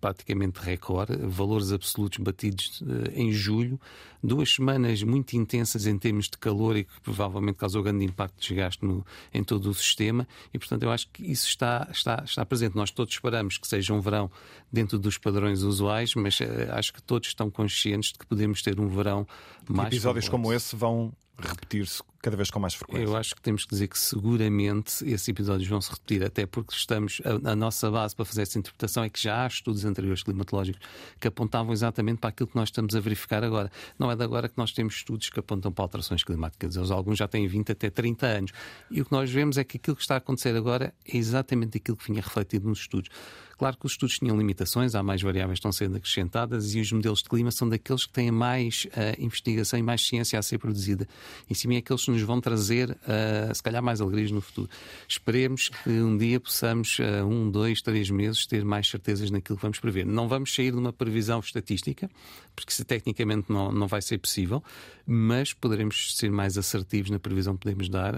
praticamente 0.00 0.60
recorde, 0.60 1.16
valores 1.16 1.72
absolutos 1.72 2.18
batidos 2.18 2.82
eh, 2.82 3.12
em 3.14 3.32
julho, 3.32 3.80
duas 4.22 4.54
semanas 4.54 5.02
muito 5.02 5.36
intensas 5.36 5.86
em 5.86 5.98
termos 5.98 6.26
de 6.26 6.38
calor 6.38 6.76
e 6.76 6.84
que 6.84 7.00
provavelmente 7.00 7.56
causou 7.56 7.82
grande 7.82 8.04
impacto 8.04 8.40
de 8.40 8.48
desgaste 8.48 8.84
no, 8.84 9.04
em 9.32 9.42
todo 9.42 9.68
o 9.68 9.74
sistema 9.74 10.26
e, 10.52 10.58
portanto, 10.58 10.82
eu 10.82 10.90
acho 10.90 11.08
que 11.12 11.30
isso 11.30 11.48
está, 11.48 11.88
está, 11.90 12.22
está 12.24 12.44
presente. 12.46 12.76
Nós 12.76 12.90
todos 12.90 13.14
esperamos 13.14 13.58
que 13.58 13.66
seja 13.66 13.92
um 13.92 14.00
verão 14.00 14.30
dentro 14.72 14.98
dos 14.98 15.18
padrões 15.18 15.62
usuais, 15.62 16.14
mas 16.14 16.38
uh, 16.40 16.44
acho 16.72 16.92
que 16.92 17.02
todos 17.02 17.28
estão 17.28 17.50
conscientes 17.50 18.12
de 18.12 18.18
que 18.18 18.26
podemos 18.26 18.62
ter 18.62 18.78
um 18.78 18.88
verão 18.88 19.26
mais. 19.68 19.88
Episódios 19.88 20.26
famoso. 20.26 20.42
como 20.42 20.54
esse 20.54 20.76
vão 20.76 21.12
repetir-se 21.40 22.02
cada 22.20 22.36
vez 22.36 22.50
com 22.50 22.58
mais 22.58 22.74
frequência. 22.74 23.04
Eu 23.04 23.16
acho 23.16 23.34
que 23.34 23.40
temos 23.40 23.64
que 23.64 23.70
dizer 23.70 23.88
que 23.88 23.98
seguramente 23.98 25.04
esses 25.08 25.28
episódios 25.28 25.68
vão 25.68 25.80
se 25.80 25.90
repetir, 25.90 26.24
até 26.24 26.46
porque 26.46 26.74
estamos 26.74 27.22
a, 27.24 27.52
a, 27.52 27.56
nossa 27.56 27.90
base 27.90 28.14
para 28.14 28.24
fazer 28.24 28.42
essa 28.42 28.58
interpretação 28.58 29.04
é 29.04 29.08
que 29.08 29.22
já 29.22 29.44
há 29.44 29.46
estudos 29.46 29.84
anteriores 29.84 30.22
climatológicos 30.22 30.80
que 31.20 31.28
apontavam 31.28 31.72
exatamente 31.72 32.18
para 32.18 32.30
aquilo 32.30 32.48
que 32.48 32.56
nós 32.56 32.68
estamos 32.68 32.94
a 32.96 33.00
verificar 33.00 33.44
agora. 33.44 33.70
Não 33.98 34.10
é 34.10 34.16
de 34.16 34.24
agora 34.24 34.48
que 34.48 34.58
nós 34.58 34.72
temos 34.72 34.94
estudos 34.94 35.30
que 35.30 35.38
apontam 35.38 35.70
para 35.70 35.84
alterações 35.84 36.24
climáticas. 36.24 36.76
Alguns 36.90 37.18
já 37.18 37.28
têm 37.28 37.46
20 37.46 37.72
até 37.72 37.88
30 37.88 38.26
anos. 38.26 38.52
E 38.90 39.00
o 39.00 39.04
que 39.04 39.12
nós 39.12 39.30
vemos 39.30 39.56
é 39.56 39.64
que 39.64 39.76
aquilo 39.76 39.96
que 39.96 40.02
está 40.02 40.14
a 40.14 40.18
acontecer 40.18 40.56
agora 40.56 40.92
é 41.06 41.16
exatamente 41.16 41.78
aquilo 41.78 41.96
que 41.96 42.10
vinha 42.10 42.20
refletido 42.20 42.68
nos 42.68 42.80
estudos. 42.80 43.10
Claro 43.58 43.76
que 43.76 43.86
os 43.86 43.92
estudos 43.92 44.20
tinham 44.20 44.38
limitações, 44.38 44.94
há 44.94 45.02
mais 45.02 45.20
variáveis 45.20 45.56
que 45.56 45.58
estão 45.58 45.72
sendo 45.72 45.96
acrescentadas 45.96 46.76
e 46.76 46.80
os 46.80 46.92
modelos 46.92 47.24
de 47.24 47.28
clima 47.28 47.50
são 47.50 47.68
daqueles 47.68 48.06
que 48.06 48.12
têm 48.12 48.30
mais 48.30 48.86
uh, 48.86 49.20
investigação 49.20 49.76
e 49.76 49.82
mais 49.82 50.06
ciência 50.06 50.38
a 50.38 50.42
ser 50.42 50.58
produzida. 50.58 51.08
Em 51.50 51.54
cima 51.54 51.74
é 51.74 51.78
aqueles 51.78 52.04
que 52.04 52.10
nos 52.12 52.22
vão 52.22 52.40
trazer, 52.40 52.90
uh, 52.90 53.52
se 53.52 53.60
calhar, 53.60 53.82
mais 53.82 54.00
alegrias 54.00 54.30
no 54.30 54.40
futuro. 54.40 54.70
Esperemos 55.08 55.70
que 55.70 55.90
um 55.90 56.16
dia 56.16 56.38
possamos, 56.38 57.00
uh, 57.00 57.26
um, 57.26 57.50
dois, 57.50 57.82
três 57.82 58.08
meses, 58.10 58.46
ter 58.46 58.64
mais 58.64 58.88
certezas 58.88 59.28
naquilo 59.28 59.56
que 59.56 59.62
vamos 59.62 59.80
prever. 59.80 60.06
Não 60.06 60.28
vamos 60.28 60.54
sair 60.54 60.70
de 60.70 60.78
uma 60.78 60.92
previsão 60.92 61.40
estatística, 61.40 62.08
porque 62.54 62.72
isso 62.72 62.84
tecnicamente 62.84 63.50
não, 63.50 63.72
não 63.72 63.88
vai 63.88 64.00
ser 64.00 64.18
possível, 64.18 64.62
mas 65.04 65.52
poderemos 65.52 66.16
ser 66.16 66.30
mais 66.30 66.56
assertivos 66.56 67.10
na 67.10 67.18
previsão 67.18 67.54
que 67.54 67.62
podemos 67.62 67.88
dar 67.88 68.14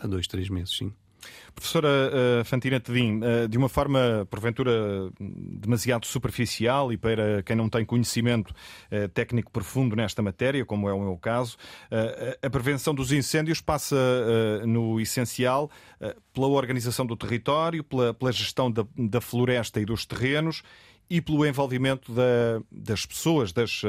a 0.00 0.06
dois, 0.08 0.26
três 0.26 0.48
meses, 0.48 0.76
sim. 0.76 0.92
Professora 1.54 1.88
uh, 1.88 2.44
Fantina 2.44 2.80
Tedim, 2.80 3.18
uh, 3.18 3.48
de 3.48 3.58
uma 3.58 3.68
forma, 3.68 4.26
porventura, 4.30 4.72
demasiado 5.18 6.06
superficial 6.06 6.92
e 6.92 6.96
para 6.96 7.42
quem 7.42 7.56
não 7.56 7.68
tem 7.68 7.84
conhecimento 7.84 8.50
uh, 8.50 9.08
técnico 9.08 9.50
profundo 9.50 9.94
nesta 9.94 10.22
matéria, 10.22 10.64
como 10.64 10.88
é 10.88 10.92
o 10.92 11.00
meu 11.00 11.16
caso, 11.16 11.56
a 12.42 12.50
prevenção 12.50 12.94
dos 12.94 13.12
incêndios 13.12 13.60
passa, 13.60 13.96
no 14.66 15.00
essencial, 15.00 15.70
pela 16.32 16.46
organização 16.46 17.04
do 17.04 17.16
território, 17.16 17.84
pela, 17.84 18.32
gestão 18.32 18.72
da 18.72 19.20
floresta 19.20 19.80
e 19.80 19.84
dos 19.84 20.06
terrenos 20.06 20.62
e 21.10 21.20
pelo 21.20 21.44
envolvimento 21.44 22.12
da, 22.12 22.62
das 22.70 23.04
pessoas, 23.04 23.52
das 23.52 23.82
uh, 23.82 23.88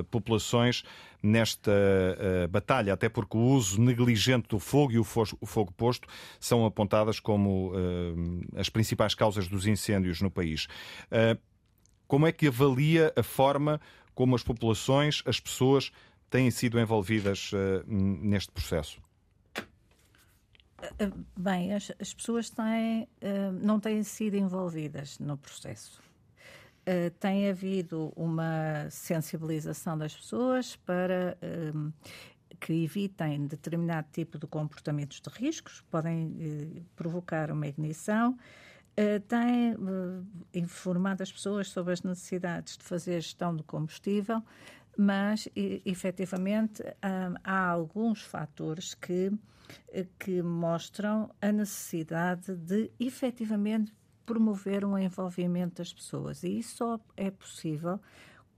uh, 0.00 0.04
populações 0.04 0.82
nesta 1.22 1.70
uh, 1.70 2.48
batalha, 2.48 2.94
até 2.94 3.06
porque 3.06 3.36
o 3.36 3.40
uso 3.40 3.78
negligente 3.78 4.48
do 4.48 4.58
fogo 4.58 4.92
e 4.92 4.98
o, 4.98 5.04
fo 5.04 5.24
o 5.42 5.44
fogo 5.44 5.70
posto 5.72 6.08
são 6.40 6.64
apontadas 6.64 7.20
como 7.20 7.72
as 8.56 8.70
principais 8.70 9.14
causas 9.14 9.46
dos 9.46 9.66
incêndios 9.66 10.22
no 10.22 10.30
país. 10.30 10.66
como 12.06 12.26
é 12.26 12.32
que 12.32 12.46
avalia 12.46 13.12
a 13.14 13.22
forma 13.22 13.78
como 14.14 14.34
as 14.34 14.42
populações, 14.42 15.22
as 15.26 15.38
pessoas, 15.38 15.92
têm 16.30 16.50
sido 16.50 16.78
envolvidas 16.78 17.50
neste 17.86 18.52
processo? 18.52 19.02
Bem, 21.36 21.74
as, 21.74 21.92
as 22.00 22.14
pessoas 22.14 22.48
têm, 22.48 23.08
não 23.60 23.78
têm 23.80 24.02
sido 24.02 24.36
envolvidas 24.36 25.18
no 25.18 25.36
processo. 25.36 26.07
Uh, 26.88 27.10
tem 27.20 27.50
havido 27.50 28.10
uma 28.16 28.88
sensibilização 28.88 29.98
das 29.98 30.16
pessoas 30.16 30.74
para 30.74 31.36
uh, 31.42 31.92
que 32.58 32.72
evitem 32.82 33.46
determinado 33.46 34.08
tipo 34.10 34.38
de 34.38 34.46
comportamentos 34.46 35.20
de 35.20 35.28
riscos, 35.28 35.82
podem 35.90 36.28
uh, 36.28 36.84
provocar 36.96 37.50
uma 37.50 37.66
ignição. 37.66 38.38
tem 39.28 39.76
informado 40.54 41.22
as 41.22 41.30
pessoas 41.30 41.68
sobre 41.68 41.92
as 41.92 42.02
necessidades 42.02 42.78
de 42.78 42.84
fazer 42.84 43.20
gestão 43.20 43.54
de 43.54 43.62
combustível, 43.64 44.42
mas 44.96 45.46
e, 45.54 45.82
efetivamente 45.84 46.82
há 47.44 47.68
alguns 47.68 48.22
fatores 48.22 48.94
que, 48.94 49.30
que 50.18 50.42
mostram 50.42 51.30
a 51.40 51.52
necessidade 51.52 52.56
de 52.56 52.90
efetivamente 52.98 53.92
promover 54.28 54.84
um 54.84 54.98
envolvimento 54.98 55.76
das 55.76 55.90
pessoas. 55.90 56.44
E 56.44 56.58
isso 56.58 56.76
só 56.76 57.00
é 57.16 57.30
possível 57.30 57.98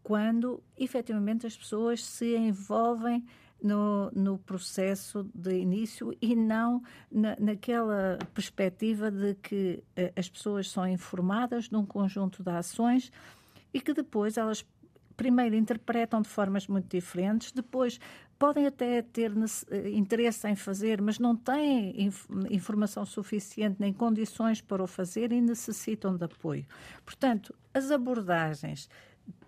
quando 0.02 0.60
efetivamente 0.76 1.46
as 1.46 1.56
pessoas 1.56 2.04
se 2.04 2.36
envolvem 2.36 3.24
no, 3.62 4.10
no 4.10 4.36
processo 4.38 5.30
de 5.32 5.52
início 5.60 6.12
e 6.20 6.34
não 6.34 6.82
na, 7.10 7.36
naquela 7.38 8.18
perspectiva 8.34 9.12
de 9.12 9.34
que 9.36 9.84
uh, 9.96 10.12
as 10.16 10.28
pessoas 10.28 10.68
são 10.68 10.88
informadas 10.88 11.68
de 11.68 11.76
um 11.76 11.86
conjunto 11.86 12.42
de 12.42 12.50
ações 12.50 13.12
e 13.72 13.80
que 13.80 13.94
depois 13.94 14.36
elas 14.36 14.66
primeiro 15.16 15.54
interpretam 15.54 16.20
de 16.22 16.28
formas 16.28 16.66
muito 16.66 16.88
diferentes, 16.88 17.52
depois 17.52 18.00
podem 18.40 18.66
até 18.66 19.02
ter 19.02 19.30
eh, 19.70 19.90
interesse 19.90 20.48
em 20.48 20.56
fazer, 20.56 21.02
mas 21.02 21.18
não 21.18 21.36
têm 21.36 22.06
inf 22.06 22.26
informação 22.48 23.04
suficiente 23.04 23.76
nem 23.78 23.92
condições 23.92 24.62
para 24.62 24.82
o 24.82 24.86
fazer 24.86 25.30
e 25.30 25.42
necessitam 25.42 26.16
de 26.16 26.24
apoio. 26.24 26.64
Portanto, 27.04 27.54
as 27.74 27.90
abordagens 27.90 28.88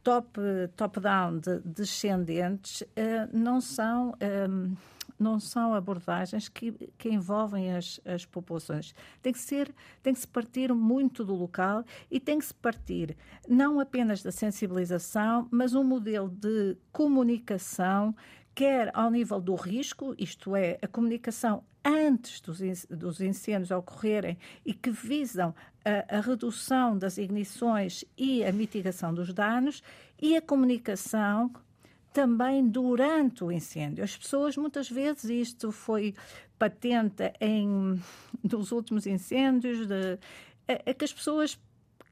top-down, 0.03 0.69
top 0.77 1.41
de, 1.41 1.61
descendentes, 1.61 2.83
uh, 2.83 2.87
não 3.33 3.63
são. 3.63 4.11
Um, 4.11 4.75
eh, 4.75 4.93
não 5.19 5.39
são 5.39 5.73
abordagens 5.73 6.49
que, 6.49 6.73
que 6.99 7.09
envolvem 7.09 7.77
as, 7.77 8.01
as 8.05 8.27
populações. 8.27 8.93
Tem 9.23 9.33
que 9.33 9.39
ser, 9.39 9.73
tem 10.03 10.13
que 10.13 10.19
se 10.19 10.27
partir 10.27 10.75
muito 10.75 11.25
do 11.25 11.33
local 11.33 11.85
e 12.11 12.19
tem 12.19 12.41
que 12.41 12.47
se 12.47 12.55
partir 12.55 13.17
não 13.49 13.79
apenas 13.79 14.21
da 14.21 14.33
sensibilização, 14.33 15.47
mas 15.49 15.75
um 15.75 15.85
modelo 15.85 16.29
de 16.29 16.77
comunicação 16.91 18.13
quer 18.55 18.91
ao 18.95 19.11
nível 19.11 19.41
do 19.41 19.55
risco, 19.55 20.15
isto 20.19 20.55
é, 20.55 20.79
a 20.83 20.87
comunicação 20.87 21.65
antes 21.85 22.41
dos, 22.41 23.21
incêndios 23.21 23.71
ocorrerem 23.71 24.39
e 24.65 24.73
que 24.73 24.91
visam 24.91 25.55
a, 25.85 26.17
a, 26.17 26.21
redução 26.21 26.97
das 26.97 27.19
ignições 27.19 28.05
e 28.17 28.45
a 28.45 28.53
mitigação 28.53 29.13
dos 29.13 29.33
danos, 29.33 29.83
e 30.21 30.37
a 30.37 30.43
comunicação 30.43 31.53
também 32.13 32.69
durante 32.69 33.43
o 33.43 33.51
incêndio. 33.51 34.05
As 34.05 34.17
pessoas, 34.17 34.57
muitas 34.57 34.89
vezes, 34.89 35.25
isto 35.25 35.73
foi 35.73 36.15
patente 36.59 37.33
em 37.41 38.01
dos 38.45 38.71
últimos 38.71 39.07
incêndios, 39.07 39.87
de, 39.87 40.19
é, 40.69 40.83
é 40.87 40.95
que 40.95 41.05
as 41.05 41.13
pessoas 41.13 41.59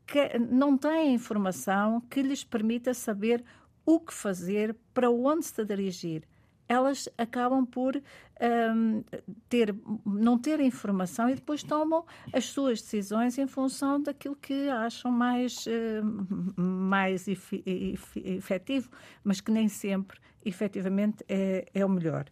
que 0.07 0.39
não 0.39 0.77
têm 0.77 1.15
informação 1.15 2.01
que 2.01 2.23
lhes 2.23 2.43
permita 2.43 2.93
saber 2.93 3.45
o 3.87 4.01
que 4.01 4.12
fazer, 4.12 4.75
para 4.93 5.11
onde 5.11 5.47
se 5.47 5.65
dirigir 5.65 6.25
elas 6.71 7.09
acabam 7.19 7.67
por 7.67 7.97
um, 7.97 9.03
ter, 9.49 9.75
não 10.07 10.39
ter 10.39 10.61
informação 10.61 11.29
e 11.29 11.35
depois 11.35 11.65
tomam 11.65 12.07
as 12.33 12.45
suas 12.45 12.81
decisões 12.81 13.37
em 13.37 13.47
função 13.49 14.01
daquilo 14.01 14.37
que 14.37 14.69
acham 14.69 15.11
mais, 15.11 15.67
uh, 15.67 16.61
mais 16.61 17.27
efetivo, 17.27 18.89
mas 19.25 19.41
que 19.41 19.51
nem 19.51 19.69
sempre 19.69 20.21
efetivamente 20.45 21.25
é, 21.29 21.67
é 21.75 21.85
o 21.85 21.89
melhor. 21.89 22.27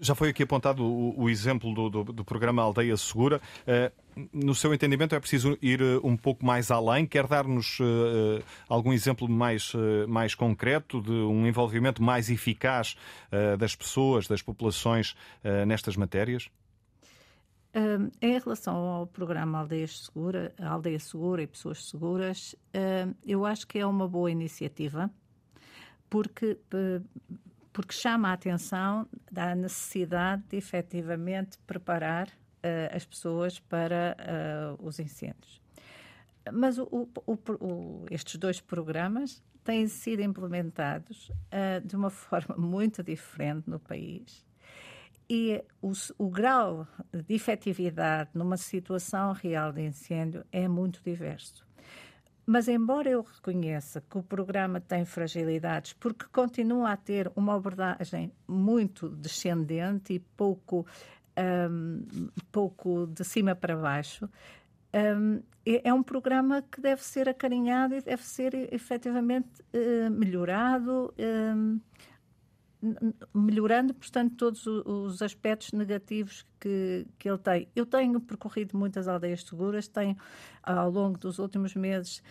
Já 0.00 0.14
foi 0.14 0.30
aqui 0.30 0.42
apontado 0.42 0.84
o, 0.84 1.22
o 1.22 1.30
exemplo 1.30 1.72
do, 1.74 1.88
do, 1.88 2.12
do, 2.12 2.24
programa 2.24 2.62
Aldeia 2.62 2.96
Segura. 2.96 3.40
Uh, 3.60 4.26
no 4.32 4.54
seu 4.54 4.72
entendimento, 4.72 5.14
é 5.14 5.20
preciso 5.20 5.58
ir 5.60 5.82
uh, 5.82 6.00
um 6.04 6.16
pouco 6.16 6.44
mais 6.44 6.70
além? 6.70 7.06
Quer 7.06 7.26
dar-nos 7.26 7.78
uh, 7.80 8.42
algum 8.68 8.92
exemplo 8.92 9.28
mais, 9.28 9.72
mais 10.08 10.34
concreto 10.34 11.00
de 11.00 11.12
um 11.12 11.46
envolvimento 11.46 12.02
mais 12.02 12.30
eficaz 12.30 12.96
das 13.58 13.74
pessoas, 13.74 14.26
das 14.26 14.42
populações 14.42 15.16
nestas 15.66 15.96
matérias? 15.96 16.48
Uh, 17.74 18.08
em 18.22 18.38
relação 18.38 18.76
ao 18.76 19.06
programa 19.08 19.58
Aldeias 19.58 20.04
Segura, 20.04 20.54
Aldeia 20.60 21.00
Segura 21.00 21.42
e 21.42 21.46
Pessoas 21.48 21.84
Seguras, 21.84 22.54
uh, 22.72 23.12
eu 23.26 23.44
acho 23.44 23.66
que 23.66 23.80
é 23.80 23.84
uma 23.84 24.06
boa 24.06 24.30
iniciativa, 24.30 25.10
porque, 26.08 26.56
porque 27.74 27.92
chama 27.92 28.30
a 28.30 28.32
atenção 28.32 29.06
da 29.30 29.54
necessidade 29.54 30.42
de 30.48 30.56
efetivamente 30.56 31.58
preparar 31.66 32.28
as 32.90 33.04
pessoas 33.04 33.60
para 33.60 34.16
os 34.78 34.98
incêndios. 34.98 35.60
Mas 36.50 36.78
o, 36.78 36.86
o, 37.26 37.32
o, 37.60 38.06
estes 38.10 38.36
dois 38.36 38.60
programas 38.60 39.42
têm 39.64 39.88
sido 39.88 40.20
implementados 40.20 41.30
uh, 41.30 41.84
de 41.84 41.96
uma 41.96 42.10
forma 42.10 42.56
muito 42.56 43.02
diferente 43.02 43.68
no 43.68 43.80
país. 43.80 44.44
E 45.28 45.64
o, 45.80 45.92
o, 46.18 46.28
grau 46.28 46.86
de 47.10 47.34
efetividade 47.34 48.30
numa 48.34 48.58
situação 48.58 49.32
real 49.32 49.72
de 49.72 49.80
incêndio 49.80 50.44
é 50.52 50.68
muito 50.68 51.02
diverso. 51.02 51.63
Mas, 52.46 52.68
embora 52.68 53.08
eu 53.08 53.22
reconheça 53.22 54.02
que 54.02 54.18
o 54.18 54.22
programa 54.22 54.80
tem 54.80 55.04
fragilidades, 55.04 55.94
porque 55.94 56.26
continua 56.30 56.92
a 56.92 56.96
ter 56.96 57.30
uma 57.34 57.54
abordagem 57.54 58.30
muito 58.46 59.08
descendente 59.08 60.12
e 60.12 60.18
pouco, 60.18 60.86
um, 61.70 62.28
pouco 62.52 63.06
de 63.06 63.24
cima 63.24 63.54
para 63.54 63.76
baixo, 63.76 64.28
um, 64.94 65.40
é, 65.64 65.88
é 65.88 65.94
um 65.94 66.02
programa 66.02 66.62
que 66.62 66.80
deve 66.80 67.02
ser 67.02 67.28
acarinhado 67.28 67.94
e 67.94 68.02
deve 68.02 68.22
ser 68.22 68.54
efetivamente 68.72 69.48
uh, 69.72 70.10
melhorado, 70.10 71.14
um, 71.18 71.80
melhorando, 73.32 73.94
portanto, 73.94 74.34
todos 74.36 74.66
os 74.66 75.22
aspectos 75.22 75.72
negativos 75.72 76.46
que, 76.60 77.06
que 77.18 77.28
ele 77.28 77.38
tem. 77.38 77.68
Eu 77.74 77.86
tenho 77.86 78.20
percorrido 78.20 78.76
muitas 78.76 79.08
aldeias 79.08 79.42
seguras, 79.42 79.88
tenho, 79.88 80.16
ao 80.62 80.90
longo 80.90 81.18
dos 81.18 81.38
últimos 81.38 81.74
meses, 81.74 82.22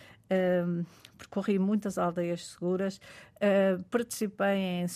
um, 0.66 0.84
percorri 1.18 1.58
muitas 1.58 1.98
aldeias 1.98 2.46
seguras, 2.46 3.00
uh, 3.36 3.82
participei 3.84 4.58
em 4.58 4.86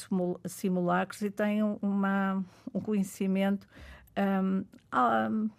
simulacros 0.46 1.22
e 1.22 1.30
tenho 1.30 1.78
uma, 1.82 2.44
um 2.74 2.80
conhecimento 2.80 3.66
um, 4.18 4.64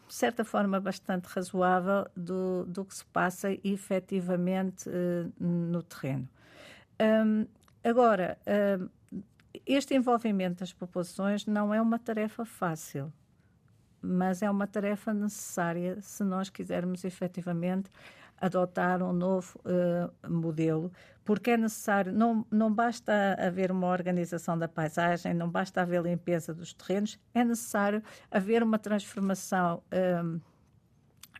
de 0.08 0.14
certa 0.14 0.44
forma 0.44 0.80
bastante 0.80 1.26
razoável 1.28 2.06
do, 2.16 2.66
do 2.66 2.84
que 2.84 2.96
se 2.96 3.06
passa 3.06 3.50
efetivamente 3.64 4.90
uh, 4.90 5.32
no 5.40 5.82
terreno. 5.84 6.28
Um, 7.02 7.48
agora, 7.84 8.38
uh, 8.46 8.90
este 9.66 9.96
envolvimento 9.96 10.60
das 10.60 10.74
populações 10.74 11.46
não 11.46 11.74
é 11.74 11.82
uma 11.82 11.98
tarefa 12.00 12.46
fácil, 12.46 13.12
mas 14.02 14.42
é 14.42 14.50
uma 14.50 14.68
tarefa 14.68 15.14
necessária 15.14 16.00
se 16.02 16.24
nós 16.24 16.50
quisermos 16.50 17.04
efetivamente 17.04 17.90
adotar 18.40 19.04
um 19.04 19.12
novo 19.12 19.60
uh, 19.66 20.32
modelo, 20.32 20.92
porque 21.26 21.52
é 21.52 21.58
necessário, 21.58 22.14
não, 22.14 22.46
não 22.50 22.74
basta 22.74 23.36
haver 23.38 23.72
uma 23.72 23.88
organização 23.88 24.58
da 24.58 24.68
paisagem, 24.68 25.34
não 25.34 25.50
basta 25.50 25.82
haver 25.82 26.02
limpeza 26.02 26.54
dos 26.54 26.74
terrenos, 26.74 27.20
é 27.34 27.44
necessário 27.44 28.02
haver 28.32 28.64
uma 28.64 28.80
transformação 28.80 29.84
um, 30.24 30.40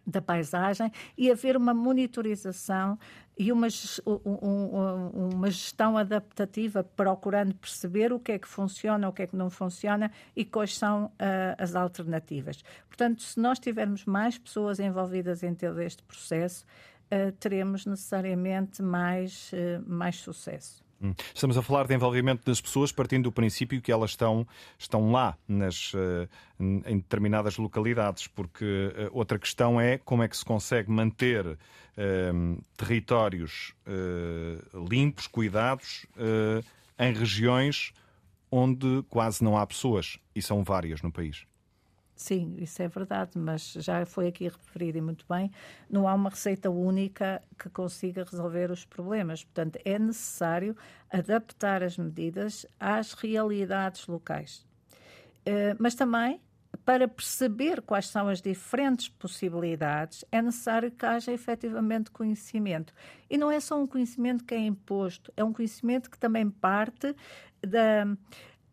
da 0.06 0.22
paisagem 0.22 0.92
e 1.18 1.32
haver 1.32 1.56
uma 1.56 1.74
monitorização 1.74 2.98
e 3.40 3.54
uma, 3.54 3.68
um, 4.06 5.30
uma 5.34 5.50
gestão 5.50 5.98
adaptativa, 5.98 6.84
procurando 6.84 7.56
perceber 7.56 8.12
o 8.12 8.20
que 8.20 8.34
é 8.34 8.38
que 8.38 8.48
funciona, 8.48 9.08
o 9.08 9.14
que 9.14 9.22
é 9.22 9.28
que 9.28 9.36
não 9.36 9.50
funciona 9.50 10.12
e 10.36 10.44
quais 10.44 10.78
são 10.78 11.06
uh, 11.06 11.10
as 11.58 11.74
alternativas. 11.74 12.62
Portanto, 12.90 13.24
se 13.24 13.40
nós 13.40 13.58
tivermos 13.58 14.04
mais 14.04 14.38
pessoas 14.38 14.78
envolvidas 14.78 15.42
em 15.42 15.56
todo 15.56 15.82
este 15.82 16.04
processo, 16.04 16.66
uh, 17.06 17.32
teremos 17.40 17.86
necessariamente 17.86 18.84
mais, 18.84 19.54
uh, 19.54 19.90
mais 19.90 20.18
sucesso. 20.18 20.84
Estamos 21.34 21.58
a 21.58 21.62
falar 21.62 21.88
de 21.88 21.96
envolvimento 21.96 22.44
das 22.46 22.60
pessoas 22.60 22.92
partindo 22.92 23.24
do 23.24 23.32
princípio 23.32 23.82
que 23.82 23.92
elas 23.92 24.12
estão, 24.12 24.46
estão 24.78 25.12
lá 25.12 25.38
nas, 25.48 25.94
em 26.60 26.98
determinadas 26.98 27.58
localidades, 27.58 28.28
porque 28.28 28.92
outra 29.12 29.40
questão 29.40 29.80
é 29.80 29.98
como 29.98 30.24
é 30.24 30.28
que 30.28 30.36
se 30.36 30.44
consegue 30.44 30.92
manter 30.92 31.58
territórios 32.76 33.74
limpos, 34.90 35.28
cuidados, 35.28 36.06
em 36.98 37.14
regiões 37.14 37.94
onde 38.52 39.04
quase 39.10 39.44
não 39.44 39.58
há 39.58 39.66
pessoas, 39.66 40.20
e 40.36 40.42
são 40.42 40.64
várias 40.64 41.02
no 41.02 41.12
país. 41.12 41.46
Sim, 42.20 42.58
isso 42.58 42.82
é 42.82 42.88
verdade, 42.90 43.38
mas 43.38 43.72
já 43.78 44.06
foi 44.06 44.28
aqui 44.28 44.44
referido 44.44 44.98
e 44.98 45.02
muito 45.02 45.26
bem, 45.30 45.50
não 45.90 46.06
há 46.06 46.14
uma 46.14 46.30
receita 46.30 46.70
única 46.70 47.42
que 47.58 47.70
consiga 47.70 48.26
resolver 48.30 48.70
os 48.72 48.84
problemas. 48.84 49.46
Portanto, 49.46 49.80
é 49.86 49.98
necessário 49.98 50.76
adaptar 51.10 51.82
as 51.82 51.98
medidas 51.98 52.66
às 52.78 53.14
realidades 53.14 54.06
locais. 54.06 54.68
Uh, 55.48 55.78
mas 55.80 55.96
também, 55.96 56.42
para 56.84 57.08
perceber 57.08 57.82
quais 57.82 58.10
são 58.10 58.28
as 58.28 58.42
diferentes 58.42 59.08
possibilidades, 59.08 60.26
é 60.30 60.42
necessário 60.42 60.92
que 60.92 61.06
haja 61.06 61.32
efetivamente 61.32 62.12
conhecimento. 62.12 62.94
E 63.30 63.38
não 63.38 63.50
é 63.50 63.62
só 63.62 63.82
um 63.82 63.88
conhecimento 63.88 64.44
que 64.44 64.54
é 64.54 64.60
imposto, 64.60 65.32
é 65.38 65.44
um 65.44 65.54
conhecimento 65.54 66.12
que 66.12 66.20
também 66.20 66.50
parte 66.50 67.16
da 67.66 68.06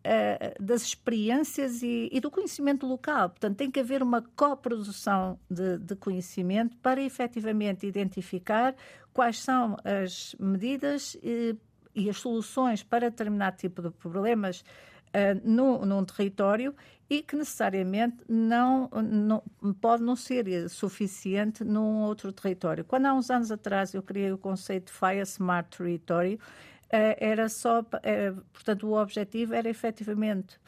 uh, 0.07 0.63
das 0.63 0.83
experiências 0.83 1.83
e, 1.83 2.09
e, 2.13 2.21
do 2.21 2.31
conhecimento 2.31 2.87
local. 2.87 3.31
Portanto, 3.31 3.57
tem 3.57 3.71
que 3.71 3.81
haver 3.81 4.03
uma 4.03 4.23
coprodução 4.23 5.39
de, 5.51 5.79
de 5.79 5.97
conhecimento 5.97 6.77
para 6.79 7.03
efetivamente 7.03 7.87
identificar 7.87 8.75
quais 9.13 9.43
são 9.43 9.77
as 9.85 10.37
medidas 10.39 11.17
e, 11.23 11.57
e 11.95 12.09
as 12.09 12.19
soluções 12.19 12.83
para 12.83 13.11
determinado 13.11 13.57
tipo 13.57 13.83
de 13.83 13.91
problemas 13.91 14.61
uh, 14.61 15.41
num, 15.43 15.85
num 15.85 16.05
território 16.05 16.75
e 17.09 17.23
que 17.23 17.37
necessariamente 17.37 18.17
não, 18.29 18.91
não, 18.91 19.43
pode 19.81 20.03
não 20.03 20.17
ser 20.17 20.69
suficiente 20.69 21.63
num 21.63 22.03
outro 22.03 22.33
território. 22.33 22.85
Quando 22.85 23.07
há 23.07 23.15
uns 23.15 23.31
anos 23.31 23.51
atrás 23.53 23.95
eu 23.95 24.03
criei 24.03 24.33
o 24.33 24.39
conceito 24.39 24.87
de 24.87 24.93
FIA 24.93 25.23
Smart 25.23 25.77
Territory, 25.77 26.35
eh, 26.35 26.76
era 26.89 27.49
só, 27.49 27.85
eh, 28.03 28.33
portanto, 28.53 28.87
o 28.87 29.01
objetivo 29.01 29.55
era 29.55 29.69
efetivamente 29.69 30.59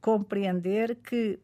compreender 0.00 0.96
que 0.96 1.38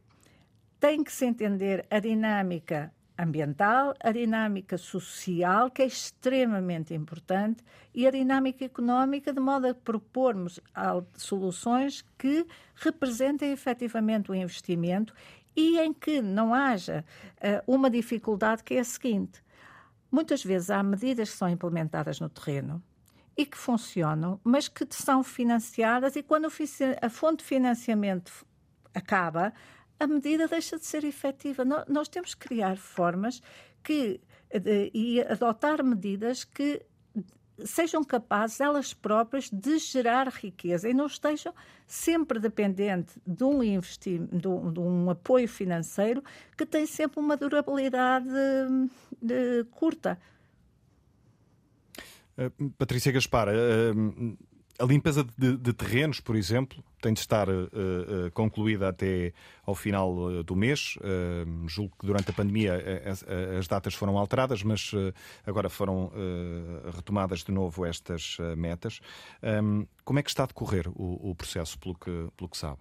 tem 0.78 1.02
que 1.02 1.12
se 1.12 1.26
entender 1.26 1.86
a 1.90 1.98
dinâmica 1.98 2.92
ambiental, 3.18 3.94
a 4.00 4.12
dinâmica 4.12 4.78
social, 4.78 5.70
que 5.70 5.82
é 5.82 5.86
extremamente 5.86 6.94
importante, 6.94 7.64
e 7.92 8.06
a 8.06 8.12
dinâmica 8.12 8.64
económica, 8.64 9.32
de 9.32 9.40
modo 9.40 9.66
a 9.66 9.74
propormos 9.74 10.60
soluções 11.16 12.04
que 12.16 12.46
representem 12.76 13.50
efetivamente 13.50 14.30
o 14.30 14.34
investimento 14.34 15.12
e 15.56 15.80
em 15.80 15.92
que 15.92 16.22
não 16.22 16.54
haja 16.54 17.04
uh, 17.38 17.72
uma 17.72 17.90
dificuldade 17.90 18.62
que 18.62 18.74
é 18.74 18.80
a 18.80 18.84
seguinte: 18.84 19.42
muitas 20.12 20.44
vezes 20.44 20.70
há 20.70 20.80
medidas 20.80 21.30
que 21.30 21.36
são 21.36 21.48
implementadas 21.48 22.20
no 22.20 22.28
terreno 22.28 22.80
e 23.38 23.46
que 23.46 23.56
funcionam, 23.56 24.40
mas 24.42 24.66
que 24.66 24.84
são 24.90 25.22
financiadas 25.22 26.16
e 26.16 26.24
quando 26.24 26.48
a 27.00 27.08
fonte 27.08 27.38
de 27.38 27.44
financiamento 27.44 28.44
acaba, 28.92 29.52
a 30.00 30.06
medida 30.08 30.48
deixa 30.48 30.76
de 30.76 30.84
ser 30.84 31.04
efetiva. 31.04 31.64
Nós 31.64 32.08
temos 32.08 32.34
que 32.34 32.48
criar 32.48 32.76
formas 32.76 33.40
que 33.84 34.20
e 34.92 35.20
adotar 35.22 35.84
medidas 35.84 36.42
que 36.42 36.84
sejam 37.64 38.02
capazes 38.02 38.60
elas 38.60 38.94
próprias 38.94 39.50
de 39.50 39.78
gerar 39.78 40.28
riqueza 40.28 40.88
e 40.88 40.94
não 40.94 41.06
estejam 41.06 41.52
sempre 41.86 42.38
dependentes 42.38 43.18
de 43.26 43.44
um 43.44 43.60
de 43.60 44.48
um, 44.48 44.72
de 44.72 44.80
um 44.80 45.10
apoio 45.10 45.48
financeiro 45.48 46.22
que 46.56 46.64
tem 46.64 46.86
sempre 46.86 47.20
uma 47.20 47.36
durabilidade 47.36 48.28
de, 48.28 48.90
de 49.20 49.64
curta. 49.70 50.18
Eh, 52.38 52.50
Patrícia 52.78 53.10
Gaspar, 53.10 53.48
uh, 53.48 54.38
a 54.78 54.84
limpeza 54.84 55.26
de, 55.36 55.56
de, 55.56 55.72
terrenos, 55.72 56.20
por 56.20 56.36
exemplo, 56.36 56.84
tem 57.02 57.12
de 57.12 57.18
estar 57.18 57.48
uh, 57.48 58.30
concluída 58.32 58.88
até 58.88 59.32
ao 59.66 59.74
final 59.74 60.44
do 60.44 60.54
mês. 60.54 60.96
julgo 61.66 61.96
que 61.98 62.06
durante 62.06 62.30
a 62.30 62.32
pandemia 62.32 62.80
as, 63.04 63.24
as 63.58 63.66
datas 63.66 63.94
foram 63.94 64.16
alteradas, 64.16 64.62
mas 64.62 64.92
agora 65.44 65.68
foram 65.68 66.12
retomadas 66.94 67.42
de 67.42 67.50
novo 67.50 67.84
estas 67.84 68.38
metas. 68.56 69.00
Como 70.04 70.20
é 70.20 70.22
que 70.22 70.30
está 70.30 70.44
a 70.44 70.46
decorrer 70.46 70.88
o, 70.88 71.30
o 71.30 71.34
processo, 71.34 71.76
pelo 71.76 71.96
que, 71.96 72.28
pelo 72.36 72.48
que 72.48 72.56
sabe? 72.56 72.78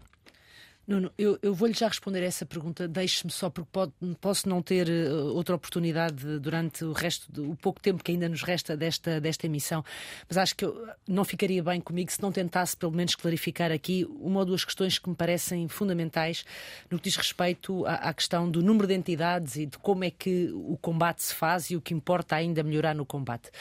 Nuno, 0.88 1.12
eu, 1.18 1.38
eu 1.42 1.54
vou-lhe 1.54 1.74
já 1.74 1.90
responder 1.90 2.24
essa 2.24 2.46
pergunta. 2.46 2.88
Deixe-me 2.88 3.30
só, 3.30 3.50
porque 3.50 3.70
pode, 3.70 3.92
posso 4.22 4.48
não 4.48 4.62
ter 4.62 4.88
uh, 4.88 5.36
outra 5.36 5.54
oportunidade 5.54 6.40
durante 6.40 6.86
o 6.86 6.94
resto, 6.94 7.30
do 7.30 7.58
pouco 7.58 7.82
tempo 7.82 8.02
que 8.02 8.14
ainda 8.14 8.30
nos 8.30 8.42
resta 8.42 8.78
desta, 8.78 9.20
desta 9.20 9.46
emissão. 9.46 9.84
Mas 10.30 10.38
acho 10.38 10.56
que 10.56 10.64
eu, 10.64 10.88
não 11.06 11.26
ficaria 11.26 11.62
bem 11.62 11.82
comigo 11.82 12.10
se 12.10 12.22
não 12.22 12.32
tentasse, 12.32 12.78
pelo 12.78 12.94
menos, 12.94 13.16
clarificar 13.16 13.70
aqui 13.70 14.08
uma 14.18 14.40
ou 14.40 14.46
duas 14.46 14.64
questões 14.64 14.98
que 14.98 15.10
me 15.10 15.16
parecem 15.16 15.68
fundamentais 15.68 16.46
no 16.90 16.98
que 16.98 17.10
diz 17.10 17.18
respeito 17.18 17.86
à, 17.86 17.96
à 17.96 18.14
questão 18.14 18.50
do 18.50 18.64
número 18.64 18.88
de 18.88 18.94
entidades 18.94 19.58
e 19.58 19.66
de 19.66 19.78
como 19.78 20.06
é 20.06 20.10
que 20.10 20.50
o 20.54 20.78
combate 20.78 21.22
se 21.22 21.34
faz 21.34 21.70
e 21.70 21.76
o 21.76 21.82
que 21.82 21.94
importa 21.94 22.38
ainda 22.38 22.64
melhorar 22.64 22.96
no 22.96 23.06
combate 23.06 23.52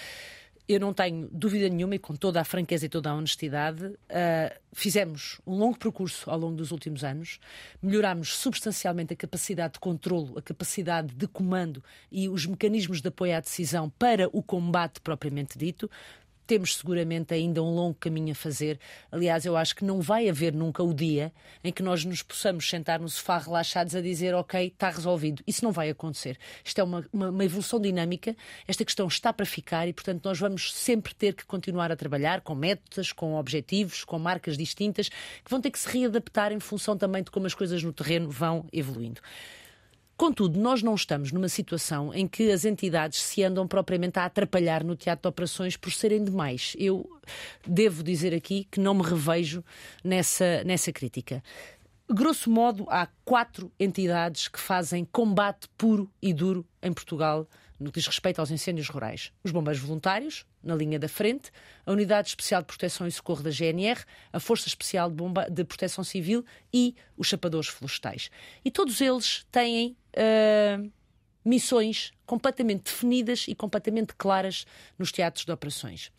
eu 0.68 0.80
não 0.80 0.92
tenho 0.92 1.28
dúvida 1.30 1.68
nenhuma, 1.68 1.94
e 1.94 1.98
com 1.98 2.14
toda 2.16 2.40
a 2.40 2.44
franqueza 2.44 2.86
e 2.86 2.88
toda 2.88 3.10
a 3.10 3.14
honestidade, 3.14 3.84
uh, 3.86 4.60
fizemos 4.72 5.40
um 5.46 5.56
longo 5.56 5.78
percurso 5.78 6.28
ao 6.28 6.38
longo 6.38 6.56
dos 6.56 6.72
últimos 6.72 7.04
anos, 7.04 7.38
melhorámos 7.80 8.36
substancialmente 8.36 9.12
a 9.12 9.16
capacidade 9.16 9.74
de 9.74 9.80
controlo, 9.80 10.36
a 10.38 10.42
capacidade 10.42 11.14
de 11.14 11.28
comando 11.28 11.82
e 12.10 12.28
os 12.28 12.46
mecanismos 12.46 13.00
de 13.00 13.08
apoio 13.08 13.36
à 13.36 13.40
decisão 13.40 13.88
para 13.90 14.28
o 14.32 14.42
combate 14.42 15.00
propriamente 15.00 15.56
dito 15.56 15.88
temos 16.46 16.76
seguramente 16.76 17.34
ainda 17.34 17.62
um 17.62 17.74
longo 17.74 17.94
caminho 17.94 18.32
a 18.32 18.34
fazer. 18.34 18.78
Aliás, 19.10 19.44
eu 19.44 19.56
acho 19.56 19.74
que 19.74 19.84
não 19.84 20.00
vai 20.00 20.28
haver 20.28 20.52
nunca 20.52 20.82
o 20.82 20.94
dia 20.94 21.32
em 21.62 21.72
que 21.72 21.82
nós 21.82 22.04
nos 22.04 22.22
possamos 22.22 22.68
sentar 22.68 23.00
no 23.00 23.08
sofá 23.08 23.38
relaxados 23.38 23.94
a 23.94 24.00
dizer, 24.00 24.34
ok, 24.34 24.68
está 24.68 24.90
resolvido. 24.90 25.42
Isso 25.46 25.64
não 25.64 25.72
vai 25.72 25.90
acontecer. 25.90 26.38
Isto 26.64 26.80
é 26.80 26.84
uma, 26.84 27.04
uma, 27.12 27.30
uma, 27.30 27.44
evolução 27.44 27.80
dinâmica, 27.80 28.36
esta 28.66 28.84
questão 28.84 29.06
está 29.06 29.32
para 29.32 29.46
ficar 29.46 29.88
e, 29.88 29.92
portanto, 29.92 30.24
nós 30.24 30.38
vamos 30.38 30.72
sempre 30.74 31.14
ter 31.14 31.34
que 31.34 31.44
continuar 31.44 31.90
a 31.90 31.96
trabalhar 31.96 32.40
com 32.40 32.54
métodos, 32.54 33.12
com 33.12 33.34
objetivos, 33.34 34.04
com 34.04 34.18
marcas 34.18 34.56
distintas, 34.56 35.08
que 35.08 35.50
vão 35.50 35.60
ter 35.60 35.70
que 35.70 35.78
se 35.78 35.88
readaptar 35.88 36.52
em 36.52 36.60
função 36.60 36.96
também 36.96 37.22
de 37.22 37.30
como 37.30 37.46
as 37.46 37.54
coisas 37.54 37.82
no 37.82 37.92
terreno 37.92 38.30
vão 38.30 38.66
evoluindo. 38.72 39.20
Contudo, 40.16 40.58
nós 40.58 40.82
não 40.82 40.94
estamos 40.94 41.30
numa 41.30 41.48
situação 41.48 42.12
em 42.14 42.26
que 42.26 42.50
as 42.50 42.64
entidades 42.64 43.20
se 43.20 43.42
andam 43.42 43.68
propriamente 43.68 44.18
a 44.18 44.24
atrapalhar 44.24 44.82
no 44.82 44.96
teatro 44.96 45.22
de 45.22 45.28
operações 45.28 45.76
por 45.76 45.92
serem 45.92 46.24
demais. 46.24 46.74
Eu 46.78 47.06
devo 47.66 48.02
dizer 48.02 48.34
aqui 48.34 48.66
que 48.70 48.80
não 48.80 48.94
me 48.94 49.02
revejo 49.02 49.62
nessa, 50.02 50.64
nessa 50.64 50.90
crítica. 50.90 51.42
Grosso 52.08 52.50
modo, 52.50 52.86
há 52.88 53.08
quatro 53.24 53.70
entidades 53.78 54.48
que 54.48 54.58
fazem 54.58 55.04
combate 55.04 55.68
puro 55.76 56.10
e 56.22 56.32
duro 56.32 56.64
em 56.82 56.92
Portugal 56.92 57.46
no 57.78 57.92
que 57.92 57.98
diz 57.98 58.06
respeito 58.06 58.40
aos 58.40 58.50
incêndios 58.50 58.88
rurais. 58.88 59.32
Os 59.44 59.52
bombeiros 59.52 59.80
voluntários, 59.80 60.46
na 60.62 60.74
linha 60.74 60.98
da 60.98 61.08
frente, 61.08 61.50
a 61.84 61.92
Unidade 61.92 62.28
Especial 62.28 62.62
de 62.62 62.66
Proteção 62.66 63.06
e 63.06 63.12
Socorro 63.12 63.42
da 63.42 63.50
GNR, 63.50 64.02
a 64.32 64.40
Força 64.40 64.68
Especial 64.68 65.10
de, 65.10 65.16
Bomba 65.16 65.48
de 65.50 65.64
Proteção 65.64 66.02
Civil 66.02 66.44
e 66.72 66.94
os 67.16 67.26
chapadores 67.28 67.68
florestais. 67.68 68.30
E 68.64 68.70
todos 68.70 69.00
eles 69.00 69.46
têm 69.50 69.96
uh, 70.16 70.90
missões 71.44 72.12
completamente 72.24 72.84
definidas 72.84 73.46
e 73.48 73.54
completamente 73.54 74.14
claras 74.16 74.66
nos 74.98 75.12
teatros 75.12 75.44
de 75.44 75.52
operações 75.52 76.10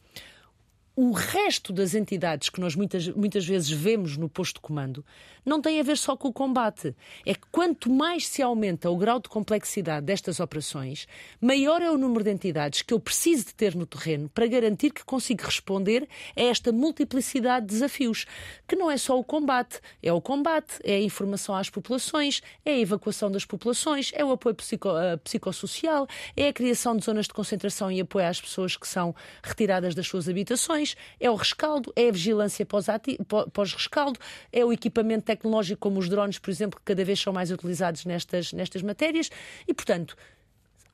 o 0.99 1.11
resto 1.11 1.71
das 1.71 1.93
entidades 1.93 2.49
que 2.49 2.59
nós 2.59 2.75
muitas, 2.75 3.07
muitas 3.09 3.45
vezes 3.45 3.69
vemos 3.69 4.17
no 4.17 4.27
posto 4.27 4.55
de 4.55 4.61
comando 4.61 5.05
não 5.45 5.61
tem 5.61 5.79
a 5.79 5.83
ver 5.83 5.97
só 5.97 6.17
com 6.17 6.27
o 6.27 6.33
combate. 6.33 6.93
É 7.25 7.33
que 7.33 7.47
quanto 7.51 7.89
mais 7.89 8.27
se 8.27 8.41
aumenta 8.41 8.89
o 8.89 8.97
grau 8.97 9.19
de 9.19 9.29
complexidade 9.29 10.05
destas 10.05 10.39
operações, 10.39 11.07
maior 11.39 11.81
é 11.81 11.89
o 11.89 11.97
número 11.97 12.23
de 12.23 12.31
entidades 12.31 12.81
que 12.81 12.93
eu 12.93 12.99
preciso 12.99 13.45
de 13.45 13.55
ter 13.55 13.75
no 13.75 13.85
terreno 13.85 14.27
para 14.27 14.45
garantir 14.47 14.91
que 14.91 15.05
consigo 15.05 15.43
responder 15.43 16.07
a 16.35 16.41
esta 16.41 16.71
multiplicidade 16.71 17.65
de 17.67 17.73
desafios, 17.73 18.25
que 18.67 18.75
não 18.75 18.91
é 18.91 18.97
só 18.97 19.17
o 19.17 19.23
combate, 19.23 19.79
é 20.03 20.11
o 20.11 20.19
combate, 20.19 20.79
é 20.83 20.95
a 20.95 21.01
informação 21.01 21.55
às 21.55 21.69
populações, 21.69 22.41
é 22.65 22.71
a 22.71 22.79
evacuação 22.79 23.31
das 23.31 23.45
populações, 23.45 24.11
é 24.15 24.25
o 24.25 24.31
apoio 24.31 24.55
psico, 24.55 24.89
uh, 24.89 25.17
psicossocial, 25.23 26.07
é 26.35 26.47
a 26.47 26.53
criação 26.53 26.97
de 26.97 27.05
zonas 27.05 27.27
de 27.27 27.33
concentração 27.33 27.91
e 27.91 28.01
apoio 28.01 28.27
às 28.27 28.41
pessoas 28.41 28.75
que 28.75 28.87
são 28.87 29.15
retiradas 29.43 29.95
das 29.95 30.07
suas 30.07 30.27
habitações 30.27 30.86
é 31.19 31.29
o 31.29 31.35
rescaldo, 31.35 31.91
é 31.95 32.09
a 32.09 32.11
vigilância 32.11 32.65
pós-rescaldo, 32.65 34.19
é 34.51 34.63
o 34.63 34.71
equipamento 34.71 35.25
tecnológico 35.25 35.79
como 35.79 35.99
os 35.99 36.07
drones, 36.07 36.39
por 36.39 36.49
exemplo, 36.49 36.79
que 36.79 36.85
cada 36.85 37.03
vez 37.03 37.19
são 37.19 37.33
mais 37.33 37.51
utilizados 37.51 38.05
nestas, 38.05 38.53
nestas 38.53 38.81
matérias. 38.81 39.29
E, 39.67 39.73
portanto, 39.73 40.15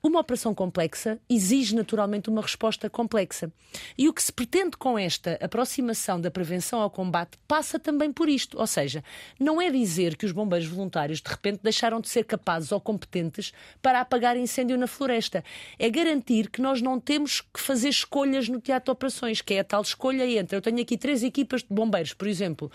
uma 0.04 0.20
operação 0.20 0.54
complexa 0.54 1.18
exige 1.30 1.74
naturalmente 1.74 2.30
uma 2.30 2.42
resposta 2.42 2.90
complexa. 2.90 3.50
E 3.98 4.10
o 4.10 4.14
que 4.14 4.22
se 4.22 4.34
pretende 4.34 4.76
com 4.76 5.00
esta 5.00 5.40
aproximação 5.42 6.20
da 6.20 6.30
prevenção 6.30 6.82
ao 6.82 6.90
combate 6.90 7.38
passa 7.48 7.80
também 7.80 8.12
por 8.12 8.28
isto. 8.28 8.60
Ou 8.60 8.68
seja, 8.68 9.02
não 9.40 9.62
é 9.62 9.72
dizer 9.72 10.18
que 10.18 10.26
os 10.26 10.34
bombeiros 10.34 10.68
voluntários 10.68 11.22
de 11.22 11.30
repente 11.30 11.62
deixaram 11.64 12.02
de 12.02 12.10
ser 12.10 12.26
capazes 12.26 12.74
ou 12.74 12.82
competentes 12.82 13.54
para 13.82 14.02
apagar 14.02 14.36
incêndio 14.36 14.78
na 14.78 14.88
floresta. 14.88 15.42
É 15.80 15.90
garantir 15.90 16.50
que 16.50 16.62
nós 16.62 16.82
não 16.82 17.00
temos 17.00 17.40
que 17.40 17.60
fazer 17.62 17.88
escolhas 17.88 18.50
no 18.50 18.60
teatro 18.60 18.88
de 18.88 18.92
operações, 18.92 19.42
que 19.42 19.54
é 19.54 19.62
a 19.62 19.64
tal 19.64 19.82
escolha 19.82 20.28
entre. 20.28 20.58
Eu 20.58 20.62
tenho 20.62 20.82
aqui 20.82 20.98
três 20.98 21.24
equipas 21.24 21.62
de 21.62 21.70
bombeiros, 21.70 22.14
por 22.14 22.28
exemplo 22.28 22.70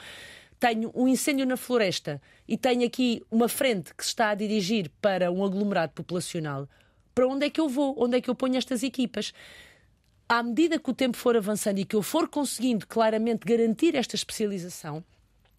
tenho 0.60 0.90
um 0.92 1.06
incêndio 1.06 1.46
na 1.46 1.56
floresta 1.56 2.20
e 2.48 2.56
tenho 2.56 2.84
aqui 2.84 3.22
uma 3.30 3.48
frente 3.48 3.94
que 3.94 4.02
se 4.02 4.08
está 4.08 4.30
a 4.30 4.34
dirigir 4.34 4.90
para 5.00 5.30
um 5.30 5.44
aglomerado 5.44 5.92
populacional, 5.92 6.68
para 7.18 7.26
onde 7.26 7.46
é 7.46 7.50
que 7.50 7.60
eu 7.60 7.68
vou, 7.68 7.96
onde 7.98 8.16
é 8.16 8.20
que 8.20 8.30
eu 8.30 8.34
ponho 8.36 8.56
estas 8.56 8.84
equipas. 8.84 9.32
À 10.28 10.40
medida 10.40 10.78
que 10.78 10.88
o 10.88 10.94
tempo 10.94 11.16
for 11.16 11.36
avançando 11.36 11.80
e 11.80 11.84
que 11.84 11.96
eu 11.96 12.00
for 12.00 12.28
conseguindo 12.28 12.86
claramente 12.86 13.40
garantir 13.44 13.96
esta 13.96 14.14
especialização, 14.14 15.02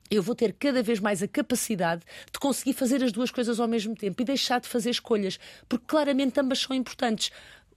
eu 0.09 0.23
vou 0.23 0.33
ter 0.35 0.53
cada 0.53 0.81
vez 0.81 1.01
mais 1.01 1.21
a 1.21 1.27
capacidade 1.27 2.03
de 2.31 2.39
conseguir 2.39 2.71
fazer 2.71 3.03
as 3.03 3.11
duas 3.11 3.29
coisas 3.29 3.59
ao 3.59 3.67
mesmo 3.67 3.93
tempo 3.93 4.21
e 4.21 4.23
deixar 4.23 4.61
de 4.61 4.69
fazer 4.69 4.89
escolhas, 4.89 5.37
porque 5.67 5.83
claramente 5.85 6.39
ambas 6.39 6.59
são 6.59 6.73
importantes. 6.73 7.29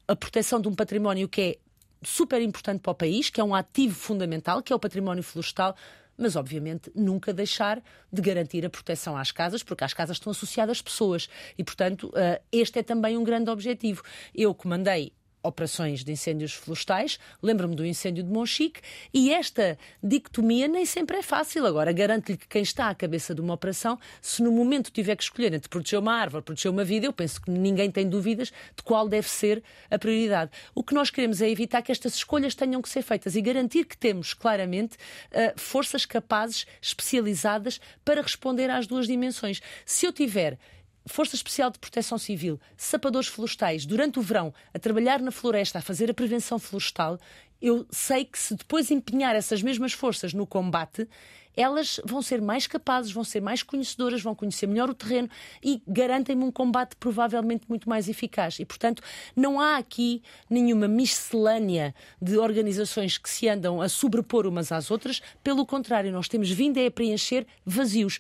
A 0.07 0.15
proteção 0.15 0.61
de 0.61 0.69
um 0.69 0.75
património 0.77 1.29
que 1.29 1.41
é 1.41 1.57
super 2.05 2.41
importante 2.41 2.83
para 2.83 2.93
o 2.93 2.95
país, 2.95 3.31
que 3.31 3.41
é 3.41 3.45
um 3.45 3.53
ativo 3.53 3.97
fundamental, 3.97 4.63
que 4.63 4.73
é 4.73 4.77
o 4.77 4.79
património 4.79 5.25
florestal, 5.25 5.75
mas 6.23 6.37
obviamente 6.37 6.91
nunca 6.95 7.33
deixar 7.33 7.83
de 8.13 8.23
garantir 8.23 8.65
a 8.65 8.71
proteção 8.71 9.17
às 9.17 9.33
casas, 9.33 9.63
porque 9.63 9.83
as 9.83 9.93
casas 9.93 10.17
estão 10.17 10.31
associadas 10.31 10.79
às 10.79 10.83
pessoas 10.83 11.29
e, 11.59 11.65
portanto, 11.65 12.13
eh, 12.15 12.41
este 12.53 12.79
é 12.79 12.83
também 12.83 13.19
um 13.19 13.25
grande 13.25 13.51
objetivo. 13.51 14.03
Eu 14.35 14.55
comandei 14.55 15.13
operações 15.43 16.05
de 16.05 16.13
incêndios 16.13 16.53
florestais, 16.53 17.19
lembro-me 17.43 17.75
do 17.75 17.85
incêndio 17.85 18.23
de 18.23 18.31
Monchique, 18.31 18.81
e 19.13 19.33
esta 19.33 19.79
dicotomia 20.03 20.69
nem 20.69 20.87
sempre 20.87 21.17
é 21.17 21.23
fácil. 21.23 21.67
Agora, 21.67 21.93
garanto-lhe 21.93 22.37
que 22.37 22.47
quem 22.49 22.63
está 22.63 22.89
à 22.89 22.95
cabeça 22.95 23.35
de 23.35 23.41
uma 23.41 23.55
operação, 23.55 23.99
se 24.21 24.43
no 24.43 24.53
momento 24.53 24.91
tiver 24.91 25.17
que 25.17 25.23
escolher 25.23 25.53
entre 25.53 25.69
proteger 25.69 25.99
uma 25.99 26.15
árvore, 26.15 26.45
proteger 26.45 26.71
uma 26.71 26.85
vida, 26.85 27.07
eu 27.07 27.13
penso 27.13 27.41
que 27.41 27.51
ninguém 27.51 27.91
tem 27.91 28.09
dúvidas 28.09 28.53
de 28.77 28.83
qual 28.85 29.09
deve 29.09 29.29
ser 29.29 29.63
a 29.91 29.99
prioridade. 29.99 30.51
O 30.75 30.83
que 30.83 30.95
nós 30.95 31.11
queremos 31.11 31.41
é 31.41 31.51
evitar 31.51 31.83
que 31.83 31.93
estas 31.93 32.15
escolhas 32.15 32.55
tenham 32.55 32.81
que 32.81 32.89
ser 32.89 33.03
feitas 33.03 33.35
e 33.37 33.41
garantir 33.41 33.85
que 33.85 33.97
temos 33.97 34.35
claramente 34.35 34.97
uh, 34.97 35.59
forças 35.59 36.07
capazes, 36.07 36.67
especializadas, 36.81 37.81
para 38.05 38.23
responder 38.23 38.71
às 38.71 38.87
duas 38.87 39.07
dimensões. 39.07 39.61
Se 39.85 40.07
eu 40.07 40.13
tiver 40.13 40.59
Força 41.07 41.35
Especial 41.35 41.71
de 41.71 41.79
Proteção 41.79 42.19
Civil, 42.19 42.61
sapadores 42.77 43.29
florestais, 43.29 43.85
durante 43.85 44.19
o 44.19 44.23
verão, 44.23 44.55
a 44.73 44.79
trabalhar 44.79 45.21
na 45.21 45.31
floresta, 45.31 45.79
a 45.79 45.83
fazer 45.83 46.11
a 46.11 46.15
prevenção 46.15 46.59
florestal, 46.59 47.19
eu 47.61 47.87
sei 47.91 48.25
que 48.25 48.39
se 48.39 48.57
depois 48.57 48.91
empenhar 48.91 49.37
essas 49.37 49.63
mesmas 49.63 49.93
forças 49.93 50.35
no 50.35 50.45
combate, 50.45 51.09
elas 51.57 52.01
vão 52.05 52.21
ser 52.21 52.41
mais 52.41 52.67
capazes, 52.67 53.13
vão 53.13 53.23
ser 53.23 53.41
mais 53.41 53.63
conhecedoras, 53.63 54.23
vão 54.23 54.35
conhecer 54.35 54.67
melhor 54.67 54.91
o 54.91 54.95
terreno 54.95 55.29
e 55.63 55.83
garantem-me 55.87 56.43
um 56.43 56.51
combate 56.51 56.97
provavelmente 56.97 57.67
muito 57.69 57.89
mais 57.89 58.09
eficaz. 58.09 58.59
E, 58.59 58.65
portanto, 58.65 59.03
não 59.37 59.61
há 59.61 59.77
aqui 59.77 60.23
nenhuma 60.49 60.89
miscelânea 60.89 61.95
de 62.21 62.37
organizações 62.37 63.19
que 63.19 63.31
se 63.31 63.49
andam 63.49 63.81
a 63.81 63.89
sobrepor 63.89 64.47
umas 64.47 64.73
às 64.73 64.91
outras. 64.91 65.21
Pelo 65.45 65.65
contrário, 65.67 66.11
nós 66.11 66.29
temos 66.29 66.51
vindo 66.51 66.79
a 66.85 66.91
preencher 66.91 67.47
vazios 67.65 68.19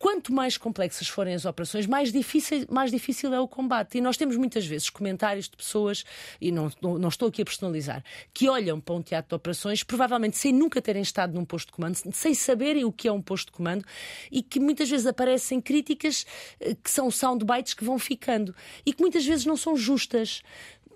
quanto 0.00 0.32
mais 0.32 0.56
complexas 0.56 1.06
forem 1.08 1.34
as 1.34 1.44
operações, 1.44 1.86
mais 1.86 2.10
difícil, 2.10 2.64
mais 2.70 2.90
difícil 2.90 3.34
é 3.34 3.38
o 3.38 3.46
combate. 3.46 3.98
E 3.98 4.00
nós 4.00 4.16
temos 4.16 4.34
muitas 4.34 4.64
vezes 4.66 4.88
comentários 4.88 5.46
de 5.46 5.54
pessoas, 5.54 6.06
e 6.40 6.50
não, 6.50 6.72
não, 6.80 6.98
não, 6.98 7.08
estou 7.10 7.28
aqui 7.28 7.42
a 7.42 7.44
personalizar, 7.44 8.02
que 8.32 8.48
olham 8.48 8.80
para 8.80 8.94
um 8.94 9.02
teatro 9.02 9.28
de 9.28 9.34
operações, 9.34 9.82
provavelmente 9.82 10.38
sem 10.38 10.54
nunca 10.54 10.80
terem 10.80 11.02
estado 11.02 11.34
num 11.34 11.44
posto 11.44 11.66
de 11.66 11.72
comando, 11.74 11.98
sem 12.14 12.32
saberem 12.32 12.82
o 12.82 12.90
que 12.90 13.08
é 13.08 13.12
um 13.12 13.20
posto 13.20 13.48
de 13.48 13.52
comando, 13.52 13.84
e 14.32 14.42
que 14.42 14.58
muitas 14.58 14.88
vezes 14.88 15.06
aparecem 15.06 15.60
críticas 15.60 16.24
eh, 16.58 16.74
que 16.82 16.90
são 16.90 17.10
soundbites 17.10 17.74
que 17.74 17.84
vão 17.84 17.98
ficando 17.98 18.54
e 18.86 18.94
que 18.94 19.02
muitas 19.02 19.26
vezes 19.26 19.44
não 19.44 19.56
são 19.56 19.76
justas. 19.76 20.40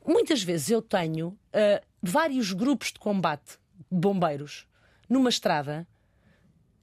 Muitas 0.06 0.42
vezes 0.42 0.70
eu 0.70 0.80
tenho 0.80 1.28
uh, 1.28 1.84
vários 2.02 2.54
grupos 2.54 2.90
de 2.90 2.98
combate, 2.98 3.58
bombeiros, 3.90 4.66
numa 5.10 5.28
estrada 5.28 5.86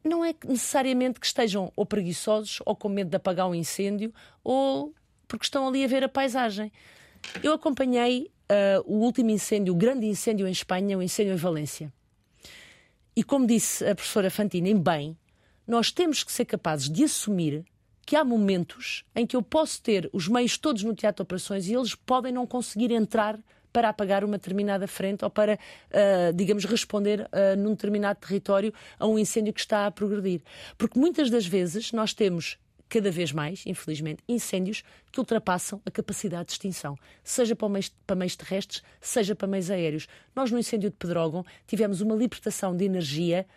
não 0.03 0.23
é 0.23 0.33
necessariamente 0.45 1.19
que 1.19 1.25
estejam 1.25 1.71
ou 1.75 1.85
preguiçosos 1.85 2.59
ou 2.65 2.75
com 2.75 2.89
medo 2.89 3.09
de 3.09 3.15
apagar 3.15 3.47
um 3.47 3.55
incêndio 3.55 4.13
ou 4.43 4.93
porque 5.27 5.45
estão 5.45 5.67
ali 5.67 5.83
a 5.83 5.87
ver 5.87 6.03
a 6.03 6.09
paisagem. 6.09 6.71
Eu 7.43 7.53
acompanhei 7.53 8.31
uh, 8.51 8.83
o 8.85 8.99
último 8.99 9.29
incêndio, 9.29 9.73
o 9.73 9.77
grande 9.77 10.05
incêndio 10.05 10.47
em 10.47 10.51
Espanha, 10.51 10.97
o 10.97 11.01
incêndio 11.01 11.33
em 11.33 11.37
Valência. 11.37 11.93
E 13.15 13.23
como 13.23 13.45
disse 13.45 13.85
a 13.85 13.95
professora 13.95 14.29
Fantina, 14.29 14.69
em 14.69 14.77
bem, 14.77 15.17
nós 15.67 15.91
temos 15.91 16.23
que 16.23 16.31
ser 16.31 16.45
capazes 16.45 16.89
de 16.89 17.03
assumir 17.03 17.63
que 18.05 18.15
há 18.15 18.25
momentos 18.25 19.05
em 19.15 19.25
que 19.25 19.35
eu 19.35 19.41
posso 19.41 19.81
ter 19.81 20.09
os 20.11 20.27
meios 20.27 20.57
todos 20.57 20.83
no 20.83 20.95
teatro 20.95 21.23
de 21.23 21.27
operações 21.27 21.67
e 21.67 21.73
eles 21.73 21.95
podem 21.95 22.33
não 22.33 22.47
conseguir 22.47 22.91
entrar 22.91 23.39
para 23.71 23.89
apagar 23.89 24.23
uma 24.23 24.37
determinada 24.37 24.87
frente 24.87 25.23
ou 25.23 25.29
para, 25.29 25.53
uh, 25.55 26.33
digamos, 26.33 26.65
responder 26.65 27.21
uh, 27.21 27.57
num 27.57 27.71
determinado 27.71 28.19
território 28.19 28.73
a 28.99 29.07
um 29.07 29.17
incêndio 29.17 29.53
que 29.53 29.59
está 29.59 29.85
a 29.85 29.91
progredir. 29.91 30.41
Porque 30.77 30.99
muitas 30.99 31.29
das 31.29 31.45
vezes 31.45 31.91
nós 31.91 32.13
temos 32.13 32.57
cada 32.91 33.09
vez 33.09 33.31
mais, 33.31 33.63
infelizmente, 33.65 34.21
incêndios 34.27 34.83
que 35.13 35.19
ultrapassam 35.19 35.81
a 35.85 35.89
capacidade 35.89 36.47
de 36.47 36.51
extinção, 36.51 36.97
seja 37.23 37.55
para 37.55 37.69
meios, 37.69 37.89
para 38.05 38.17
meios 38.17 38.35
terrestres, 38.35 38.83
seja 38.99 39.33
para 39.33 39.47
meios 39.47 39.71
aéreos. 39.71 40.07
Nós, 40.35 40.51
no 40.51 40.59
incêndio 40.59 40.89
de 40.89 40.97
Pedrógão, 40.97 41.45
tivemos 41.65 42.01
uma 42.01 42.13
libertação 42.13 42.75
de 42.75 42.83
energia 42.83 43.47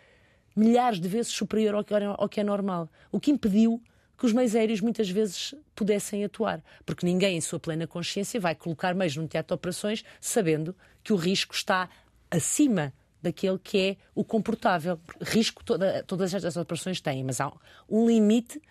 milhares 0.55 1.01
de 1.01 1.09
vezes 1.09 1.33
superior 1.33 1.75
ao 1.75 1.83
que, 1.83 1.93
ao 1.93 2.29
que 2.29 2.39
é 2.39 2.43
normal, 2.45 2.89
o 3.11 3.19
que 3.19 3.29
impediu 3.29 3.81
que 4.17 4.25
os 4.25 4.33
meios 4.33 4.55
aéreos 4.55 4.81
muitas 4.81 5.09
vezes 5.09 5.53
pudessem 5.75 6.23
atuar, 6.23 6.63
porque 6.85 7.05
ninguém, 7.05 7.37
em 7.37 7.41
sua 7.41 7.59
plena 7.59 7.85
consciência, 7.85 8.39
vai 8.39 8.55
colocar 8.55 8.93
meios 8.93 9.15
no 9.15 9.27
teatro 9.27 9.49
de 9.49 9.53
operações 9.53 10.03
sabendo 10.19 10.75
que 11.03 11.13
o 11.13 11.15
risco 11.15 11.53
está 11.53 11.89
acima 12.29 12.93
daquele 13.21 13.57
que 13.57 13.77
é 13.77 13.97
o 14.13 14.23
comportável. 14.23 14.99
Risco 15.21 15.63
toda, 15.63 16.03
todas 16.03 16.33
estas 16.33 16.55
operações 16.57 17.01
têm, 17.01 17.23
mas 17.23 17.41
há 17.41 17.51
um 17.89 18.07
limite 18.07 18.61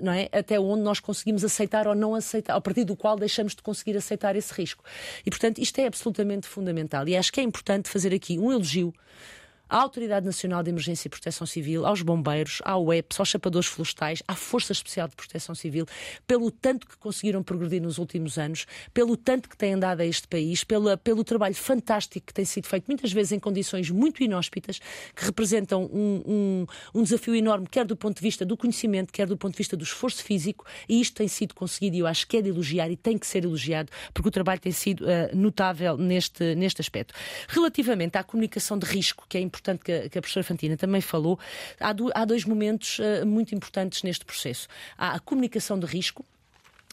não 0.00 0.12
é? 0.12 0.28
até 0.32 0.58
onde 0.60 0.82
nós 0.82 1.00
conseguimos 1.00 1.44
aceitar 1.44 1.86
ou 1.86 1.94
não 1.94 2.14
aceitar, 2.14 2.54
a 2.54 2.60
partir 2.60 2.84
do 2.84 2.96
qual 2.96 3.16
deixamos 3.16 3.54
de 3.54 3.62
conseguir 3.62 3.96
aceitar 3.96 4.36
esse 4.36 4.52
risco. 4.52 4.84
E, 5.24 5.30
portanto, 5.30 5.58
isto 5.58 5.78
é 5.78 5.86
absolutamente 5.86 6.46
fundamental. 6.46 7.08
E 7.08 7.16
acho 7.16 7.32
que 7.32 7.40
é 7.40 7.42
importante 7.42 7.88
fazer 7.88 8.12
aqui 8.14 8.38
um 8.38 8.52
elogio 8.52 8.92
à 9.68 9.78
Autoridade 9.78 10.24
Nacional 10.24 10.62
de 10.62 10.70
Emergência 10.70 11.08
e 11.08 11.10
Proteção 11.10 11.46
Civil, 11.46 11.84
aos 11.84 12.02
bombeiros, 12.02 12.62
à 12.64 12.78
UEPS, 12.78 13.18
aos 13.18 13.28
chapadores 13.28 13.68
florestais, 13.68 14.22
à 14.28 14.34
Força 14.34 14.72
Especial 14.72 15.08
de 15.08 15.16
Proteção 15.16 15.54
Civil, 15.54 15.86
pelo 16.26 16.50
tanto 16.50 16.86
que 16.86 16.96
conseguiram 16.96 17.42
progredir 17.42 17.82
nos 17.82 17.98
últimos 17.98 18.38
anos, 18.38 18.66
pelo 18.94 19.16
tanto 19.16 19.48
que 19.48 19.56
têm 19.56 19.78
dado 19.78 20.00
a 20.00 20.06
este 20.06 20.28
país, 20.28 20.62
pela, 20.64 20.96
pelo 20.96 21.24
trabalho 21.24 21.54
fantástico 21.54 22.26
que 22.26 22.34
tem 22.34 22.44
sido 22.44 22.66
feito, 22.66 22.84
muitas 22.86 23.12
vezes 23.12 23.32
em 23.32 23.38
condições 23.40 23.90
muito 23.90 24.22
inóspitas, 24.22 24.78
que 25.14 25.24
representam 25.24 25.84
um, 25.84 26.22
um, 26.26 26.66
um 26.94 27.02
desafio 27.02 27.34
enorme, 27.34 27.66
quer 27.68 27.84
do 27.84 27.96
ponto 27.96 28.16
de 28.16 28.22
vista 28.22 28.44
do 28.44 28.56
conhecimento, 28.56 29.12
quer 29.12 29.26
do 29.26 29.36
ponto 29.36 29.52
de 29.52 29.58
vista 29.58 29.76
do 29.76 29.82
esforço 29.82 30.22
físico, 30.22 30.64
e 30.88 31.00
isto 31.00 31.16
tem 31.16 31.28
sido 31.28 31.54
conseguido 31.54 31.96
e 31.96 31.98
eu 31.98 32.06
acho 32.06 32.26
que 32.26 32.36
é 32.36 32.42
de 32.42 32.48
elogiar 32.48 32.90
e 32.90 32.96
tem 32.96 33.18
que 33.18 33.26
ser 33.26 33.44
elogiado, 33.44 33.90
porque 34.14 34.28
o 34.28 34.32
trabalho 34.32 34.60
tem 34.60 34.72
sido 34.72 35.04
uh, 35.04 35.34
notável 35.34 35.96
neste, 35.96 36.54
neste 36.54 36.80
aspecto. 36.80 37.12
Relativamente 37.48 38.16
à 38.16 38.22
comunicação 38.22 38.78
de 38.78 38.86
risco, 38.86 39.26
que 39.28 39.36
é 39.36 39.40
importante 39.40 39.55
importante 39.56 39.84
que 39.84 39.92
a, 39.92 40.08
que 40.08 40.18
a 40.18 40.22
professora 40.22 40.44
Fantina 40.44 40.76
também 40.76 41.00
falou, 41.00 41.38
há, 41.80 41.92
do, 41.92 42.10
há 42.14 42.24
dois 42.24 42.44
momentos 42.44 42.98
uh, 42.98 43.26
muito 43.26 43.54
importantes 43.54 44.02
neste 44.02 44.24
processo. 44.24 44.68
Há 44.96 45.14
a 45.14 45.20
comunicação 45.20 45.78
de 45.78 45.86
risco, 45.86 46.24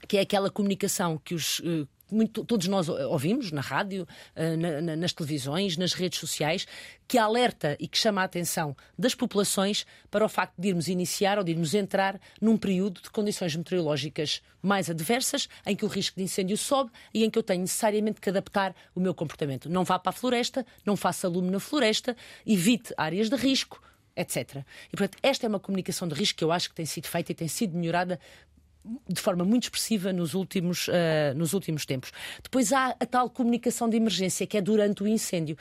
que 0.07 0.18
é 0.18 0.22
aquela 0.22 0.49
comunicação 0.49 1.18
que 1.23 1.35
os 1.35 1.60
uh, 1.60 1.88
muito, 2.14 2.45
todos 2.45 2.68
nós 2.68 2.88
ouvimos 2.90 3.52
na 3.52 3.61
rádio, 3.61 4.07
eh, 4.35 4.56
na, 4.56 4.81
na, 4.81 4.95
nas 4.95 5.14
televisões, 5.14 5.77
nas 5.77 5.94
redes 5.94 6.19
sociais, 6.19 6.68
que 7.07 7.18
alerta 7.18 7.76
e 7.80 7.88
que 7.88 7.98
chama 7.98 8.22
a 8.22 8.26
atenção 8.26 8.76
das 8.98 9.14
populações 9.15 9.85
para 10.10 10.26
o 10.26 10.30
facto 10.30 10.53
de 10.57 10.69
irmos 10.69 10.88
iniciar 10.88 11.38
ou 11.38 11.44
de 11.44 11.52
irmos 11.52 11.73
entrar 11.73 12.19
num 12.41 12.57
período 12.57 13.02
de 13.02 13.10
condições 13.10 13.56
meteorológicas 13.56 14.41
mais 14.61 14.90
adversas, 14.90 15.49
em 15.65 15.76
que 15.76 15.84
o 15.84 15.88
risco 15.88 16.18
de 16.18 16.23
incêndio 16.23 16.57
sobe 16.57 16.91
e 17.14 17.23
em 17.23 17.30
que 17.30 17.38
eu 17.38 17.44
tenho 17.44 17.61
necessariamente 17.61 18.22
que 18.22 18.30
adaptar 18.30 18.76
o 18.95 18.99
meu 18.99 19.14
comportamento. 19.14 19.69
Não 19.69 19.84
vá 19.84 19.99
para 19.99 20.11
a 20.11 20.14
floresta, 20.14 20.65
não 20.85 20.95
faça 20.95 21.27
lume 21.27 21.49
na 21.49 21.60
floresta, 21.60 22.15
evite 22.45 22.94
áreas 22.98 23.30
de 23.30 23.35
risco, 23.35 23.81
etc. 24.15 24.64
E, 24.91 24.95
portanto, 24.95 25.18
esta 25.22 25.45
é 25.45 25.49
uma 25.49 25.60
comunicação 25.60 26.07
de 26.07 26.14
risco 26.14 26.38
que 26.38 26.44
eu 26.44 26.52
acho 26.52 26.69
que 26.69 26.76
tem 26.76 26.85
sido 26.85 27.07
feita 27.07 27.31
e 27.31 27.35
tem 27.35 27.48
sido 27.48 27.77
melhorada 27.77 28.19
de 29.08 29.22
forma 29.22 29.46
muito 29.46 29.64
expressiva 29.64 30.12
nos 30.12 30.34
últimos, 30.34 30.88
uh, 30.88 30.92
nos 31.36 31.54
últimos 31.54 31.86
tempos. 31.86 32.12
Depois 32.42 32.74
há 32.74 32.96
a 33.00 33.06
tal 33.06 33.30
comunicação 33.30 33.90
de 33.90 33.98
emergência, 33.98 34.46
que 34.46 34.58
é 34.58 34.62
durante 34.62 35.04
o 35.04 35.08
incêndio, 35.08 35.58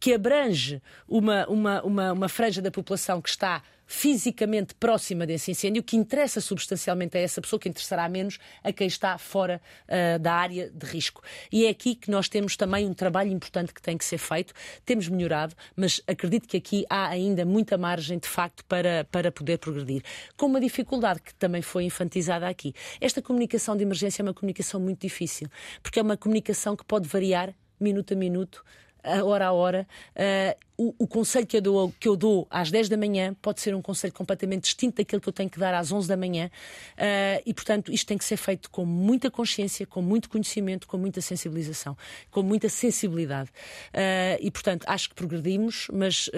que 0.00 0.14
abrange 0.14 0.82
uma, 1.06 1.46
uma, 1.46 1.82
uma, 1.82 2.12
uma 2.12 2.28
franja 2.28 2.62
da 2.62 2.70
população 2.70 3.20
que 3.20 3.28
está 3.28 3.62
fisicamente 3.90 4.72
próxima 4.76 5.26
desse 5.26 5.50
incêndio, 5.50 5.82
que 5.82 5.96
interessa 5.96 6.40
substancialmente 6.40 7.18
a 7.18 7.20
essa 7.20 7.40
pessoa, 7.40 7.58
que 7.58 7.68
interessará 7.68 8.08
menos 8.08 8.38
a 8.62 8.72
quem 8.72 8.86
está 8.86 9.18
fora 9.18 9.60
uh, 9.88 10.16
da 10.20 10.32
área 10.32 10.70
de 10.70 10.86
risco. 10.86 11.20
E 11.50 11.66
é 11.66 11.70
aqui 11.70 11.96
que 11.96 12.08
nós 12.08 12.28
temos 12.28 12.56
também 12.56 12.86
um 12.86 12.94
trabalho 12.94 13.32
importante 13.32 13.74
que 13.74 13.82
tem 13.82 13.98
que 13.98 14.04
ser 14.04 14.18
feito. 14.18 14.54
Temos 14.86 15.08
melhorado, 15.08 15.56
mas 15.74 16.00
acredito 16.06 16.46
que 16.46 16.56
aqui 16.56 16.86
há 16.88 17.08
ainda 17.08 17.44
muita 17.44 17.76
margem, 17.76 18.16
de 18.16 18.28
facto, 18.28 18.64
para, 18.66 19.04
para 19.10 19.32
poder 19.32 19.58
progredir. 19.58 20.04
Com 20.36 20.46
uma 20.46 20.60
dificuldade 20.60 21.20
que 21.20 21.34
também 21.34 21.60
foi 21.60 21.82
infantizada 21.82 22.46
aqui. 22.46 22.72
Esta 23.00 23.20
comunicação 23.20 23.76
de 23.76 23.82
emergência 23.82 24.22
é 24.22 24.24
uma 24.24 24.32
comunicação 24.32 24.78
muito 24.78 25.00
difícil, 25.00 25.48
porque 25.82 25.98
é 25.98 26.02
uma 26.02 26.16
comunicação 26.16 26.76
que 26.76 26.84
pode 26.84 27.08
variar 27.08 27.52
minuto 27.80 28.14
a 28.14 28.16
minuto 28.16 28.64
hora 29.04 29.46
a 29.46 29.52
hora. 29.52 29.86
Uh, 30.14 30.70
o, 30.76 31.04
o, 31.04 31.06
conselho 31.06 31.46
que 31.46 31.58
eu, 31.58 31.60
dou, 31.60 31.94
que 32.00 32.08
eu 32.08 32.16
dou 32.16 32.46
às 32.50 32.70
10 32.70 32.88
da 32.88 32.96
manhã 32.96 33.36
pode 33.42 33.60
ser 33.60 33.74
um 33.74 33.82
conselho 33.82 34.12
completamente 34.14 34.62
distinto 34.62 34.96
daquele 34.96 35.20
que 35.20 35.28
eu 35.28 35.32
tenho 35.32 35.50
que 35.50 35.58
dar 35.58 35.74
às 35.74 35.92
11 35.92 36.08
da 36.08 36.16
manhã. 36.16 36.50
Uh, 36.96 37.42
e, 37.44 37.52
portanto, 37.52 37.92
isto 37.92 38.06
tem 38.06 38.16
que 38.16 38.24
ser 38.24 38.36
feito 38.36 38.70
com 38.70 38.86
muita 38.86 39.30
consciência, 39.30 39.86
com 39.86 40.00
muito 40.00 40.28
conhecimento, 40.30 40.86
com 40.86 40.96
muita 40.96 41.20
sensibilização, 41.20 41.96
com 42.30 42.42
muita 42.42 42.68
sensibilidade. 42.68 43.50
Uh, 43.94 44.40
e, 44.40 44.50
portanto, 44.50 44.84
acho 44.86 45.10
que 45.10 45.14
progredimos, 45.14 45.86
mas 45.92 46.30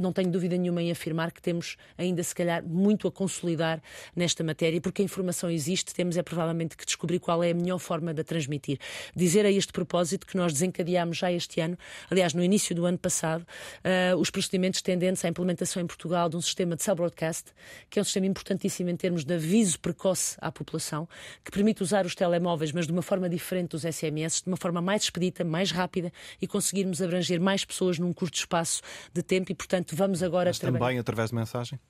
não 0.00 0.12
tenho 0.12 0.30
dúvida 0.30 0.56
nenhuma 0.56 0.82
em 0.82 0.90
afirmar 0.90 1.32
que 1.32 1.42
temos 1.42 1.76
ainda, 1.98 2.22
se 2.22 2.34
calhar, 2.34 2.64
muito 2.64 3.08
a 3.08 3.12
consolidar 3.12 3.82
nesta 4.14 4.44
matéria, 4.44 4.80
porque 4.80 5.02
a 5.02 5.04
informação 5.04 5.50
existe, 5.50 5.92
temos 5.94 6.16
é 6.16 6.22
provavelmente 6.22 6.76
que 6.76 6.84
descobrir 6.84 7.18
qual 7.18 7.42
é 7.42 7.50
a 7.50 7.54
melhor 7.54 7.78
forma 7.78 8.14
de 8.14 8.20
a 8.20 8.24
transmitir. 8.24 8.78
Dizer 9.16 9.44
a 9.44 9.50
este 9.50 9.72
propósito 9.72 10.26
que 10.26 10.36
nós 10.36 10.52
desencadeámos 10.52 11.16
já 11.16 11.32
este 11.32 11.60
ano, 11.60 11.76
aliás, 12.10 12.34
no 12.34 12.44
início 12.44 12.74
do 12.74 12.86
ano 12.86 12.98
passado, 12.98 13.42
uh, 13.42 14.16
os 14.16 14.30
procedimentos 14.30 14.82
tendentes 14.82 15.24
à 15.24 15.28
implementação 15.28 15.82
em 15.82 15.86
Portugal 15.86 16.28
de 16.28 16.36
um 16.36 16.40
sistema 16.40 16.76
de 16.76 16.82
cell-broadcast, 16.82 17.52
que 17.88 17.98
é 17.98 18.02
um 18.02 18.04
sistema 18.04 18.26
importantíssimo 18.26 18.90
em 18.90 18.96
termos 18.96 19.24
de 19.24 19.34
aviso 19.34 19.80
precoce 19.80 20.36
à 20.40 20.52
população, 20.52 21.08
que 21.44 21.50
permite 21.50 21.82
usar 21.82 22.06
os 22.06 22.14
telemóveis, 22.14 22.72
mas 22.72 22.86
de 22.86 22.92
uma 22.92 23.02
forma 23.02 23.28
diferente 23.28 23.70
dos 23.70 23.82
SMS, 23.82 24.42
de 24.42 24.48
uma 24.48 24.56
forma 24.56 24.80
mais 24.80 25.02
expedita, 25.02 25.44
mais 25.44 25.70
rápida 25.70 26.12
e 26.40 26.46
conseguirmos 26.46 27.02
abranger 27.02 27.40
mais 27.40 27.64
pessoas 27.64 27.98
num 27.98 28.12
curto 28.12 28.36
espaço 28.36 28.82
de 29.12 29.22
tempo 29.22 29.50
e, 29.50 29.54
portanto, 29.54 29.89
Portanto, 29.90 29.94
vamos 29.96 30.22
agora 30.22 30.50
Mas 30.50 30.58
também 30.58 30.98
através 30.98 31.30
de 31.30 31.36
mensagem? 31.36 31.80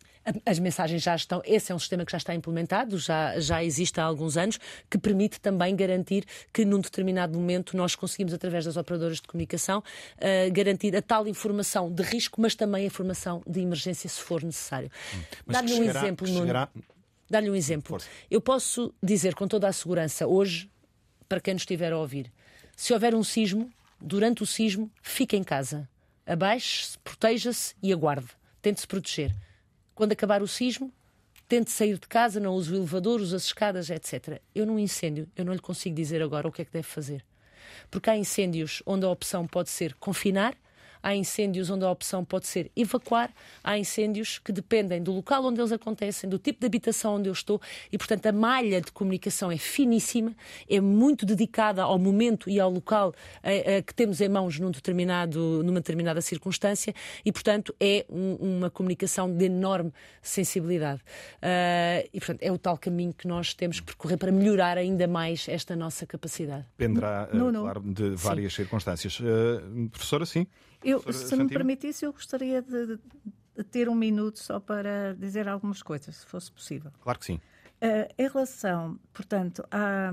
As 0.44 0.58
mensagens 0.58 1.02
já 1.02 1.14
estão, 1.14 1.42
esse 1.44 1.72
é 1.72 1.74
um 1.74 1.78
sistema 1.78 2.04
que 2.04 2.12
já 2.12 2.18
está 2.18 2.34
implementado, 2.34 2.98
já, 2.98 3.38
já 3.38 3.62
existe 3.62 4.00
há 4.00 4.04
alguns 4.04 4.36
anos, 4.36 4.58
que 4.88 4.98
permite 4.98 5.40
também 5.40 5.74
garantir 5.74 6.24
que 6.52 6.64
num 6.64 6.80
determinado 6.80 7.38
momento 7.38 7.76
nós 7.76 7.94
conseguimos, 7.94 8.32
através 8.32 8.64
das 8.64 8.76
operadoras 8.76 9.16
de 9.16 9.28
comunicação, 9.28 9.78
uh, 9.80 10.52
garantir 10.52 10.94
a 10.96 11.02
tal 11.02 11.26
informação 11.26 11.90
de 11.90 12.02
risco, 12.02 12.40
mas 12.40 12.54
também 12.54 12.84
a 12.84 12.86
informação 12.86 13.42
de 13.46 13.60
emergência 13.60 14.08
se 14.08 14.20
for 14.20 14.42
necessário. 14.42 14.90
Hum. 15.14 15.20
Dar-lhe 15.46 15.74
um 15.74 15.84
exemplo, 15.84 16.26
chegará... 16.26 16.68
Dar-lhe 17.28 17.50
um 17.50 17.54
exemplo. 17.54 17.90
Força. 17.90 18.08
Eu 18.30 18.40
posso 18.40 18.92
dizer 19.02 19.34
com 19.34 19.46
toda 19.46 19.68
a 19.68 19.72
segurança 19.72 20.26
hoje, 20.26 20.70
para 21.28 21.40
quem 21.40 21.54
nos 21.54 21.62
estiver 21.62 21.92
a 21.92 21.98
ouvir, 21.98 22.32
se 22.76 22.92
houver 22.92 23.14
um 23.14 23.22
sismo, 23.22 23.70
durante 24.00 24.42
o 24.42 24.46
sismo, 24.46 24.90
fique 25.02 25.36
em 25.36 25.44
casa 25.44 25.88
abaixe-se, 26.30 26.96
proteja-se 26.98 27.74
e 27.82 27.92
aguarde. 27.92 28.28
Tente 28.62 28.80
se 28.80 28.86
proteger. 28.86 29.34
Quando 29.94 30.12
acabar 30.12 30.42
o 30.42 30.48
sismo, 30.48 30.92
tente 31.48 31.70
sair 31.72 31.98
de 31.98 32.06
casa, 32.06 32.38
não 32.38 32.54
use 32.54 32.72
o 32.72 32.76
elevador, 32.76 33.20
use 33.20 33.34
as 33.34 33.46
escadas, 33.46 33.90
etc. 33.90 34.40
Eu 34.54 34.64
num 34.64 34.78
incêndio, 34.78 35.28
eu 35.34 35.44
não 35.44 35.52
lhe 35.52 35.58
consigo 35.58 35.96
dizer 35.96 36.22
agora 36.22 36.46
o 36.46 36.52
que 36.52 36.62
é 36.62 36.64
que 36.64 36.72
deve 36.72 36.86
fazer. 36.86 37.24
Porque 37.90 38.08
há 38.08 38.16
incêndios 38.16 38.80
onde 38.86 39.04
a 39.04 39.08
opção 39.08 39.44
pode 39.46 39.70
ser 39.70 39.94
confinar, 39.94 40.54
há 41.02 41.14
incêndios 41.14 41.70
onde 41.70 41.84
a 41.84 41.90
opção 41.90 42.24
pode 42.24 42.46
ser 42.46 42.70
evacuar, 42.76 43.32
há 43.62 43.78
incêndios 43.78 44.38
que 44.38 44.52
dependem 44.52 45.02
do 45.02 45.12
local 45.12 45.44
onde 45.44 45.60
eles 45.60 45.72
acontecem, 45.72 46.28
do 46.28 46.38
tipo 46.38 46.60
de 46.60 46.66
habitação 46.66 47.16
onde 47.16 47.28
eu 47.28 47.32
estou 47.32 47.60
e, 47.92 47.98
portanto, 47.98 48.26
a 48.26 48.32
malha 48.32 48.80
de 48.80 48.92
comunicação 48.92 49.50
é 49.50 49.56
finíssima, 49.56 50.34
é 50.68 50.80
muito 50.80 51.24
dedicada 51.26 51.82
ao 51.82 51.98
momento 51.98 52.48
e 52.48 52.58
ao 52.60 52.70
local 52.70 53.14
eh, 53.42 53.76
eh, 53.76 53.82
que 53.82 53.94
temos 53.94 54.20
em 54.20 54.28
mãos 54.28 54.58
num 54.58 54.70
determinado, 54.70 55.62
numa 55.62 55.80
determinada 55.80 56.20
circunstância 56.20 56.94
e, 57.24 57.32
portanto, 57.32 57.74
é 57.80 58.04
um, 58.08 58.34
uma 58.34 58.70
comunicação 58.70 59.30
de 59.34 59.44
enorme 59.46 59.92
sensibilidade. 60.22 61.00
Uh, 61.36 62.08
e, 62.12 62.18
portanto, 62.18 62.42
é 62.42 62.52
o 62.52 62.58
tal 62.58 62.76
caminho 62.76 63.12
que 63.12 63.26
nós 63.26 63.54
temos 63.54 63.80
que 63.80 63.86
percorrer 63.86 64.16
para 64.16 64.32
melhorar 64.32 64.78
ainda 64.78 65.06
mais 65.06 65.48
esta 65.48 65.74
nossa 65.74 66.06
capacidade. 66.06 66.64
Dependerá, 66.76 67.28
uh, 67.32 67.52
claro, 67.52 67.80
de 67.80 68.10
várias 68.10 68.52
sim. 68.52 68.62
circunstâncias. 68.62 69.20
Uh, 69.20 69.88
professora, 69.90 70.26
sim? 70.26 70.46
Eu, 70.82 71.12
se 71.12 71.36
me 71.36 71.48
permitisse, 71.48 72.04
eu 72.04 72.12
gostaria 72.12 72.62
de, 72.62 72.98
de, 73.56 73.64
ter 73.64 73.88
um 73.88 73.94
minuto 73.94 74.38
só 74.38 74.58
para 74.58 75.14
dizer 75.14 75.48
algumas 75.48 75.82
coisas, 75.82 76.16
se 76.16 76.26
fosse 76.26 76.50
possível. 76.50 76.90
Claro 77.00 77.18
que 77.18 77.26
sim. 77.26 77.40
Uh, 77.82 78.12
em 78.18 78.28
relação, 78.28 78.98
portanto, 79.12 79.64
à, 79.70 80.12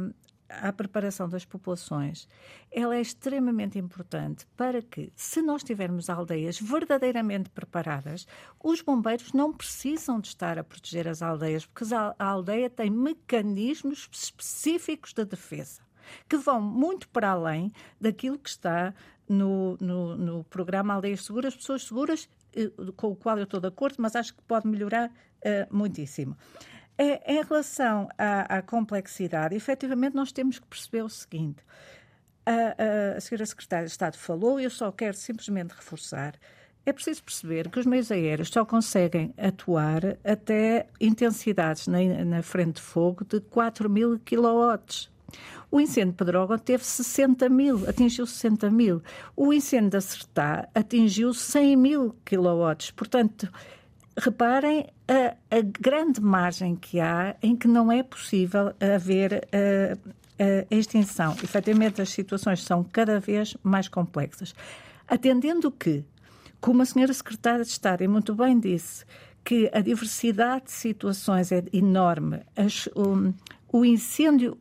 à 0.50 0.72
preparação 0.74 1.28
das 1.28 1.46
populações, 1.46 2.28
ela 2.72 2.96
é 2.96 3.02
extremamente 3.02 3.78
importante 3.78 4.46
para 4.56 4.82
que, 4.82 5.12
se 5.16 5.42
nós 5.42 5.64
tivermos 5.64 6.10
aldeias 6.10 6.60
verdadeiramente 6.60 7.50
preparadas, 7.50 8.28
os 8.64 8.82
bombeiros 8.82 9.34
não 9.34 9.54
precisam 9.54 10.20
de 10.20 10.30
estar 10.30 10.58
a 10.58 10.64
proteger 10.64 11.08
as 11.08 11.22
aldeias, 11.22 11.66
porque 11.66 11.86
a 11.94 12.26
aldeia 12.26 12.70
tem 12.70 12.90
mecanismos 12.90 14.10
específicos 14.12 15.14
de 15.14 15.26
defesa 15.26 15.88
que 16.28 16.38
vão 16.38 16.62
muito 16.62 17.08
para 17.10 17.32
além 17.32 17.72
daquilo 18.00 18.40
que 18.40 18.50
está 18.50 18.94
no, 19.28 19.78
no, 19.80 20.16
no 20.16 20.44
programa 20.46 20.94
Aldeias 20.94 21.24
Seguras, 21.26 21.56
Pessoas 21.56 21.84
Seguras, 21.84 22.30
eh, 22.56 22.72
com 22.96 23.08
o 23.08 23.16
qual 23.16 23.38
eu 23.38 23.44
estou 23.44 23.60
de 23.60 23.68
acordo, 23.68 23.96
mas 24.00 24.16
acho 24.16 24.34
que 24.34 24.42
pode 24.44 24.68
melhorar 24.68 25.10
uh, 25.10 25.76
muitíssimo. 25.76 26.38
É, 26.98 27.32
em 27.32 27.44
relação 27.44 28.10
à, 28.18 28.58
à, 28.58 28.62
complexidade, 28.62 29.56
efetivamente 29.56 30.16
nós 30.16 30.32
temos 30.32 30.58
que 30.58 30.66
perceber 30.66 31.04
o 31.04 31.10
seguinte. 31.10 31.64
A, 32.44 32.52
a, 32.52 33.18
a 33.18 33.22
senhora 33.22 33.46
Secretária 33.46 33.86
de 33.86 33.92
Estado 33.92 34.18
falou 34.18 34.60
e 34.60 34.64
eu 34.64 34.70
só 34.70 34.92
quero 34.92 35.16
simplesmente 35.16 35.72
reforçar. 35.76 36.34
É 36.86 36.94
preciso 36.94 37.22
perceber 37.24 37.70
que 37.70 37.80
os 37.80 37.86
meios 37.86 38.12
aéreos 38.12 38.50
só 38.50 38.66
conseguem 38.66 39.34
atuar 39.38 40.18
até 40.24 40.88
intensidades 41.00 41.88
na, 41.88 42.00
na 42.26 42.42
frente 42.42 42.76
de 42.76 42.82
fogo 42.82 43.26
de 43.26 43.42
4 43.42 43.90
mil 43.90 44.18
quilowatts. 44.20 45.12
O 45.70 45.82
incêndio 45.82 46.12
de 46.12 46.18
Pedrógão 46.18 46.58
teve 46.58 46.84
60 46.84 47.50
mil, 47.50 47.88
atingiu 47.90 48.26
60 48.26 48.70
mil. 48.72 49.02
O 49.36 49.54
incêndio 49.54 49.92
da 49.92 50.02
Sertá 50.02 50.68
atingiu 50.74 51.34
100 51.34 51.76
mil 51.76 52.16
quilowatts. 52.24 52.92
Portanto, 52.92 53.52
reparem 54.18 54.88
a, 55.08 55.36
a, 55.56 55.62
grande 55.62 56.22
margem 56.22 56.76
que 56.76 57.00
há 57.00 57.36
em 57.44 57.56
que 57.56 57.68
não 57.68 57.92
é 57.92 58.02
possível 58.02 58.74
haver 58.80 59.48
a, 59.52 59.98
a 60.72 60.76
extinção. 60.76 61.36
Efetivamente, 61.44 62.02
as 62.02 62.10
situações 62.10 62.64
são 62.64 62.84
cada 62.84 63.20
vez 63.20 63.58
mais 63.62 63.90
complexas. 63.90 64.56
Atendendo 65.08 65.70
que, 65.70 66.04
como 66.62 66.82
a 66.82 66.86
senhora 66.86 67.14
secretária 67.14 67.64
de 67.64 67.72
Estado 67.72 68.08
muito 68.10 68.34
bem 68.34 68.58
disse, 68.58 69.06
que 69.44 69.70
a 69.74 69.82
diversidade 69.82 70.66
de 70.66 70.72
situações 70.72 71.52
é 71.52 71.64
enorme, 71.72 72.42
as, 72.56 72.90
um, 72.96 73.34
o 73.72 73.86
incêndio 73.86 74.58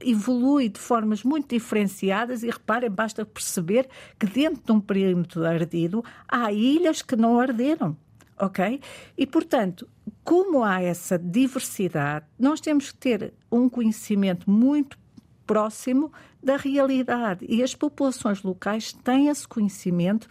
evolui 0.00 0.68
de 0.68 0.78
formas 0.78 1.22
muito 1.22 1.48
diferenciadas 1.48 2.42
e 2.42 2.50
reparem, 2.50 2.90
basta 2.90 3.24
perceber 3.24 3.88
que 4.18 4.26
dentro 4.26 4.62
de 4.64 4.72
um 4.72 4.80
perímetro 4.80 5.44
ardido 5.44 6.04
há 6.28 6.52
ilhas 6.52 7.02
que 7.02 7.16
não 7.16 7.40
arderam 7.40 7.96
ok? 8.38 8.80
E, 9.16 9.26
portanto, 9.26 9.88
como 10.24 10.64
há 10.64 10.82
essa 10.82 11.16
diversidade, 11.18 12.26
nós 12.38 12.60
temos 12.60 12.90
que 12.90 12.98
ter 12.98 13.32
um 13.50 13.68
conhecimento 13.68 14.50
muito 14.50 14.98
próximo 15.46 16.12
da 16.42 16.56
realidade 16.56 17.46
e 17.48 17.62
as 17.62 17.74
populações 17.74 18.42
locais 18.42 18.92
têm 18.92 19.28
esse 19.28 19.46
conhecimento 19.46 20.28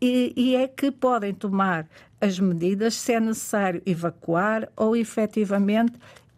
e, 0.00 0.32
e 0.36 0.54
é 0.54 0.68
que 0.68 0.90
podem 0.90 1.32
tomar 1.32 1.88
as 2.20 2.38
medidas 2.38 2.94
se 2.94 3.12
é 3.12 3.20
necessário 3.20 3.82
evacuar 3.86 4.70
ou 4.76 4.94
efetivamente 4.94 5.94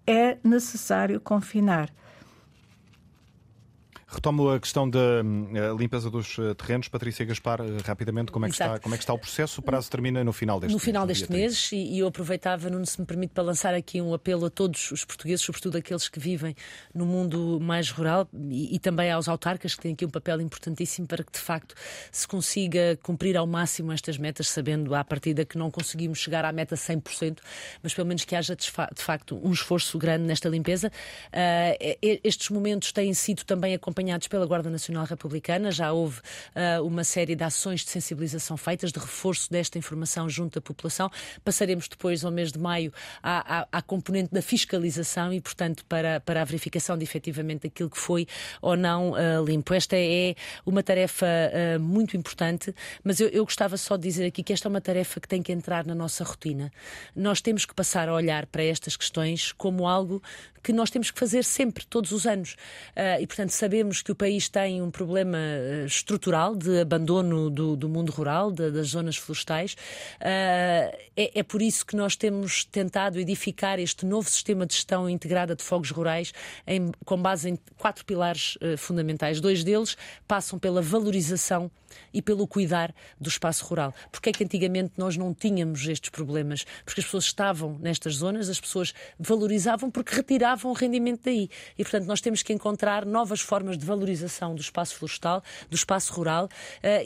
é 0.06 0.38
necessário 0.44 1.20
confinar. 1.20 1.92
Retomo 4.10 4.48
a 4.48 4.58
questão 4.58 4.88
da 4.88 5.22
hum, 5.22 5.76
limpeza 5.78 6.10
dos 6.10 6.38
eh, 6.38 6.54
terrenos. 6.54 6.88
Patrícia 6.88 7.26
Gaspar, 7.26 7.60
eh, 7.60 7.64
rapidamente, 7.84 8.32
como 8.32 8.46
é, 8.46 8.48
que 8.48 8.54
está, 8.54 8.78
como 8.78 8.94
é 8.94 8.98
que 8.98 9.04
está 9.04 9.12
o 9.12 9.18
processo? 9.18 9.60
O 9.60 9.62
prazo 9.62 9.90
termina 9.90 10.24
no 10.24 10.32
final 10.32 10.58
deste 10.58 10.72
No 10.72 10.78
final 10.78 11.04
mês, 11.06 11.18
deste 11.18 11.30
mês, 11.30 11.70
e, 11.72 11.98
eu 11.98 12.06
aproveitava, 12.06 12.70
não 12.70 12.82
se 12.86 12.98
me 12.98 13.06
permite, 13.06 13.34
para 13.34 13.44
lançar 13.44 13.74
aqui 13.74 14.00
um 14.00 14.14
apelo 14.14 14.46
a 14.46 14.50
todos 14.50 14.90
os 14.92 15.04
portugueses, 15.04 15.44
sobretudo 15.44 15.76
aqueles 15.76 16.08
que 16.08 16.18
vivem 16.18 16.54
no 16.94 17.04
mundo 17.04 17.60
mais 17.60 17.90
rural 17.90 18.26
e, 18.48 18.76
e 18.76 18.78
também 18.78 19.12
aos 19.12 19.28
autarcas, 19.28 19.74
que 19.74 19.82
têm 19.82 19.92
aqui 19.92 20.06
um 20.06 20.10
papel 20.10 20.40
importantíssimo 20.40 21.06
para 21.06 21.22
que, 21.22 21.32
de 21.32 21.40
facto, 21.40 21.74
se 22.10 22.26
consiga 22.26 22.98
cumprir 23.02 23.36
ao 23.36 23.46
máximo 23.46 23.92
estas 23.92 24.16
metas, 24.16 24.48
sabendo 24.48 24.94
à 24.94 25.04
partida 25.04 25.44
que 25.44 25.58
não 25.58 25.70
conseguimos 25.70 26.18
chegar 26.18 26.46
à 26.46 26.52
meta 26.52 26.76
100%, 26.76 27.40
mas 27.82 27.92
pelo 27.92 28.08
menos 28.08 28.24
que 28.24 28.34
haja, 28.34 28.56
de 28.56 28.72
facto, 29.02 29.38
um 29.44 29.52
esforço 29.52 29.98
grande 29.98 30.24
nesta 30.24 30.48
limpeza. 30.48 30.90
Uh, 31.26 31.98
estes 32.24 32.48
momentos 32.48 32.90
têm 32.90 33.12
sido 33.12 33.44
também 33.44 33.74
acompanhados 33.74 33.97
acompanhados 33.98 34.28
pela 34.28 34.46
Guarda 34.46 34.70
Nacional 34.70 35.04
Republicana. 35.04 35.72
Já 35.72 35.92
houve 35.92 36.20
uh, 36.20 36.84
uma 36.84 37.02
série 37.02 37.34
de 37.34 37.42
ações 37.42 37.84
de 37.84 37.90
sensibilização 37.90 38.56
feitas, 38.56 38.92
de 38.92 38.98
reforço 38.98 39.50
desta 39.50 39.76
informação 39.76 40.28
junto 40.28 40.60
à 40.60 40.62
população. 40.62 41.10
Passaremos 41.44 41.88
depois, 41.88 42.24
ao 42.24 42.30
mês 42.30 42.52
de 42.52 42.58
maio, 42.60 42.92
à, 43.20 43.60
à, 43.60 43.68
à 43.72 43.82
componente 43.82 44.32
da 44.32 44.40
fiscalização 44.40 45.32
e, 45.32 45.40
portanto, 45.40 45.84
para, 45.86 46.20
para 46.20 46.42
a 46.42 46.44
verificação 46.44 46.96
de 46.96 47.02
efetivamente 47.02 47.66
aquilo 47.66 47.90
que 47.90 47.98
foi 47.98 48.26
ou 48.62 48.76
não 48.76 49.12
uh, 49.12 49.44
limpo. 49.44 49.74
Esta 49.74 49.96
é 49.96 50.36
uma 50.64 50.82
tarefa 50.82 51.26
uh, 51.26 51.80
muito 51.80 52.16
importante, 52.16 52.72
mas 53.02 53.18
eu, 53.18 53.28
eu 53.28 53.44
gostava 53.44 53.76
só 53.76 53.96
de 53.96 54.04
dizer 54.04 54.26
aqui 54.26 54.44
que 54.44 54.52
esta 54.52 54.68
é 54.68 54.70
uma 54.70 54.80
tarefa 54.80 55.18
que 55.18 55.26
tem 55.26 55.42
que 55.42 55.50
entrar 55.50 55.84
na 55.84 55.94
nossa 55.94 56.22
rotina. 56.22 56.70
Nós 57.16 57.40
temos 57.40 57.64
que 57.64 57.74
passar 57.74 58.08
a 58.08 58.14
olhar 58.14 58.46
para 58.46 58.62
estas 58.62 58.96
questões 58.96 59.50
como 59.52 59.88
algo 59.88 60.22
que 60.62 60.72
nós 60.72 60.90
temos 60.90 61.10
que 61.10 61.18
fazer 61.18 61.44
sempre, 61.44 61.84
todos 61.86 62.12
os 62.12 62.26
anos. 62.26 62.52
Uh, 62.96 63.20
e, 63.20 63.26
portanto, 63.26 63.50
sabemos 63.50 64.02
que 64.02 64.12
o 64.12 64.14
país 64.14 64.48
tem 64.48 64.82
um 64.82 64.90
problema 64.90 65.38
uh, 65.38 65.86
estrutural 65.86 66.54
de 66.54 66.80
abandono 66.80 67.50
do, 67.50 67.76
do 67.76 67.88
mundo 67.88 68.10
rural, 68.10 68.50
de, 68.50 68.70
das 68.70 68.88
zonas 68.88 69.16
florestais. 69.16 69.74
Uh, 69.74 70.96
é, 71.16 71.38
é, 71.40 71.42
por 71.42 71.62
isso 71.62 71.84
que 71.84 71.96
nós 71.96 72.16
temos 72.16 72.64
tentado 72.64 73.18
edificar 73.18 73.78
este 73.78 74.04
novo 74.06 74.28
sistema 74.28 74.66
de 74.66 74.74
gestão 74.74 75.08
integrada 75.08 75.54
de 75.54 75.62
fogos 75.62 75.90
rurais 75.90 76.32
em, 76.66 76.92
com 77.04 77.20
base 77.20 77.48
em 77.50 77.58
quatro 77.76 78.04
pilares 78.04 78.56
fundamentais. 78.76 79.40
Dois 79.40 79.64
deles 79.64 79.96
passam 80.26 80.58
pela 80.58 80.80
valorização 80.80 81.70
e 82.12 82.22
pelo 82.22 82.46
cuidar 82.46 82.94
do 83.20 83.28
espaço 83.28 83.64
rural. 83.64 83.94
Porque 84.10 84.30
é 84.30 84.32
que 84.32 84.44
antigamente 84.44 84.94
nós 84.96 85.16
não 85.16 85.34
tínhamos 85.34 85.86
estes 85.86 86.10
problemas? 86.10 86.64
Porque 86.84 87.00
as 87.00 87.04
pessoas 87.06 87.24
estavam 87.24 87.78
nestas 87.80 88.16
zonas, 88.16 88.48
as 88.48 88.60
pessoas 88.60 88.94
valorizavam 89.18 89.90
porque 89.90 90.14
retiravam 90.14 90.70
o 90.70 90.74
rendimento 90.74 91.22
daí. 91.24 91.48
E, 91.76 91.82
portanto, 91.82 92.06
nós 92.06 92.20
temos 92.20 92.42
que 92.42 92.52
encontrar 92.52 93.04
novas 93.04 93.40
formas 93.40 93.76
de 93.78 93.84
valorização 93.84 94.54
do 94.54 94.60
espaço 94.60 94.94
florestal, 94.96 95.42
do 95.70 95.74
espaço 95.74 96.12
rural, 96.12 96.46
uh, 96.46 96.48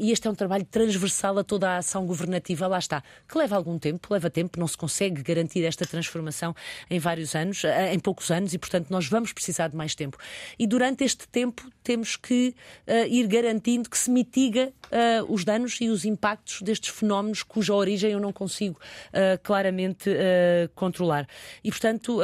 e 0.00 0.10
este 0.10 0.26
é 0.26 0.30
um 0.30 0.34
trabalho 0.34 0.64
transversal 0.64 1.38
a 1.38 1.44
toda 1.44 1.70
a 1.70 1.76
ação 1.78 2.06
governativa, 2.06 2.66
lá 2.66 2.78
está, 2.78 3.02
que 3.28 3.36
leva 3.36 3.56
algum 3.56 3.78
tempo, 3.78 4.12
leva 4.12 4.30
tempo, 4.30 4.58
não 4.58 4.68
se 4.68 4.76
consegue 4.76 5.22
garantir 5.22 5.64
esta 5.64 5.86
transformação 5.86 6.54
em 6.90 6.98
vários 6.98 7.34
anos, 7.34 7.64
uh, 7.64 7.68
em 7.92 7.98
poucos 7.98 8.30
anos, 8.30 8.52
e, 8.54 8.58
portanto, 8.58 8.88
nós 8.90 9.06
vamos 9.06 9.32
precisar 9.32 9.68
de 9.68 9.76
mais 9.76 9.94
tempo. 9.94 10.16
E 10.58 10.66
durante 10.66 11.04
este 11.04 11.28
tempo 11.28 11.70
temos 11.82 12.16
que 12.16 12.54
uh, 12.86 13.06
ir 13.08 13.26
garantindo 13.26 13.88
que 13.88 13.98
se 13.98 14.10
mitiga 14.10 14.71
uh, 14.92 15.32
os 15.32 15.44
danos 15.44 15.80
e 15.80 15.88
os 15.88 16.04
impactos 16.04 16.62
destes 16.62 16.90
fenómenos 16.90 17.42
cuja 17.42 17.74
origem 17.74 18.12
eu 18.12 18.20
não 18.20 18.32
consigo 18.32 18.78
uh, 19.08 19.40
claramente 19.42 20.10
uh, 20.10 20.68
controlar. 20.74 21.26
E, 21.64 21.70
portanto, 21.70 22.20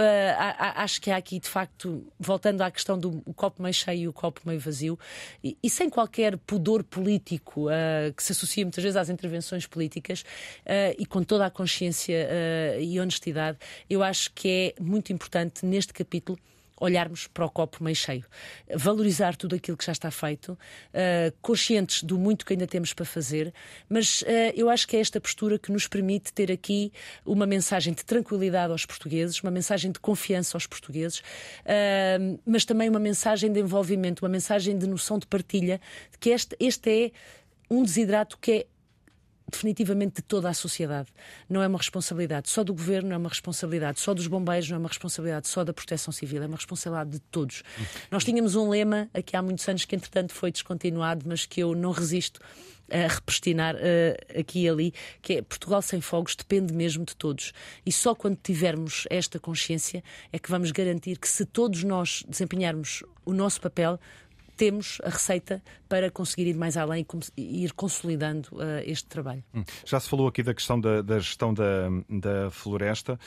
acho 0.76 1.00
que 1.00 1.10
há 1.10 1.16
aqui, 1.16 1.40
de 1.40 1.48
facto, 1.48 2.06
voltando 2.18 2.62
à 2.62 2.70
questão 2.70 2.98
do 2.98 3.22
copo 3.34 3.62
meio 3.62 3.74
cheio 3.74 4.02
e 4.02 4.08
o 4.08 4.12
copo 4.12 4.42
meio 4.44 4.60
vazio, 4.60 4.98
e, 5.42 5.56
e 5.62 5.70
sem 5.70 5.88
qualquer 5.88 6.36
pudor 6.38 6.82
político 6.82 7.66
que 8.16 8.22
se 8.22 8.32
associa 8.32 8.64
muitas 8.64 8.82
vezes 8.82 8.96
às 8.96 9.08
intervenções 9.08 9.66
políticas 9.66 10.24
e 10.98 11.06
com 11.06 11.22
toda 11.22 11.46
a 11.46 11.50
consciência 11.50 12.28
e 12.80 12.98
honestidade, 13.00 13.58
eu 13.88 14.02
acho 14.02 14.32
que 14.32 14.74
é 14.78 14.82
muito 14.82 15.12
importante 15.12 15.64
neste 15.64 15.92
capítulo 15.92 16.38
olharmos 16.80 17.26
para 17.26 17.44
o 17.44 17.50
copo 17.50 17.82
meio 17.82 17.96
cheio, 17.96 18.24
valorizar 18.74 19.36
tudo 19.36 19.56
aquilo 19.56 19.76
que 19.76 19.84
já 19.84 19.92
está 19.92 20.10
feito, 20.10 20.52
uh, 20.52 21.36
conscientes 21.40 22.02
do 22.02 22.18
muito 22.18 22.44
que 22.46 22.52
ainda 22.52 22.66
temos 22.66 22.92
para 22.92 23.04
fazer, 23.04 23.52
mas 23.88 24.22
uh, 24.22 24.26
eu 24.54 24.68
acho 24.70 24.86
que 24.86 24.96
é 24.96 25.00
esta 25.00 25.20
postura 25.20 25.58
que 25.58 25.72
nos 25.72 25.86
permite 25.86 26.32
ter 26.32 26.50
aqui 26.50 26.92
uma 27.24 27.46
mensagem 27.46 27.92
de 27.92 28.04
tranquilidade 28.04 28.72
aos 28.72 28.86
portugueses, 28.86 29.42
uma 29.42 29.50
mensagem 29.50 29.90
de 29.90 29.98
confiança 29.98 30.56
aos 30.56 30.66
portugueses, 30.66 31.18
uh, 31.20 32.40
mas 32.46 32.64
também 32.64 32.88
uma 32.88 33.00
mensagem 33.00 33.52
de 33.52 33.60
envolvimento, 33.60 34.24
uma 34.24 34.30
mensagem 34.30 34.76
de 34.76 34.86
noção 34.86 35.18
de 35.18 35.26
partilha, 35.26 35.80
que 36.20 36.30
este, 36.30 36.56
este 36.60 37.06
é 37.06 37.10
um 37.70 37.82
desidrato 37.82 38.38
que 38.38 38.52
é 38.52 38.66
definitivamente 39.50 40.16
de 40.16 40.22
toda 40.22 40.48
a 40.48 40.54
sociedade. 40.54 41.08
Não 41.48 41.62
é 41.62 41.66
uma 41.66 41.78
responsabilidade 41.78 42.48
só 42.48 42.62
do 42.62 42.74
governo, 42.74 43.08
não 43.08 43.16
é 43.16 43.18
uma 43.18 43.28
responsabilidade 43.28 44.00
só 44.00 44.12
dos 44.12 44.26
bombeiros, 44.26 44.68
não 44.68 44.76
é 44.76 44.78
uma 44.78 44.88
responsabilidade 44.88 45.48
só 45.48 45.64
da 45.64 45.72
proteção 45.72 46.12
civil, 46.12 46.42
é 46.42 46.46
uma 46.46 46.56
responsabilidade 46.56 47.10
de 47.10 47.20
todos. 47.20 47.62
Nós 48.10 48.24
tínhamos 48.24 48.54
um 48.54 48.68
lema 48.68 49.08
aqui 49.14 49.36
há 49.36 49.42
muitos 49.42 49.68
anos 49.68 49.84
que, 49.84 49.96
entretanto, 49.96 50.32
foi 50.32 50.52
descontinuado, 50.52 51.24
mas 51.26 51.46
que 51.46 51.60
eu 51.60 51.74
não 51.74 51.90
resisto 51.90 52.40
a 52.90 53.06
repristinar 53.06 53.74
uh, 53.76 54.40
aqui 54.40 54.62
e 54.62 54.68
ali, 54.68 54.94
que 55.20 55.34
é 55.34 55.42
Portugal 55.42 55.82
sem 55.82 56.00
fogos 56.00 56.34
depende 56.34 56.72
mesmo 56.72 57.04
de 57.04 57.14
todos. 57.14 57.52
E 57.84 57.92
só 57.92 58.14
quando 58.14 58.38
tivermos 58.42 59.06
esta 59.10 59.38
consciência 59.38 60.02
é 60.32 60.38
que 60.38 60.50
vamos 60.50 60.70
garantir 60.70 61.18
que 61.18 61.28
se 61.28 61.44
todos 61.44 61.84
nós 61.84 62.24
desempenharmos 62.26 63.02
o 63.24 63.32
nosso 63.34 63.60
papel, 63.60 64.00
temos 64.58 65.00
a 65.04 65.08
receita 65.08 65.62
para 65.88 66.10
conseguir 66.10 66.48
ir 66.48 66.56
mais 66.56 66.76
além 66.76 67.06
e 67.36 67.64
ir 67.64 67.72
consolidando 67.72 68.48
uh, 68.54 68.82
este 68.84 69.06
trabalho. 69.06 69.42
Hum. 69.54 69.62
Já 69.86 70.00
se 70.00 70.08
falou 70.08 70.26
aqui 70.26 70.42
da 70.42 70.52
questão 70.52 70.80
da, 70.80 71.00
da 71.00 71.20
gestão 71.20 71.54
da, 71.54 71.88
da 72.10 72.50
floresta. 72.50 73.18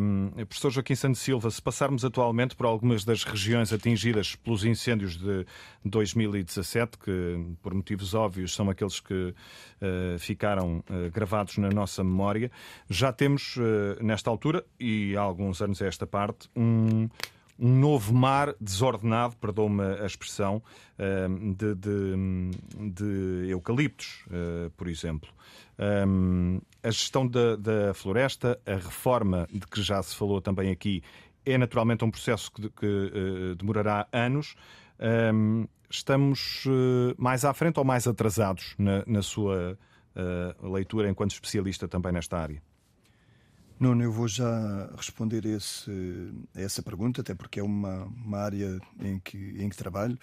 Um, 0.00 0.30
professor 0.46 0.70
Joaquim 0.70 0.94
Santos 0.94 1.20
Silva, 1.20 1.50
se 1.50 1.60
passarmos 1.60 2.02
atualmente 2.02 2.56
por 2.56 2.64
algumas 2.64 3.04
das 3.04 3.24
regiões 3.24 3.74
atingidas 3.74 4.34
pelos 4.36 4.64
incêndios 4.64 5.18
de 5.18 5.44
2017, 5.84 6.96
que 6.96 7.54
por 7.60 7.74
motivos 7.74 8.14
óbvios 8.14 8.54
são 8.54 8.70
aqueles 8.70 9.00
que 9.00 9.14
uh, 9.14 10.18
ficaram 10.18 10.78
uh, 10.78 11.10
gravados 11.12 11.58
na 11.58 11.68
nossa 11.68 12.02
memória, 12.02 12.50
já 12.88 13.12
temos 13.12 13.56
nesta 14.00 14.30
altura, 14.30 14.64
e 14.78 15.14
há 15.14 15.20
alguns 15.20 15.60
anos 15.60 15.82
a 15.82 15.86
esta 15.86 16.06
parte, 16.06 16.48
um 16.56 17.08
um 17.60 17.78
novo 17.78 18.14
mar 18.14 18.54
desordenado, 18.58 19.36
perdoa-me 19.36 19.82
a 19.82 20.06
expressão, 20.06 20.62
ehm, 20.98 21.52
de, 21.52 21.74
de, 21.74 22.90
de 22.92 23.50
eucaliptos, 23.50 24.24
eh, 24.30 24.70
por 24.76 24.88
exemplo. 24.88 25.28
Ehm, 25.78 26.58
a 26.82 26.90
gestão 26.90 27.26
da, 27.26 27.56
da, 27.56 27.92
floresta, 27.92 28.58
a 28.66 28.76
reforma 28.76 29.46
de 29.52 29.66
que 29.66 29.82
já 29.82 30.02
se 30.02 30.16
falou 30.16 30.40
também 30.40 30.70
aqui, 30.70 31.02
é 31.44 31.58
naturalmente 31.58 32.02
um 32.02 32.10
processo 32.10 32.50
que, 32.50 32.70
que 32.70 32.86
uh, 32.86 33.54
demorará 33.56 34.06
anos. 34.12 34.54
Ehm, 34.98 35.64
estamos 35.90 36.64
uh, 36.66 37.14
mais 37.18 37.44
à 37.44 37.52
frente 37.52 37.78
ou 37.78 37.84
mais 37.84 38.06
atrasados 38.06 38.74
na, 38.78 39.04
na 39.06 39.22
sua 39.22 39.78
leitura 40.60 41.08
enquanto 41.08 41.30
especialista 41.30 41.86
também 41.86 42.12
nesta 42.12 42.36
área? 42.36 42.60
Nuno, 43.80 44.04
eu 44.04 44.12
vou 44.12 44.28
já 44.28 44.90
responder 44.94 45.46
esse, 45.46 45.90
a 46.54 46.60
essa 46.60 46.82
pergunta, 46.82 47.22
até 47.22 47.34
porque 47.34 47.60
é 47.60 47.62
uma, 47.62 48.04
uma 48.24 48.38
área 48.38 48.78
em 49.00 49.18
que, 49.18 49.38
em 49.58 49.70
que 49.70 49.76
trabalho. 49.76 50.18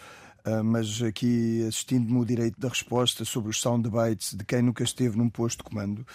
Uh, 0.46 0.64
mas 0.64 1.02
aqui, 1.02 1.66
assistindo-me 1.68 2.20
o 2.20 2.24
direito 2.24 2.60
da 2.60 2.70
resposta 2.70 3.26
sobre 3.26 3.50
os 3.50 3.60
soundbites 3.60 4.36
de 4.36 4.46
quem 4.46 4.62
nunca 4.62 4.84
esteve 4.84 5.18
num 5.18 5.28
posto 5.28 5.58
de 5.58 5.64
comando, 5.64 6.06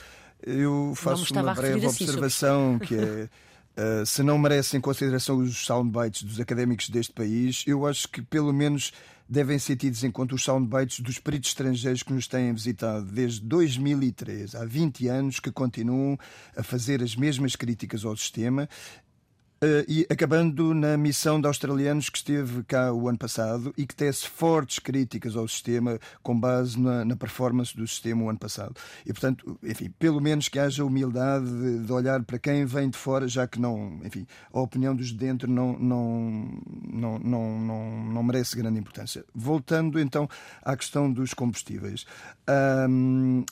eu 0.41 0.93
faço 0.95 1.35
uma 1.35 1.53
breve 1.53 1.85
assim, 1.85 2.05
observação 2.05 2.79
que 2.79 2.95
é. 2.95 3.29
Uh, 3.75 4.05
se 4.05 4.23
não 4.23 4.37
merecem 4.39 4.81
consideração 4.81 5.39
os 5.39 5.65
soundbites 5.65 6.23
dos 6.23 6.39
académicos 6.39 6.91
deste 6.91 7.13
país, 7.13 7.65
eu 7.67 7.87
acho 7.87 8.07
que 8.07 8.21
pelo 8.21 8.53
menos 8.53 8.93
devem 9.33 9.59
ser 9.59 9.77
tidos 9.77 10.05
em 10.05 10.11
conta 10.11 10.35
os 10.35 10.45
soundbites 10.45 11.01
dos 11.01 11.19
peritos 11.19 11.49
estrangeiros 11.49 12.03
que 12.03 12.13
nos 12.13 12.29
têm 12.29 12.53
visitado 12.53 13.07
desde 13.07 13.41
2003, 13.41 14.55
há 14.55 14.67
20 14.67 15.09
anos, 15.09 15.41
que 15.41 15.51
continuam 15.51 16.19
a 16.55 16.63
fazer 16.63 17.03
as 17.03 17.17
mesmas 17.17 17.57
críticas 17.57 18.05
ao 18.05 18.15
sistema 18.15 18.69
Uh, 19.63 19.87
e 19.87 20.05
acabando 20.11 20.75
na 20.75 20.97
missão 20.97 21.41
de 21.41 21.47
australianos 21.47 22.11
que 22.11 22.19
esteve 22.19 22.65
cá 22.65 22.93
o 22.93 23.09
ano 23.09 23.17
passado 23.17 23.73
e 23.79 23.87
que 23.87 23.95
tece 23.95 24.27
fortes 24.29 24.81
críticas 24.81 25.37
ao 25.37 25.47
sistema 25.47 26.01
com 26.21 26.39
base 26.39 26.77
na, 26.81 27.05
na 27.05 27.15
performance 27.15 27.77
do 27.77 27.87
sistema 27.87 28.25
o 28.25 28.29
ano 28.29 28.41
passado. 28.41 28.75
E, 29.07 29.13
portanto, 29.13 29.57
enfim, 29.63 29.89
pelo 30.01 30.21
menos 30.21 30.49
que 30.49 30.59
haja 30.59 30.85
humildade 30.85 31.47
de, 31.47 31.79
de, 31.87 31.93
olhar 31.93 32.25
para 32.25 32.41
quem 32.41 32.65
vem 32.65 32.91
de 32.91 32.99
fora, 32.99 33.29
já 33.29 33.47
que 33.47 33.61
não, 33.61 34.01
enfim, 34.05 34.27
a 34.53 34.61
opinião 34.61 34.97
dos 34.97 35.09
de 35.11 35.15
dentro 35.15 35.49
não, 35.49 35.79
não, 35.79 36.61
não, 36.93 37.19
não, 37.21 37.61
não, 37.61 38.05
não 38.05 38.23
merece 38.25 38.57
grande 38.57 38.81
importância. 38.81 39.25
Voltando 39.33 40.01
então 40.01 40.29
à 40.61 40.77
questão 40.77 41.13
dos 41.13 41.33
combustíveis. 41.35 42.05
Um, 42.89 43.45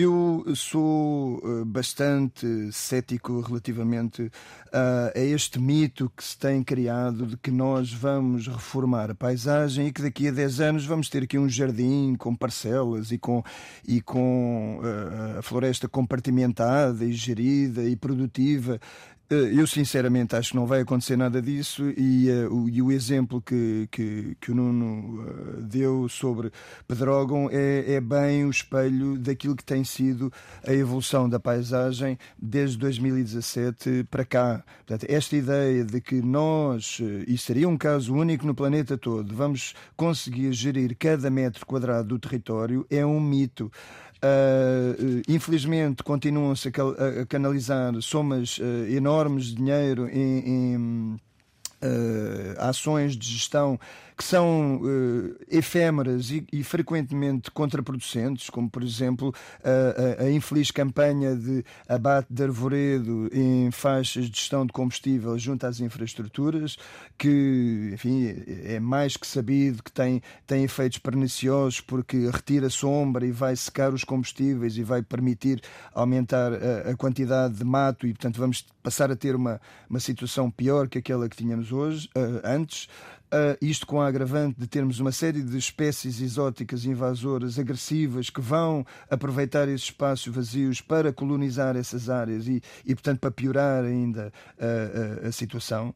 eu 0.00 0.44
sou 0.54 1.42
eh, 1.42 1.64
bastante 1.64 2.70
cético 2.70 3.40
relativamente 3.40 4.30
a 4.72 5.18
este 5.18 5.58
mito 5.58 6.12
que 6.14 6.22
se 6.22 6.38
tem 6.38 6.62
criado 6.62 7.26
de 7.26 7.36
que 7.36 7.50
nós 7.50 7.92
vamos 7.92 8.46
reformar 8.46 9.10
a 9.10 9.14
paisagem 9.14 9.88
e 9.88 9.92
que 9.92 10.02
daqui 10.02 10.28
a 10.28 10.30
10 10.30 10.60
anos 10.60 10.86
vamos 10.86 11.08
ter 11.08 11.24
aqui 11.24 11.38
um 11.38 11.48
jardim 11.48 12.14
com 12.16 12.34
parcelas 12.34 13.10
e 13.10 13.18
com, 13.18 13.42
e 13.86 14.00
com 14.00 14.80
eh, 14.84 15.38
a 15.38 15.42
floresta 15.42 15.88
compartimentada 15.88 17.04
e 17.04 17.12
gerida 17.12 17.82
e 17.82 17.96
produtiva. 17.96 18.78
eh, 18.78 19.17
eu 19.30 19.66
sinceramente 19.66 20.34
acho 20.34 20.50
que 20.50 20.56
não 20.56 20.66
vai 20.66 20.80
acontecer 20.80 21.14
nada 21.14 21.42
disso 21.42 21.90
e, 21.96 22.30
uh, 22.30 22.54
o, 22.54 22.68
e 22.68 22.80
o, 22.80 22.90
exemplo 22.90 23.42
que, 23.42 23.86
que, 23.90 24.34
que 24.40 24.50
o 24.50 24.54
Nuno 24.54 25.20
uh, 25.20 25.62
deu 25.62 26.08
sobre 26.08 26.50
Pedrógão 26.86 27.50
é, 27.52 27.92
é, 27.92 28.00
bem 28.00 28.46
o 28.46 28.50
espelho 28.50 29.18
daquilo 29.18 29.54
que 29.54 29.64
tem 29.64 29.84
sido 29.84 30.32
a 30.66 30.72
evolução 30.72 31.28
da 31.28 31.38
paisagem 31.38 32.18
desde 32.38 32.78
2017 32.78 34.06
para 34.10 34.24
cá. 34.24 34.64
Portanto, 34.86 35.06
esta 35.10 35.36
ideia 35.36 35.84
de 35.84 36.00
que 36.00 36.22
nós, 36.22 36.98
e 37.26 37.36
seria 37.36 37.68
um 37.68 37.76
caso 37.76 38.14
único 38.14 38.46
no 38.46 38.54
planeta 38.54 38.96
todo, 38.96 39.34
vamos 39.34 39.74
conseguir 39.94 40.54
gerir 40.54 40.96
cada 40.98 41.30
metro 41.30 41.66
quadrado 41.66 42.08
do 42.08 42.18
território 42.18 42.86
é 42.88 43.04
um 43.04 43.20
mito. 43.20 43.70
Uh, 44.20 45.22
infelizmente 45.28 46.02
continuam-se 46.02 46.68
a, 46.68 47.26
canalizar 47.26 47.92
somas 48.02 48.58
uh, 48.58 48.62
enormes 48.90 49.44
de 49.46 49.54
dinheiro 49.54 50.08
em, 50.08 50.40
em 50.48 50.76
uh, 51.14 51.18
ações 52.58 53.16
de 53.16 53.28
gestão 53.28 53.78
que 54.18 54.24
são 54.24 54.80
uh, 54.82 55.36
efêmeras 55.48 56.32
e, 56.32 56.44
e, 56.52 56.64
frequentemente 56.64 57.52
contraproducentes, 57.52 58.50
como 58.50 58.68
por 58.68 58.82
exemplo 58.82 59.32
a, 59.62 60.22
a, 60.22 60.24
a, 60.24 60.30
infeliz 60.32 60.72
campanha 60.72 61.36
de 61.36 61.64
abate 61.88 62.26
de 62.28 62.42
arvoredo 62.42 63.30
em 63.32 63.70
faixas 63.70 64.28
de 64.28 64.36
gestão 64.36 64.66
de 64.66 64.72
combustível 64.72 65.38
junto 65.38 65.64
às 65.64 65.78
infraestruturas, 65.78 66.76
que 67.16 67.90
enfim, 67.92 68.34
é 68.64 68.80
mais 68.80 69.16
que 69.16 69.24
sabido 69.24 69.84
que 69.84 69.92
tem, 69.92 70.20
tem 70.44 70.64
efeitos 70.64 70.98
perniciosos 70.98 71.80
porque 71.80 72.28
retira 72.28 72.68
sombra 72.68 73.24
e 73.24 73.30
vai 73.30 73.54
secar 73.54 73.94
os 73.94 74.02
combustíveis 74.02 74.76
e 74.76 74.82
vai 74.82 75.00
permitir 75.00 75.62
aumentar 75.94 76.52
a, 76.52 76.90
a 76.90 76.96
quantidade 76.96 77.54
de 77.54 77.64
mato 77.64 78.04
e 78.04 78.12
portanto 78.12 78.40
vamos 78.40 78.66
passar 78.82 79.12
a 79.12 79.16
ter 79.16 79.36
uma, 79.36 79.60
uma 79.88 80.00
situação 80.00 80.50
pior 80.50 80.88
que 80.88 80.98
aquela 80.98 81.28
que 81.28 81.36
tínhamos 81.36 81.70
hoje, 81.70 82.08
uh, 82.16 82.40
antes. 82.42 82.88
Uh, 83.30 83.58
isto 83.60 83.86
com 83.86 84.00
a 84.00 84.06
agravante 84.06 84.58
de 84.58 84.66
termos 84.66 85.00
uma 85.00 85.12
série 85.12 85.42
de 85.42 85.58
espécies 85.58 86.18
exóticas 86.18 86.86
invasoras 86.86 87.58
agressivas 87.58 88.30
que 88.30 88.40
vão 88.40 88.86
aproveitar 89.10 89.68
esses 89.68 89.84
espaços 89.84 90.34
vazios 90.34 90.80
para 90.80 91.12
colonizar 91.12 91.76
essas 91.76 92.08
áreas 92.08 92.48
e, 92.48 92.62
e 92.86 92.94
portanto, 92.94 93.20
para 93.20 93.30
piorar 93.30 93.84
ainda 93.84 94.32
uh, 94.56 95.26
a, 95.26 95.28
a 95.28 95.32
situação. 95.32 95.94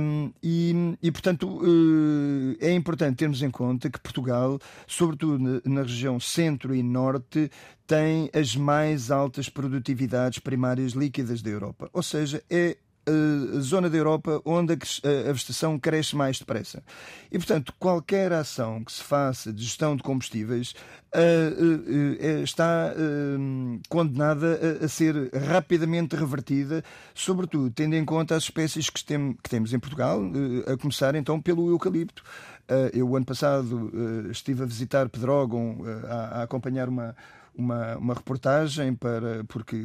Um, 0.00 0.32
e, 0.42 0.96
e, 1.02 1.12
portanto, 1.12 1.48
uh, 1.48 2.56
é 2.58 2.72
importante 2.72 3.16
termos 3.16 3.42
em 3.42 3.50
conta 3.50 3.90
que 3.90 4.00
Portugal, 4.00 4.58
sobretudo 4.86 5.38
na, 5.38 5.60
na 5.64 5.82
região 5.82 6.18
centro 6.18 6.74
e 6.74 6.82
norte, 6.82 7.50
tem 7.86 8.30
as 8.32 8.56
mais 8.56 9.10
altas 9.10 9.48
produtividades 9.48 10.38
primárias 10.38 10.92
líquidas 10.92 11.42
da 11.42 11.50
Europa. 11.50 11.90
Ou 11.92 12.02
seja, 12.02 12.42
é 12.48 12.78
a 13.06 13.60
zona 13.60 13.90
da 13.90 13.96
Europa 13.96 14.40
onde 14.44 14.72
a 14.72 15.32
vegetação 15.32 15.78
cresce 15.78 16.16
mais 16.16 16.38
depressa. 16.38 16.82
E, 17.30 17.38
portanto, 17.38 17.72
qualquer 17.78 18.32
ação 18.32 18.82
que 18.82 18.92
se 18.92 19.02
faça 19.02 19.52
de 19.52 19.62
gestão 19.62 19.96
de 19.96 20.02
combustíveis 20.02 20.74
está 22.42 22.94
condenada 23.88 24.78
a 24.82 24.88
ser 24.88 25.30
rapidamente 25.32 26.16
revertida, 26.16 26.82
sobretudo 27.14 27.70
tendo 27.70 27.94
em 27.94 28.04
conta 28.04 28.34
as 28.34 28.44
espécies 28.44 28.90
que 28.90 29.04
temos 29.48 29.72
em 29.72 29.78
Portugal, 29.78 30.20
a 30.66 30.76
começar 30.76 31.14
então 31.14 31.40
pelo 31.40 31.70
eucalipto. 31.70 32.22
Eu, 32.92 33.14
ano 33.14 33.26
passado, 33.26 33.92
estive 34.30 34.62
a 34.62 34.66
visitar 34.66 35.08
Pedrógão, 35.08 35.78
a 36.08 36.42
acompanhar 36.42 36.88
uma 36.88 37.14
uma, 37.56 37.96
uma 37.96 38.14
reportagem 38.14 38.94
para, 38.94 39.44
porque 39.44 39.76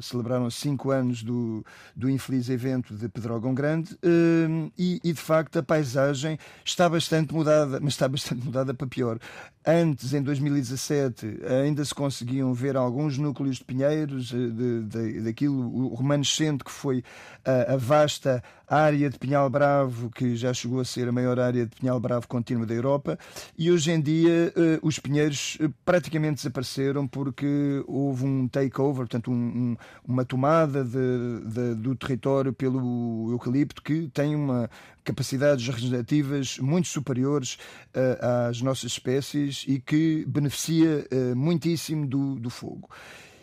celebraram 0.00 0.50
cinco 0.50 0.90
anos 0.90 1.22
do, 1.22 1.64
do 1.94 2.08
infeliz 2.08 2.48
evento 2.48 2.94
de 2.94 3.08
Pedrógão 3.08 3.54
Grande 3.54 3.96
hum, 4.02 4.70
e, 4.78 5.00
e, 5.04 5.12
de 5.12 5.20
facto 5.20 5.58
a 5.58 5.62
paisagem 5.62 6.38
está 6.64 6.88
bastante 6.88 7.34
mudada, 7.34 7.78
mas 7.80 7.94
está 7.94 8.08
bastante 8.08 8.44
mudada 8.44 8.72
para 8.72 8.86
pior. 8.86 9.18
Antes, 9.70 10.14
em 10.14 10.22
2017, 10.22 11.40
ainda 11.46 11.84
se 11.84 11.94
conseguiam 11.94 12.54
ver 12.54 12.74
alguns 12.74 13.18
núcleos 13.18 13.56
de 13.56 13.64
pinheiros, 13.66 14.32
eh, 14.32 14.36
de, 14.36 14.82
de, 14.84 15.20
daquilo, 15.20 15.94
remanescente 15.94 16.64
que 16.64 16.70
foi 16.70 17.04
a, 17.44 17.74
a, 17.74 17.76
vasta 17.76 18.42
área 18.66 19.10
de 19.10 19.18
Pinhal 19.18 19.50
Bravo, 19.50 20.08
que 20.08 20.34
já 20.36 20.54
chegou 20.54 20.80
a 20.80 20.86
ser 20.86 21.08
a 21.08 21.12
maior 21.12 21.38
área 21.38 21.66
de 21.66 21.76
Pinhal 21.76 22.00
Bravo 22.00 22.26
contínua 22.26 22.64
da 22.64 22.72
Europa, 22.72 23.18
e 23.58 23.70
hoje 23.70 23.90
em 23.90 24.00
dia 24.00 24.54
uh, 24.56 24.86
os 24.86 24.98
pinheiros 24.98 25.58
eh, 25.60 25.68
praticamente 25.84 26.36
desapareceram 26.36 27.06
porque 27.06 27.84
houve 27.86 28.24
um 28.24 28.48
takeover, 28.48 29.06
portanto, 29.06 29.30
um, 29.30 29.34
um, 29.34 29.76
uma 30.06 30.24
tomada 30.24 30.82
de, 30.82 31.74
do 31.74 31.94
território 31.94 32.54
pelo 32.54 33.32
eucalipto 33.32 33.82
que 33.82 34.08
tem 34.14 34.34
uma 34.34 34.70
capacidades 35.04 35.66
regenerativas 35.66 36.58
muito 36.58 36.86
superiores 36.86 37.56
às 38.20 38.60
nossas 38.60 38.92
espécies 38.92 39.57
e 39.66 39.80
que 39.80 40.24
beneficia 40.26 41.06
uh, 41.12 41.36
muitíssimo 41.36 42.06
do, 42.06 42.38
do 42.38 42.50
fogo. 42.50 42.88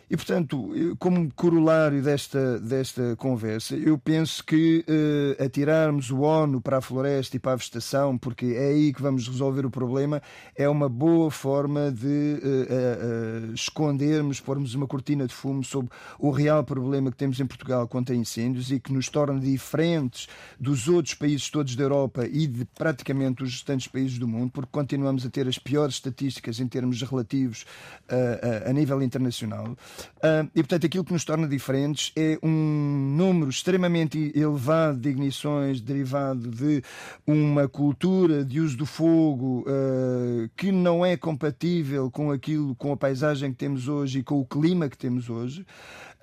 E, 0.08 0.16
portanto, 0.16 0.70
como 1.00 1.32
corolário 1.34 2.00
desta, 2.00 2.60
desta 2.60 3.16
conversa, 3.16 3.74
eu 3.74 3.98
penso 3.98 4.44
que 4.44 4.84
uh, 4.88 5.42
atirarmos 5.42 6.12
o 6.12 6.20
ONU 6.20 6.60
para 6.60 6.78
a 6.78 6.80
floresta 6.80 7.36
e 7.36 7.40
para 7.40 7.54
a 7.54 7.56
vegetação, 7.56 8.16
porque 8.16 8.54
é 8.56 8.68
aí 8.68 8.92
que 8.92 9.02
vamos 9.02 9.26
resolver 9.26 9.66
o 9.66 9.70
problema, 9.70 10.22
é 10.54 10.68
uma 10.68 10.88
boa 10.88 11.28
forma 11.28 11.90
de 11.90 12.06
uh, 12.06 13.50
uh, 13.50 13.52
escondermos, 13.52 14.38
pormos 14.38 14.76
uma 14.76 14.86
cortina 14.86 15.26
de 15.26 15.34
fumo 15.34 15.64
sobre 15.64 15.90
o 16.20 16.30
real 16.30 16.62
problema 16.62 17.10
que 17.10 17.16
temos 17.16 17.40
em 17.40 17.46
Portugal 17.46 17.88
quanto 17.88 18.12
a 18.12 18.14
incêndios 18.14 18.70
e 18.70 18.78
que 18.78 18.92
nos 18.92 19.08
torna 19.08 19.40
diferentes 19.40 20.28
dos 20.58 20.86
outros 20.86 21.14
países 21.14 21.50
todos 21.50 21.74
da 21.74 21.82
Europa 21.82 22.28
e 22.30 22.46
de 22.46 22.64
praticamente 22.64 23.42
os 23.42 23.50
restantes 23.50 23.88
países 23.88 24.18
do 24.18 24.28
mundo, 24.28 24.52
porque 24.52 24.70
continuamos 24.70 25.26
a 25.26 25.30
ter 25.30 25.48
as 25.48 25.58
piores 25.58 25.96
estatísticas 25.96 26.60
em 26.60 26.68
termos 26.68 27.02
relativos 27.02 27.64
a 28.68 28.72
nível 28.72 29.02
internacional. 29.02 29.76
Uh, 30.16 30.50
e, 30.54 30.62
portanto, 30.62 30.86
aquilo 30.86 31.04
que 31.04 31.12
nos 31.12 31.24
torna 31.24 31.46
diferentes 31.46 32.12
é 32.16 32.38
um 32.42 33.14
número 33.16 33.50
extremamente 33.50 34.32
elevado 34.34 34.98
de 34.98 35.08
ignições 35.10 35.80
derivado 35.80 36.50
de 36.50 36.82
uma 37.26 37.68
cultura 37.68 38.44
de 38.44 38.60
uso 38.60 38.76
do 38.76 38.86
fogo 38.86 39.64
uh, 39.66 40.48
que 40.56 40.72
não 40.72 41.04
é 41.04 41.16
compatível 41.16 42.10
com 42.10 42.30
aquilo, 42.30 42.74
com 42.74 42.92
a 42.92 42.96
paisagem 42.96 43.52
que 43.52 43.58
temos 43.58 43.88
hoje 43.88 44.20
e 44.20 44.22
com 44.22 44.40
o 44.40 44.46
clima 44.46 44.88
que 44.88 44.98
temos 44.98 45.28
hoje. 45.30 45.64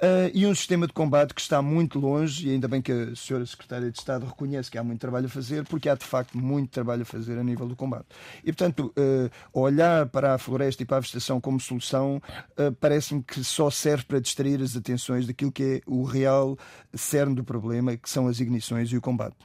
Uh, 0.02 0.30
e 0.34 0.46
um 0.46 0.54
sistema 0.54 0.86
de 0.86 0.94
combate 0.94 1.34
que 1.34 1.40
está 1.40 1.62
muito 1.62 2.00
longe, 2.00 2.48
e 2.48 2.52
ainda 2.52 2.68
bem 2.68 2.82
que 2.82 2.92
a 2.92 3.16
senhora 3.16 3.46
Secretária 3.46 3.90
de 3.90 3.98
Estado 3.98 4.26
reconhece 4.26 4.70
que 4.70 4.78
há 4.78 4.84
muito 4.84 5.00
trabalho 5.00 5.28
a 5.28 5.30
fazer, 5.30 5.66
porque 5.66 5.88
há 5.88 5.96
de 5.96 6.06
facto 6.06 6.38
muito 6.38 6.72
trabalho 6.72 7.04
a 7.04 7.06
fazer 7.06 7.38
a 7.38 7.44
nível 7.44 7.68
do 7.68 7.76
combate. 7.76 8.08
E 8.44 8.52
portanto, 8.52 8.94
uh, 8.98 9.32
olhar 9.54 10.08
para 10.08 10.34
a 10.34 10.38
floresta 10.38 10.84
e 10.84 10.86
para 10.86 10.98
a 10.98 11.00
vegetação 11.00 11.40
como 11.40 11.60
solução 11.60 12.22
uh, 12.58 12.72
parece-me 12.80 13.24
que 13.24 13.44
só 13.44 13.70
serve 13.70 14.04
para 14.04 14.20
distrair 14.20 14.62
as 14.62 14.76
atenções 14.76 15.26
daquilo 15.26 15.52
que 15.52 15.64
é 15.64 15.82
o 15.86 16.04
real 16.04 16.58
cerne 16.94 17.36
do 17.36 17.44
problema, 17.44 17.96
que 17.96 18.10
são 18.10 18.28
as 18.28 18.40
ignições 18.40 18.90
e 18.90 18.98
o 18.98 19.02
combate. 19.02 19.38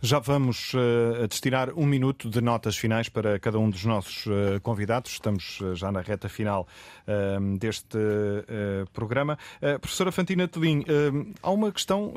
Já 0.00 0.18
vamos 0.18 0.72
uh, 0.74 1.26
destinar 1.28 1.70
um 1.76 1.86
minuto 1.86 2.28
de 2.28 2.40
notas 2.40 2.76
finais 2.76 3.08
para 3.08 3.38
cada 3.38 3.58
um 3.58 3.70
dos 3.70 3.84
nossos 3.84 4.26
uh, 4.26 4.60
convidados. 4.62 5.12
Estamos 5.12 5.60
uh, 5.60 5.74
já 5.74 5.90
na 5.90 6.00
reta 6.00 6.28
final 6.28 6.66
deste 7.58 7.98
programa. 8.92 9.38
professora 9.80 10.10
Fantina 10.10 10.48
Telim, 10.48 10.84
há 11.42 11.50
uma 11.50 11.70
questão 11.70 12.14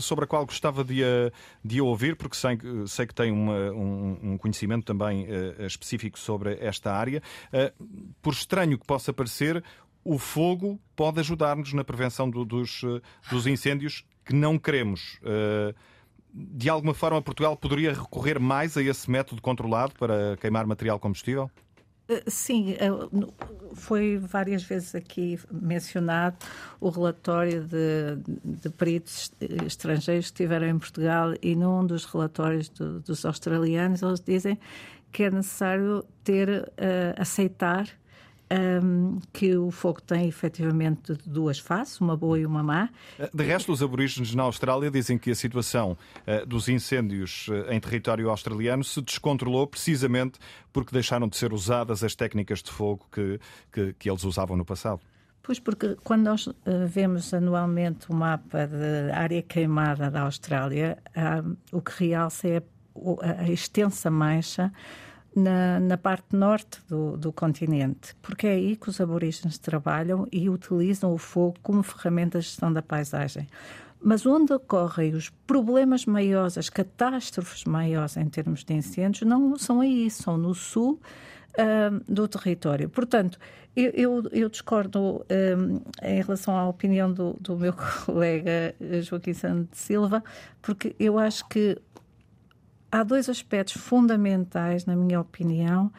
sobre 0.00 0.24
a 0.24 0.28
qual 0.28 0.46
gostava 0.46 0.82
de 0.82 1.02
de 1.62 1.80
ouvir, 1.80 2.16
porque 2.16 2.36
sei, 2.36 2.58
sei 2.86 3.06
que 3.06 3.14
tem 3.14 3.30
uma, 3.30 3.70
um, 3.70 4.18
um, 4.22 4.38
conhecimento 4.38 4.86
também 4.86 5.26
específico 5.58 6.18
sobre 6.18 6.56
esta 6.60 6.92
área. 6.92 7.22
por 8.22 8.32
estranho 8.32 8.78
que 8.78 8.86
possa 8.86 9.12
parecer, 9.12 9.62
o 10.02 10.18
fogo 10.18 10.80
pode 10.96 11.20
ajudar-nos 11.20 11.74
na 11.74 11.84
prevenção 11.84 12.30
do, 12.30 12.44
dos, 12.44 12.80
dos 13.30 13.46
incêndios 13.46 14.04
que 14.24 14.34
não 14.34 14.58
queremos. 14.58 15.18
Uh, 15.22 15.74
de 16.32 16.68
alguma 16.68 16.94
forma, 16.94 17.20
Portugal 17.20 17.56
poderia 17.56 17.92
recorrer 17.92 18.38
mais 18.38 18.76
a 18.76 18.82
esse 18.82 19.10
método 19.10 19.42
controlado 19.42 19.92
para 19.98 20.36
queimar 20.36 20.66
material 20.66 20.98
combustível? 20.98 21.50
Eh, 22.08 22.22
sim, 22.26 22.72
eh, 22.72 22.90
foi 23.74 24.18
várias 24.18 24.62
vezes 24.64 24.94
aqui 24.94 25.38
mencionado 25.50 26.36
o 26.80 26.88
relatório 26.88 27.62
de, 27.62 28.16
de 28.44 28.68
peritos 28.70 29.32
estrangeiros 29.66 30.26
que 30.26 30.32
estiveram 30.32 30.66
em 30.66 30.78
Portugal 30.78 31.34
e 31.40 31.54
num 31.54 31.86
dos 31.86 32.04
relatórios 32.04 32.68
do, 32.68 33.00
dos 33.00 33.24
australianos 33.24 34.02
eles 34.02 34.20
dizem 34.20 34.58
que 35.12 35.24
é 35.24 35.30
necessário 35.30 36.04
ter, 36.22 36.48
uh, 36.48 37.20
aceitar 37.20 37.88
um, 38.50 39.18
que 39.32 39.56
o 39.56 39.70
fogo 39.70 40.00
tem 40.00 40.26
efetivamente 40.28 41.14
duas 41.24 41.58
faces, 41.58 42.00
uma 42.00 42.16
boa 42.16 42.38
e 42.38 42.44
uma 42.44 42.62
má. 42.62 42.88
De 43.32 43.44
resto, 43.44 43.72
os 43.72 43.82
aborígenes 43.82 44.34
na 44.34 44.42
Austrália 44.42 44.90
dizem 44.90 45.16
que 45.16 45.30
a 45.30 45.34
situação 45.34 45.96
uh, 46.26 46.46
dos 46.46 46.68
incêndios 46.68 47.46
uh, 47.48 47.70
em 47.70 47.78
território 47.78 48.28
australiano 48.28 48.82
se 48.82 49.00
descontrolou 49.00 49.66
precisamente 49.66 50.38
porque 50.72 50.92
deixaram 50.92 51.28
de 51.28 51.36
ser 51.36 51.52
usadas 51.52 52.02
as 52.02 52.14
técnicas 52.14 52.62
de 52.62 52.70
fogo 52.70 53.06
que, 53.12 53.38
que, 53.72 53.92
que 53.94 54.10
eles 54.10 54.24
usavam 54.24 54.56
no 54.56 54.64
passado. 54.64 55.00
Pois, 55.42 55.58
porque 55.58 55.96
quando 56.02 56.24
nós 56.24 56.46
uh, 56.46 56.54
vemos 56.86 57.32
anualmente 57.32 58.10
o 58.10 58.14
mapa 58.14 58.66
de 58.66 59.12
área 59.12 59.42
queimada 59.42 60.10
da 60.10 60.22
Austrália, 60.22 60.98
o 61.72 61.80
que 61.80 62.04
realça 62.04 62.48
é 62.48 62.62
a, 63.22 63.42
a 63.42 63.50
extensa 63.50 64.10
mancha 64.10 64.72
na, 65.34 65.78
na 65.78 65.96
parte 65.96 66.34
norte 66.34 66.80
do, 66.88 67.16
do, 67.16 67.32
continente, 67.32 68.14
porque 68.20 68.46
é 68.46 68.52
aí 68.52 68.76
que 68.76 68.88
os 68.88 69.00
aborígenes 69.00 69.58
trabalham 69.58 70.26
e 70.32 70.48
utilizam 70.50 71.12
o 71.12 71.18
fogo 71.18 71.56
como 71.62 71.82
ferramenta 71.82 72.38
de 72.38 72.46
gestão 72.46 72.72
da 72.72 72.82
paisagem. 72.82 73.46
Mas 74.02 74.24
onde 74.24 74.52
ocorrem 74.52 75.14
os 75.14 75.28
problemas 75.46 76.06
maiores, 76.06 76.56
as 76.56 76.70
catástrofes 76.70 77.64
maiores 77.64 78.16
em 78.16 78.26
termos 78.26 78.64
de 78.64 78.74
incêndios, 78.74 79.28
não 79.28 79.56
são 79.58 79.80
aí, 79.80 80.10
são 80.10 80.38
no 80.38 80.54
sul 80.54 80.98
uh, 81.50 82.12
do 82.12 82.26
território. 82.26 82.88
Portanto, 82.88 83.38
eu, 83.76 83.90
eu, 83.90 84.22
eu 84.32 84.48
discordo 84.48 85.24
um, 85.30 85.80
em 86.02 86.22
relação 86.22 86.56
à 86.56 86.66
opinião 86.68 87.12
do, 87.12 87.36
do 87.40 87.56
meu 87.56 87.72
colega 88.04 88.74
Joaquim 89.02 89.34
Santos 89.34 89.78
Silva, 89.78 90.24
porque 90.60 90.96
eu 90.98 91.18
acho 91.18 91.46
que 91.48 91.78
há 92.90 93.02
dois 93.02 93.28
aspectos 93.28 93.74
fundamentais, 93.74 94.86
na 94.86 94.96
minha 94.96 95.20
opinião, 95.20 95.92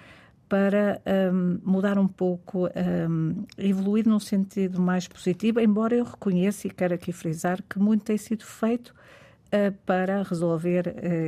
para 0.52 1.02
um, 1.34 1.60
mudar 1.64 1.98
um 1.98 2.08
pouco, 2.08 2.68
um, 2.68 3.46
evoluir 3.58 4.06
num 4.06 4.20
sentido 4.20 4.82
mais 4.82 5.08
positivo, 5.08 5.62
embora 5.62 5.96
eu 5.96 6.04
reconheça 6.04 6.68
e 6.68 6.70
quero 6.70 6.94
aqui 6.94 7.14
frisar 7.14 7.64
que 7.70 7.80
muito 7.80 8.04
tem 8.04 8.18
sido 8.18 8.44
feito 8.44 8.90
uh, 8.90 9.72
para 9.86 10.24
resolver 10.24 10.88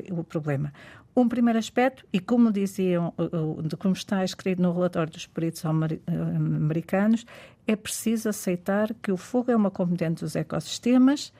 uh, 0.09 0.19
o 0.19 0.25
problema. 0.25 0.73
Um 1.15 1.29
primeiro 1.29 1.57
aspecto, 1.57 2.03
e 2.11 2.19
como 2.19 2.51
diziam, 2.51 3.13
uh, 3.17 3.77
como 3.77 3.93
está 3.93 4.25
escrito 4.25 4.61
no 4.61 4.73
relatório 4.73 5.13
dos 5.13 5.25
peritos 5.25 5.63
americanos, 5.65 7.25
é 7.65 7.77
preciso 7.77 8.27
aceitar 8.27 8.93
que 8.95 9.09
o 9.11 9.15
fogo 9.15 9.51
é 9.51 9.55
uma 9.55 9.71
componente 9.71 10.21
dos 10.21 10.35
ecossistemas. 10.35 11.31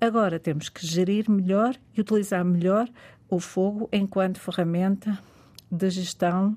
Agora 0.00 0.40
temos 0.40 0.68
que 0.68 0.84
gerir 0.84 1.30
melhor 1.30 1.76
e 1.96 2.00
utilizar 2.00 2.44
melhor 2.44 2.88
o 3.28 3.38
fogo 3.38 3.88
enquanto 3.92 4.40
ferramenta 4.40 5.18
de 5.70 5.90
gestão 5.90 6.56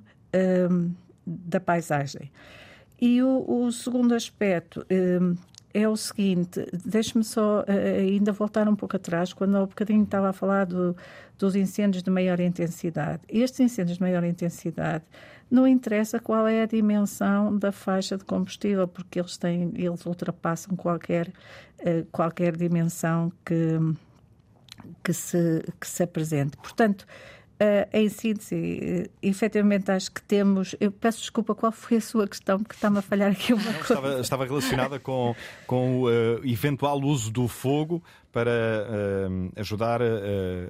um, 0.69 0.91
da 1.25 1.59
paisagem. 1.59 2.31
E 2.99 3.21
o, 3.21 3.45
o 3.47 3.71
segundo 3.71 4.13
aspecto 4.13 4.85
um, 4.91 5.35
é 5.73 5.87
o 5.87 5.95
seguinte: 5.95 6.65
deixe-me 6.85 7.23
só 7.23 7.61
uh, 7.61 7.65
ainda 7.99 8.31
voltar 8.31 8.67
um 8.67 8.75
pouco 8.75 8.95
atrás, 8.95 9.33
quando 9.33 9.55
há 9.57 9.63
um 9.63 9.67
bocadinho 9.67 10.03
estava 10.03 10.29
a 10.29 10.33
falar 10.33 10.65
do, 10.65 10.95
dos 11.37 11.55
incêndios 11.55 12.03
de 12.03 12.09
maior 12.09 12.39
intensidade. 12.39 13.21
Estes 13.27 13.59
incêndios 13.59 13.97
de 13.97 14.03
maior 14.03 14.23
intensidade 14.23 15.03
não 15.49 15.67
interessa 15.67 16.19
qual 16.19 16.47
é 16.47 16.61
a 16.61 16.65
dimensão 16.65 17.57
da 17.57 17.71
faixa 17.71 18.17
de 18.17 18.23
combustível, 18.23 18.87
porque 18.87 19.19
eles 19.19 19.37
têm, 19.37 19.71
eles 19.75 20.05
ultrapassam 20.05 20.75
qualquer, 20.75 21.27
uh, 21.79 22.05
qualquer 22.11 22.55
dimensão 22.55 23.31
que 23.43 23.77
que 25.03 25.13
se, 25.13 25.63
que 25.79 25.87
se 25.87 26.03
apresente. 26.03 26.57
Portanto, 26.57 27.05
Uh, 27.61 27.85
em 27.93 28.09
síntese, 28.09 28.55
uh, 28.55 29.09
efetivamente 29.21 29.91
acho 29.91 30.11
que 30.11 30.23
temos. 30.23 30.75
Eu 30.79 30.91
peço 30.91 31.19
desculpa, 31.19 31.53
qual 31.53 31.71
foi 31.71 31.97
a 31.97 32.01
sua 32.01 32.27
questão? 32.27 32.57
Porque 32.57 32.73
está-me 32.73 32.97
a 32.97 33.03
falhar 33.03 33.31
aqui 33.31 33.53
uma 33.53 33.63
coisa. 33.63 33.79
Estava, 33.81 34.19
estava 34.19 34.45
relacionada 34.45 34.99
com, 34.99 35.35
com 35.67 36.01
o 36.01 36.09
uh, 36.09 36.43
eventual 36.43 36.99
uso 37.03 37.29
do 37.29 37.47
fogo 37.47 38.01
para 38.31 38.51
uh, 38.51 39.51
ajudar 39.59 40.01
a, 40.01 40.05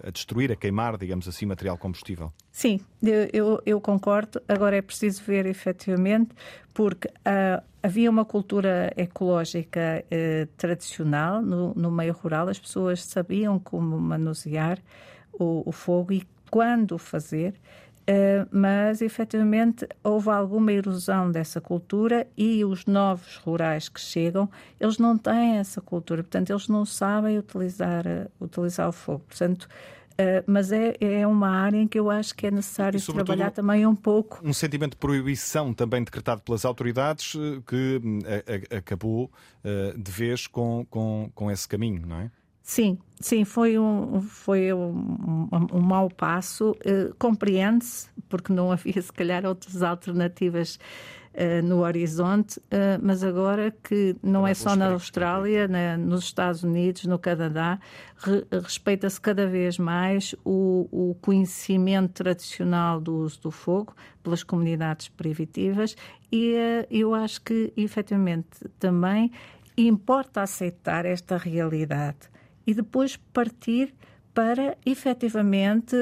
a, 0.08 0.12
destruir, 0.12 0.52
a 0.52 0.56
queimar, 0.56 0.98
digamos 0.98 1.28
assim, 1.28 1.46
material 1.46 1.78
combustível. 1.78 2.32
Sim, 2.52 2.80
eu, 3.32 3.62
eu, 3.66 3.80
concordo. 3.80 4.42
Agora 4.48 4.76
é 4.76 4.82
preciso 4.82 5.24
ver 5.24 5.46
efetivamente, 5.46 6.32
porque 6.74 7.08
havia 7.84 8.10
uma 8.10 8.26
cultura 8.26 8.92
ecológica 8.98 10.04
tradicional 10.58 11.42
no, 11.42 11.74
no 11.76 11.92
meio 11.92 12.14
rural, 12.14 12.50
as 12.50 12.60
pessoas 12.60 13.04
sabiam 13.04 13.60
como 13.60 13.98
manusear 14.00 14.80
o, 15.34 15.64
o 15.66 15.72
fogo 15.72 16.14
e 16.14 16.24
quando 16.50 16.98
fazer, 16.98 17.54
Uh, 17.54 17.91
mas 18.52 19.02
efetivamente 19.02 19.88
houve 20.04 20.30
alguma 20.30 20.72
erosão 20.72 21.32
dessa 21.32 21.62
cultura 21.62 22.28
e 22.36 22.64
os 22.66 22.86
novos 22.86 23.38
rurais 23.38 23.88
que 23.88 24.00
chegam, 24.00 24.50
eles 24.80 24.98
não 24.98 25.18
têm 25.18 25.58
essa 25.58 25.82
cultura, 25.82 26.24
portanto, 26.24 26.50
eles 26.50 26.68
não 26.68 26.86
sabem 26.86 27.38
utilizar, 27.38 28.06
uh, 28.06 28.30
utilizar 28.44 28.90
o 28.90 28.92
fogo. 28.92 29.24
Portanto, 29.28 29.64
uh, 29.64 30.44
mas 30.46 30.72
é, 30.72 30.96
é 31.00 31.26
uma 31.28 31.50
área 31.50 31.78
em 31.78 31.88
que 31.88 32.00
eu 32.00 32.10
acho 32.10 32.36
que 32.36 32.48
é 32.48 32.52
necessário 32.52 33.00
e, 33.00 33.02
trabalhar 33.02 33.52
também 33.52 33.86
um 33.86 33.96
pouco. 33.96 34.40
Um 34.44 34.54
sentimento 34.54 34.92
de 34.92 34.98
proibição 34.98 35.74
também 35.74 36.04
decretado 36.04 36.42
pelas 36.42 36.66
autoridades 36.66 37.34
que 37.68 38.02
acabou 38.76 39.32
de 39.96 40.12
vez 40.12 40.48
com, 40.48 40.86
com, 40.90 41.32
com 41.34 41.52
esse 41.52 41.68
caminho, 41.68 42.06
não 42.06 42.20
é? 42.20 42.32
Sim, 42.72 42.98
sim, 43.20 43.44
foi 43.44 43.78
um, 43.78 44.22
foi 44.22 44.72
um, 44.72 45.50
um, 45.52 45.78
um 45.78 45.82
mau 45.82 46.10
passo. 46.10 46.72
Uh, 46.72 47.14
Compreende-se, 47.20 48.08
porque 48.30 48.54
não 48.54 48.72
havia, 48.72 49.02
se 49.02 49.12
calhar, 49.12 49.46
outras 49.46 49.84
alternativas 49.84 50.80
uh, 51.34 51.68
no 51.68 51.80
horizonte, 51.82 52.60
uh, 52.60 52.98
mas 53.02 53.26
agora 53.26 53.76
que 53.84 54.16
não 54.24 54.48
é 54.48 54.54
só 54.54 54.74
na 54.74 54.88
Austrália, 54.94 55.68
na, 55.68 55.98
nos 55.98 56.24
Estados 56.24 56.64
Unidos, 56.64 57.04
no 57.04 57.20
Canadá, 57.20 57.78
re, 58.16 58.46
respeita-se 58.50 59.20
cada 59.20 59.46
vez 59.46 59.78
mais 59.78 60.34
o, 60.46 60.88
o, 60.94 61.16
conhecimento 61.16 62.24
tradicional 62.24 63.02
do 63.02 63.18
uso 63.18 63.42
do 63.42 63.52
fogo 63.52 63.94
pelas 64.24 64.44
comunidades 64.44 65.10
privativas 65.10 65.94
e 66.32 66.54
uh, 66.54 66.88
eu 66.90 67.14
acho 67.14 67.42
que, 67.42 67.74
efetivamente, 67.76 68.66
também 68.80 69.30
importa 69.76 70.42
aceitar 70.42 71.06
esta 71.06 71.36
realidade 71.36 72.31
e 72.66 72.74
depois 72.74 73.18
partir 73.18 73.94
para 74.34 74.78
efetivamente 74.86 75.96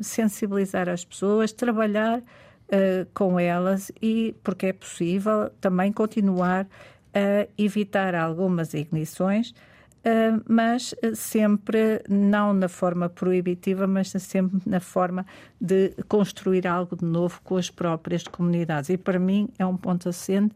sensibilizar 0.00 0.88
as 0.88 1.04
pessoas, 1.04 1.52
trabalhar 1.52 2.22
uh, 2.64 3.06
com 3.12 3.38
elas 3.38 3.92
e 4.00 4.34
porque 4.42 4.66
é 4.66 4.72
possível 4.72 5.50
também 5.60 5.92
continuar 5.92 6.66
a 7.12 7.46
evitar 7.56 8.14
algumas 8.14 8.74
ignições, 8.74 9.50
uh, 9.50 10.42
mas 10.48 10.94
sempre 11.14 12.02
não 12.08 12.52
na 12.52 12.68
forma 12.68 13.08
proibitiva, 13.08 13.86
mas 13.86 14.08
sempre 14.10 14.60
na 14.66 14.80
forma 14.80 15.24
de 15.60 15.90
construir 16.08 16.66
algo 16.66 16.96
de 16.96 17.04
novo 17.04 17.40
com 17.42 17.56
as 17.56 17.70
próprias 17.70 18.24
comunidades. 18.24 18.90
E 18.90 18.96
para 18.96 19.18
mim 19.18 19.48
é 19.58 19.66
um 19.66 19.76
ponto 19.76 20.08
assente 20.08 20.54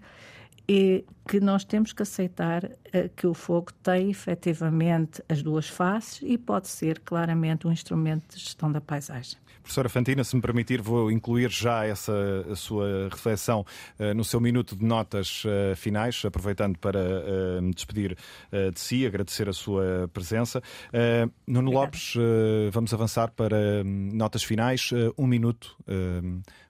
e 0.68 1.04
que 1.26 1.40
nós 1.40 1.64
temos 1.64 1.92
que 1.92 2.02
aceitar 2.02 2.64
uh, 2.64 3.08
que 3.16 3.26
o 3.26 3.34
fogo 3.34 3.72
tem 3.82 4.10
efetivamente 4.10 5.22
as 5.28 5.42
duas 5.42 5.68
faces 5.68 6.20
e 6.22 6.36
pode 6.36 6.68
ser 6.68 7.00
claramente 7.00 7.66
um 7.66 7.72
instrumento 7.72 8.34
de 8.34 8.40
gestão 8.40 8.70
da 8.70 8.80
paisagem. 8.80 9.38
Professora 9.68 9.90
Fantina, 9.90 10.24
se 10.24 10.34
me 10.34 10.40
permitir, 10.40 10.80
vou 10.80 11.12
incluir 11.12 11.50
já 11.50 11.84
essa 11.84 12.14
sua 12.56 13.10
reflexão 13.10 13.66
uh, 14.00 14.14
no 14.14 14.24
seu 14.24 14.40
minuto 14.40 14.74
de 14.74 14.82
notas 14.82 15.44
uh, 15.44 15.76
finais, 15.76 16.22
aproveitando 16.24 16.78
para 16.78 16.98
uh, 16.98 17.60
me 17.60 17.74
despedir 17.74 18.16
de 18.72 18.80
si, 18.80 19.06
agradecer 19.06 19.46
a 19.46 19.52
sua 19.52 20.08
presença. 20.10 20.62
Nuno 21.46 21.68
Obrigada. 21.68 21.86
Lopes, 21.86 22.14
vamos 22.72 22.94
avançar 22.94 23.30
para 23.30 23.56
um, 23.84 24.10
notas 24.14 24.42
finais. 24.42 24.90
um 25.18 25.26
minuto 25.26 25.76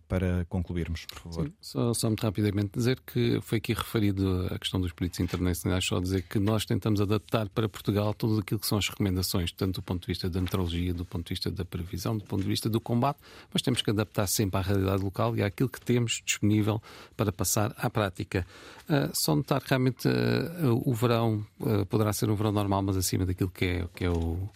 para 0.09 0.47
concluirmos, 0.49 1.05
por 1.05 1.19
favor. 1.19 1.47
Sim, 1.47 1.53
só, 1.61 1.93
só, 1.93 2.09
muito 2.09 2.23
rapidamente 2.23 2.71
dizer 2.75 2.99
que 3.07 3.39
foi 3.43 3.59
aqui 3.59 3.75
referido 3.75 4.49
a 4.51 4.59
questão 4.59 4.81
dos 4.81 4.93
peritos 4.93 5.21
internacionais, 5.21 5.85
só 5.85 6.01
dizer 6.01 6.23
que 6.23 6.39
nós 6.39 6.65
tentamos 6.65 7.01
adaptar 7.01 7.49
para 7.51 7.69
Portugal 7.69 8.15
tudo 8.15 8.41
aquilo 8.41 8.59
que 8.59 8.67
são 8.67 8.79
as 8.79 8.89
recomendações, 8.89 9.53
tanto 9.53 9.77
do 9.77 9.83
ponto 9.83 10.01
de 10.01 10.07
vista 10.07 10.31
da 10.31 10.41
meteorologia, 10.41 10.95
do 10.95 11.05
ponto 11.05 11.27
de 11.27 11.35
vista 11.35 11.51
da 11.51 11.65
previsão, 11.65 12.17
do 12.17 12.25
ponto 12.25 12.43
de 12.43 12.49
vista 12.49 12.69
do 12.71 12.81
combate, 12.81 13.19
mas 13.53 13.61
temos 13.61 13.83
que 13.83 13.91
adaptar 13.91 14.27
sempre 14.27 14.59
à 14.59 14.63
realidade 14.63 15.03
local 15.03 15.37
e 15.37 15.43
àquilo 15.43 15.69
que 15.69 15.81
temos 15.81 16.23
disponível 16.25 16.83
para 17.17 17.31
passar 17.31 17.75
à 17.77 17.91
prática. 17.91 18.47
Uh, 18.89 19.11
só 19.13 19.37
notar 19.37 19.61
que 19.61 19.69
realmente 19.69 20.09
uh, 20.09 20.83
o 20.85 20.95
verão 20.95 21.47
uh, 21.61 21.85
poderá 21.87 22.13
ser 22.13 22.31
um 22.31 22.35
verão 22.35 22.53
normal, 22.53 22.83
mas 22.83 22.97
acima 22.97 23.27
daquilo 23.27 23.51
que 23.51 23.65
é, 23.67 23.89
que 23.95 24.05
é 24.05 24.11
o 24.11 24.49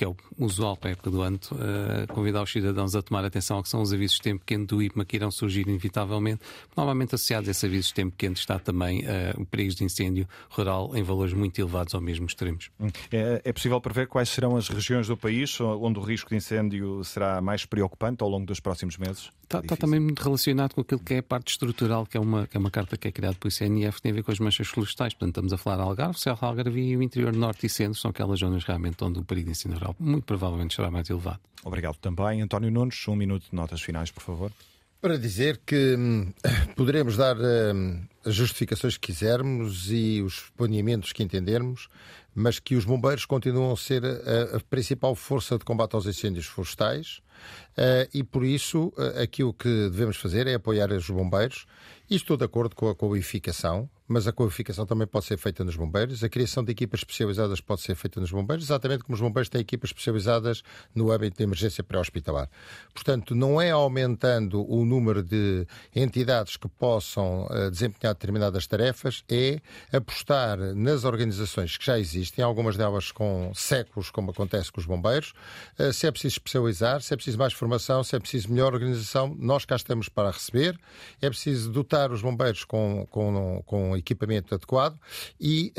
que 0.00 0.04
é 0.04 0.08
o 0.08 0.16
usual 0.38 0.78
para 0.78 0.88
a 0.88 0.92
época 0.92 1.10
do 1.10 1.20
ano, 1.20 1.38
uh, 1.52 2.10
convidar 2.14 2.42
os 2.42 2.50
cidadãos 2.50 2.96
a 2.96 3.02
tomar 3.02 3.22
atenção 3.22 3.58
ao 3.58 3.62
que 3.62 3.68
são 3.68 3.82
os 3.82 3.92
avisos 3.92 4.16
de 4.16 4.22
tempo 4.22 4.42
quente 4.46 4.68
do 4.68 4.82
IPMA 4.82 5.04
que 5.04 5.16
irão 5.16 5.30
surgir 5.30 5.68
inevitavelmente. 5.68 6.40
Normalmente 6.74 7.14
associados 7.14 7.48
a 7.48 7.50
esses 7.50 7.62
avisos 7.62 7.88
de 7.88 7.94
tempo 7.94 8.16
quente 8.16 8.40
está 8.40 8.58
também 8.58 9.00
uh, 9.00 9.44
perigos 9.50 9.74
de 9.74 9.84
incêndio 9.84 10.26
rural 10.48 10.96
em 10.96 11.02
valores 11.02 11.34
muito 11.34 11.60
elevados 11.60 11.92
ou 11.92 12.00
mesmo 12.00 12.24
extremos. 12.24 12.70
Hum. 12.80 12.88
É, 13.12 13.42
é, 13.44 13.52
possível 13.52 13.78
prever 13.78 14.06
quais 14.06 14.30
serão 14.30 14.56
as 14.56 14.70
regiões 14.70 15.06
do 15.06 15.18
país 15.18 15.60
onde 15.60 15.98
o 15.98 16.02
risco 16.02 16.30
de 16.30 16.36
incêndio 16.36 17.04
será 17.04 17.42
mais 17.42 17.66
preocupante 17.66 18.22
ao 18.22 18.30
longo 18.30 18.46
dos 18.46 18.58
próximos 18.58 18.96
meses? 18.96 19.28
Está, 19.42 19.58
está 19.58 19.76
também 19.76 20.00
muito 20.00 20.22
relacionado 20.22 20.74
com 20.74 20.80
aquilo 20.80 21.00
que 21.00 21.14
é 21.14 21.18
a 21.18 21.22
parte 21.22 21.50
estrutural, 21.50 22.06
que 22.06 22.16
é 22.16 22.20
uma, 22.20 22.46
que 22.46 22.56
é 22.56 22.60
uma 22.60 22.70
carta 22.70 22.96
que 22.96 23.08
é 23.08 23.12
criada 23.12 23.36
pelo 23.38 23.52
ICNF, 23.52 23.96
que 23.96 24.02
tem 24.02 24.12
a 24.12 24.14
ver 24.14 24.22
com 24.22 24.30
as 24.30 24.38
manchas 24.38 24.68
florestais. 24.68 25.12
Portanto, 25.12 25.30
estamos 25.30 25.52
a 25.52 25.58
falar 25.58 25.76
de 25.76 25.82
Algarve, 25.82 26.18
Serra 26.18 26.38
Algarve 26.40 26.80
e 26.80 26.96
o 26.96 27.02
interior 27.02 27.34
norte 27.34 27.66
e 27.66 27.68
centro, 27.68 27.98
são 27.98 28.12
aquelas 28.12 28.38
zonas 28.38 28.64
realmente 28.64 29.02
onde 29.02 29.18
o 29.18 29.24
perigo 29.24 29.46
de 29.46 29.50
incêndio 29.50 29.76
rural 29.76 29.89
muito 29.98 30.24
provavelmente 30.24 30.74
será 30.74 30.90
mais 30.90 31.08
elevado. 31.08 31.40
Obrigado 31.64 31.96
também. 31.96 32.40
António 32.40 32.70
Nunes, 32.70 33.06
um 33.08 33.16
minuto 33.16 33.46
de 33.50 33.54
notas 33.54 33.80
finais, 33.80 34.10
por 34.10 34.22
favor. 34.22 34.52
Para 35.00 35.18
dizer 35.18 35.60
que 35.64 35.96
hum, 35.96 36.32
poderemos 36.76 37.16
dar 37.16 37.36
hum, 37.36 38.02
as 38.24 38.34
justificações 38.34 38.96
que 38.96 39.12
quisermos 39.12 39.90
e 39.90 40.22
os 40.22 40.50
planeamentos 40.56 41.12
que 41.12 41.22
entendermos, 41.22 41.88
mas 42.34 42.58
que 42.58 42.76
os 42.76 42.84
bombeiros 42.84 43.24
continuam 43.24 43.72
a 43.72 43.76
ser 43.76 44.04
a, 44.04 44.56
a 44.56 44.60
principal 44.60 45.14
força 45.14 45.58
de 45.58 45.64
combate 45.64 45.94
aos 45.94 46.06
incêndios 46.06 46.46
florestais 46.46 47.20
uh, 47.78 48.08
e, 48.12 48.22
por 48.22 48.44
isso, 48.44 48.92
uh, 48.96 49.22
aquilo 49.22 49.52
que 49.52 49.68
devemos 49.68 50.16
fazer 50.16 50.46
é 50.46 50.54
apoiar 50.54 50.92
os 50.92 51.08
bombeiros. 51.08 51.66
E 52.08 52.16
estou 52.16 52.36
de 52.36 52.44
acordo 52.44 52.76
com 52.76 52.88
a 52.88 52.94
qualificação, 52.94 53.88
mas 54.10 54.26
a 54.26 54.32
qualificação 54.32 54.84
também 54.84 55.06
pode 55.06 55.24
ser 55.24 55.38
feita 55.38 55.62
nos 55.62 55.76
bombeiros. 55.76 56.24
A 56.24 56.28
criação 56.28 56.64
de 56.64 56.72
equipas 56.72 56.98
especializadas 57.00 57.60
pode 57.60 57.80
ser 57.80 57.94
feita 57.94 58.20
nos 58.20 58.32
bombeiros, 58.32 58.64
exatamente 58.64 59.04
como 59.04 59.14
os 59.14 59.20
bombeiros 59.20 59.48
têm 59.48 59.60
equipas 59.60 59.90
especializadas 59.90 60.64
no 60.92 61.12
âmbito 61.12 61.36
de 61.36 61.44
emergência 61.44 61.84
pré-hospitalar. 61.84 62.50
Portanto, 62.92 63.36
não 63.36 63.60
é 63.60 63.70
aumentando 63.70 64.68
o 64.68 64.84
número 64.84 65.22
de 65.22 65.64
entidades 65.94 66.56
que 66.56 66.66
possam 66.66 67.44
uh, 67.44 67.70
desempenhar 67.70 68.12
determinadas 68.14 68.66
tarefas, 68.66 69.22
é 69.28 69.60
apostar 69.92 70.58
nas 70.74 71.04
organizações 71.04 71.76
que 71.76 71.86
já 71.86 71.96
existem, 71.96 72.44
algumas 72.44 72.76
delas 72.76 73.12
com 73.12 73.52
séculos, 73.54 74.10
como 74.10 74.32
acontece 74.32 74.72
com 74.72 74.80
os 74.80 74.86
bombeiros. 74.86 75.32
Uh, 75.78 75.92
se 75.92 76.08
é 76.08 76.10
preciso 76.10 76.34
especializar, 76.34 77.00
se 77.00 77.14
é 77.14 77.16
preciso 77.16 77.38
mais 77.38 77.52
formação, 77.52 78.02
se 78.02 78.16
é 78.16 78.18
preciso 78.18 78.50
melhor 78.50 78.74
organização, 78.74 79.36
nós 79.38 79.64
cá 79.64 79.76
estamos 79.76 80.08
para 80.08 80.32
receber. 80.32 80.76
É 81.22 81.28
preciso 81.28 81.70
dotar 81.70 82.10
os 82.10 82.22
bombeiros 82.22 82.64
com, 82.64 83.06
com, 83.08 83.62
com 83.64 83.99
equipamento 84.00 84.54
adequado 84.54 84.98
e 85.40 85.72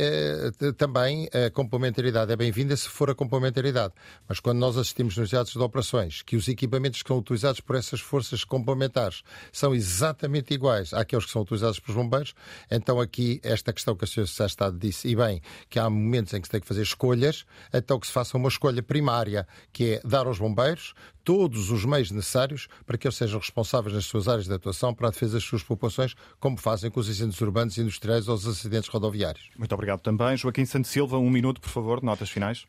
uh, 0.61 0.73
também 0.73 1.27
a 1.34 1.49
complementaridade 1.49 2.31
é 2.31 2.35
bem-vinda 2.35 2.76
se 2.76 2.88
for 2.88 3.10
a 3.10 3.15
complementaridade. 3.15 3.93
Mas 4.27 4.39
quando 4.39 4.60
nós 4.60 4.77
assistimos 4.77 5.18
nos 5.18 5.30
teatros 5.30 5.56
de 5.56 5.61
operações 5.61 6.22
que 6.22 6.35
os 6.35 6.48
equipamentos 6.48 7.02
que 7.02 7.07
são 7.07 7.18
utilizados 7.18 7.60
por 7.60 7.76
essas 7.76 7.99
forças 7.99 8.43
complementares 8.43 9.23
são 9.52 9.73
exatamente 9.73 10.53
iguais 10.53 10.93
àqueles 10.93 11.26
que 11.26 11.31
são 11.31 11.41
utilizados 11.41 11.80
pelos 11.80 11.95
bombeiros, 11.95 12.34
então 12.69 12.99
aqui 12.99 13.39
esta 13.43 13.73
questão 13.73 13.95
que 13.95 14.06
a 14.06 14.07
senhora 14.07 14.30
Estado 14.45 14.77
disse, 14.77 15.07
e 15.07 15.15
bem, 15.15 15.41
que 15.69 15.80
há 15.80 15.89
momentos 15.89 16.34
em 16.34 16.41
que 16.41 16.48
se 16.48 16.52
tem 16.52 16.61
que 16.61 16.68
fazer 16.68 16.84
escolhas, 16.84 17.45
então 17.73 17.99
que 17.99 18.07
se 18.07 18.14
faça 18.14 18.38
uma 18.38 18.49
escolha 18.49 18.84
primária, 18.84 19.48
que 19.72 19.95
é 19.95 20.02
dar 20.07 20.27
aos 20.27 20.39
bombeiros 20.39 20.93
todos 21.23 21.69
os 21.69 21.85
meios 21.85 22.11
necessários 22.11 22.68
para 22.85 22.98
que 22.98 23.07
eles 23.07 23.18
sejam 23.18 23.39
responsáveis 23.39 23.93
nas 23.93 24.06
suas 24.06 24.27
áreas 24.27 24.45
de 24.45 24.53
atuação 24.53 24.93
para 24.93 25.07
a 25.07 25.11
defesa 25.11 25.34
das 25.34 25.43
suas 25.43 25.64
populações, 25.64 26.15
como 26.39 26.57
fazem 26.57 26.89
com 26.89 26.99
os 26.99 27.10
incêndios 27.10 27.39
urbanos 27.41 27.77
industriais 27.77 28.27
aos 28.27 28.45
acidentes 28.48 28.89
rodoviários. 28.89 29.49
Muito 29.57 29.73
obrigado 29.73 30.02
também. 30.02 30.35
Joaquim 30.38 30.65
Santos 30.65 30.91
Silva, 30.91 31.18
um 31.18 31.30
minuto, 31.30 31.61
por 31.61 31.69
favor, 31.69 32.02
notas 32.02 32.30
finais. 32.30 32.65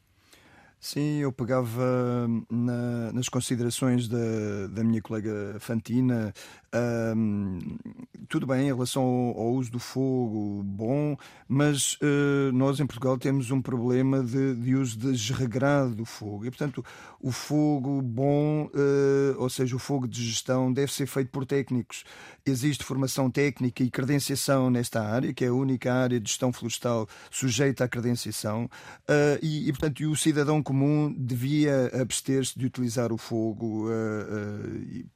Sim, 0.85 1.19
eu 1.19 1.31
pegava 1.31 2.29
na, 2.51 3.13
nas 3.13 3.29
considerações 3.29 4.09
da, 4.09 4.67
da 4.69 4.83
minha 4.83 5.01
colega 5.01 5.57
Fantina 5.61 6.35
um, 6.75 7.59
tudo 8.29 8.47
bem 8.47 8.63
em 8.63 8.73
relação 8.73 9.03
ao, 9.03 9.41
ao, 9.41 9.53
uso 9.53 9.71
do 9.71 9.79
fogo, 9.79 10.63
bom, 10.65 11.17
mas 11.47 11.95
uh, 11.97 12.51
nós 12.55 12.81
em 12.81 12.87
Portugal 12.87 13.19
temos 13.19 13.51
um 13.51 13.61
problema 13.61 14.25
de, 14.25 14.55
de, 14.55 14.75
uso 14.75 14.99
desregrado 14.99 15.95
do 15.95 16.07
fogo. 16.07 16.47
E, 16.47 16.51
portanto, 16.51 16.83
o 17.21 17.31
fogo 17.31 18.01
bom, 18.01 18.71
uh, 18.75 19.37
ou 19.37 19.51
seja, 19.51 19.77
o 19.77 19.79
fogo 19.79 20.09
de 20.09 20.25
gestão, 20.25 20.73
deve 20.73 20.91
ser 20.91 21.07
feito 21.07 21.31
por 21.31 21.45
técnicos. 21.45 22.05
Existe 22.45 22.85
formação 22.85 23.31
técnica 23.31 23.83
e 23.83 23.91
credenciação 23.91 24.71
nesta 24.71 25.03
área, 25.03 25.35
que 25.35 25.45
é 25.45 25.49
a 25.49 25.55
única 25.55 25.93
área 25.93 26.19
de 26.19 26.29
gestão 26.29 26.53
florestal 26.55 27.07
sujeita 27.31 27.85
à 27.85 27.89
credenciação, 27.89 28.65
uh, 28.65 29.39
e, 29.43 29.69
e, 29.69 29.73
portanto, 29.73 30.11
o 30.11 30.17
cidadão 30.17 30.63
comum 30.73 31.15
devia 31.17 31.91
abster-se 32.01 32.59
de 32.59 32.65
utilizar 32.65 33.13
o 33.13 33.19
fogo 33.19 33.89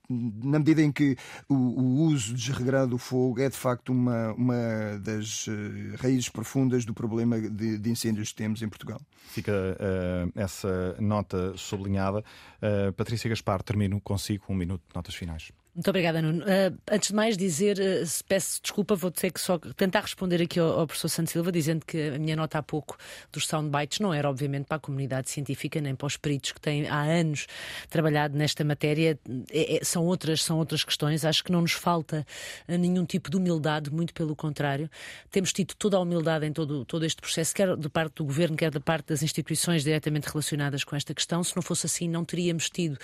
na 0.09 0.59
medida 0.59 0.83
em 0.83 0.93
que 0.93 1.17
o, 1.49 2.05
uso 2.07 2.35
desregrado 2.35 2.91
do 2.91 2.99
fogo 2.99 3.41
é 3.41 3.49
de 3.49 3.57
facto 3.57 3.91
uma, 3.91 4.33
uma 4.35 4.99
das 5.01 5.47
uh, 5.47 5.53
raízes 5.99 6.29
profundas 6.29 6.85
do 6.85 6.95
problema 6.95 7.41
de, 7.41 7.79
de, 7.79 7.91
incêndios 7.91 8.31
que 8.31 8.37
temos 8.37 8.63
em 8.63 8.69
Portugal. 8.69 9.01
Fica 9.29 9.53
uh, 9.53 10.33
essa 10.35 10.97
nota 11.01 11.57
sublinhada. 11.57 12.23
Uh, 12.63 12.93
Patrícia 12.93 13.29
Gaspar, 13.29 13.63
termino 13.63 14.01
consigo 14.01 14.45
um 14.49 14.55
minuto 14.55 14.83
de 14.89 14.95
notas 14.95 15.15
finais. 15.15 15.51
Muito 15.77 15.91
obrigada, 15.91 16.23
Nuno. 16.23 16.43
Uh, 16.43 16.75
antes 16.91 17.11
de 17.11 17.15
mais 17.15 17.37
dizer, 17.37 17.79
uh, 17.79 18.25
peço 18.27 18.63
desculpa, 18.63 18.95
vou 18.95 19.11
ter 19.11 19.31
que 19.31 19.39
só 19.39 19.59
tentar 19.59 20.01
responder 20.01 20.41
aqui 20.41 20.59
ao, 20.59 20.81
ao, 20.81 20.87
professor 20.87 21.11
Santos 21.11 21.35
Silva, 21.35 21.53
dizendo 21.53 21.85
que 21.85 22.15
a 22.15 22.19
minha 22.19 22.35
nota 22.35 22.57
há 22.57 22.63
pouco 22.63 22.97
dos 23.31 23.47
soundbites 23.47 24.01
não 24.01 24.15
era, 24.15 24.27
obviamente, 24.27 24.65
para 24.65 24.79
a 24.79 24.81
comunidade 24.81 25.29
científica, 25.29 25.79
nem 25.79 25.95
para 25.95 26.07
os 26.07 26.17
peritos 26.17 26.53
que 26.53 26.61
têm 26.63 26.89
há 26.89 27.03
anos 27.03 27.47
trabalhado 27.91 28.39
nesta 28.39 28.65
matéria. 28.65 29.19
É, 29.51 29.77
é, 29.77 29.85
são, 29.85 30.07
outras, 30.07 30.43
são 30.43 30.57
outras 30.57 30.83
questões. 30.83 31.27
Acho 31.27 31.45
que 31.45 31.53
não 31.53 31.61
nos 31.61 31.73
falta 31.73 32.27
ah, 32.67 32.79
nenhum 32.79 33.05
tipo 33.05 33.29
de 33.29 33.37
humildade, 33.37 33.93
muito 33.93 34.15
pelo 34.15 34.35
contrário. 34.35 34.89
Temos 35.31 35.53
tido 35.53 35.75
toda 35.75 35.99
a 35.99 36.01
humildade 36.01 36.47
em 36.47 36.55
todo, 36.55 36.87
todo 36.87 37.05
este 37.05 37.21
processo, 37.21 37.55
quer 37.55 37.77
da 37.77 37.91
parte 37.91 38.15
do 38.15 38.25
governo, 38.25 38.57
quer 38.57 38.71
da 38.71 38.81
parte 38.81 39.09
das 39.09 39.23
instituições 39.23 39.85
diretamente 39.85 40.27
relacionadas 40.27 40.85
com 40.85 40.97
esta 40.97 41.13
questão. 41.13 41.45
Se 41.45 41.55
não 41.55 41.63
fosse 41.63 41.85
assim, 41.85 42.09
não 42.09 42.25
teríamos 42.25 42.71
tido 42.71 42.95
uh, 42.95 42.99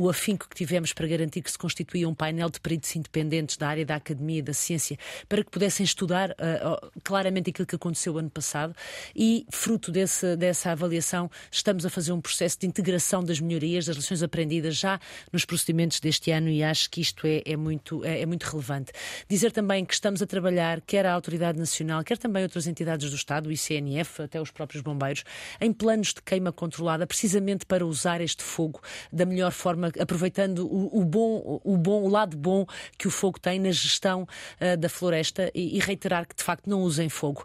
o 0.00 0.08
afinco 0.08 0.48
que 0.48 0.54
tivemos 0.54 0.92
para 0.92 1.08
garantir 1.08 1.42
que 1.42 1.50
se 1.50 1.58
constitui 1.58 1.87
constituía 1.88 2.08
um 2.08 2.14
painel 2.14 2.50
de 2.50 2.60
peritos 2.60 2.94
independentes 2.94 3.56
da 3.56 3.68
área 3.68 3.84
da 3.84 3.96
academia 3.96 4.38
e 4.38 4.42
da 4.42 4.52
ciência 4.52 4.98
para 5.28 5.42
que 5.42 5.50
pudessem 5.50 5.84
estudar 5.84 6.30
uh, 6.32 6.90
claramente 7.02 7.50
aquilo 7.50 7.66
que 7.66 7.74
aconteceu 7.74 8.18
ano 8.18 8.30
passado 8.30 8.74
e, 9.16 9.46
fruto 9.50 9.90
desse, 9.90 10.36
dessa 10.36 10.72
avaliação, 10.72 11.30
estamos 11.50 11.86
a 11.86 11.90
fazer 11.90 12.12
um 12.12 12.20
processo 12.20 12.58
de 12.60 12.66
integração 12.66 13.24
das 13.24 13.40
melhorias, 13.40 13.86
das 13.86 13.96
lições 13.96 14.22
aprendidas 14.22 14.76
já 14.76 15.00
nos 15.32 15.44
procedimentos 15.44 15.98
deste 15.98 16.30
ano 16.30 16.48
e 16.48 16.62
acho 16.62 16.90
que 16.90 17.00
isto 17.00 17.26
é, 17.26 17.42
é 17.44 17.56
muito, 17.56 18.04
é, 18.04 18.20
é 18.20 18.26
muito 18.26 18.44
relevante. 18.44 18.92
Dizer 19.28 19.50
também 19.50 19.84
que 19.84 19.94
estamos 19.94 20.20
a 20.20 20.26
trabalhar, 20.26 20.80
quer 20.82 21.06
a 21.06 21.12
Autoridade 21.12 21.58
Nacional, 21.58 22.04
quer 22.04 22.18
também 22.18 22.42
outras 22.42 22.66
entidades 22.66 23.08
do 23.10 23.16
Estado, 23.16 23.48
o 23.48 23.52
ICNF, 23.52 24.22
até 24.22 24.40
os 24.40 24.50
próprios 24.50 24.82
bombeiros, 24.82 25.24
em 25.60 25.72
planos 25.72 26.08
de 26.08 26.22
queima 26.22 26.52
controlada, 26.52 27.06
precisamente 27.06 27.64
para 27.64 27.86
usar 27.86 28.20
este 28.20 28.42
fogo 28.42 28.80
da 29.12 29.24
melhor 29.24 29.52
forma, 29.52 29.90
aproveitando 29.98 30.66
o, 30.66 31.00
o 31.00 31.04
bom, 31.04 31.60
o 31.64 31.77
bom, 31.78 32.02
o 32.02 32.08
lado 32.08 32.36
bom 32.36 32.66
que 32.96 33.08
o 33.08 33.10
fogo 33.10 33.38
tem 33.38 33.58
na 33.58 33.70
gestão 33.70 34.22
uh, 34.22 34.76
da 34.76 34.88
floresta 34.88 35.50
e, 35.54 35.76
e 35.76 35.80
reiterar 35.80 36.26
que 36.26 36.34
de 36.34 36.42
facto 36.42 36.68
não 36.68 36.82
usem 36.82 37.08
fogo. 37.08 37.44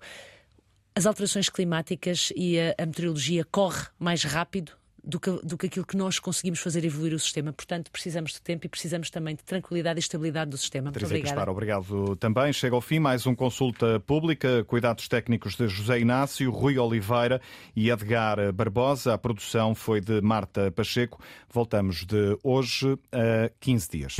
As 0.95 1.05
alterações 1.05 1.49
climáticas 1.49 2.31
e 2.35 2.59
a, 2.59 2.75
a 2.77 2.85
meteorologia 2.85 3.45
corre 3.45 3.87
mais 3.99 4.23
rápido 4.23 4.73
do 5.03 5.19
que, 5.19 5.31
do 5.43 5.57
que 5.57 5.67
aquilo 5.67 5.85
que 5.85 5.97
nós 5.97 6.17
conseguimos 6.17 6.59
fazer 6.59 6.85
evoluir 6.85 7.13
o 7.13 7.19
sistema. 7.19 7.51
Portanto, 7.51 7.91
precisamos 7.91 8.31
de 8.31 8.41
tempo 8.41 8.65
e 8.65 8.69
precisamos 8.69 9.09
também 9.09 9.35
de 9.35 9.43
tranquilidade 9.43 9.99
e 9.99 10.01
estabilidade 10.01 10.51
do 10.51 10.57
sistema. 10.57 10.91
Muito 10.91 11.05
obrigada. 11.05 11.51
obrigado 11.51 12.15
também. 12.15 12.53
Chega 12.53 12.75
ao 12.75 12.81
fim 12.81 12.99
mais 12.99 13.27
um 13.27 13.35
consulta 13.35 13.99
pública. 13.99 14.63
Cuidados 14.63 15.07
técnicos 15.07 15.55
de 15.55 15.67
José 15.67 15.99
Inácio, 15.99 16.49
Rui 16.51 16.77
Oliveira 16.77 17.41
e 17.75 17.89
Edgar 17.89 18.53
Barbosa. 18.53 19.13
A 19.13 19.17
produção 19.17 19.75
foi 19.75 19.99
de 19.99 20.21
Marta 20.21 20.71
Pacheco. 20.71 21.21
Voltamos 21.49 22.05
de 22.05 22.37
hoje 22.43 22.97
a 23.11 23.51
15 23.59 23.89
dias. 23.89 24.17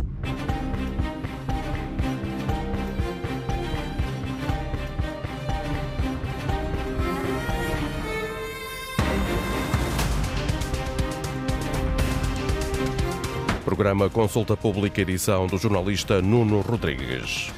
Programa 13.76 14.08
Consulta 14.08 14.56
Pública, 14.56 15.02
edição 15.02 15.48
do 15.48 15.58
jornalista 15.58 16.22
Nuno 16.22 16.62
Rodrigues. 16.62 17.52